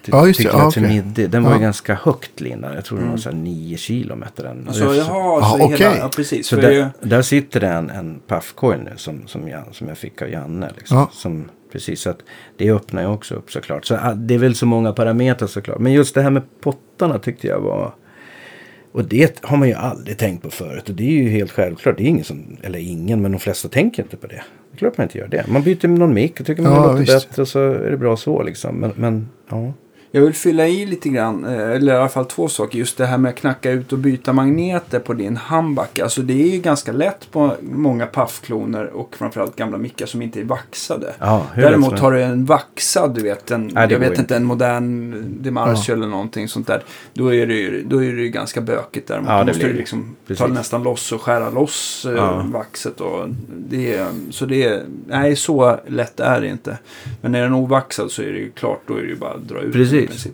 [0.03, 0.43] Till, Ja, just det.
[0.49, 0.83] till, Ja, okej.
[0.83, 1.27] midi.
[1.27, 1.63] Den var ju Ja.
[1.63, 2.77] ganska högt lindad.
[2.77, 4.65] Jag tror den var så här 9 kilo mätte den.
[4.69, 4.95] Alltså, jaha,
[5.41, 5.77] Ja, så okej.
[5.79, 6.47] hela, ja, precis.
[6.47, 9.89] så för där, ju, där sitter det en, en paffcoil nu som, som, jag, som
[9.89, 10.71] jag fick av Janne.
[10.77, 11.09] Liksom, Ja.
[11.13, 12.19] som, precis, så att
[12.57, 13.85] det öppnar ju också upp såklart.
[13.85, 15.79] Så ah, det är väl så många parametrar såklart.
[15.79, 17.95] Men just det här med pottarna tyckte jag var...
[18.93, 20.89] Och det har man ju aldrig tänkt på förut.
[20.89, 21.97] Och det är ju helt självklart.
[21.97, 24.43] Det är ingen som, eller ingen, men de flesta tänker inte på det.
[24.71, 25.45] Det är klart man inte gör det.
[25.49, 27.29] Man byter någon mick och tycker man Ja, låter visst.
[27.29, 28.77] bättre och så är det bra så liksom.
[28.77, 29.73] Men, men ja.
[30.11, 32.79] Jag vill fylla i lite grann, eh, eller i alla fall två saker.
[32.79, 35.99] Just det här med att knacka ut och byta magneter på din handback.
[35.99, 40.41] Alltså det är ju ganska lätt på många paffkloner och framförallt gamla mickar som inte
[40.41, 41.15] är vaxade.
[41.19, 44.21] ja Däremot har du en vaxad, du vet, en, Nej, jag vet inte.
[44.21, 46.83] inte, en modern Demarcio eller någonting sånt där.
[47.15, 49.29] Då är det ju, då är det ju ganska bökigt däremot.
[49.31, 50.41] Ja, då måste du liksom Precis.
[50.41, 52.45] ta nästan loss och skära loss eh, Ja.
[52.53, 53.01] vaxet.
[53.01, 56.79] Och det är, så det är, nej så lätt är det inte.
[57.21, 59.49] Men är den ovaxad så är det ju klart, då är det ju bara att
[59.49, 60.33] dra ut i Precis.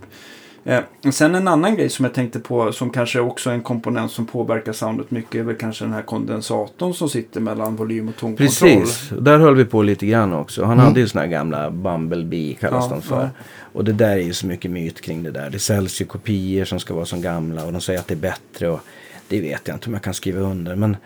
[0.66, 0.80] Eh,
[1.12, 4.26] sen en annan grej som jag tänkte på som kanske också är en komponent som
[4.26, 8.70] påverkar soundet mycket är väl kanske den här kondensatorn som sitter mellan volym och tonkontroll.
[8.70, 10.64] Precis, där höll vi på lite grann också.
[10.64, 10.84] Han Mm.
[10.86, 13.20] hade ju såna här gamla Bumblebee kallas Ja, de för.
[13.22, 13.28] ja.
[13.72, 15.50] Och det där är ju så mycket myt kring det där.
[15.50, 18.16] Det säljs ju kopior som ska vara som gamla och de säger att det är
[18.16, 18.68] bättre.
[18.68, 18.80] Och
[19.28, 20.76] det vet jag inte om jag kan skriva under.
[20.76, 20.96] Men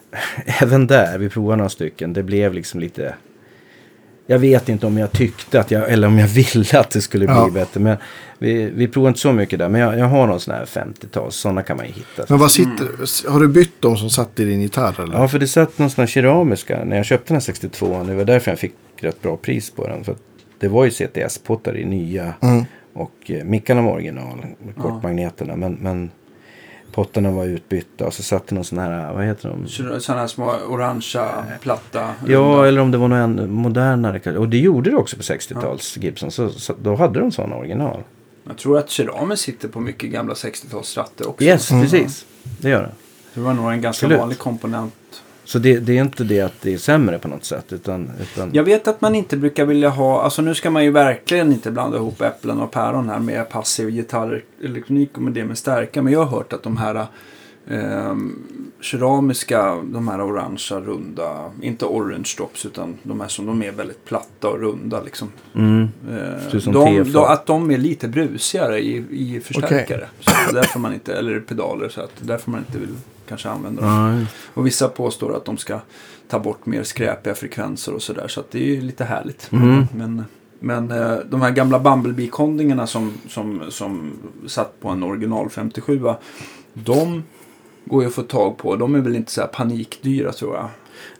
[0.62, 3.14] även där, vi provade några stycken, det blev liksom lite...
[4.30, 7.26] Jag vet inte om jag tyckte att jag, eller om jag ville att det skulle
[7.26, 7.50] bli Ja.
[7.54, 7.80] bättre.
[7.80, 7.96] Men
[8.38, 9.68] vi, vi provade inte så mycket där.
[9.68, 12.24] Men jag, jag har någon sån här 50-tals, sådana kan man ju hitta.
[12.28, 15.14] Men vad sitter, har du bytt de som satt i din gitarr eller?
[15.14, 18.02] Ja, för det satt någon sån här keramiska när jag köpte den här 62.
[18.06, 20.04] Det var därför jag fick rätt bra pris på den.
[20.04, 20.14] För
[20.60, 22.34] det var ju CTS-pottar i nya.
[22.40, 22.64] Mm.
[22.94, 24.44] Och eh, mickarna var original,
[24.82, 25.56] kortmagneterna.
[25.56, 26.10] Men, men
[26.98, 28.06] pottarna var utbytta.
[28.06, 29.68] Och så satt det någon sån här, vad heter de?
[30.00, 32.10] Sådana här små orangea, platta.
[32.26, 32.68] Ja, runda.
[32.68, 34.38] eller om det var något än modernare.
[34.38, 36.30] Och det gjorde det också på 60-tals Gibson.
[36.30, 38.02] Så, så då hade de sådana original.
[38.46, 41.44] Jag tror att keramen sitter på mycket gamla 60-talsstratter också.
[41.44, 41.82] Yes, Mm.
[41.82, 42.26] precis.
[42.60, 42.90] Det gör det.
[43.34, 44.18] Det var nog en ganska Absolut.
[44.20, 44.94] vanlig komponent.
[45.48, 47.72] Så det, det är inte det att det är sämre på något sätt.
[47.72, 50.90] Utan, utan Jag vet att man inte brukar vilja ha, alltså nu ska man ju
[50.90, 55.58] verkligen inte blanda ihop äpplen och päron här med passiv gitarrelektronik och med det med
[55.58, 56.02] stärka.
[56.02, 57.06] Men jag har hört att de här
[57.68, 58.44] ehm,
[58.80, 64.04] keramiska, de här orangea runda, inte orange drops utan de här som de är väldigt
[64.04, 65.28] platta och runda liksom.
[65.54, 70.08] mm, Eh, de, då, att de är lite brusigare i, i förstärkare.
[70.20, 72.94] Så det är därför man inte, eller pedaler, så att därför man inte vill
[73.28, 74.18] kanske använda dem.
[74.20, 75.80] ja, Och vissa påstår att de ska
[76.28, 78.28] ta bort mer skräpiga frekvenser och sådär.
[78.28, 79.52] Så att det är ju lite härligt.
[79.52, 79.86] Mm.
[79.94, 80.24] Men,
[80.60, 84.12] men eh, de här gamla Bumblebee-kondingarna som, som, som
[84.46, 86.00] satt på en original 57
[86.74, 87.22] de
[87.84, 88.76] går ju att få tag på.
[88.76, 90.68] De är väl inte så här panikdyra tror jag.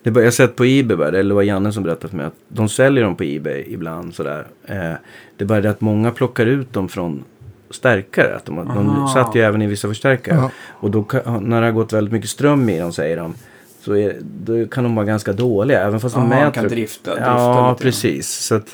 [0.03, 2.35] Det jag har sett på Ebay, eller det var Janne som berättade för mig att
[2.49, 4.47] de säljer dem på Ebay ibland sådär.
[4.65, 4.93] Eh,
[5.37, 7.25] det är bara det att många plockar ut dem från
[7.71, 8.37] stärkare.
[8.37, 10.37] Att de, de satt ju även i vissa förstärkare.
[10.37, 10.51] Ja.
[10.71, 11.05] Och då
[11.41, 13.35] när det har gått väldigt mycket ström i dem säger de.
[13.81, 15.81] Så är, då kan de vara ganska dåliga.
[15.85, 16.51] Även fast de mäter.
[16.51, 16.71] kan drifta-
[17.15, 17.83] drifta Ja, lite.
[17.83, 18.29] precis.
[18.29, 18.67] Så att,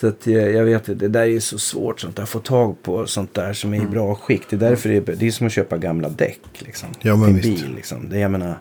[0.00, 2.24] så att jag, jag vet att det där är så svårt sånt där.
[2.26, 3.88] Få tag på sånt där som är Mm.
[3.88, 4.42] i bra skick.
[4.50, 6.40] Det är därför det är, det är som att köpa gamla däck.
[6.58, 7.64] Liksom, Ja, men till visst.
[7.64, 7.74] bil.
[7.76, 8.08] Liksom.
[8.08, 8.54] Det, jag menar,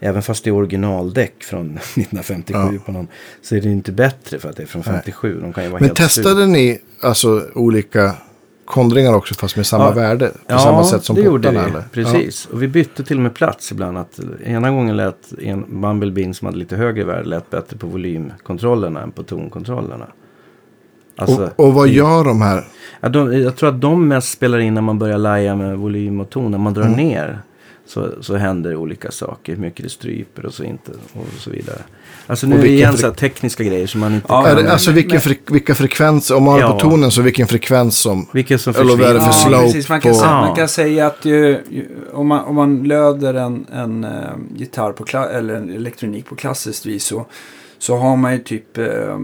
[0.00, 2.80] även fast det är originaldäck från 1957 Ja.
[2.86, 3.08] på någon.
[3.42, 4.94] Så är det inte bättre för att det är från Nej.
[4.94, 5.40] 57.
[5.40, 8.14] De kan ju vara Men helt testade ni alltså olika
[8.66, 9.90] kondringar också fast med samma Ja.
[9.90, 10.28] värde?
[10.28, 11.56] På Ja, samma sätt som det gjorde vi.
[11.56, 11.84] portarna, eller?
[11.92, 12.46] Precis.
[12.52, 13.98] Och vi bytte till och med plats ibland.
[13.98, 19.02] Att ena gången lät en Bumblebee som hade lite högre värde lät bättre på volymkontrollerna
[19.02, 20.06] än på tonkontrollerna.
[20.08, 21.22] Ja.
[21.22, 22.64] Alltså, Och, och vad gör de här?
[23.00, 26.20] ja, de, jag tror att de mest spelar in när man börjar laja med volym
[26.20, 26.50] och ton.
[26.50, 26.96] När man drar Mm.
[26.96, 27.38] ner
[27.86, 29.52] så, så händer olika saker.
[29.54, 30.90] Hur mycket det stryper och så inte.
[31.12, 31.78] Och så vidare.
[32.26, 34.42] Alltså nu Och är det vilken igen så här tekniska grejer som man inte Ja,
[34.42, 34.58] kan.
[34.58, 36.72] är det, alltså vilken fre, vilka frekvenser, om man har Ja.
[36.72, 38.26] på tonen så vilken frekvens som...
[38.32, 39.88] Vilka som Eller vad är det för Ja, slope precis.
[39.88, 40.40] Man kan, på- säga, Ja.
[40.40, 44.10] man kan säga att ju, ju, om, man, om man löder en, en eh,
[44.56, 47.26] gitarr på eller en elektronik på klassiskt vis så,
[47.78, 49.16] så har man ju typ, eh, eh,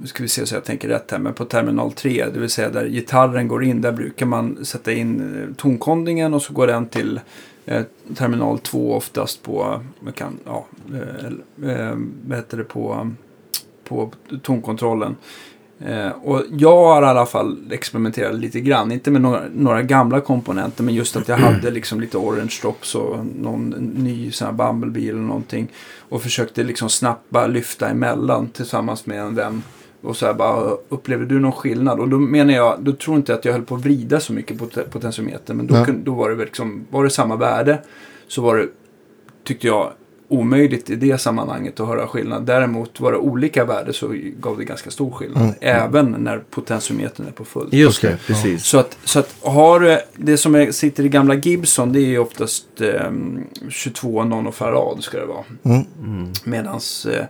[0.00, 2.50] nu ska vi se så jag tänker rätt här, men på terminal 3, det vill
[2.50, 6.66] säga där gitarren går in, där brukar man sätta in eh, tonkondingen och så går
[6.66, 7.20] den till
[7.66, 7.82] eh,
[8.14, 11.96] terminal 2 oftast på, man kan, ja, eh, eh,
[12.26, 13.10] vad heter det, på,
[13.84, 14.12] på
[14.42, 15.16] tonkontrollen.
[15.84, 20.20] Eh, och jag har i alla fall experimenterat lite grann, inte med några, några gamla
[20.20, 24.54] komponenter, men just att jag hade liksom lite orange drops och någon ny sån här
[24.54, 25.68] Bumblebee eller någonting.
[26.08, 29.62] Och försökte liksom snabbt bara lyfta emellan tillsammans med en vän.
[30.02, 32.00] Och så här bara, upplever du någon skillnad?
[32.00, 34.32] Och då menar jag, då tror inte jag att jag höll på att vrida så
[34.32, 35.56] mycket på te- potentiometern.
[35.56, 37.78] Men då, då var det väl liksom, var det samma värde
[38.28, 38.68] så var det,
[39.44, 39.92] tyckte jag,
[40.30, 42.46] omöjligt i det sammanhanget att höra skillnad.
[42.46, 45.42] Däremot var det olika värden så gav det ganska stor skillnad.
[45.42, 45.54] Mm.
[45.60, 47.72] Även när potentiometern är på fullt.
[47.72, 48.64] Just det, precis.
[48.64, 52.06] Så att, så att har du, det som är, sitter i gamla Gibson det är
[52.06, 53.10] ju oftast eh,
[53.68, 55.44] 22 nanofarad ska det vara.
[55.62, 55.86] Mm.
[56.04, 56.32] Mm.
[56.44, 57.24] Medans eh,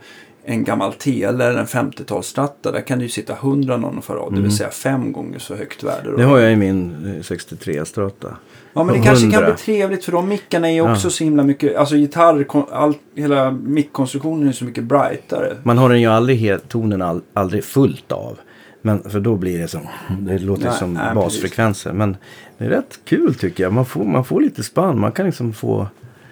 [0.50, 4.22] en gammal tele eller en 50-talsstratta där kan det ju sitta 100 nanofarad.
[4.24, 4.42] Det Mm.
[4.42, 6.10] vill säga fem gånger så högt värde.
[6.10, 6.16] då.
[6.16, 8.36] Det har jag i min eh, 63 strata.
[8.72, 9.46] Ja men det kanske kan 100.
[9.54, 10.92] bli trevligt för de mickarna är ju Ja.
[10.92, 15.56] också så himla mycket, alltså gitarr, all, hela mickkonstruktionen är så mycket brightare.
[15.62, 18.38] Man har den ju aldrig helt, tonen all, aldrig fullt av.
[18.82, 19.80] Men för då blir det som,
[20.20, 21.92] det låter Nej, som nej, basfrekvenser.
[21.92, 22.16] Men
[22.58, 23.72] det är rätt kul tycker jag.
[23.72, 25.00] Man får, man får lite spann.
[25.00, 25.86] Man kan liksom få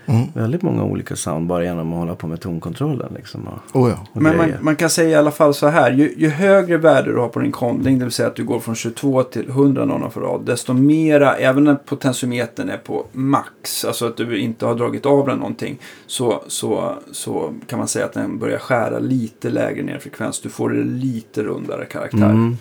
[0.09, 0.26] Mm.
[0.35, 3.12] väldigt många olika sound bara genom att hålla på med tonkontrollen.
[3.16, 4.06] Liksom, och, Oh, ja.
[4.12, 5.90] och Men man, man kan säga i alla fall så här.
[5.90, 8.60] Ju, ju högre värde du har på din konding, det vill säga att du går
[8.60, 14.16] från 22 till 100 nanofarad, desto mera, även när potentiometern är på max, alltså att
[14.16, 18.39] du inte har dragit av den någonting, så, så, så kan man säga att den
[18.39, 20.40] börjar skära lite lägre ner i frekvens.
[20.40, 22.30] Du får lite rundare karaktär.
[22.30, 22.56] Mm.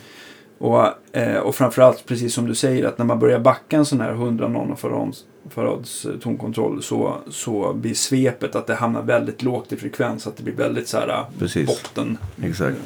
[0.58, 4.02] Och, eh, och framförallt, precis som du säger, att när man börjar backa en sån
[4.02, 9.74] här 100 nanofarads farads eh, tonkontroll så, så blir svepet att det hamnar väldigt lågt
[9.74, 10.28] i frekvens.
[10.28, 11.68] Att det blir väldigt så här eh, Precis.
[11.68, 12.18] botten.
[12.44, 12.78] Exakt.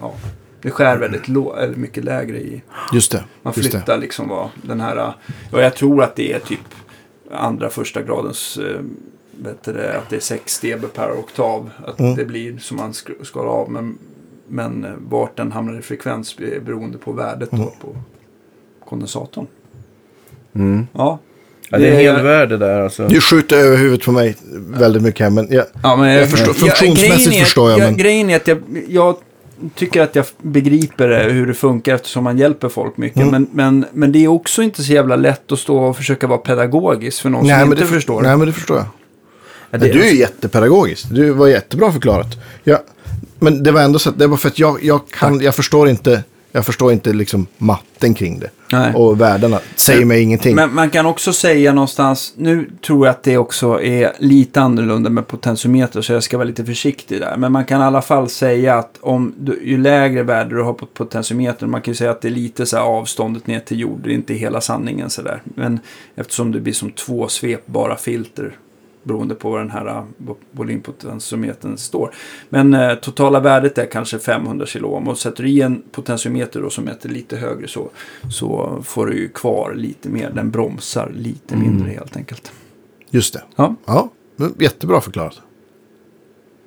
[0.00, 0.14] Ja,
[0.62, 2.62] det skär väldigt lå- eller mycket lägre i.
[2.92, 3.24] Just det.
[3.42, 3.78] Man Just det.
[3.78, 4.96] flyttar liksom vad den här.
[4.96, 5.12] eh,
[5.52, 6.60] Och jag tror att det är typ
[7.30, 8.58] andra första gradens.
[8.58, 8.80] Eh,
[9.64, 11.70] det, att det är 6 dB per oktav.
[11.86, 12.14] Att Mm.
[12.16, 13.70] det blir som man sk- skalar av.
[13.70, 13.98] Men,
[14.48, 17.68] men eh, vart den hamnar i frekvens är beroende på värdet då Mm.
[17.80, 17.96] på
[18.88, 19.46] kondensatorn.
[20.54, 20.86] Mm.
[20.92, 21.18] Ja,
[21.72, 23.08] Ja, det är en hel värld det där alltså.
[23.08, 25.30] Du skjuter över huvudet på mig väldigt mycket här.
[25.30, 28.62] Men jag, Ja, men Jag förstår- funktionsmässigt är- förstår jag, men- Grejen är att jag,
[28.88, 29.16] jag
[29.74, 33.22] tycker att jag begriper det, hur det funkar eftersom man hjälper folk mycket.
[33.22, 33.30] Mm.
[33.30, 36.38] Men, men, men det är också inte så jävla lätt att stå och försöka vara
[36.38, 38.22] pedagogisk för någon som nej, men inte det, förstår.
[38.22, 38.86] Nej, men det förstår jag.
[39.70, 41.06] Ja, det, du är jättepedagogisk.
[41.10, 42.38] Du var jättebra förklarat.
[42.64, 42.78] Ja,
[43.38, 45.88] men det var ändå så att det var för att jag, jag, kan, jag förstår
[45.88, 46.22] inte,
[46.52, 48.50] jag förstår inte liksom matten kring det.
[48.72, 48.94] Nej.
[48.94, 50.54] Och värdena säger mig ingenting.
[50.54, 55.10] Men man kan också säga någonstans, nu tror jag att det också är lite annorlunda
[55.10, 57.36] med potentiometer så jag ska vara lite försiktig där.
[57.36, 60.72] Men man kan i alla fall säga att om du, ju lägre värde du har
[60.72, 63.80] på potentiometern, man kan ju säga att det är lite så här avståndet ner till
[63.80, 65.42] jord, det är inte hela sanningen så där.
[65.44, 65.80] Men
[66.14, 68.56] eftersom det blir som två svepbara filter
[69.02, 72.14] beroende på vad den här vo- volympotentiometern står.
[72.48, 76.70] Men eh, totala värdet är kanske 500 kiloohm och sätter du i en potentiometer då
[76.70, 77.90] som mäter lite högre så,
[78.30, 80.30] så får du ju kvar lite mer.
[80.34, 81.66] Den bromsar lite Mm.
[81.68, 82.52] mindre helt enkelt.
[83.10, 83.42] Just det.
[83.56, 84.08] Ja, Ja,
[84.58, 85.40] jättebra förklarat.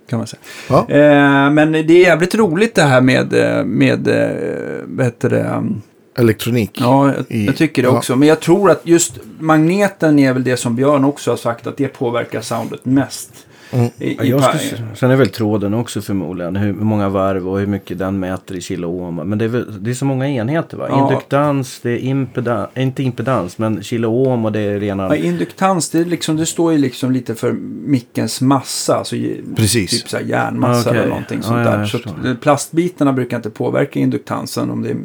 [0.09, 0.39] kan man säga.
[0.69, 0.89] Ja.
[0.89, 5.43] Eh, men det är jävligt roligt det här med, eh, med eh, vad heter det,
[5.57, 5.81] um,
[6.17, 6.71] elektronik.
[6.81, 7.97] Ja, jag, i- jag tycker det ja.
[7.97, 8.15] också.
[8.15, 11.77] Men jag tror att just magneten är väl det som Björn också har sagt att
[11.77, 13.31] det påverkar soundet mest.
[13.75, 13.89] Mm.
[13.99, 16.55] I, Ja, i jag skulle, sen är väl tråden också förmodligen.
[16.55, 19.15] Hur många varv och hur mycket den mäter i kiloohm.
[19.15, 20.87] Men det är, väl, det är så många enheter va?
[20.89, 21.09] Ja.
[21.09, 25.03] Induktans, det är impedans, inte impedans men kiloohm och det är rena...
[25.03, 27.51] Ja, induktans, det, är liksom, det står ju liksom lite för
[27.85, 28.95] mickens massa.
[28.95, 29.15] Alltså,
[29.55, 29.91] Precis.
[29.91, 30.99] Typ så här järnmassa Okej.
[30.99, 31.85] eller någonting sånt ja, där.
[31.85, 31.99] så
[32.41, 34.97] plastbitarna brukar inte påverka induktansen om det är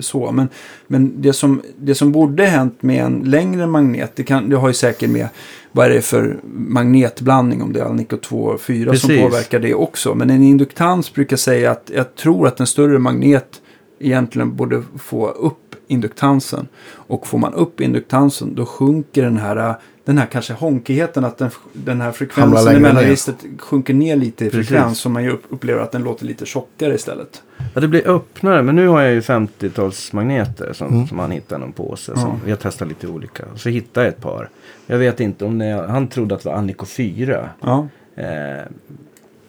[0.00, 0.32] så.
[0.32, 0.48] Men,
[0.86, 4.68] men det, som, det som borde hänt med en längre magnet, det, kan, det har
[4.68, 5.28] ju säkert med
[5.72, 9.74] vad är det för magnetblandning, om det är Alnico 2 och 4 som påverkar det
[9.74, 10.14] också.
[10.14, 13.60] Men en induktans brukar säga att jag tror att en större magnet
[13.98, 16.68] egentligen borde få upp induktansen.
[16.92, 19.74] Och får man upp induktansen då sjunker den här,
[20.04, 22.80] den här kanske honkigheten, att den, den här frekvensen i ner.
[22.80, 24.68] mellanregistret sjunker ner lite i Precis.
[24.68, 24.98] frekvens.
[24.98, 27.42] Så man upplever att den låter lite tjockare istället.
[27.74, 28.62] Ja, det blir öppnare.
[28.62, 31.06] Men nu har jag ju 50-talsmagneter som, Mm.
[31.06, 32.16] som han hittade någon påse.
[32.16, 33.44] Som vi har testat lite olika.
[33.56, 34.48] Så hittade jag ett par.
[34.86, 37.48] Jag vet inte om det Han trodde att det var Anico 4.
[37.60, 37.88] Ja.
[38.16, 38.26] Eh,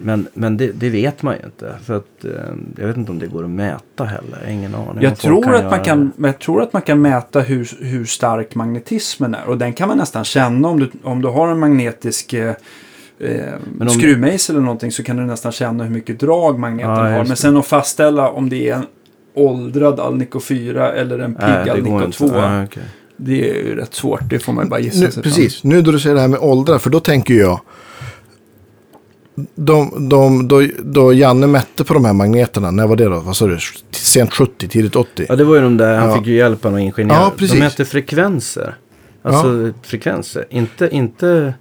[0.04, 1.76] men men det, det vet man ju inte.
[1.84, 2.32] För att, eh,
[2.78, 4.50] jag vet inte om det går att mäta heller.
[4.50, 5.04] Ingen aning.
[5.04, 9.36] Jag tror, att man kan, jag tror att man kan mäta hur, hur stark magnetismen
[9.36, 9.46] är.
[9.50, 12.54] Och den kan man nästan känna om du, om du har en magnetisk eh,
[13.78, 16.96] Men om- skruvmejsel eller någonting så kan du nästan känna hur mycket drag magneten Ja,
[17.18, 17.26] har.
[17.26, 18.86] Men sen att fastställa om det är en
[19.34, 22.18] åldrad Alnico 4 eller en pigg Alnico inte.
[22.18, 22.28] 2.
[22.34, 22.84] Ja, okej.
[23.18, 24.22] Det är ju rätt svårt.
[24.30, 26.28] Det får man ju bara gissa Nu, sig precis, nu då du säger det här
[26.28, 27.60] med åldrar, för då tänker jag.
[29.56, 33.20] De, de, då, då Janne mätte på de här magneterna, när var det då?
[33.20, 33.58] Vad sa du?
[33.92, 35.26] Sent 70, tidigt 80?
[35.30, 36.18] Ja, det var ju de där, han Ja.
[36.18, 37.16] fick ju hjälp av någon ingenjör.
[37.16, 37.54] Ja, precis.
[37.54, 38.76] De mätte frekvenser.
[39.24, 40.46] Alltså frekvenser.
[40.50, 41.54] Inte, inte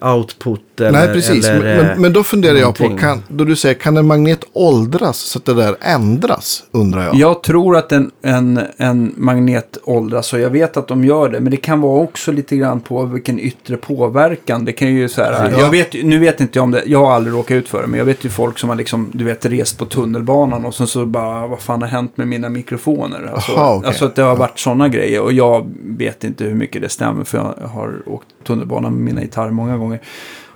[0.00, 0.92] output eller...
[0.92, 1.48] Nej, precis.
[1.48, 3.02] Eller, men, men, men då funderar jag på, någonting.
[3.08, 6.62] kan, då du säger, kan en magnet åldras så att det där ändras?
[6.70, 7.14] Undrar jag.
[7.14, 11.40] Jag tror att en, en, en magnet åldras och jag vet att de gör det.
[11.40, 14.64] Men det kan vara också lite grann på vilken yttre påverkan.
[14.64, 15.60] Det kan ju så här, Ja.
[15.60, 17.88] jag vet, nu vet inte jag om det, jag har aldrig råkat ut för det.
[17.88, 20.86] Men jag vet ju folk som har liksom, du vet, rest på tunnelbanan och sen
[20.86, 23.30] så bara, vad fan har hänt med mina mikrofoner?
[23.34, 23.88] Alltså, Aha, okej.
[23.88, 25.20] alltså att det har varit sådana grejer.
[25.20, 29.20] Och jag vet inte hur mycket det stämmer för jag har åkt tunnelbana med mina
[29.20, 30.00] gitarrer många gånger.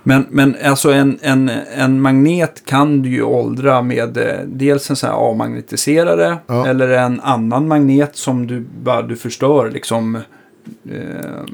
[0.07, 4.95] Men, men alltså en, en, en magnet kan du ju åldra med eh, dels en
[4.95, 6.67] sån här avmagnetiserare Ja.
[6.67, 10.19] eller en annan magnet som du bara du förstör liksom.
[10.91, 11.45] Eh,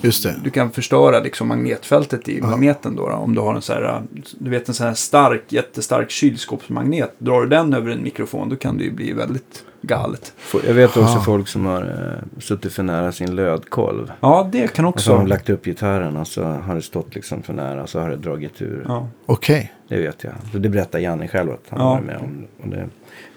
[0.00, 0.34] Just det.
[0.44, 3.14] du kan förstöra liksom magnetfältet i magneten då, då.
[3.14, 4.00] Om du har en sån här, eh,
[4.38, 7.14] du vet en sån här stark, jättestark kylskåpsmagnet.
[7.18, 10.32] Drar du den över en mikrofon då kan det ju bli väldigt galet.
[10.66, 11.20] Jag vet också Aha.
[11.24, 14.12] folk som har eh, suttit för nära sin lödkolv.
[14.20, 15.24] Ja, det kan Och så har också.
[15.24, 18.16] de lagt upp gitarren och så har det stått liksom för nära så har det
[18.16, 18.84] dragit ur.
[18.88, 19.08] Ja.
[19.26, 19.72] Okej.
[19.88, 20.32] Det vet jag.
[20.52, 21.88] Så det berättar Janne själv att han Ja.
[21.94, 22.44] var med om.
[22.62, 22.88] Och det,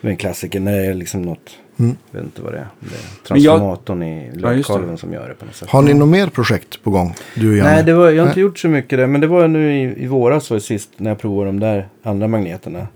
[0.01, 1.49] det är en klassiker när det är liksom något,
[1.83, 1.95] Mm.
[2.11, 2.67] jag vet inte vad det är.
[2.79, 2.89] Det är
[3.33, 4.97] Men jag- transformatorn i Ja, lödkolven det.
[4.97, 5.69] som gör det på något sätt.
[5.69, 7.13] Har ni något mer projekt på gång?
[7.35, 7.65] Du och?
[7.65, 8.41] Nej, det var, jag har inte Nej.
[8.47, 9.07] gjort så mycket där.
[9.07, 11.87] Men det var nu i, i våras var det sist när jag provade de där
[12.03, 12.87] andra magneterna.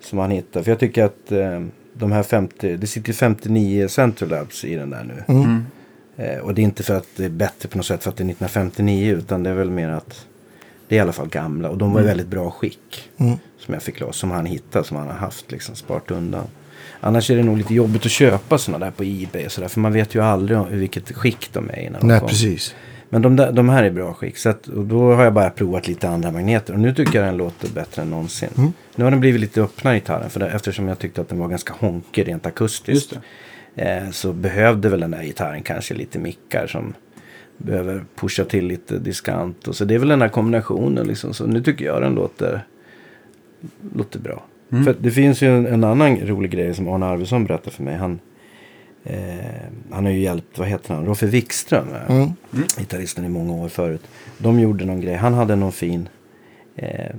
[0.00, 0.64] Som han hittade.
[0.64, 1.62] För jag tycker att eh,
[1.94, 5.34] de här 50, det sitter ju 59 Central Labs i den där nu.
[5.34, 5.64] Mm.
[6.16, 8.16] Eh, och det är inte för att det är bättre på något sätt för att
[8.16, 9.14] det är 1959.
[9.16, 10.26] Utan det är väl mer att
[10.88, 11.70] det är i alla fall gamla.
[11.70, 13.10] Och de var i väldigt bra skick.
[13.16, 13.36] Mm.
[13.58, 14.16] Som jag fick loss.
[14.16, 14.84] Som han hittade.
[14.84, 16.44] Som han har haft liksom sparat undan.
[17.06, 19.68] Annars är det nog lite jobbigt att köpa sådana där på Ebay och sådär.
[19.68, 22.18] För man vet ju aldrig om- i vilket skick de är de Nej, kommer.
[22.20, 22.74] precis.
[23.08, 24.36] Men de, där, de här är i bra skick.
[24.38, 26.72] Så att, och då har jag bara provat lite andra magneter.
[26.74, 28.48] Och nu tycker jag den låter bättre än någonsin.
[28.58, 28.72] Mm.
[28.96, 30.30] Nu har den blivit lite öppnare gitarren.
[30.30, 33.12] För det, eftersom jag tyckte att den var ganska honkig rent akustiskt.
[33.12, 33.24] Just
[33.78, 36.94] Eh, så behövde väl den där gitarren kanske lite mickar som
[37.58, 39.68] behöver pusha till lite diskant.
[39.68, 41.34] Och så det är väl den här kombinationen liksom.
[41.34, 42.66] Så nu tycker jag den låter,
[43.94, 44.44] låter bra.
[44.72, 44.84] Mm.
[44.84, 47.96] För det finns ju en, en annan rolig grej som Arne Arvidsson berättade för mig.
[47.96, 48.20] Han,
[49.04, 49.16] eh,
[49.90, 51.86] han har ju hjälpt, vad heter han, Roffe Wikström.
[51.94, 52.30] eh, Mm.
[52.78, 54.02] gitarristen i många år förut.
[54.38, 55.14] De gjorde någon grej.
[55.14, 56.08] Han hade någon fin
[56.76, 57.14] eh,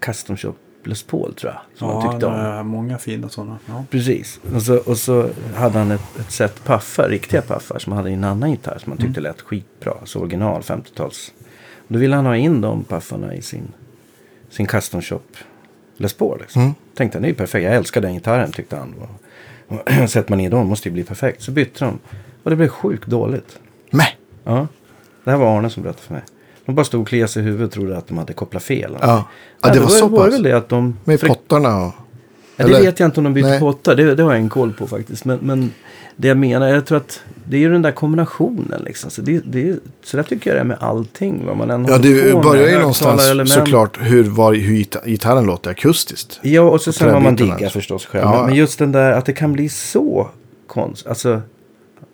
[0.00, 0.54] custom shop
[0.84, 1.78] Les Paul tror jag.
[1.78, 2.40] Som han tyckte det om.
[2.40, 3.58] är många fina sådana.
[3.68, 3.84] Ja.
[3.90, 4.40] Precis.
[4.54, 8.10] Och så, och så hade han ett, ett set puffar, riktiga puffar som han hade
[8.10, 9.92] i en annan gitarr som han tyckte lät skitbra.
[10.00, 11.32] Alltså original 50-tals.
[11.76, 13.68] Och Då ville han ha in de puffarna i sin,
[14.50, 15.20] sin custom shop
[15.96, 16.38] Les Paul.
[16.40, 16.62] Liksom.
[16.62, 16.74] Mm.
[16.94, 17.64] Tänkte han, det är ju perfekt.
[17.64, 18.94] Jag älskar den gitarren tyckte han.
[19.68, 21.42] Och, sätter man i dem måste ju bli perfekt.
[21.42, 21.98] Så bytte de.
[22.42, 23.58] Och det blev sjukt dåligt.
[23.90, 24.08] Mäh.
[24.44, 24.66] Ja,
[25.24, 26.22] det här var Arne som berättade för mig.
[26.66, 28.96] De bara stod och kliade sig i huvudet och trodde att de hade kopplat fel.
[29.00, 29.06] Ja.
[29.06, 29.24] ja,
[29.64, 30.34] Nej, det var så var pass.
[30.34, 30.98] väl det att de...
[31.04, 31.92] Med pottarna och...
[32.56, 32.86] Ja, det eller?
[32.86, 33.60] vet jag inte om de bytte Nej.
[33.60, 33.94] pottar.
[33.94, 35.24] Det, det har jag en koll på faktiskt.
[35.24, 35.72] Men, men
[36.16, 39.10] det jag menar, jag tror att det är ju den där kombinationen liksom.
[39.10, 41.46] Så, det, det, så där tycker jag det är med allting.
[41.46, 45.06] Vad man än Ja, det på med, börjar ju någonstans såklart hur, var, hur gita-
[45.06, 46.38] gitarren låter akustiskt.
[46.42, 48.24] Ja, och så Och sen vad man diggar förstås själv.
[48.24, 48.46] Ja.
[48.46, 50.28] men just den där att det kan bli så
[50.66, 51.06] konstigt.
[51.08, 51.40] Alltså,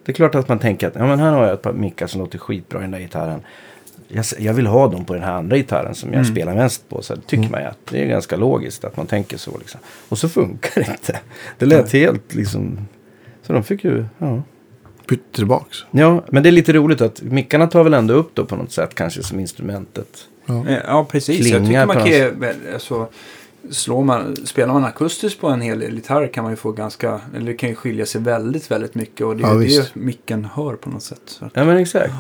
[0.04, 2.06] Det är klart att man tänker att ja, men här har jag ett par mickar
[2.06, 3.40] som låter skitbra i den där gitarren.
[4.08, 7.02] Jag, jag vill ha dem på den här andra gitarren som jag spelar mest på.
[7.02, 9.58] Så tycker man ju att det är ganska logiskt att man tänker så.
[9.58, 9.80] Liksom.
[10.08, 11.20] Och så funkar det inte.
[11.58, 12.78] Det lät helt liksom...
[13.42, 14.04] Så de fick ju...
[14.18, 14.42] Ja.
[15.08, 15.78] Bytte tillbaks.
[15.90, 18.72] ja, men det är lite roligt att mickarna tar väl ändå upp då på något
[18.72, 20.08] sätt kanske som instrumentet.
[20.48, 21.46] Eh, Ja, precis.
[21.48, 23.08] jag Klingar tycker man kan ju, alltså,
[23.70, 27.20] slår man, spelar man akustiskt på en hel del gitarr kan man ju få ganska,
[27.36, 29.26] eller det kan ju skilja sig väldigt, väldigt mycket.
[29.26, 31.22] Och det är Ja, ju det micken hör på något sätt.
[31.26, 31.50] Så.
[31.54, 32.12] Ja men exakt.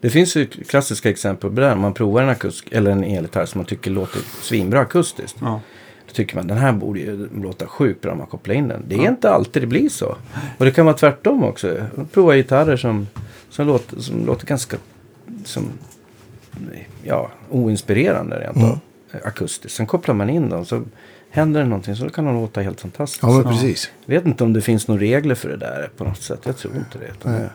[0.00, 1.74] Det finns ju klassiska exempel på det där.
[1.74, 5.36] Man provar en akustisk eller en elgitarr som man tycker låter svinbra akustiskt.
[5.40, 5.60] Ja.
[6.06, 8.84] Då tycker man den här borde ju låta sjukt bra om man kopplar in den.
[8.88, 10.16] Det är inte alltid det blir så.
[10.58, 11.68] Och det kan vara tvärtom också.
[11.76, 13.06] Jag provar gitarrer som,
[13.50, 14.76] som, låter, som låter ganska
[15.44, 15.68] som,
[17.02, 18.78] ja, oinspirerande rent av.
[19.24, 19.76] Akustiskt.
[19.76, 20.84] Sen kopplar man in dem så
[21.30, 23.22] händer det någonting så kan de låta helt fantastiskt.
[23.22, 23.90] Ja, men precis.
[24.06, 26.40] Jag vet inte om det finns några regler för det där på något sätt.
[26.44, 27.50] Jag tror inte det.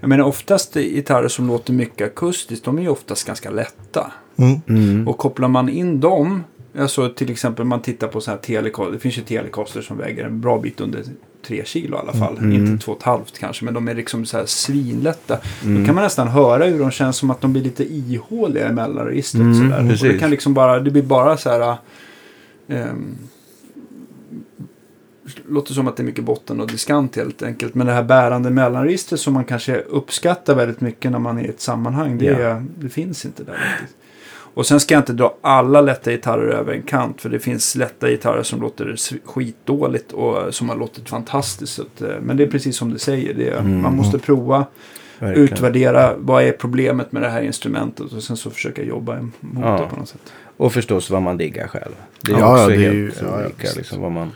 [0.00, 4.12] Jag menar oftast gitarrer som låter mycket akustiskt, de är ju oftast ganska lätta.
[4.36, 5.08] Mm.
[5.08, 6.44] Och kopplar man in dem,
[6.78, 10.24] alltså till exempel man tittar på så här telecaster, det finns ju telecaster som väger
[10.24, 11.02] en bra bit under
[11.46, 12.38] 3 kilo i alla fall.
[12.38, 12.52] Mm.
[12.52, 15.38] Inte 2,5 kanske, men de är liksom så här svinlätta.
[15.62, 18.72] Då kan man nästan höra hur de känns som att de blir lite ihåliga i
[18.72, 19.42] mellanregistret.
[19.42, 19.92] Mm, sådär.
[19.92, 21.76] Och det kan liksom bara, det blir bara så här...
[22.68, 23.18] ehm,
[25.48, 27.74] låter som att det är mycket botten och diskant helt enkelt.
[27.74, 31.48] Men det här bärande mellanregistret som man kanske uppskattar väldigt mycket när man är i
[31.48, 32.18] ett sammanhang.
[32.18, 32.32] Det, Ja.
[32.38, 33.96] är, det finns inte där riktigt.
[34.56, 37.20] Och sen ska jag inte dra alla lätta gitarrer över en kant.
[37.20, 41.78] För det finns lätta gitarrer som låter skitdåligt och som har låtit fantastiskt.
[41.78, 43.34] Att, eh, men det är precis som du säger.
[43.34, 44.66] Det är, Man måste prova,
[45.18, 45.48] verkligen.
[45.48, 48.12] utvärdera vad är problemet med det här instrumentet.
[48.12, 49.78] Och sen så försöka jobba mot Ja.
[49.82, 50.32] det på något sätt.
[50.56, 51.92] Och förstås vad man diggar själv.
[52.20, 53.52] Det är Ja, också ja, det är helt ju- ja, ja, olika.
[53.60, 53.76] visst.
[53.76, 54.30] liksom, vad man,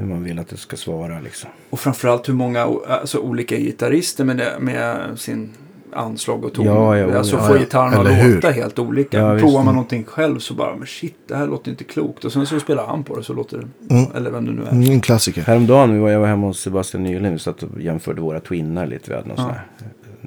[0.00, 1.20] hur man vill att det ska svara.
[1.20, 1.50] Liksom.
[1.70, 5.50] Och framförallt hur många alltså, olika gitarrister med, det, med sin
[5.92, 6.64] anslag och ton.
[6.66, 7.62] Ja, ja, alltså ja, får ja.
[7.62, 8.34] gitarren att Eller hur?
[8.34, 9.18] låta helt olika.
[9.18, 9.44] Ja, visst.
[9.44, 12.24] Provar man någonting själv så bara, men shit, det här låter inte klokt.
[12.24, 14.10] Och sen så spelar han på det så låter det, Mm.
[14.16, 14.70] eller vem det nu är.
[14.72, 15.42] Mm, En klassiker.
[15.42, 17.32] Häromdagen jag var hemma hos Sebastian Nylund.
[17.32, 19.10] Vi satt och jämförde våra twinnar lite.
[19.10, 19.42] Vi hade någon Ja.
[19.44, 19.62] sån här,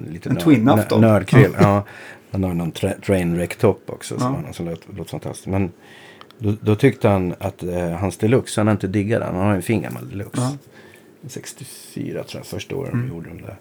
[0.06, 1.00] eh, lite En twin-afton.
[1.00, 1.56] nö- Nördkväll.
[1.60, 1.84] ja.
[2.30, 4.18] Han har någon tra- Trainwreck-topp också.
[4.20, 4.40] Som, Ja.
[4.44, 5.46] han, som låter, låter fantastiskt.
[5.46, 5.72] Men
[6.38, 9.34] då, då tyckte han att eh, hans deluxe, han inte diggat den.
[9.36, 10.40] Han har en fin gammal deluxe.
[10.40, 10.56] Ja.
[11.28, 13.04] 64 tror jag, första åren Mm.
[13.04, 13.56] vi gjorde den där.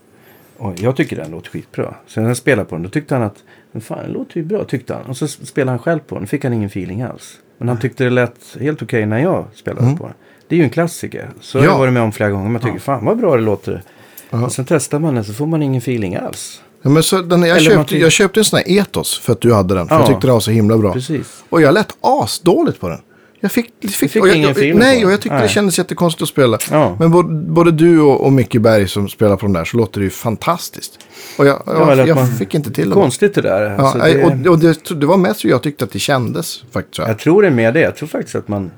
[0.58, 1.96] Och jag tycker den låter skitbra.
[2.08, 4.44] Så när jag spelade på den, då tyckte han att men fan, den låter ju
[4.44, 5.06] bra, tyckte han.
[5.06, 7.40] Och så spelade han själv på den, fick han ingen feeling alls.
[7.58, 9.98] Men han tyckte det lät helt okej när jag spelade Mm.
[9.98, 10.14] på den.
[10.48, 11.30] Det är ju en klassiker.
[11.42, 11.64] Så Ja.
[11.64, 12.50] jag varit med om flera gånger.
[12.50, 12.80] Man tycker, Ja.
[12.80, 13.82] fan vad bra det låter.
[14.30, 14.46] Ja.
[14.46, 16.62] Och sen testar man den så får man ingen feeling alls.
[16.84, 19.42] Ja, men så den, jag, Eller köpte, jag köpte en sån här Etos för att
[19.42, 19.88] du hade den.
[19.88, 20.00] För Ja.
[20.02, 20.94] jag tyckte den var så himla bra.
[20.94, 21.44] Precis.
[21.50, 23.00] Och jag lät asdåligt på den.
[23.40, 25.50] Jag fick, fick, fick och jag, ingen feeling Nej, på och jag tyckte det Nej.
[25.50, 26.58] kändes jättekonstigt att spela.
[26.72, 26.96] Ja.
[27.00, 30.00] Men både, både du och, och Micke Berg som spelar på den där så låter
[30.00, 31.00] det ju fantastiskt.
[31.38, 32.94] Och jag, Ja, jag, jag fick inte Det till det.
[32.94, 33.62] konstigt det där.
[33.62, 36.00] Ja, Alltså, nej, det, Och, och det, det var mest hur jag tyckte att det
[36.00, 36.98] kändes faktiskt.
[36.98, 37.80] Jag tror det är mer det.
[37.82, 38.72] Jag tror faktiskt att man...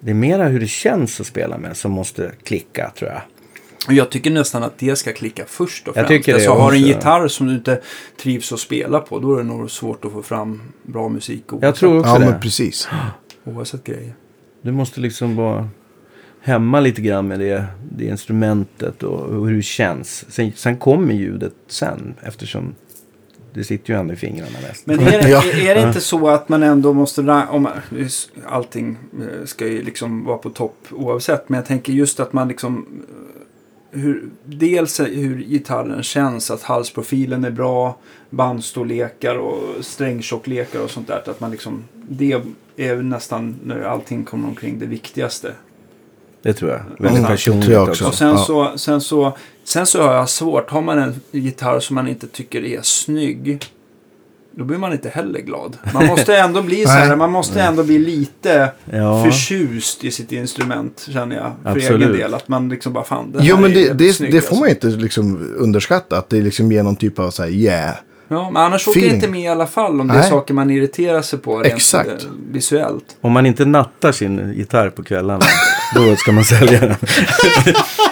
[0.00, 3.20] Det är mera hur det känns att spela med som måste klicka tror jag.
[3.88, 6.08] Jag tycker nästan att det ska klicka först och Jag främst.
[6.24, 7.80] tycker det alltså, har du en gitarr som du inte
[8.22, 11.62] trivs att spela på, då är det nog svårt att få fram bra musik oavsett,
[11.66, 12.24] Jag tror också Ja, det.
[12.30, 12.88] men precis.
[13.44, 14.14] oavsett grejer.
[14.62, 15.68] Du måste liksom vara
[16.40, 20.24] hemma lite grann med det, det instrumentet och, och hur det känns.
[20.28, 22.74] Sen, sen kommer ljudet sen eftersom
[23.54, 24.86] det sitter ju ändå i fingrarna mest.
[24.86, 27.20] Men är det, är, är det inte så att man ändå måste...
[27.50, 27.72] Om, man-
[28.46, 31.48] allting eh, ska ju liksom vara på topp oavsett.
[31.48, 32.86] Men jag tänker just att man liksom...
[33.94, 37.96] Hur, dels hur gitarren känns, att halsprofilen är bra,
[38.30, 41.22] bandstorlekar och strängtjocklekar och sånt där.
[41.26, 42.40] Att man liksom, det
[42.76, 45.52] är nästan när allting kommer omkring det viktigaste.
[46.42, 46.80] Det tror jag.
[46.98, 48.06] Väldigt personligt tror jag också.
[48.06, 48.08] också.
[48.08, 48.72] Och sen, Ja.
[48.72, 52.26] så, sen, så, sen så har jag svårt, har man en gitarr som man inte
[52.26, 53.64] tycker är snygg.
[54.54, 55.76] Då blir man inte heller glad.
[55.94, 57.16] Man måste ändå bli så här, Nej.
[57.16, 59.24] man måste ändå bli lite Ja.
[59.24, 61.52] förtjust i sitt instrument känner jag.
[61.62, 62.00] För Absolut.
[62.08, 62.34] egen del.
[62.34, 64.86] Att man liksom bara fan, det Jo, men det, det, snyggt, det får man alltså.
[64.88, 66.18] inte liksom underskatta.
[66.18, 67.94] Att det liksom ger någon typ av så här, yeah.
[68.28, 70.30] Ja, men annars åker det inte med i alla fall om det är Nej.
[70.30, 72.08] saker man irriterar sig på rent Exakt.
[72.08, 72.16] eh,
[72.52, 73.04] visuellt.
[73.20, 75.44] Om man inte nattar sin gitarr på kvällarna,
[75.94, 76.94] då ska man sälja den.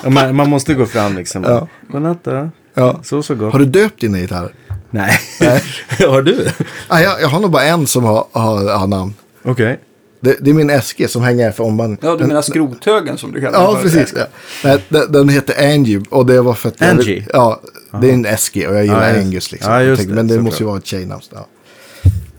[0.15, 1.45] Man, man måste gå fram liksom.
[1.45, 1.69] Ja.
[1.89, 2.49] Godnatt då.
[2.75, 3.01] Ja.
[3.03, 3.53] Så så gott.
[3.53, 4.53] Har du döpt dina gitarrer?
[4.91, 5.19] Nej.
[6.09, 6.49] har du?
[6.89, 9.15] Ah, jag, jag har nog bara en som har, har, har namn.
[9.45, 9.81] Okej.
[10.21, 11.99] Det, det är min SG som hänger här för om man...
[12.03, 13.83] Ja, du den, menar skrothögen som du kallar Ja, för.
[13.83, 14.15] precis.
[14.17, 14.25] Ja.
[14.65, 16.81] Nej, den, den heter Angie och det var för att...
[16.81, 17.27] jag- Angie?
[17.33, 17.61] Ja,
[18.01, 19.73] det är en SG och jag gillar Ja, Angus liksom.
[19.73, 21.23] ja, tänkte, det, men det måste ju vara ett tjejnamn.
[21.33, 21.47] Ja.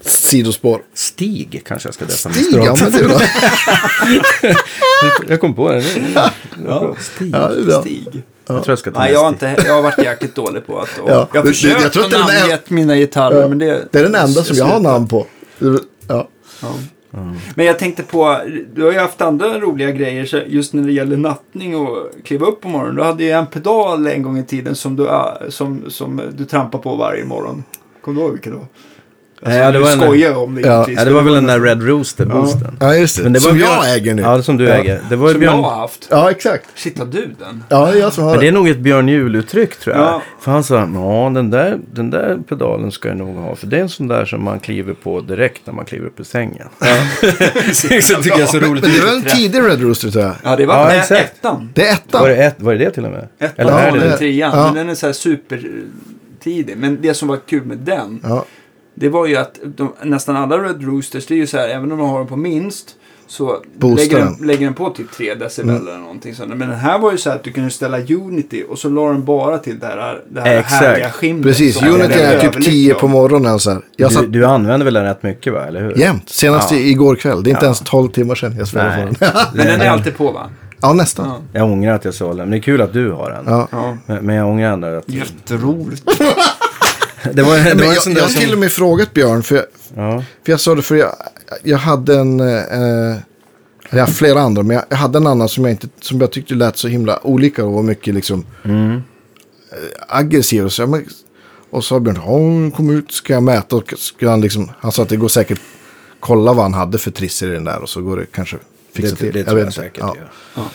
[0.01, 0.81] Sidospår.
[0.93, 4.55] Stig kanske jag ska döpa min Stig, ja men det är bra.
[5.27, 5.83] Jag kom på det.
[6.67, 6.95] Ja.
[6.99, 7.31] Stig.
[7.35, 7.81] Ja, det.
[7.81, 8.23] Stig.
[8.47, 10.79] Jag tror jag ska ta Nej, jag har, inte, jag har varit jäkligt dålig på
[10.79, 10.99] att...
[10.99, 13.87] Och Ja, jag har försökt jag tror att att den namngett mina gitarrer, men det...
[13.91, 15.25] Det är den enda som jag har namn på.
[16.07, 16.27] Ja.
[16.61, 16.73] Ja.
[17.55, 18.37] Men jag tänkte på,
[18.73, 22.45] du har ju haft andra roliga grejer så just när det gäller nattning och kliva
[22.45, 22.95] upp på morgonen.
[22.95, 26.45] Du hade ju en pedal en gång i tiden som du, äh, som, som du
[26.45, 27.63] trampar på varje morgon.
[28.01, 28.67] Kommer du ihåg vilken det var?
[29.43, 30.85] Alltså, Ja, det du var en- skojar om det Ja.
[30.89, 32.77] Ja, det var väl den där Red Rooster boosten.
[32.79, 33.23] ja, just det.
[33.23, 34.21] Men det var som Björn- jag äger nu.
[34.21, 34.73] Ja, som du Ja.
[34.73, 35.01] äger.
[35.09, 35.63] Det var Som jag Björn...
[35.63, 36.07] har haft.
[36.09, 36.65] Ja, exakt.
[36.75, 37.63] Shit, har du den?
[37.69, 38.57] Ja, det är jag som har Men det är det.
[38.57, 40.05] nog ett Björn Juhl-uttryck tror jag.
[40.05, 40.21] Ja.
[40.39, 43.55] För han sa, ja den där, den där pedalen ska jag nog ha.
[43.55, 46.19] För det är en sån där som man kliver på direkt när man kliver upp
[46.19, 46.67] i sängen.
[47.73, 48.83] så tycker jag är så roligt.
[48.83, 50.33] Men det var en tidig Red Rooster tror jag.
[50.43, 51.33] Ja, det var Ja, ja, exakt.
[51.39, 51.69] ettan.
[51.73, 52.21] Det är ettan.
[52.21, 53.27] Var det, ett, var det det till och med?
[53.39, 54.17] Ettan Eller Ja, är det det- det?
[54.17, 54.51] trean.
[54.57, 54.65] ja.
[54.65, 56.77] Men den är så här supertidig.
[56.77, 58.21] Men det som var kul med den.
[58.95, 61.91] Det var ju att de, nästan alla Red Roosters, det är ju så här, även
[61.91, 62.95] om de har den på minst.
[63.27, 63.57] Så
[63.97, 66.49] lägger den, lägger den på typ 3 decibel eller någonting sånt.
[66.49, 69.07] Men den här var ju så här att du kunde ställa Unity och så la
[69.07, 70.83] den bara till det här, det här Exakt.
[70.85, 71.43] härliga skimret.
[71.45, 72.99] Precis, Unity den är typ överlycklig 10 av.
[72.99, 73.59] på morgonen.
[73.59, 73.81] Så här.
[73.97, 75.97] Jag Du, satt du använder väl den rätt mycket va, eller hur?
[75.97, 76.29] jämt.
[76.29, 76.77] Senast Ja.
[76.77, 77.43] igår kväll.
[77.43, 77.67] Det är inte Ja.
[77.67, 79.13] ens 12 timmar sedan jag spelade Nej.
[79.19, 79.29] den.
[79.53, 80.49] Men den är alltid på va?
[80.81, 81.27] ja, nästan.
[81.27, 81.59] Ja.
[81.59, 82.49] Jag ångrar att jag sålde den.
[82.49, 83.43] Men det är kul att du har den.
[83.47, 83.67] Ja.
[83.71, 83.97] ja.
[84.05, 85.09] Men, men jag ångrar ändå att...
[85.09, 86.03] Jätteroligt.
[87.33, 88.41] Det var, det var en jag, jag har som...
[88.41, 89.65] till och med frågat Björn, för jag,
[89.95, 90.23] Ja.
[90.45, 91.15] för jag sa det, för jag,
[91.63, 93.15] jag hade en, eh,
[93.89, 96.31] jag har flera andra, men jag, jag hade en annan som jag, inte, som jag
[96.31, 98.91] tyckte lät så himla olika och var mycket liksom Mm.
[98.95, 99.01] eh,
[100.07, 100.65] aggressiv.
[100.65, 101.05] Och så, men,
[101.69, 103.75] och så sa Björn, ja, hon kom ut, ska jag mäta?
[103.75, 105.59] Och ska han, liksom, han sa att det går säkert
[106.19, 108.57] kolla vad han hade för trisser i den där och så går det kanske
[108.93, 109.33] fixa Det, till.
[109.33, 109.75] det tror jag inte.
[109.81, 109.97] säkert.
[109.99, 110.15] Ja.
[110.55, 110.69] Ja.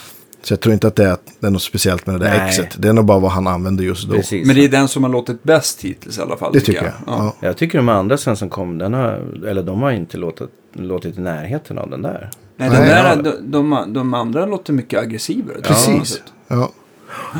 [0.46, 2.48] Så jag tror inte att det är, det är något speciellt med det där Nej.
[2.48, 2.76] exet.
[2.78, 4.14] Det är nog bara vad han använde just då.
[4.14, 4.46] Precis.
[4.46, 6.52] Men det är den som har låtit bäst hittills i alla fall.
[6.52, 6.92] Det tycker jag.
[7.06, 7.34] Ja.
[7.40, 11.18] Jag tycker de andra sen som kom, den har, eller de har inte låtit, låtit
[11.18, 12.30] i närheten av den där.
[12.56, 13.32] Nej, den Nej, där, ja.
[13.42, 15.54] de, de, de andra låter mycket aggressivare.
[15.56, 15.64] jag.
[15.64, 16.22] Precis.
[16.48, 16.70] Ja.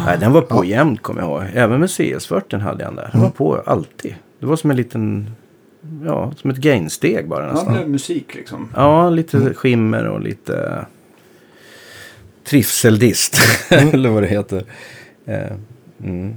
[0.07, 1.43] Nej, den var på jämt kommer jag ihåg.
[1.55, 3.09] Även med CS40 hade jag den där.
[3.13, 4.15] Den var på alltid.
[4.41, 5.31] Det var som en liten,
[6.05, 7.73] ja, som ett gainsteg bara Ja, det nästan.
[7.75, 8.69] blev musik liksom.
[8.77, 10.87] Ja, lite skimmer och lite
[12.47, 13.39] trivseldist.
[13.69, 14.65] eller vad det heter.
[15.27, 15.53] Eh,
[16.05, 16.35] mm.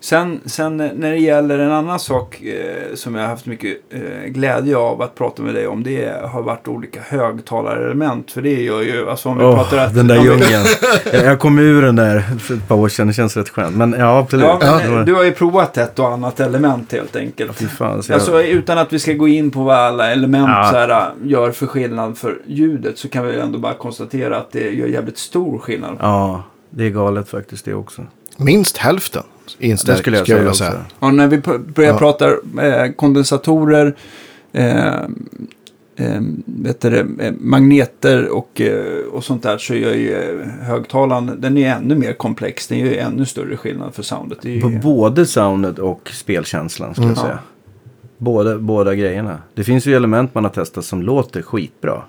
[0.00, 4.26] Sen, sen när det gäller en annan sak eh, som jag har haft mycket eh,
[4.28, 5.82] glädje av att prata med dig om.
[5.82, 8.30] Det har varit olika högtalarelement.
[8.32, 9.94] För det gör ju, alltså om vi Åh, pratar att...
[9.94, 10.64] den där djungeln.
[11.12, 13.06] jag, jag kom ur den där för ett par år sedan.
[13.06, 13.76] Det känns rätt skönt.
[13.76, 14.46] Men ja, absolut.
[14.60, 17.56] Ja, men, Du har ju provat ett och annat element helt enkelt.
[17.56, 20.68] Fy fan, jag- Alltså utan att vi ska gå in på vad alla element Ja.
[20.70, 24.52] så här, äh, gör för skillnad för ljudet så kan vi ändå bara konstatera att
[24.52, 25.96] det gör jävligt stor skillnad.
[26.00, 28.02] Ja, det är galet faktiskt det också.
[28.36, 29.22] Minst hälften
[29.58, 30.84] Det inställd, skulle jag skulle jag säga.
[30.98, 31.38] Och när vi
[31.74, 31.98] börjar Ja.
[31.98, 32.28] prata
[32.62, 33.94] eh, kondensatorer,
[34.52, 34.86] eh,
[35.96, 40.48] eh, vet du det, eh, magneter och, eh, och sånt där så gör ju eh,
[40.66, 42.66] högtalaren, den är ännu mer komplex.
[42.68, 44.38] Den gör ju ännu större skillnad för soundet.
[44.42, 47.26] Det är ju, På både soundet och spelkänslan skulle jag Mm.
[47.28, 47.38] säga.
[48.18, 49.38] Båda, båda grejerna.
[49.54, 52.02] Det finns ju element man har testat som låter skitbra.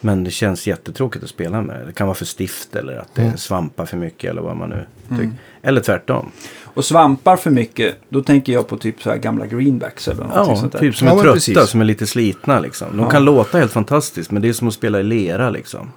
[0.00, 1.86] Men det känns jättetråkigt att spela med.
[1.86, 3.36] Det kan vara för stift eller att det Mm.
[3.36, 4.86] svampar för mycket eller vad man nu
[5.16, 5.32] tycker.
[5.62, 6.30] Eller tvärtom.
[6.74, 10.54] Och svampar för mycket, då tänker jag på typ så här gamla greenbacks eller någonting
[10.54, 10.78] Ja, sånt där.
[10.78, 11.70] typ som Ja, är men trötta, precis.
[11.70, 12.88] som är lite slitna liksom.
[12.96, 13.10] De Ja.
[13.10, 15.92] kan låta helt fantastiskt men det är som att spela i lera liksom.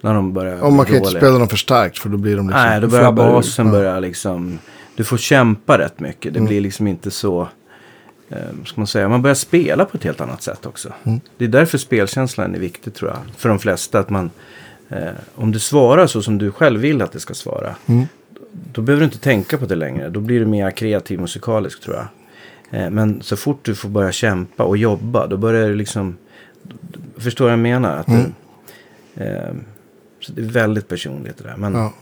[0.00, 2.46] När de börjar Och man kan inte spela dem för starkt för då blir de
[2.48, 2.62] liksom...
[2.66, 4.58] Nej, då börjar basen börja liksom...
[4.96, 6.32] Du får kämpa rätt mycket.
[6.34, 6.48] Det Mm.
[6.48, 7.48] blir liksom inte så...
[8.30, 9.08] Eh, ska man säga?
[9.08, 10.88] Man börjar spela på ett helt annat sätt också.
[11.04, 11.20] Mm.
[11.38, 13.18] Det är därför spelkänslan är viktig tror jag.
[13.36, 13.98] För de flesta.
[13.98, 14.30] att man
[14.88, 14.98] eh,
[15.34, 17.74] Om du svarar så som du själv vill att det ska svara.
[17.86, 18.04] Mm.
[18.72, 20.08] Då behöver du inte tänka på det längre.
[20.08, 22.06] Då blir du mer kreativ musikalisk tror jag.
[22.80, 25.26] Eh, men så fort du får börja kämpa och jobba.
[25.26, 26.16] Då börjar du liksom...
[27.16, 27.96] Förstår vad jag menar?
[27.96, 28.32] Att Mm.
[29.14, 29.54] det, eh,
[30.20, 31.56] så det är väldigt personligt det där.
[31.56, 31.92] Men, Ja.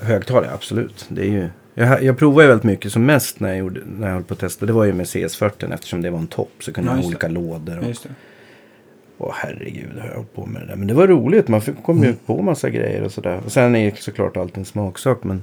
[0.00, 1.04] Högtalare, absolut.
[1.08, 2.92] Det är ju, jag, jag provade ju väldigt mycket.
[2.92, 4.66] Som mest när jag, gjorde, när jag höll på att testa.
[4.66, 6.52] Det var ju med CS40 eftersom det var en topp.
[6.60, 7.26] Så kunde Ja, man ha just det.
[7.26, 7.74] olika lådor.
[7.74, 8.08] Ja, Och, just det.
[9.18, 10.76] åh herregud, har jag hållit på med det där.
[10.76, 11.48] Men det var roligt.
[11.48, 13.40] Man fick- kom ju på massa grejer och sådär.
[13.46, 15.24] Och sen är ju såklart allt en smaksak.
[15.24, 15.42] Men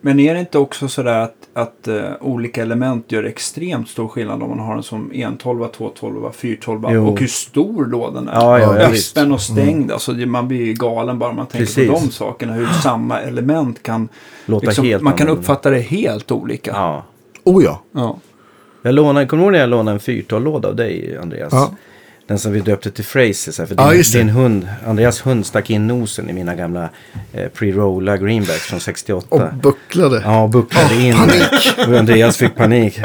[0.00, 4.42] Men är det inte också sådär att, att eh, olika element gör extremt stor skillnad
[4.42, 7.08] om man har en som 112, 212, 412 Jo.
[7.08, 8.32] och hur stor lådan är?
[8.34, 9.18] Ja, ja, ja, visst.
[9.18, 9.92] Öppen och stängd.
[9.92, 11.88] Alltså, det- man blir ju galen bara man tänker Precis.
[11.90, 12.52] på de sakerna.
[12.52, 14.08] Hur samma element kan...
[14.46, 16.70] låta Liksom, helt man kan uppfatta det helt olika.
[16.70, 17.04] Ja.
[17.44, 17.82] Oh ja.
[17.92, 18.16] Ja.
[18.82, 21.52] Jag lånade, kommer du ihåg när jag lånade en 412-låda av dig, Andreas?
[21.52, 21.70] Ja.
[22.28, 23.52] Den som vi döpte till Fraser.
[23.52, 24.18] så här, För Ja, din, just det.
[24.18, 26.88] din hund, Andreas hund stack in nosen i mina gamla
[27.32, 29.26] eh, pre-rolla greenbacks från 68.
[29.30, 30.22] Och bucklade.
[30.24, 31.16] Ja, och bucklade in.
[31.88, 33.00] Och Andreas fick panik.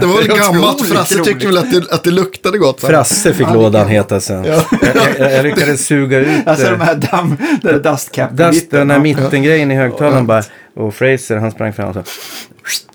[0.00, 0.74] Det var väl gammalt.
[0.74, 2.82] otroligt Frasse tyckte väl att det, att det luktade gott.
[2.82, 2.88] va?
[2.88, 4.44] Frasse fick lådan heta sen.
[4.44, 4.64] Ja.
[4.82, 8.90] Jag, jag, jag lyckades suga ut Alltså eh, de här damm, den där dust, den
[8.90, 10.42] här mittengrejen i högtalaren bara.
[10.74, 12.02] Och Fraser han sprang fram och så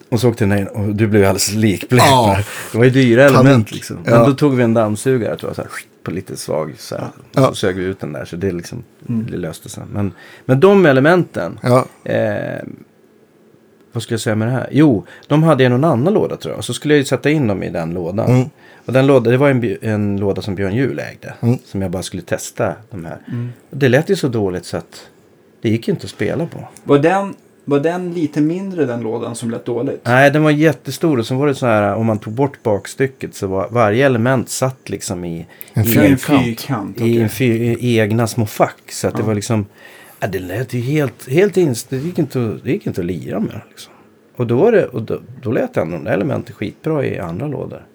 [0.10, 2.04] och så åkte den in och du blev ju alldeles likblek.
[2.06, 2.38] Ja.
[2.72, 3.98] Det var ju dyra element liksom.
[4.04, 4.26] Men Ja.
[4.26, 5.72] då tog vi en dammsugare tror jag, så här,
[6.04, 7.08] på lite svag så här.
[7.32, 7.48] Ja.
[7.48, 9.84] Så sög vi ut den där så det liksom det löste sig.
[9.94, 10.12] Men,
[10.46, 12.64] men de elementen, Ja, eh,
[13.92, 14.68] vad skulle jag säga med det här?
[14.72, 16.64] Jo, de hade jag i någon annan låda tror jag.
[16.64, 18.28] Så skulle jag ju sätta in dem i den lådan.
[18.30, 18.50] Mm.
[18.86, 21.34] Och den låda, det var en, en låda som Björn Juhl ägde.
[21.42, 21.58] Mm.
[21.66, 23.18] Som jag bara skulle testa de här.
[23.70, 25.08] Och det lät ju så dåligt så att
[25.62, 26.68] det gick ju inte att spela på.
[26.84, 30.02] Var den, var den lite mindre den lådan som lät dåligt?
[30.04, 33.36] Nej, den var jättestor och så var det så här om man tog bort bakstycket
[33.36, 36.44] så var varje element satt liksom i, En i, I en fyrkant.
[36.46, 37.02] fyrkant.
[37.02, 38.92] i, en fyr, i egna små fack.
[38.92, 39.26] Så att det Ja.
[39.28, 39.66] var liksom,
[40.20, 43.40] ja, det lät ju helt, helt inst, det gick inte, det gick inte att lira
[43.40, 43.62] med.
[43.70, 43.94] Liksom.
[44.36, 47.48] Och då var det, och då, då lät ändå de där elementen skitbra i andra
[47.48, 47.86] lådor.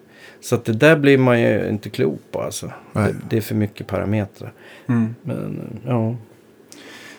[0.43, 2.71] Så att det där blir man ju inte klok på alltså.
[2.93, 4.53] Det, det är för mycket parametrar.
[4.89, 5.15] Mm.
[5.21, 6.15] Men ja.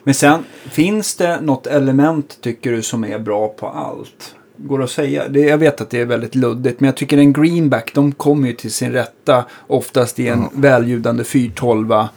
[0.05, 4.35] Men sen, finns det något element tycker du som är bra på allt?
[4.57, 5.29] Går det att säga?
[5.29, 8.49] Det, jag vet att det är väldigt luddigt, men jag tycker en greenback, de kommer
[8.49, 11.93] ju till sin rätta oftast i en väljudande 412.
[11.93, 12.09] Eh,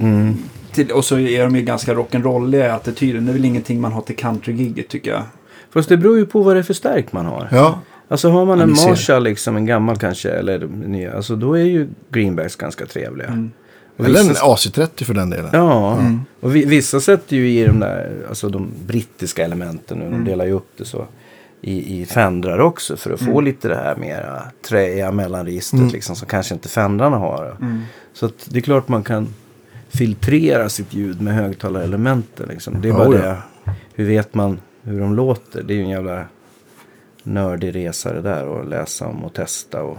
[0.00, 0.34] Mm.
[0.72, 3.26] till, och så är de ju ganska rock'n'rolliga i attityden.
[3.26, 5.22] Det är väl ingenting man har till countrygigget tycker jag.
[5.70, 7.48] Fast det beror ju på vad det är för stärk man har.
[7.52, 7.80] ja.
[8.08, 8.70] Alltså har man en.
[8.70, 13.28] Marshall, liksom en gammal kanske, eller nya, alltså då är ju greenbacks ganska trevliga.
[13.28, 13.50] Mm.
[13.96, 15.50] Och Eller en vissa- AC30 för den delen.
[15.52, 16.20] Ja, Mm.
[16.40, 20.24] och vi, vissa sätter ju i de där, alltså de brittiska elementen nu, Mm.
[20.24, 21.06] de delar ju upp det så.
[21.60, 23.44] I, i fendrar också för att få Mm.
[23.44, 25.92] lite det här mera träiga mellanregistret Mm.
[25.92, 27.56] liksom som kanske inte fendrarna har.
[27.60, 27.82] Mm.
[28.12, 29.28] Så att det är klart man kan
[29.88, 32.80] filtrera sitt ljud med högtalarelementen liksom.
[32.80, 33.22] Det är bara ja.
[33.64, 33.72] det.
[33.94, 35.62] Hur vet man hur de låter?
[35.62, 36.24] Det är ju en jävla
[37.22, 39.98] nördig resa det där och läsa om och testa och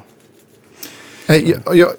[1.28, 1.90] Nej, jag, jag,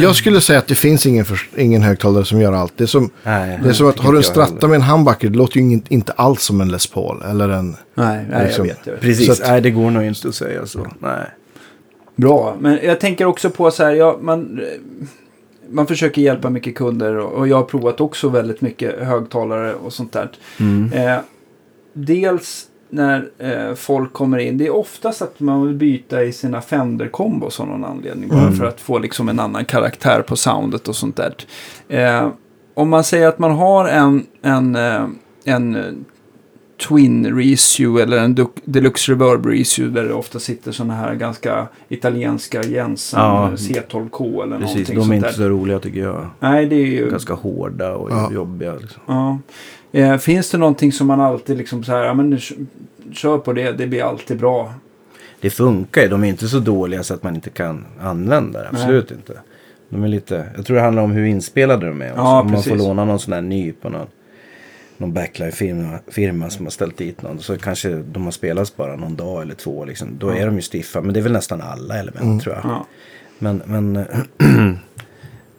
[0.00, 2.72] jag skulle säga att det finns ingen, för, ingen högtalare som gör allt.
[2.76, 5.28] Det är som, Nej, det är som att har du en stratta med en humbucker,
[5.30, 7.22] det låter ju ingen, inte alls som en Les Paul.
[7.22, 7.76] Eller en...
[7.94, 8.66] Nej, nej Liksom.
[8.66, 8.86] jag vet.
[8.86, 9.00] Jag vet.
[9.02, 10.86] Precis, Så att- nej det går nog inte att säga så.
[10.98, 11.26] Nej.
[12.16, 14.60] Bra, men jag tänker också på så här, ja, man,
[15.70, 19.92] man försöker hjälpa mycket kunder och, och jag har provat också väldigt mycket högtalare och
[19.92, 20.30] sånt där.
[20.60, 20.92] Mm.
[20.92, 21.18] Eh,
[21.92, 26.60] dels när eh, folk kommer in, det är oftast att man vill byta i sina
[26.60, 28.28] Fender-kombos av någon anledning.
[28.28, 28.54] Bara Mm.
[28.56, 31.34] för att få liksom en annan karaktär på soundet och sånt där.
[31.88, 32.28] Eh,
[32.74, 35.04] om man säger att man har en, en, eh,
[35.44, 35.82] en eh,
[36.88, 42.62] Twin Reissue eller en Deluxe Reverb Reissue där det ofta sitter sådana här ganska italienska
[42.62, 43.50] Jensen Ja.
[43.56, 45.32] C12K eller Precis, någonting de är sånt inte där.
[45.34, 46.26] så roliga tycker jag.
[46.40, 47.10] Nej, det är ju...
[47.10, 48.32] Ganska hårda och Ja.
[48.32, 48.74] jobbiga.
[48.74, 49.02] Liksom.
[49.06, 49.38] Ja.
[49.92, 52.38] Eh, finns det någonting som man alltid liksom så här, ja men
[53.12, 54.74] kör på det, det blir alltid bra.
[55.40, 58.68] Det funkar ju, de är inte så dåliga så att man inte kan använda det.
[58.68, 59.32] Absolut inte.
[59.88, 62.22] De är lite, jag tror det handlar om hur inspelade de är också.
[62.22, 64.06] Ja, om man får låna någon sån här ny på någon,
[64.96, 67.38] någon backline-firma firma som har ställt dit någon.
[67.38, 69.84] Så kanske de har spelats bara någon dag eller två.
[69.84, 70.08] Liksom.
[70.18, 71.00] Då är de ju stiffa.
[71.00, 72.64] Men det är väl nästan alla element tror jag.
[72.64, 72.86] Ja.
[73.38, 74.04] Men, men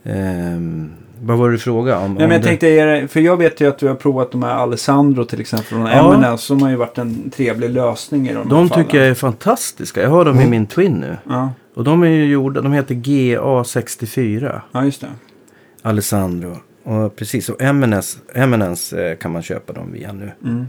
[0.04, 0.92] ehm,
[1.26, 2.14] vad var det du frågade om?
[2.14, 4.44] Nej, men jag det- tänkte, det- för jag vet ju att du har provat de
[4.44, 6.14] här Alessandro till exempel från Ja.
[6.16, 8.86] M&S som har ju varit en trevlig lösning i de, de här fallen.
[8.86, 10.02] tycker jag är fantastiska.
[10.02, 11.18] Jag har dem i min Twin nu.
[11.30, 14.62] Ja, Och de är ju gjorda, de heter GA64.
[14.72, 15.08] ja just det.
[15.82, 16.58] Alessandro.
[16.84, 20.32] Och precis, och Eminence, Eminence eh, kan man köpa dem via nu.
[20.44, 20.66] Mm.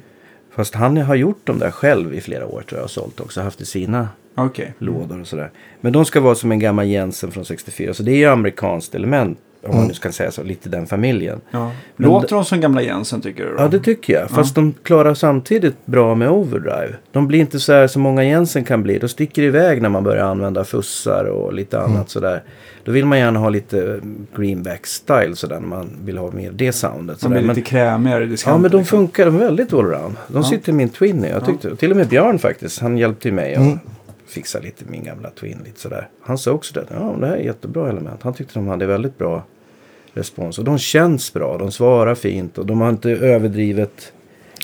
[0.56, 3.40] Fast han har gjort dem där själv i flera år tror jag och sålt också.
[3.42, 4.74] Haft i sina Okej.
[4.78, 5.50] lådor och sådär.
[5.80, 7.94] Men de ska vara som en gammal Jensen från 64.
[7.94, 9.38] Så det är ju amerikanskt element.
[9.66, 11.40] Om man nu ska säga så, lite den familjen.
[11.50, 11.70] Ja.
[11.96, 13.50] Låter de som gamla Jensen tycker du?
[13.50, 13.56] Då?
[13.62, 14.30] Ja, det tycker jag.
[14.30, 16.94] Fast de klarar samtidigt bra med overdrive.
[17.12, 18.98] De blir inte så här som många Jensen kan bli.
[18.98, 22.42] De sticker iväg när man börjar använda fussar och lite annat sådär.
[22.84, 24.00] Då vill man gärna ha lite
[24.36, 27.20] greenback-style sådär när man vill ha mer det soundet.
[27.20, 28.84] de blir Men, lite krämigare i ja, men de liksom.
[28.84, 30.16] funkar de är väldigt allround.
[30.28, 30.42] De Ja.
[30.42, 31.22] sitter i min Twin.
[31.30, 32.80] Jag tyckte, Till och med Björn faktiskt.
[32.80, 33.78] Han hjälpte mig att
[34.26, 35.58] fixa lite min gamla Twin.
[35.64, 36.08] Lite sådär.
[36.22, 36.86] Han sa också det.
[36.90, 38.22] Ja, det här är jättebra element.
[38.22, 39.44] Han tyckte de hade väldigt bra
[40.14, 40.58] respons.
[40.58, 41.58] Och de känns bra.
[41.58, 42.58] De svarar fint.
[42.58, 44.12] Och de har inte överdrivet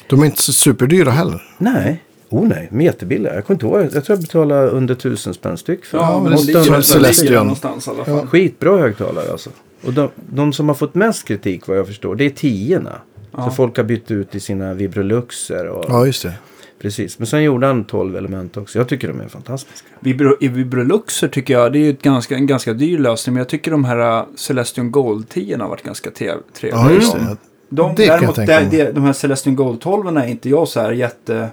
[0.07, 1.43] De är inte så superdyra heller.
[1.59, 2.03] Nej.
[2.29, 3.35] Oh nej, de är jättebilliga.
[3.35, 3.95] Jag kommer inte ihåg.
[3.95, 7.35] Jag tror jag betalade under tusen spänn styck för Ja, men det ligger, Celestion.
[7.35, 8.27] någonstans i alla fall.
[8.27, 9.51] Skitbra högtalare alltså.
[9.85, 13.01] Och de, de som har fått mest kritik vad jag förstår, det är tiorna.
[13.37, 13.45] Ja.
[13.45, 16.33] Så folk har bytt ut i sina Vibroluxer och Ja, just det.
[16.83, 17.19] Precis.
[17.19, 18.79] Men sen gjorde han 12 element också.
[18.79, 19.89] Jag tycker de är fantastiska.
[20.01, 23.35] Vibro, I Vibroluxer tycker jag, det är ju ett ganska, en ganska dyr lösning.
[23.35, 26.83] Men jag tycker de här uh, Celestion Gold 10 har varit ganska trev, trevliga.
[26.85, 27.37] Ja, just De- det.
[27.69, 30.69] De, Det kan jag däremot, tänka det, de här Celestion Gold 12 är inte jag
[30.69, 31.49] så här jätte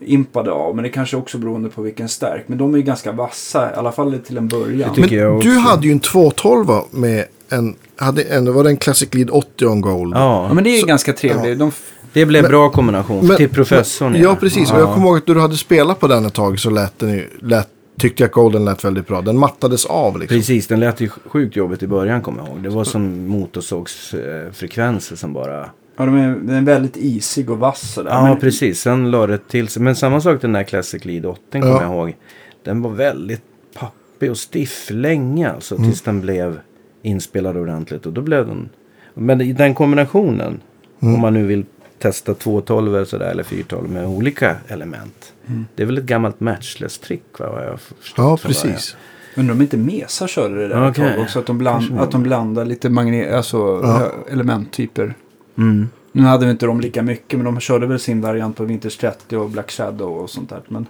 [0.00, 0.74] impade av.
[0.76, 2.44] Men det kanske också beroende på vilken stärk.
[2.46, 4.94] Men de är ju ganska vassa, i alla fall till en början.
[4.94, 5.48] tycker jag Men också.
[5.48, 9.66] du hade ju en 212 med en, hade en, var det en Classic Lead 80
[9.66, 10.14] on Gold?
[10.16, 11.58] Ja, Ja, men det är ju Så- ganska trevligt.
[11.58, 14.14] De, f- Det blev Men- bra kombination Men- till professorn.
[14.18, 14.72] Ja, precis.
[14.72, 16.98] Och jag kommer ihåg att när du hade spelat på den ett tag så lät
[16.98, 19.20] den ju, lät, tyckte jag Golden lät väldigt bra.
[19.22, 20.38] Den mattades av liksom.
[20.38, 22.62] Precis, den lät ju sjukt jobbigt i början kommer jag ihåg.
[22.62, 25.70] Det var som motorsågsfrekvenser som bara...
[25.96, 28.10] Ja, de är, den är väldigt isig och vass sådär.
[28.10, 28.80] Ja, men, precis.
[28.80, 29.82] Sen la det till sig.
[29.82, 31.82] Men samma sak den där Classic Lead 8 kommer Ja.
[31.82, 32.16] jag ihåg.
[32.64, 33.42] Den var väldigt
[33.78, 35.76] pappig och stiff länge alltså.
[35.76, 36.58] Tills den blev
[37.02, 38.06] inspelad ordentligt.
[38.06, 38.68] Och då blev den...
[39.14, 40.60] Men i den kombinationen.
[41.00, 41.64] Om man nu vill
[42.00, 43.30] testa 212 eller sådär.
[43.30, 45.32] Eller 412 med olika element.
[45.74, 47.50] Det är väl ett gammalt matchless-trick va?
[47.52, 47.78] Vad jag
[48.16, 48.96] Ja, precis.
[49.36, 51.38] Undrar om inte Mesa körde det där tag också.
[51.38, 54.12] Att de, bland, att de blandar lite magne- alltså, Ja.
[54.32, 55.14] elementtyper.
[55.58, 55.88] Mm.
[56.12, 57.38] Nu hade vi inte de lika mycket.
[57.38, 60.60] Men de körde väl sin variant på Winters 30 och Black Shadow och sånt där.
[60.68, 60.86] Men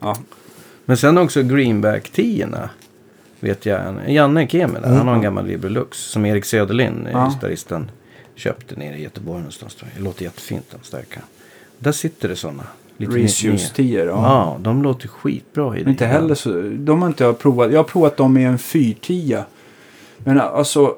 [0.00, 0.16] ja,
[0.84, 2.48] Men sen också greenback 10
[3.40, 3.94] Vet jag.
[4.08, 4.88] Janne Kemi där.
[4.96, 5.98] Han har en gammal Librelux.
[5.98, 7.28] Som Erik Söderlind, Ja.
[7.34, 7.90] gitarristen,
[8.36, 9.74] köpte nere i Göteborg någonstans.
[9.74, 10.00] tror jag.
[10.02, 11.20] Det låter jättefint den starka.
[11.78, 12.62] Där sitter det sådana.
[12.98, 14.06] Reissues 10 ja.
[14.10, 14.56] Ja.
[14.60, 16.08] de låter skitbra i Men inte det.
[16.08, 16.62] heller så.
[16.78, 17.72] De har inte jag provat.
[17.72, 19.38] Jag har provat dem i en 410.
[20.18, 20.96] Men alltså.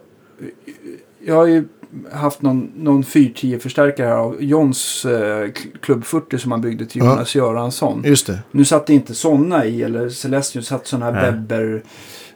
[1.27, 1.65] Jag har ju
[2.13, 5.51] haft någon, någon 410-förstärkare här av Johns eh,
[5.81, 7.11] Club 40 som han byggde till Ja.
[7.11, 8.03] Jonas Göransson.
[8.07, 8.39] Just det.
[8.51, 11.31] Nu satt det inte sådana i, eller Celestion satt sådana här Nej.
[11.31, 11.83] Webber,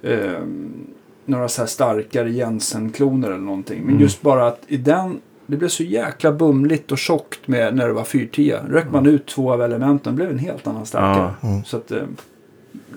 [0.02, 0.42] eh,
[1.26, 3.78] några så här starkare Jensen-kloner eller någonting.
[3.80, 4.02] Men Mm.
[4.02, 7.92] just bara att i den, det blev så jäkla bumligt och tjockt med när det
[7.92, 8.54] var 410.
[8.68, 11.30] Rök man ut två av elementen blev en helt annan starkare.
[11.42, 11.64] Mm.
[11.64, 12.02] Så att eh,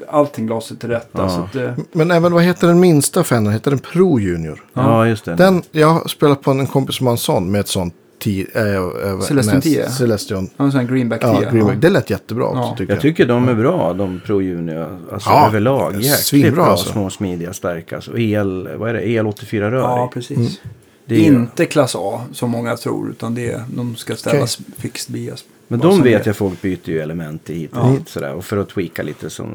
[0.10, 1.22] allting la sig till rätta.
[1.22, 1.30] Ja.
[1.30, 3.52] Så att, eh, Men även, vad heter den minsta Fender?
[3.52, 4.64] Heter den Pro Junior?
[4.74, 5.36] Ja, just det.
[5.36, 7.94] Den, jag har spelat på en kompis som har en sån med ett sånt
[8.26, 9.90] 10, äh, äh, Celestion 10?
[9.90, 10.50] Celestion.
[10.58, 11.30] ja, en sån här greenback 10.
[11.44, 11.78] Ja, Greenback.
[11.82, 12.76] Det lät jättebra också Ja.
[12.78, 13.02] tycker Jag jag.
[13.02, 14.98] tycker de är bra, de Pro Junior.
[15.12, 16.02] Alltså Ja, överlag.
[16.02, 16.92] Jäkligt bra, alltså.
[16.92, 17.96] små, smidiga, starka.
[17.96, 19.02] Alltså, el, vad är det?
[19.02, 20.62] El84 rör Ja, precis.
[21.06, 23.10] Det är ju- Inte klass A som många tror.
[23.10, 25.46] Utan det är, de ska ställas fixt bias.
[25.68, 26.28] Men de vet är.
[26.30, 27.92] jag folk byter ju element hit och Ja.
[27.98, 28.34] dit sådär.
[28.34, 29.48] Och för att tweaka lite som,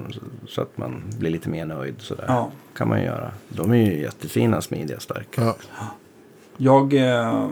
[0.49, 2.24] så att man blir lite mer nöjd sådär.
[2.28, 2.50] Ja.
[2.76, 3.31] Kan man göra.
[3.49, 5.42] De är ju jättefina, smidiga, starka.
[5.42, 5.57] Ja.
[6.57, 6.94] Jag...
[6.94, 7.49] Eh, eh,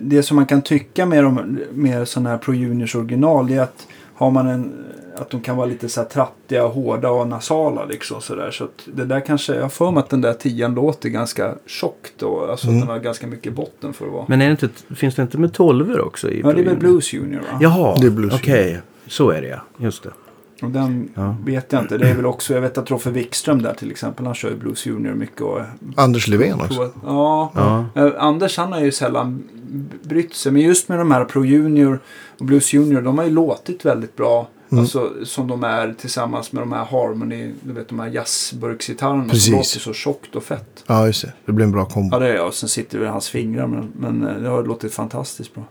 [0.00, 3.86] det som man kan tycka med, de, med sådana här Pro Juniors original är att
[4.14, 4.72] har man en
[5.16, 8.50] att de kan vara lite så här trattiga, hårda och nasala liksom sådär.
[8.50, 11.54] Så att det där kanske, jag har för mig att den där tian låter ganska
[11.66, 12.78] tjockt och alltså Mm.
[12.78, 14.24] att den har ganska mycket botten för att vara.
[14.28, 16.30] Men är det inte, finns det inte med tolvor också?
[16.30, 16.76] I ja, det är väl?
[16.76, 17.58] Blues Junior va?
[17.60, 18.80] Jaha, Det är Blues okej.
[19.06, 19.60] Så är det ja.
[19.76, 20.10] Just det.
[20.64, 21.36] Och den Ja.
[21.44, 21.98] vet jag inte.
[21.98, 24.56] Det är väl också, jag vet att Roffe Wikström där till exempel, han kör ju
[24.56, 25.60] Blues Junior mycket och
[25.96, 26.90] Anders Levén också.
[27.04, 27.84] Ja, Ja.
[28.02, 29.42] Eh, Anders han har ju sällan
[30.02, 30.52] brytt sig.
[30.52, 32.00] Men just med de här Pro Junior
[32.38, 33.00] och Blues Junior.
[33.02, 34.48] De har ju låtit väldigt bra.
[34.70, 34.82] Mm.
[34.82, 37.52] Alltså som de är tillsammans med de här Harmony.
[37.62, 39.24] Du vet de här jazzburksgitarrerna.
[39.28, 39.44] Precis.
[39.44, 40.84] Som låter så tjockt och fett.
[40.86, 41.32] Ja, just det.
[41.46, 42.16] Det blir en bra kombo.
[42.16, 42.46] Ja det är jag.
[42.46, 43.66] Och sen sitter det i hans fingrar.
[43.66, 45.64] Men, men eh, det har låtit fantastiskt bra.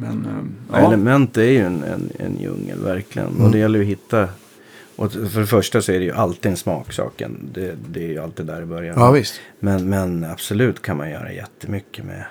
[0.00, 0.86] Men eh, Ja.
[0.86, 3.28] Element är ju en, en, en djungel verkligen.
[3.28, 3.44] Mm.
[3.44, 4.28] Och det gäller ju att hitta.
[4.96, 7.50] Och för det första så är det ju alltid en smaksaken.
[7.54, 8.94] Det, det är ju alltid där i början.
[8.98, 9.40] Ja, visst.
[9.60, 12.24] Men, men absolut kan man göra jättemycket med.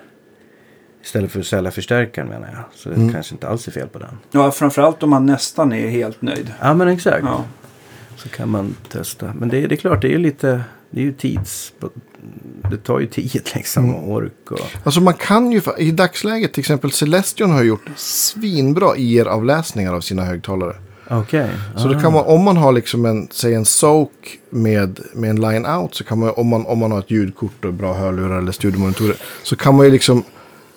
[1.04, 2.64] Istället för att sälja förstärkaren menar jag.
[2.74, 3.14] Så det Mm.
[3.14, 4.18] kanske inte alls är fel på den.
[4.32, 6.54] ja, framförallt om man nästan är helt nöjd.
[6.62, 7.24] Ja men exakt.
[7.26, 7.44] Ja.
[8.18, 9.34] Så kan man testa.
[9.36, 10.62] Men det, det är klart det är ju lite.
[10.90, 11.74] Det är ju tids.
[12.72, 13.84] Det tar ju tid liksom.
[13.84, 13.96] Mm.
[13.96, 14.60] Och ork och.
[14.84, 20.24] Alltså man kan ju, i dagsläget till exempel Celestion har gjort svinbra IR-avläsningar av sina
[20.24, 20.76] högtalare.
[21.10, 21.50] Okej.
[21.76, 25.42] Så då kan man, om man har liksom en, säg en Soak med, med en
[25.42, 28.52] line-out, så kan man, om man, om man har ett ljudkort och bra hörlurar eller
[28.52, 30.24] studiomonitorer, så kan man ju liksom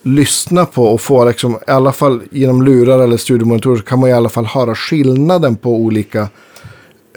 [0.03, 4.11] lyssna på och få liksom, i alla fall genom lurar eller studiomonitorer, så kan man
[4.11, 6.29] i alla fall höra skillnaden på olika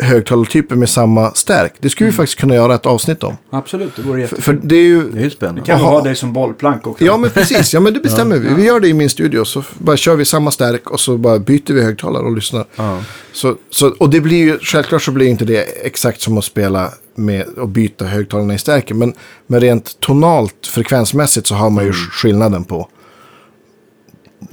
[0.02, 1.74] högtalartyper med samma stärk.
[1.80, 3.38] Det skulle vi faktiskt kunna göra ett avsnitt om.
[3.50, 4.44] Absolut, det vore För, jättefint.
[4.62, 5.12] för det är ju...
[5.12, 5.62] Det är ju spännande.
[5.62, 5.92] Kan vi Aha.
[5.92, 7.06] ha dig som bollplank också?
[7.06, 8.54] Ja men precis, ja men det bestämmer vi.
[8.54, 9.46] Vi gör det i min studio.
[9.46, 12.66] Så bara kör vi samma stärk och så bara byter vi högtalare och lyssnar.
[12.76, 13.00] Ja.
[13.34, 16.90] Så, så, och det blir ju, självklart så blir inte det exakt som att spela
[17.16, 18.98] med och byta högtalarna i stärken.
[18.98, 19.14] Men,
[19.48, 22.88] men rent tonalt, frekvensmässigt så har man ju skillnaden på.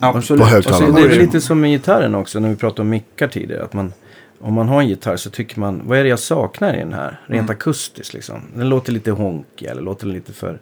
[0.00, 0.42] Absolut.
[0.42, 0.86] på högtalarna.
[0.86, 3.64] Och Det sen är lite som med gitarren också när vi pratade om mickar tidigare.
[3.64, 3.92] Att man,
[4.40, 6.92] om man har en gitarr så tycker man, vad är det jag saknar i den
[6.92, 7.20] här?
[7.26, 7.50] Rent Mm.
[7.50, 8.40] akustiskt liksom.
[8.56, 10.58] Den låter lite honkig eller låter lite för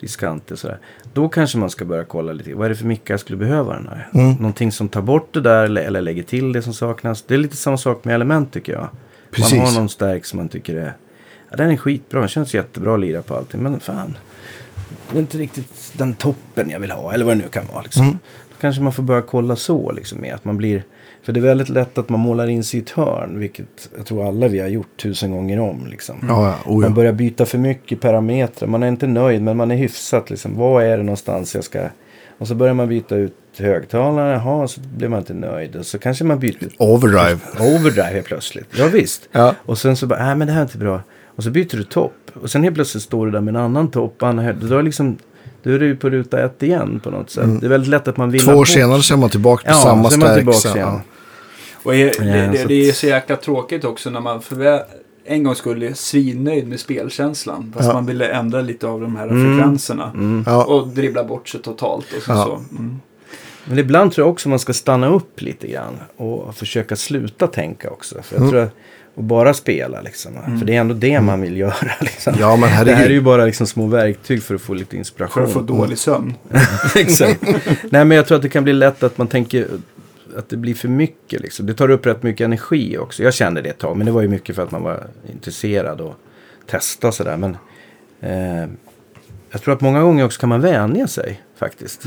[0.00, 0.78] diskantig sådär.
[1.12, 3.74] Då kanske man ska börja kolla lite, vad är det för mickar jag skulle behöva
[3.74, 4.08] den här?
[4.14, 4.32] Mm.
[4.32, 7.22] Någonting som tar bort det där eller, eller lägger till det som saknas.
[7.22, 8.88] Det är lite samma sak med element tycker jag.
[9.30, 9.58] Precis.
[9.58, 10.92] Man har någon stärk som man tycker är,
[11.50, 13.62] ja, den är skitbra, den känns jättebra att lira på allting.
[13.62, 14.16] Men fan,
[15.10, 17.12] det är inte riktigt den toppen jag vill ha.
[17.12, 17.82] Eller vad det nu kan vara.
[17.82, 18.18] Liksom.
[18.50, 19.92] Då kanske man får börja kolla så.
[19.92, 20.84] Liksom, med att man blir,
[21.24, 23.38] för det är väldigt lätt att man målar in sig i ett hörn.
[23.38, 25.86] Vilket jag tror alla vi har gjort tusen gånger om.
[25.90, 26.16] Liksom.
[26.28, 26.70] Ja, ja.
[26.72, 26.88] Oh, ja.
[26.88, 28.68] Man börjar byta för mycket parametrar.
[28.68, 30.30] Man är inte nöjd men man är hyfsat.
[30.30, 30.56] Liksom.
[30.56, 31.80] Vad är det någonstans jag ska...
[32.38, 34.32] Och så börjar man byta ut högtalare.
[34.32, 35.76] Jaha, så blir man inte nöjd.
[35.76, 37.38] Och så kanske man byter Overdrive.
[37.60, 38.66] overdrive helt plötsligt.
[38.76, 39.28] Ja, visst.
[39.32, 39.54] Ja.
[39.66, 41.00] Och sen så bara, nej men det här är inte bra.
[41.36, 42.14] Och så byter du topp.
[42.42, 44.22] Och sen helt plötsligt står du där med en annan topp.
[44.22, 44.58] Annan.
[44.62, 45.18] Då är, liksom,
[45.62, 47.60] då är du på ruta ett igen på något sätt.
[47.60, 48.54] Det är väldigt lätt att man vill Mm.
[48.54, 50.76] Två år senare så är man tillbaka på ja, samma stärk.
[50.76, 51.00] ja.
[51.82, 54.82] Och det, det, det är så jäkla tråkigt också när man för
[55.24, 57.72] en gång skulle är svinnöjd med spelkänslan.
[57.76, 57.94] Fast Ja.
[57.94, 59.56] man ville ändra lite av de här Mm.
[59.56, 60.12] frekvenserna.
[60.46, 60.64] Ja.
[60.64, 62.06] Och dribbla bort sig totalt.
[62.16, 62.44] Och så, Ja.
[62.44, 62.76] så.
[62.76, 63.00] Mm.
[63.64, 65.94] Men ibland tror jag också man ska stanna upp lite grann.
[66.16, 68.22] Och försöka sluta tänka också.
[68.22, 68.50] För jag Mm.
[68.50, 68.70] tror att,
[69.14, 70.32] och bara spela liksom.
[70.58, 71.74] För det är ändå det man vill göra.
[72.00, 72.34] Liksom.
[72.40, 73.14] Ja, men det här är herregud.
[73.14, 75.34] ju bara liksom små verktyg för att få lite inspiration.
[75.42, 76.34] För att få dålig sömn.
[76.96, 77.42] Exakt.
[77.90, 79.66] Nej men jag tror att det kan bli lätt att man tänker
[80.36, 81.40] att det blir för mycket.
[81.40, 81.66] Liksom.
[81.66, 83.22] Det tar upp rätt mycket energi också.
[83.22, 83.96] Jag kände det ett tag.
[83.96, 86.14] Men det var ju mycket för att man var intresserad och
[86.66, 87.36] testa sådär.
[87.36, 87.56] Men
[88.20, 88.68] eh,
[89.50, 92.06] jag tror att många gånger också kan man vänja sig faktiskt.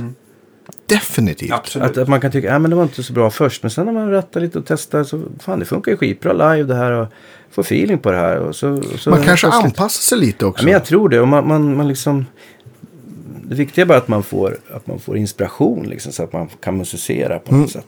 [0.87, 1.51] Definitivt.
[1.51, 1.89] Absolut.
[1.91, 3.63] Att, att man kan tycka att äh, men det var inte så bra först.
[3.63, 6.63] Men sen när man rattar lite och testar så fan det funkar ju skitbra live
[6.67, 6.91] det här.
[6.91, 7.07] Och
[7.51, 8.37] får feeling på det här.
[8.37, 10.63] Och så, och så Man kanske plötsligt- anpassar sig lite Ja, också.
[10.63, 11.19] men jag tror det.
[11.19, 12.25] Och man, man, man liksom,
[13.43, 16.47] det viktiga är bara att man får, att man får inspiration liksom, så att man
[16.47, 17.85] kan musicera på något sätt.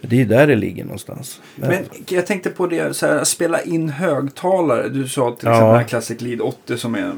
[0.00, 1.40] Det är där det ligger någonstans.
[1.56, 4.88] Men jag tänkte på det, så här, spela in högtalare.
[4.88, 5.52] Du sa till Ja.
[5.52, 7.12] exempel här Classic Lead 80 som är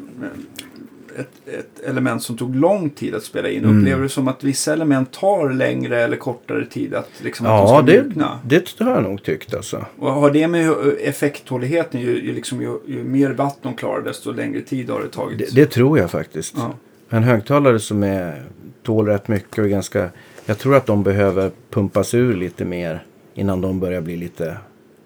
[1.18, 3.64] ett, ett element som tog lång tid att spela in.
[3.64, 3.78] Mm.
[3.78, 7.58] Upplever du som att vissa element tar längre eller kortare tid att, liksom, att de
[7.58, 8.40] ja, ska det, mjukna?
[8.44, 9.86] det har jag nog tyckt alltså.
[9.98, 14.32] Och har det med effekthålligheten, ju, ju, liksom, ju, ju mer vatten de klarar desto
[14.32, 15.38] längre tid har det tagit.
[15.38, 16.54] Det, det tror jag faktiskt.
[16.56, 16.74] Ja.
[17.16, 18.42] En högtalare som är,
[18.82, 20.10] tål rätt mycket och är ganska...
[20.46, 23.04] Jag tror att de behöver pumpas ur lite mer
[23.34, 24.56] innan de börjar bli lite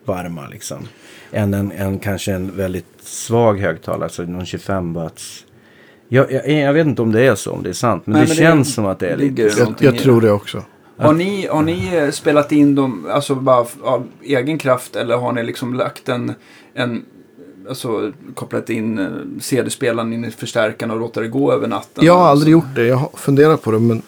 [0.04, 0.78] varma liksom.
[1.32, 5.44] Än en, en kanske en väldigt svag högtalare, alltså någon 25 watts.
[6.08, 8.06] Jag, jag, jag vet inte om det är så, om det är sant.
[8.06, 9.42] Men Nej, det men det känns som att det är lite...
[9.42, 10.26] jag, jag tror det.
[10.26, 10.62] det också.
[10.98, 15.32] Har ni, har ni eh, spelat in dem alltså bara av egen kraft eller har
[15.32, 16.34] ni liksom lagt en,
[16.74, 17.04] en
[17.68, 19.06] alltså kopplat in eh,
[19.40, 22.04] CD-spelaren in i förstärkaren och låtit det gå över natten?
[22.04, 22.86] Jag har aldrig gjort det.
[22.86, 23.78] Jag har funderat på det.
[23.78, 24.02] Men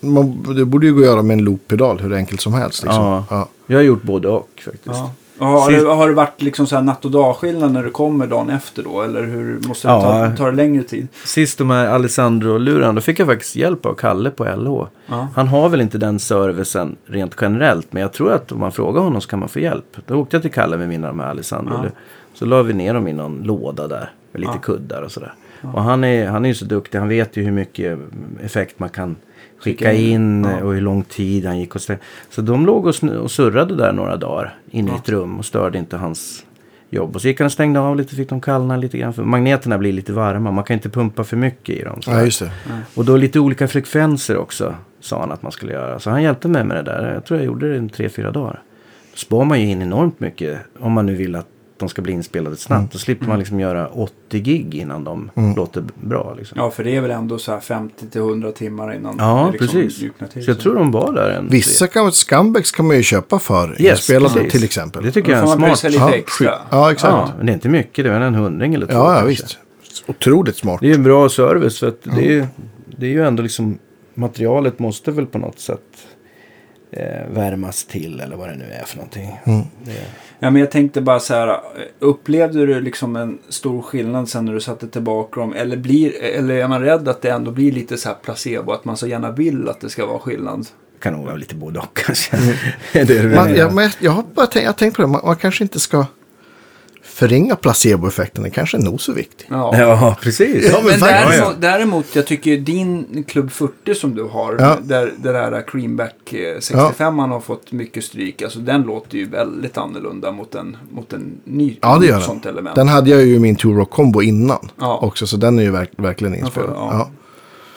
[0.00, 2.82] man, det borde ju gå att göra med en loop-pedal hur enkelt som helst.
[2.84, 3.02] Liksom.
[3.04, 3.24] Ja.
[3.30, 3.48] Ja.
[3.66, 4.86] Jag har gjort både och faktiskt.
[4.86, 5.10] Ja.
[5.38, 7.90] Och Har, Sist- det, har det varit liksom så här natt och dagskillnad när du
[7.90, 9.02] kommer dagen efter då?
[9.02, 10.00] Eller hur måste det Ja.
[10.30, 11.08] ta, ta det längre tid?
[11.24, 14.86] Sist de här Alessandro-lurarna, då fick jag faktiskt hjälp av Kalle på LH.
[15.06, 15.28] Ja.
[15.34, 19.00] Han har väl inte den servicen rent generellt, men jag tror att om man frågar
[19.02, 19.96] honom så kan man få hjälp.
[20.06, 21.74] Då åkte jag till Kalle med mina de här Alessandro.
[21.84, 21.90] Ja.
[22.34, 24.60] Så la vi ner dem i någon låda där, med lite Ja.
[24.60, 25.34] kuddar och sådär.
[25.74, 27.98] Och han är, han är ju så duktig, han vet ju hur mycket
[28.44, 29.16] effekt man kan
[29.58, 30.64] skicka in Ja.
[30.64, 31.98] och hur lång tid han gick och stäng.
[32.30, 32.94] Så de låg och,
[33.30, 36.44] surrade där några dagar inne i ett rum och störde inte hans
[36.90, 37.14] jobb.
[37.16, 39.12] Och så gick han och stängde av lite, fick de kallna lite grann.
[39.12, 42.02] För magneterna blir lite varma, man kan inte pumpa för mycket i dem.
[42.02, 42.50] så ja, just det.
[42.94, 45.98] Och då lite olika frekvenser också, sa han att man skulle göra.
[45.98, 47.14] Så han hjälpte mig med det där.
[47.14, 48.60] Jag tror jag gjorde det i tre, fyra dagar.
[49.12, 51.46] Då spar man ju in enormt mycket om man nu vill att
[51.78, 52.78] de ska bli inspelade snabbt.
[52.80, 52.88] Mm.
[52.92, 56.34] Då slipper man liksom göra 80 gig innan de låter bra.
[56.38, 56.58] Liksom.
[56.60, 59.58] Ja, för det är väl ändå så här 50 till 100 timmar innan Ja, det
[59.58, 60.00] liksom precis.
[60.02, 60.44] mjuknar till.
[60.44, 63.82] Så jag tror de var där en Vissa kan, scumbags kan man ju köpa för
[63.82, 65.02] Yes, inspelade till exempel.
[65.04, 65.82] Det tycker jag är en smart.
[65.84, 66.54] lite Ja, extra.
[66.70, 67.12] Ja, exakt.
[67.12, 68.04] Ja, men det är inte mycket.
[68.04, 68.92] Det är väl en hundring eller två.
[68.94, 69.58] Ja, ja visst.
[70.06, 70.80] Otroligt smart.
[70.80, 71.78] Det är ju en bra service.
[71.80, 72.46] För att det, är, ju-
[72.98, 73.78] det är ju ändå liksom.
[74.14, 75.80] Materialet måste väl på något sätt
[76.90, 78.20] eh, värmas till.
[78.20, 79.40] Eller vad det nu är för någonting.
[79.44, 79.62] Mm.
[79.84, 80.06] Det,
[80.38, 81.60] Ja, men jag tänkte bara så här.
[81.98, 85.52] Upplevde du liksom en stor skillnad sen när du satte tillbaka dem?
[85.52, 88.72] Eller, blir, eller är man rädd att det ändå blir lite så här placebo?
[88.72, 90.66] Att man så gärna vill att det ska vara skillnad?
[91.00, 92.36] kan nog vara lite både och kanske.
[92.92, 93.58] det är det du Man, menar.
[93.58, 95.08] ja, men jag har bara tänkt, jag har tänkt på det.
[95.08, 96.06] Man, man kanske inte ska
[97.16, 98.42] förringa placeboeffekten.
[98.42, 99.46] Den kanske är nog så viktig.
[99.50, 99.78] Ja.
[99.78, 100.70] Ja, precis.
[100.72, 104.76] Ja, men men däremot, däremot, jag tycker din Club 40 som du har, Ja.
[104.82, 108.42] där det där Creamback eh, 65 man har fått mycket stryk.
[108.42, 112.20] Alltså den låter ju väldigt annorlunda mot en, mot en ny Ja, det gör mot
[112.22, 112.26] den.
[112.28, 112.76] sånt element.
[112.76, 114.98] Den hade jag ju i min Two Rock Combo innan Ja.
[115.02, 115.26] också.
[115.26, 116.70] Så den är ju verk, verkligen inspelad.
[116.74, 116.88] Ja.
[116.92, 117.10] Ja.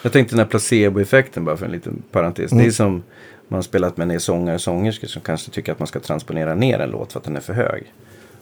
[0.02, 2.52] Jag tänkte den här placeboeffekten bara för en liten parentes.
[2.52, 2.64] Mm.
[2.64, 3.02] Det är som
[3.48, 6.54] man har spelat med en sångare och sångerskor som kanske tycker att man ska transponera
[6.54, 7.92] ner en låt för att den är för hög.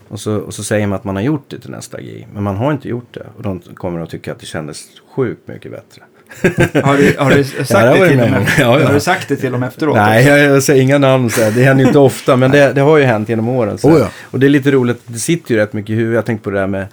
[0.08, 2.26] Och så, och så säger man att man har gjort det till nästa G.
[2.34, 3.26] Men man har inte gjort det.
[3.36, 4.84] Och de kommer att tycka att det kändes
[5.16, 6.02] sjukt mycket bättre.
[6.82, 8.32] Har du, har du sagt Ja, det det till dem?
[8.58, 8.86] Ja, ja.
[8.86, 9.96] Har du sagt det till dem efteråt?
[9.96, 11.30] Nej, jag, jag säger inga namn.
[11.30, 11.50] Så här.
[11.50, 12.36] Det händer ju inte ofta.
[12.36, 13.78] Men det, det har ju hänt genom åren.
[13.78, 13.90] Så.
[13.90, 14.08] Oh ja.
[14.22, 15.00] Och det är lite roligt.
[15.06, 16.14] Det sitter ju rätt mycket i huvudet.
[16.14, 16.88] Jag tänkte på det där med eh,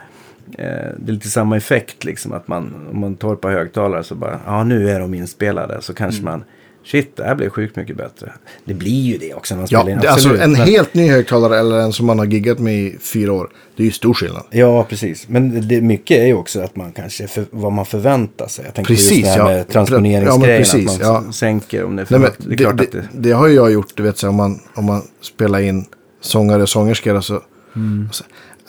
[0.98, 2.34] det är lite samma effekt liksom.
[2.34, 5.82] Att man, om man tar ett par högtalare så bara, ja nu är de inspelade.
[5.82, 6.32] Så kanske Mm.
[6.32, 6.44] man,
[6.86, 8.32] shit det här blir sjukt mycket bättre.
[8.66, 9.98] Det blir ju det också när man Ja, spelar in.
[9.98, 10.42] alltså absolut.
[10.42, 13.50] en Men- helt ny högtalare eller en som man har giggat med i fyra år.
[13.76, 14.44] Det är ju stor skillnad.
[14.52, 15.30] Ja, precis.
[15.30, 18.66] Men det, mycket är ju också att man kanske, för, vad man förväntar sig.
[18.66, 19.46] Jag tänker på Precis, just det här ja.
[19.46, 20.42] med Ja, transponeringsgrejen.
[20.42, 21.32] men precis, att man ja.
[21.32, 22.58] sänker om det är för Nej, men.
[22.58, 23.04] Det är det, det...
[23.14, 25.86] det har ju jag gjort, du vet, så om, man, om man spelar in
[26.22, 27.22] sångare och sångerskor.
[27.22, 27.42] Så,
[27.76, 28.06] Mm.
[28.10, 28.24] och så,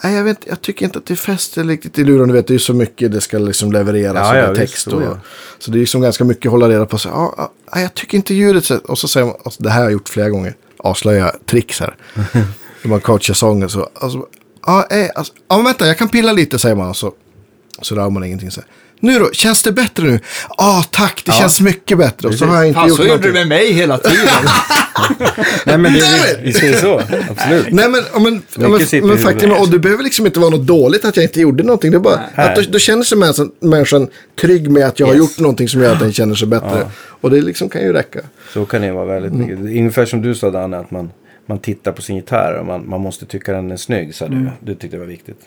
[0.05, 2.29] nej, jag, vet, jag tycker inte att det fäster riktigt i luren.
[2.29, 4.35] Du vet, det är så mycket det ska liksom levereras.
[4.35, 5.21] Ja, och ja, text så och, ja.
[5.59, 6.99] Så det är liksom ganska mycket att hålla reda på.
[6.99, 8.71] Så, ja, ja, jag tycker inte ljudet.
[8.71, 10.57] Och så säger man, alltså, det här har jag gjort flera gånger.
[10.77, 11.97] Avslöja tricks här.
[12.83, 13.89] När man coachar sången så.
[13.95, 14.27] Alltså,
[14.67, 16.89] ja, eh, alltså, ja, vänta, jag kan pilla lite säger man.
[16.89, 17.13] Och så,
[17.83, 18.51] så rör man ingenting.
[18.51, 18.71] Så här.
[19.01, 20.21] Nu då, känns det bättre nu?
[20.59, 21.39] Ja, tack, det Ja.
[21.39, 22.29] känns mycket bättre.
[22.29, 24.27] Och så har jag inte Fan, gjort så gjorde du med mig hela tiden.
[25.67, 26.39] Nej, men det, Damn vi, it!
[26.43, 27.01] vi säger så.
[27.31, 27.67] Absolut.
[27.71, 30.51] Nej men, ja, men, ja, men, men faktum är, och det behöver liksom inte vara
[30.51, 31.91] något dåligt att jag inte gjorde någonting.
[31.91, 32.47] Det är bara Nej.
[32.49, 34.09] att då, då känner sig människan, människan
[34.41, 35.19] trygg med att jag har Yes.
[35.21, 36.87] gjort någonting som gör att den känner sig bättre.
[37.21, 38.21] Och det liksom kan ju räcka.
[38.53, 39.47] Så kan det vara väldigt Mm.
[39.47, 39.79] mycket.
[39.79, 41.11] Ungefär som du sa Danne, att man,
[41.47, 44.15] man tittar på sin gitarr och man, man måste tycka den är snygg.
[44.15, 44.45] Så Mm.
[44.45, 45.41] du, du tyckte det var viktigt.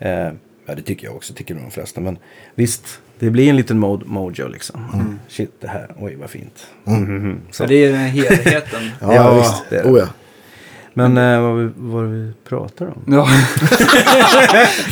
[0.00, 0.28] Eh,
[0.66, 2.00] ja, det tycker jag också, tycker nog de flesta.
[2.00, 2.18] Men
[2.54, 4.84] visst, det blir en liten mo- mojo liksom.
[4.94, 5.18] Mm.
[5.28, 6.66] Shit, det här, oj vad fint.
[6.84, 7.54] Mhm, så.
[7.56, 8.90] Så det är den helheten.
[9.00, 9.64] Ja, Ja, visst.
[9.70, 9.90] det är det.
[9.90, 10.06] Oh, ja.
[10.94, 13.02] Men eh, vad, vi, vad vi pratar om?
[13.06, 13.28] Ja.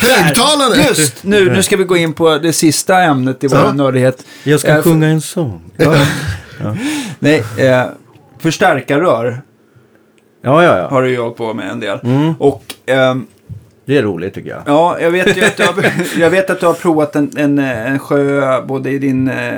[0.01, 0.83] Högtalare!
[0.89, 3.73] Just nu, nu ska vi gå in på det sista ämnet i vår Ja.
[3.73, 4.25] nördighet.
[4.45, 5.63] Jag ska Eh, sjunga en sång.
[7.19, 7.85] Nej, eh,
[8.39, 9.43] förstärkarrör
[10.43, 10.89] Ja, ja, ja.
[10.89, 11.99] har du hållit på med en del.
[12.05, 12.35] Mm.
[12.39, 13.27] Och ehm,
[13.85, 14.63] Det är roligt tycker jag.
[14.67, 15.75] ja, jag vet ju att du har,
[16.21, 19.55] jag vet att du har provat en, en, en sjö både i din eh,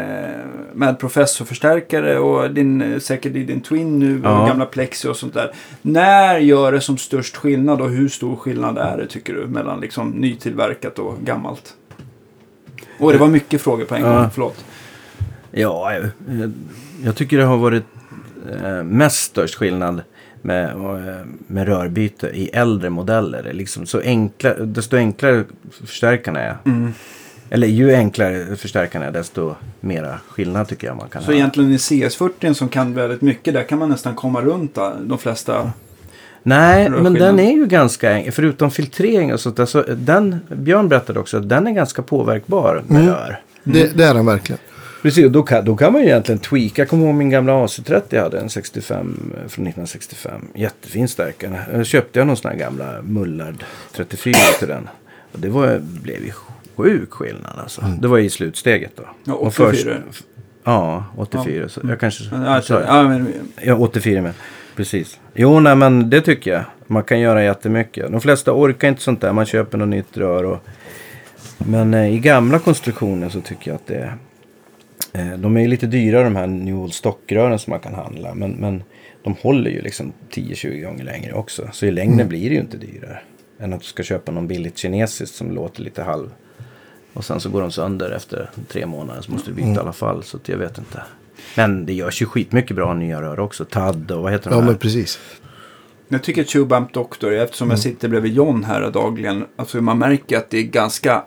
[0.75, 4.47] med professorförstärkare och din, eh, säkert i din Twin nu och Ja.
[4.47, 5.53] gamla Plexi och sånt där.
[5.83, 9.81] När gör det som störst skillnad och hur stor skillnad är det tycker du mellan
[9.81, 11.75] liksom nytillverkat och gammalt?
[12.99, 14.31] Och det var mycket frågor på en gång, Ja.
[14.35, 14.65] förlåt.
[15.51, 16.53] Ja, jag,
[17.05, 17.85] jag tycker det har varit
[18.65, 20.03] eh, mest störst skillnad
[20.47, 20.76] med,
[21.47, 23.52] med rörbyte i äldre modeller.
[23.52, 25.44] Liksom så enkla, desto enklare
[25.86, 26.57] förstärkarna är.
[26.65, 26.92] Mm.
[27.50, 31.34] Eller ju enklare förstärkarna är desto mera skillnad tycker jag man kan Så ha.
[31.34, 35.18] egentligen i CS40 som kan väldigt mycket, där kan man nästan komma runt där, de
[35.18, 35.73] flesta.
[36.42, 38.33] Nej, men den är ju ganska enkel.
[38.33, 39.66] Förutom filtrering och sånt där.
[39.66, 43.15] Så den, Björn berättade också att den är ganska påverkbar med Mm.
[43.15, 43.41] rör.
[43.65, 44.58] Det, det är den verkligen.
[45.07, 46.83] Precis, och då kan, då kan man ju egentligen tweaka.
[46.83, 50.41] Jag kommer ihåg min gamla AC30 jag hade, en 65 eh, från 1965.
[50.55, 51.60] Jättefin stärkare.
[51.73, 54.89] Jag köpte jag någon sån här gamla Mullard 34 till den.
[55.33, 56.33] Och det var, blev ju
[56.76, 57.81] sjuk skillnad alltså.
[58.01, 59.02] Det var i slutsteget då.
[59.25, 59.67] Ja, Och 84.
[59.70, 60.25] först-
[60.65, 61.68] ja, 84.
[61.68, 62.86] Så jag kanske Ja, sa tror- det.
[62.86, 63.28] ja, men,
[63.62, 64.33] Ja, 84 med.
[64.76, 65.18] Precis.
[65.35, 66.62] Jo, nej men det tycker jag.
[66.86, 68.12] Man kan göra jättemycket.
[68.12, 69.33] De flesta orkar inte sånt där.
[69.33, 70.59] Man köper något nytt rör och...
[71.59, 74.12] Men eh, i gamla konstruktioner så tycker jag att det...
[75.17, 78.35] Eh, de är ju lite dyrare de här New Old Stockrören som man kan handla.
[78.35, 78.83] Men, men
[79.23, 81.69] de håller ju liksom 10-20 gånger längre också.
[81.73, 83.19] Så i längden blir det ju inte dyrare.
[83.61, 86.31] Än att du ska köpa någon billigt kinesiskt som låter lite halv.
[87.12, 89.93] Och sen så går de sönder efter tre månader så måste du byta i alla
[89.93, 90.23] fall.
[90.23, 91.03] Så att jag vet inte.
[91.57, 93.65] Men det görs ju skitmycket bra nya rör också.
[93.65, 94.67] TAD och vad heter de Ja, här?
[94.69, 95.19] men precis.
[96.09, 100.36] Jag tycker Tube Amp Doctor, eftersom jag sitter bredvid John här dagligen, alltså man märker
[100.39, 101.25] att det är ganska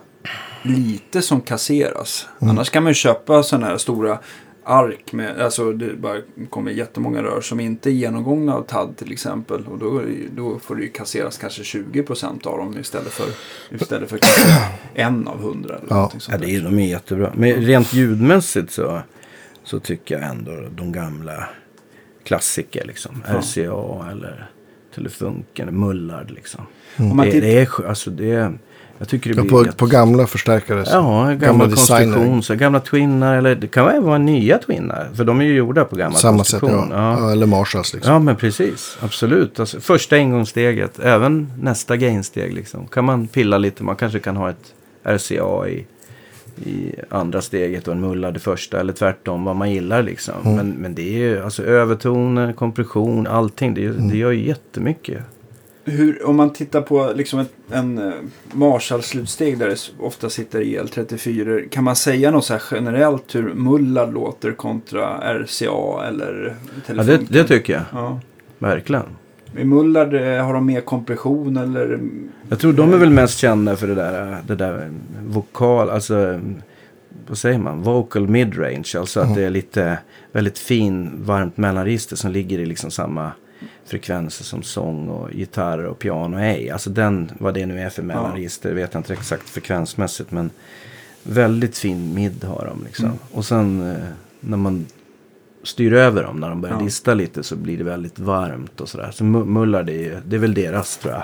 [0.62, 2.28] lite som kasseras.
[2.38, 4.18] Annars kan man ju köpa sådana här stora
[4.64, 6.16] ark med, alltså det bara
[6.50, 9.66] kommer jättemånga rör som inte är genomgångna av TAD till exempel.
[9.66, 10.02] Och då,
[10.36, 13.26] då får det ju kasseras kanske 20% av dem istället för,
[13.74, 14.18] istället för
[14.94, 15.74] en av hundra.
[15.74, 15.94] Eller Ja.
[15.94, 17.32] någonting Ja, sånt det är, de är jättebra.
[17.36, 19.00] Men rent ljudmässigt så,
[19.64, 21.48] så tycker jag ändå de gamla
[22.24, 23.22] klassiker liksom.
[23.28, 23.34] Ja.
[23.40, 24.50] RCA eller
[24.94, 26.66] Telefunken, Mullard liksom.
[26.96, 28.58] Om man Det, det är, alltså det är,
[29.02, 30.84] jag tycker det Ja, blir på, på gamla förstärkare.
[30.84, 35.08] så- Ja, gamla, gamla konstruktion, så gamla twinnar eller det kan även vara nya twinnar.
[35.14, 36.88] För de är ju gjorda på gammal Samma sätt, konstruktion.
[36.92, 37.18] ja.
[37.20, 37.32] ja.
[37.32, 38.12] Eller Marshalls liksom.
[38.12, 38.98] Ja, men precis.
[39.00, 39.60] Absolut.
[39.60, 42.54] Alltså, första ingångssteget, även nästa gainsteg.
[42.54, 42.86] Liksom.
[42.86, 43.82] Kan man pilla lite.
[43.84, 45.86] Man kanske kan ha ett RCA i,
[46.70, 48.80] i andra steget och en mulla det första.
[48.80, 50.34] Eller tvärtom, vad man gillar liksom.
[50.44, 50.56] Mm.
[50.56, 53.74] Men, men det är ju alltså övertoner, kompression, allting.
[53.74, 54.08] Det, ju- Mm.
[54.10, 55.22] det gör ju jättemycket.
[55.84, 58.12] Hur, om man tittar på liksom ett, en uh,
[58.52, 61.68] Marshall-slutsteg där det ofta sitter EL34.
[61.68, 67.26] Kan man säga något så här generellt hur Mullard låter kontra RCA eller Ja, Telefunken?
[67.30, 67.82] det, det tycker jag.
[67.92, 68.20] Ja.
[68.58, 69.04] Verkligen.
[69.56, 72.00] I Mullard eh, har de mer kompression eller?
[72.48, 74.90] Jag tror de är väl mest kända för det där, det där
[75.26, 76.40] vokal, alltså
[77.26, 78.92] vad säger man, vocal midrange.
[78.98, 79.98] Alltså att det är lite
[80.32, 83.32] väldigt fin, varmt mellanregister som ligger i liksom samma
[83.90, 86.72] frekvenser som sång och gitarr och piano är.
[86.72, 90.30] Alltså den, vad det nu är för mellanregister, vet jag inte exakt frekvensmässigt.
[90.30, 90.50] Men
[91.22, 93.04] väldigt fin mid har de liksom.
[93.06, 93.18] Mm.
[93.32, 93.96] Och sen eh,
[94.40, 94.86] när man
[95.62, 96.82] styr över dem, när de börjar Ja.
[96.84, 99.10] dista lite så blir det väldigt varmt och sådär.
[99.10, 101.22] Så mu- mullar det är, det är väl deras tror jag.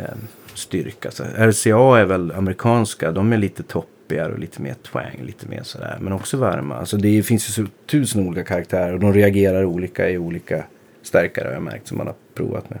[0.00, 0.10] Eh,
[0.54, 1.10] styrka.
[1.10, 5.62] Så RCA är väl amerikanska, de är lite toppigare och lite mer twang, lite mer
[5.62, 5.98] sådär.
[6.00, 6.76] Men också varma.
[6.76, 10.64] Alltså det finns ju så tusen olika karaktärer och de reagerar olika i olika
[11.02, 12.78] stärkare har jag märkt som man har provat med.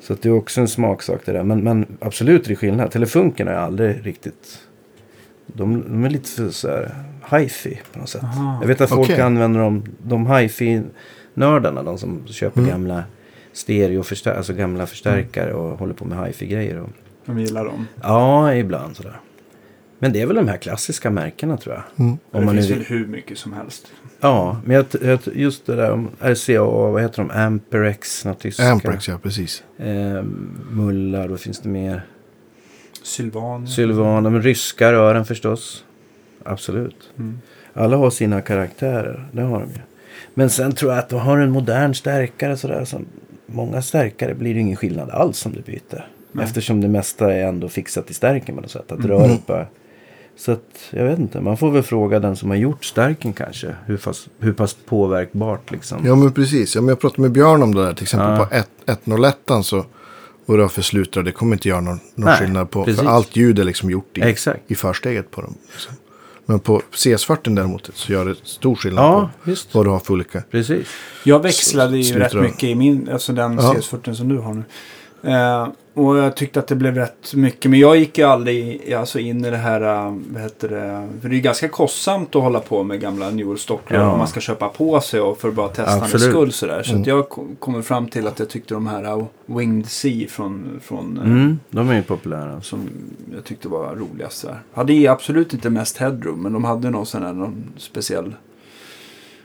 [0.00, 1.42] Så det är också en smaksak det där.
[1.42, 2.90] Men, men absolut är det skillnad.
[2.90, 4.58] Telefunken har jag aldrig riktigt...
[5.46, 6.94] De, de är lite så här
[7.30, 8.22] hi-fi på något sätt.
[8.22, 8.58] Aha.
[8.60, 9.20] Jag vet att folk Okej.
[9.20, 12.70] använder dem, de hi-fi-nördarna, de som köper Mm.
[12.70, 13.04] gamla
[13.52, 16.80] stereo alltså gamla förstärkare och håller på med hi-fi-grejer.
[16.80, 16.88] Och...
[17.24, 17.86] De gillar dem.
[18.02, 19.20] Ja, ibland sådär.
[19.98, 22.06] Men det är väl de här klassiska märkena tror jag.
[22.06, 22.12] Mm.
[22.12, 22.74] Om det man finns nu...
[22.74, 23.92] väl hur mycket som helst.
[24.20, 27.30] Ja, men jag, jag, just det där om RCA, vad heter de?
[27.30, 28.68] Amperex, tyska.
[28.68, 29.62] Amprex, ja precis.
[29.78, 30.22] Eh,
[30.70, 32.02] mullar, vad finns det mer?
[33.02, 33.66] Sylvan.
[33.68, 35.84] Sylvaner, men ryska rören förstås.
[36.44, 37.10] Absolut.
[37.18, 37.38] Mm.
[37.74, 39.78] Alla har sina karaktärer, det har de ju.
[40.34, 42.84] Men sen tror jag att de har en modern stärkare sådär.
[42.84, 43.06] Som
[43.46, 46.06] många stärkare blir det ingen skillnad alls om du byter.
[46.32, 46.44] Nej.
[46.44, 48.92] Eftersom det mesta är ändå fixat i stärken på något sätt.
[48.92, 49.08] Att Mm.
[49.10, 49.66] röret bara...
[50.38, 53.74] Så att, jag vet inte, man får väl fråga den som har gjort stärken kanske.
[53.86, 56.06] Hur pass, hur pass påverkbart liksom.
[56.06, 56.74] Ja men precis.
[56.74, 57.92] Ja, men jag pratade med Björn om det där.
[57.94, 58.46] Till exempel Ja.
[58.46, 59.84] på 1 101 så.
[60.46, 61.22] Vad det var för slutrar.
[61.22, 62.84] Det kommer inte göra någon, någon Nej, skillnad på.
[62.84, 63.00] precis.
[63.02, 64.60] För allt ljud är liksom gjort i, Exakt.
[64.66, 65.54] i försteget på dem.
[65.72, 65.94] liksom.
[66.46, 69.74] Men på CS40 däremot så gör det stor skillnad Ja, på just.
[69.74, 70.42] vad du har för olika.
[70.50, 70.88] Precis.
[71.24, 73.74] Jag växlade ju rätt mycket i min, alltså den Ja.
[73.74, 74.62] CS40 som du har nu.
[75.22, 77.70] Eh, och jag tyckte att det blev rätt mycket.
[77.70, 81.28] Men jag gick ju aldrig alltså in i det här, eh, vad heter det, för
[81.28, 84.10] det är ganska kostsamt att hålla på med gamla New Stockrör Ja.
[84.12, 86.30] om man ska köpa på sig och för att bara testa med Absolut.
[86.30, 86.82] skull sådär.
[86.82, 87.04] Så Mm.
[87.08, 91.16] jag kom- kommer fram till att jag tyckte de här uh, Winged Sea från, från
[91.16, 92.60] eh, Mm, de är ju populära.
[92.60, 92.88] som
[93.34, 94.42] jag tyckte var roligast.
[94.42, 94.60] Där.
[94.72, 98.24] Hade ju absolut inte mest headroom, men de hade någon sån här någon speciell...
[98.24, 98.32] Kan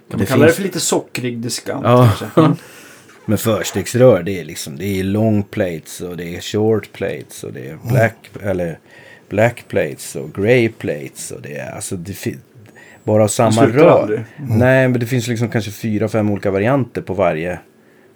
[0.09, 2.09] man Det kalla det finns- för lite sockrig diskant Ja.
[2.19, 2.63] kanske?
[3.25, 3.31] Mm.
[3.31, 7.53] Men förstegsrör det är liksom det är long plates och det är short plates och
[7.53, 8.79] det är black eller
[9.29, 12.35] black plates och grey plates och det är alltså det
[13.03, 14.01] bara samma rör.
[14.01, 14.23] aldrig.
[14.49, 17.59] Nej, men det finns liksom kanske fyra, fem olika varianter på varje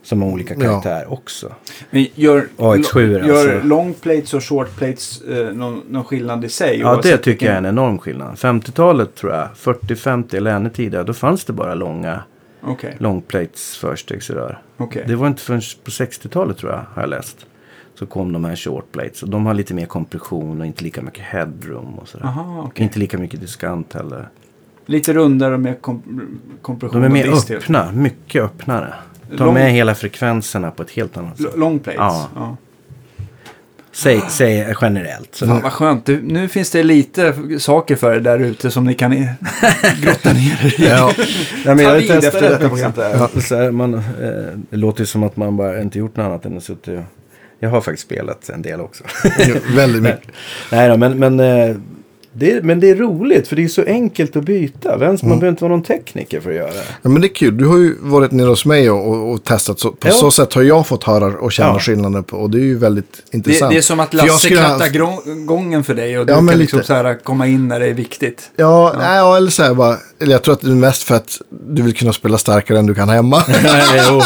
[0.03, 0.61] som har olika Ja.
[0.61, 1.53] karaktär också.
[1.91, 3.67] Men gör, AX7 gör alltså.
[3.67, 6.79] long plates och short plates eh, någon, någon skillnad i sig?
[6.79, 8.35] Ja, det tycker jag är en enorm skillnad.
[8.35, 12.23] 50-talet tror jag, 40-50 eller ännu tidigare, då fanns det bara långa
[12.71, 14.61] Okej, long plates förstegsrör.
[14.77, 15.03] okej.
[15.07, 17.45] Det var inte förrän på 60-talet tror jag, har jag läst.
[17.95, 19.23] Så kom de här short plates.
[19.23, 22.25] Och de har lite mer kompression och inte lika mycket headroom och sådär.
[22.25, 22.83] Aha, okej.
[22.83, 24.29] Inte lika mycket diskant heller.
[24.85, 26.01] Lite rundare och mer kom
[26.61, 28.93] kompression De är mer öppna, mycket öppnare.
[29.37, 31.45] Ta Lång- med hela frekvenserna på ett helt annat sätt.
[31.53, 31.97] L- Long plates?
[31.99, 32.27] Ja.
[32.35, 32.57] ja.
[33.98, 35.35] Säg, säg generellt.
[35.35, 36.06] Så Fan vad skönt.
[36.06, 39.30] Du, nu finns det lite saker för er där ute som ni kan i-
[40.01, 40.88] grotta ner er i.
[40.90, 41.14] Ja,
[41.66, 42.92] Ja, men jag har vid testat efter detta program.
[43.42, 44.01] Så här, man, eh,
[44.69, 47.03] det låter ju som att man bara inte gjort något annat än att suttit och...
[47.59, 49.03] Jag har faktiskt spelat en del också.
[49.76, 50.27] väldigt mycket.
[50.72, 51.76] Nej då, men, men, eh,
[52.40, 54.98] det, men det är roligt för det är så enkelt att byta.
[54.98, 56.83] Vem, Man behöver inte vara någon tekniker för att göra det.
[57.01, 57.57] Ja, men det är kul.
[57.57, 59.80] Du har ju varit nere hos mig och, och, och testat.
[59.80, 60.11] Så, på Ja.
[60.14, 61.80] så sätt har jag fått höra och känna Ja.
[61.80, 62.24] skillnaden.
[62.24, 63.72] På, och det är ju väldigt Det, intressant.
[63.72, 66.51] det är som att Lasse ha- krattar grå- gången för dig och du Ja, men
[66.53, 66.88] kan liksom lite.
[66.88, 68.51] så här komma in när det är viktigt.
[68.56, 69.98] Ja, nej, ja, eller så här bara.
[70.19, 72.85] Eller jag tror att det är mest för att du vill kunna spela starkare än
[72.85, 73.43] du kan hemma.
[73.64, 74.22] Nej, jo,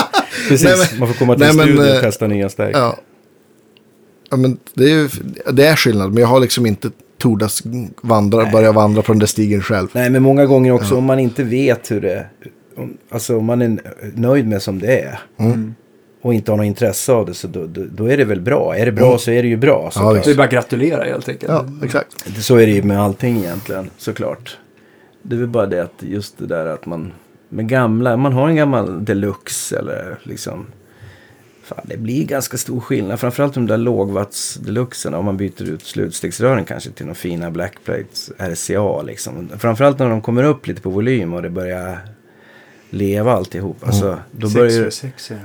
[0.49, 0.63] precis.
[0.67, 2.75] Nej, men- man får komma till nej, men, studion och eh, testa nya stärk.
[2.75, 2.97] ja.
[4.31, 5.09] ja, men det är ju
[5.51, 6.13] det är skillnad.
[6.13, 6.89] Men jag har liksom inte
[7.21, 7.63] tordas
[8.01, 9.87] vandra, börja vandra på den där stigen själv.
[9.93, 12.25] Nej, men många gånger också om man inte vet hur det...
[12.77, 13.79] Om, alltså om man är
[14.15, 15.19] nöjd med som det är.
[15.37, 15.75] Mm.
[16.21, 18.75] Och inte har något intresse av det så då, då, då är det väl bra.
[18.77, 19.81] Är det bra så är det ju bra.
[19.83, 20.23] Ja, såklart.
[20.23, 21.51] Det är bara att gratulera helt enkelt.
[21.51, 22.43] Ja, exakt.
[22.43, 24.57] Så är det ju med allting egentligen, såklart.
[25.21, 27.13] Det är väl bara det att just det där att man
[27.49, 30.65] med gamla, man har en gammal deluxe eller liksom.
[31.75, 33.19] Fan, det blir ganska stor skillnad.
[33.19, 35.17] Framförallt de där lågvatts deluxerna.
[35.17, 39.49] Om man byter ut slutstegsrören kanske till några fina blackplates RCA liksom.
[39.57, 41.99] Framförallt när de kommer upp lite på volym och det börjar
[42.89, 43.77] leva alltihop.
[43.87, 45.41] Alltså, då börjar ju, 6 6 är det.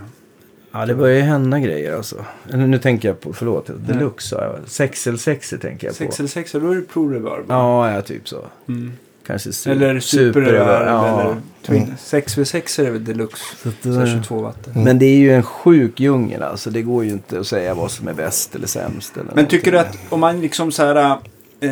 [0.73, 2.25] ja, det börjar ju hända grejer alltså.
[2.53, 4.59] Nu tänker jag på, förlåt, deluxe sa jag.
[4.67, 6.05] 6 eller 6 tänker jag på.
[6.05, 7.45] 6 eller 6 då är det pro reverb.
[7.49, 8.47] Ja, ja, typ så.
[8.69, 8.93] Mm.
[9.27, 11.21] Kanske su- Eller super reverb ja.
[11.21, 11.95] eller twin.
[11.99, 13.43] 6 v 6 är det väl deluxe.
[13.63, 14.69] Så Så eh, 22 watt.
[14.75, 16.71] Men det är ju en sjuk djungel alltså.
[16.71, 19.17] Det går ju inte att säga vad som är bäst eller sämst.
[19.17, 21.19] Eller Men tycker du att om man liksom så här
[21.61, 21.71] eh,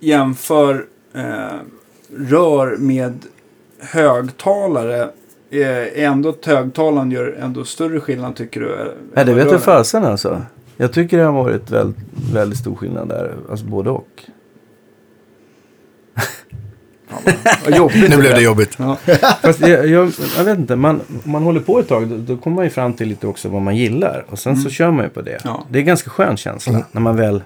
[0.00, 0.84] jämför
[1.14, 1.22] eh,
[2.16, 3.18] rör med
[3.80, 5.10] högtalare.
[5.50, 8.94] är ändå att högtalaren gör ändå större skillnad tycker du?
[9.14, 10.42] Nej, det vet jag fasen alltså.
[10.76, 13.34] Jag tycker det har varit väldigt, väldigt stor skillnad där.
[13.50, 14.08] Alltså både och.
[17.64, 18.10] Vad jobbigt.
[18.10, 18.74] Nu blev det jobbigt.
[18.78, 18.96] Ja.
[19.42, 22.36] Fast jag, jag, jag vet inte, man, om man håller på ett tag då, då
[22.36, 24.24] kommer man ju fram till lite också vad man gillar.
[24.30, 25.30] Och sen så kör man ju på det.
[25.30, 25.40] Mm.
[25.44, 25.64] Ja.
[25.70, 27.42] Det är en ganska skön känsla när man väl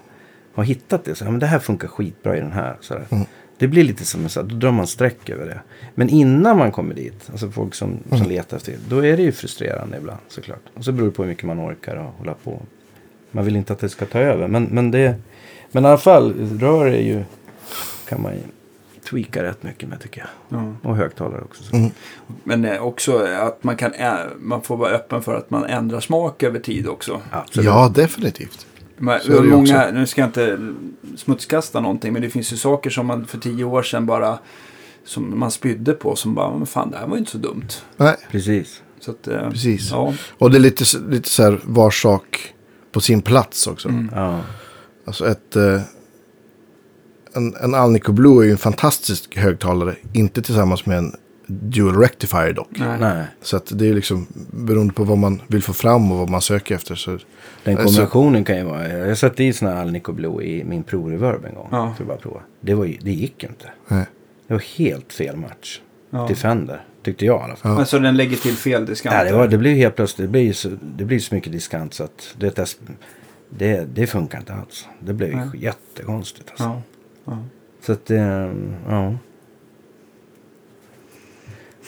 [0.55, 1.15] har hittat det.
[1.15, 2.77] Så, ja, men det här funkar skitbra i den här.
[2.81, 3.25] Så Mm.
[3.61, 5.61] Det blir lite som så här, då drar man streck över det.
[5.95, 8.19] Men innan man kommer dit, alltså folk som, Mm.
[8.19, 10.63] som letar efter det, då är det ju frustrerande ibland såklart.
[10.75, 12.61] Och så beror det på hur mycket man orkar och hålla på.
[13.31, 14.49] Man vill inte att det ska ta över.
[14.49, 15.15] Men, men, det,
[15.73, 17.23] men i alla fall, rör är ju,
[18.09, 18.33] kan man
[19.09, 20.61] ju tweaka rätt mycket med tycker jag.
[20.61, 20.73] Ja.
[20.83, 21.63] Och högtalare också.
[21.63, 21.77] Så.
[21.77, 21.91] Mm.
[22.45, 23.93] Men eh, också att man, kan,
[24.39, 27.21] man får vara öppen för att man ändrar smak över tid också.
[27.31, 27.67] Absolut.
[27.67, 28.67] Ja, definitivt.
[28.97, 29.21] Men,
[29.51, 30.73] många, nu ska jag inte
[31.17, 34.39] smutskasta någonting, men det finns ju saker som man för tio år sedan bara
[35.05, 37.69] som man spydde på som bara, men fan det här var ju inte så dumt.
[37.97, 38.83] Nej, Precis.
[39.01, 39.91] Så att, eh, Precis.
[39.91, 42.55] Ja, och det är lite, lite så här var sak
[42.93, 43.89] på sin plats också.
[43.89, 44.11] Mm.
[44.15, 44.41] Ja.
[45.05, 45.57] Alltså ett...
[47.35, 49.97] Eh, en, en Alnico Blue är ju en fantastisk högtalare.
[50.13, 51.13] Inte tillsammans med en
[51.47, 52.69] Dual Rectifier dock.
[53.01, 53.25] nej.
[53.43, 56.43] Så att det är liksom beroende på vad man vill få fram och vad man
[56.43, 56.95] söker efter.
[56.95, 57.11] Så,
[57.65, 58.89] den Alltså- kombinationen kan ju vara...
[58.89, 61.69] Jag satte i sån här Alnico Blue i min Pro-reverb en gång.
[61.71, 61.95] Ja.
[61.97, 62.41] För att bara prova.
[62.61, 63.71] Det, var det gick ju inte.
[63.89, 64.07] nej.
[64.47, 65.81] Det var helt fel match.
[66.11, 66.27] Ja.
[66.27, 66.85] Till Fender.
[67.03, 67.71] Tyckte jag i alla fall.
[67.71, 67.77] Ja.
[67.77, 69.19] Men så den lägger till fel diskanter.
[69.19, 70.27] Nej, det, var, det blev ju helt plötsligt.
[70.29, 72.67] Det blir så, det blir så mycket diskant så att det, det,
[73.51, 74.87] det, det funkar inte alls.
[75.01, 75.49] Det blev Nej.
[75.55, 76.65] jättekonstigt alltså.
[76.65, 76.83] Ja.
[77.29, 77.39] Ja.
[77.83, 78.19] Så att, eh,
[78.89, 79.15] ja.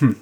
[0.00, 0.14] Hmm.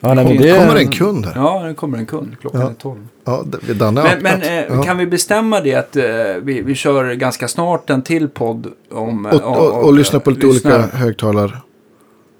[0.00, 1.32] Ja, nej, men Det det, kommer en kund här.
[1.36, 2.36] ja, nu kommer en kund.
[2.40, 2.70] Klockan Ja.
[2.70, 3.08] är tolv.
[3.24, 4.82] Ja, det- Danne Men, men eh, ja.
[4.82, 6.04] kan vi bestämma det att eh,
[6.42, 9.26] vi, vi kör ganska snart en till podd om...
[9.26, 11.60] eh, och, och, och, om, lyssna på lite eh, olika högtalartyper.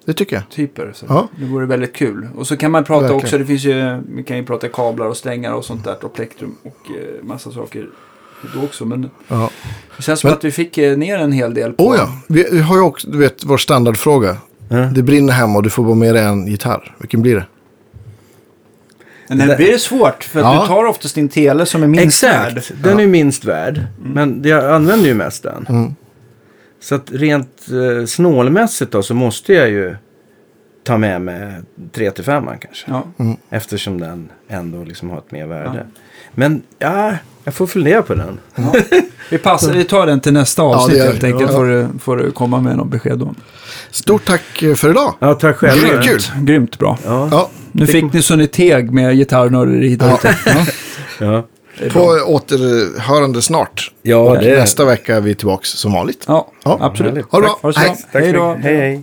[0.04, 0.48] Det tycker jag.
[0.50, 0.90] typer.
[0.94, 1.28] Så Ja.
[1.38, 2.28] Det vore väldigt kul.
[2.36, 3.22] Och så kan man prata Verkligen.
[3.24, 6.12] också, det finns ju, vi kan ju prata kablar och strängar och sånt där och
[6.14, 7.88] plektrum och eh, massa saker
[8.55, 8.84] då också.
[8.84, 9.50] Men Ja.
[9.97, 11.84] det känns som Men- att vi fick eh, ner en hel del på...
[11.89, 14.36] Oh ja, vi, vi har ju också, du vet, vår standardfråga.
[14.68, 14.76] Ja.
[14.76, 16.94] Det brinner hemma och du får bara med dig en gitarr.
[16.98, 17.47] Vilken blir det?
[19.28, 20.60] Men det blir det svårt, för att Ja.
[20.62, 22.56] du tar oftast din tele som är minst värd.
[22.58, 23.81] Exakt, den är minst värd.
[24.02, 25.66] Men jag använder ju mest den.
[25.68, 25.94] Mm.
[26.81, 27.66] Så att rent
[28.00, 29.97] eh, snålmässigt då så måste jag ju
[30.84, 31.52] ta med mig
[31.92, 32.90] 3 till 5 kanske.
[32.90, 33.05] Ja.
[33.50, 35.86] Eftersom den ändå liksom har ett mer värde.
[36.34, 37.12] Men ja,
[37.44, 38.39] jag får fundera på den.
[39.31, 41.50] Vi, passar, vi tar den till nästa Ja, avsnitt gör helt enkelt.
[41.50, 41.56] Ja.
[41.56, 43.34] Får, du, får du komma med något besked om.
[43.90, 44.42] Stort tack
[44.76, 45.14] för idag.
[45.18, 45.81] Ja, tack själv.
[45.82, 46.20] Grymt kul.
[46.44, 46.98] Grymt bra.
[47.05, 49.14] Ja, Ja, Nu fick ni så ni teg med
[49.82, 50.18] ute.
[50.47, 50.66] Ja.
[51.18, 51.44] ja.
[51.92, 52.24] på bra.
[52.26, 53.92] återhörande snart.
[54.02, 56.24] ja och det nästa vecka är vi tillbaka som vanligt.
[56.26, 56.78] Ja, Ja.
[56.81, 57.24] absolut.
[57.31, 57.52] Ha det bra.
[57.52, 57.62] Tack.
[57.62, 57.89] Ha det så Hej.
[57.90, 58.56] Tack så Hej då.
[58.62, 59.02] Hej, hej.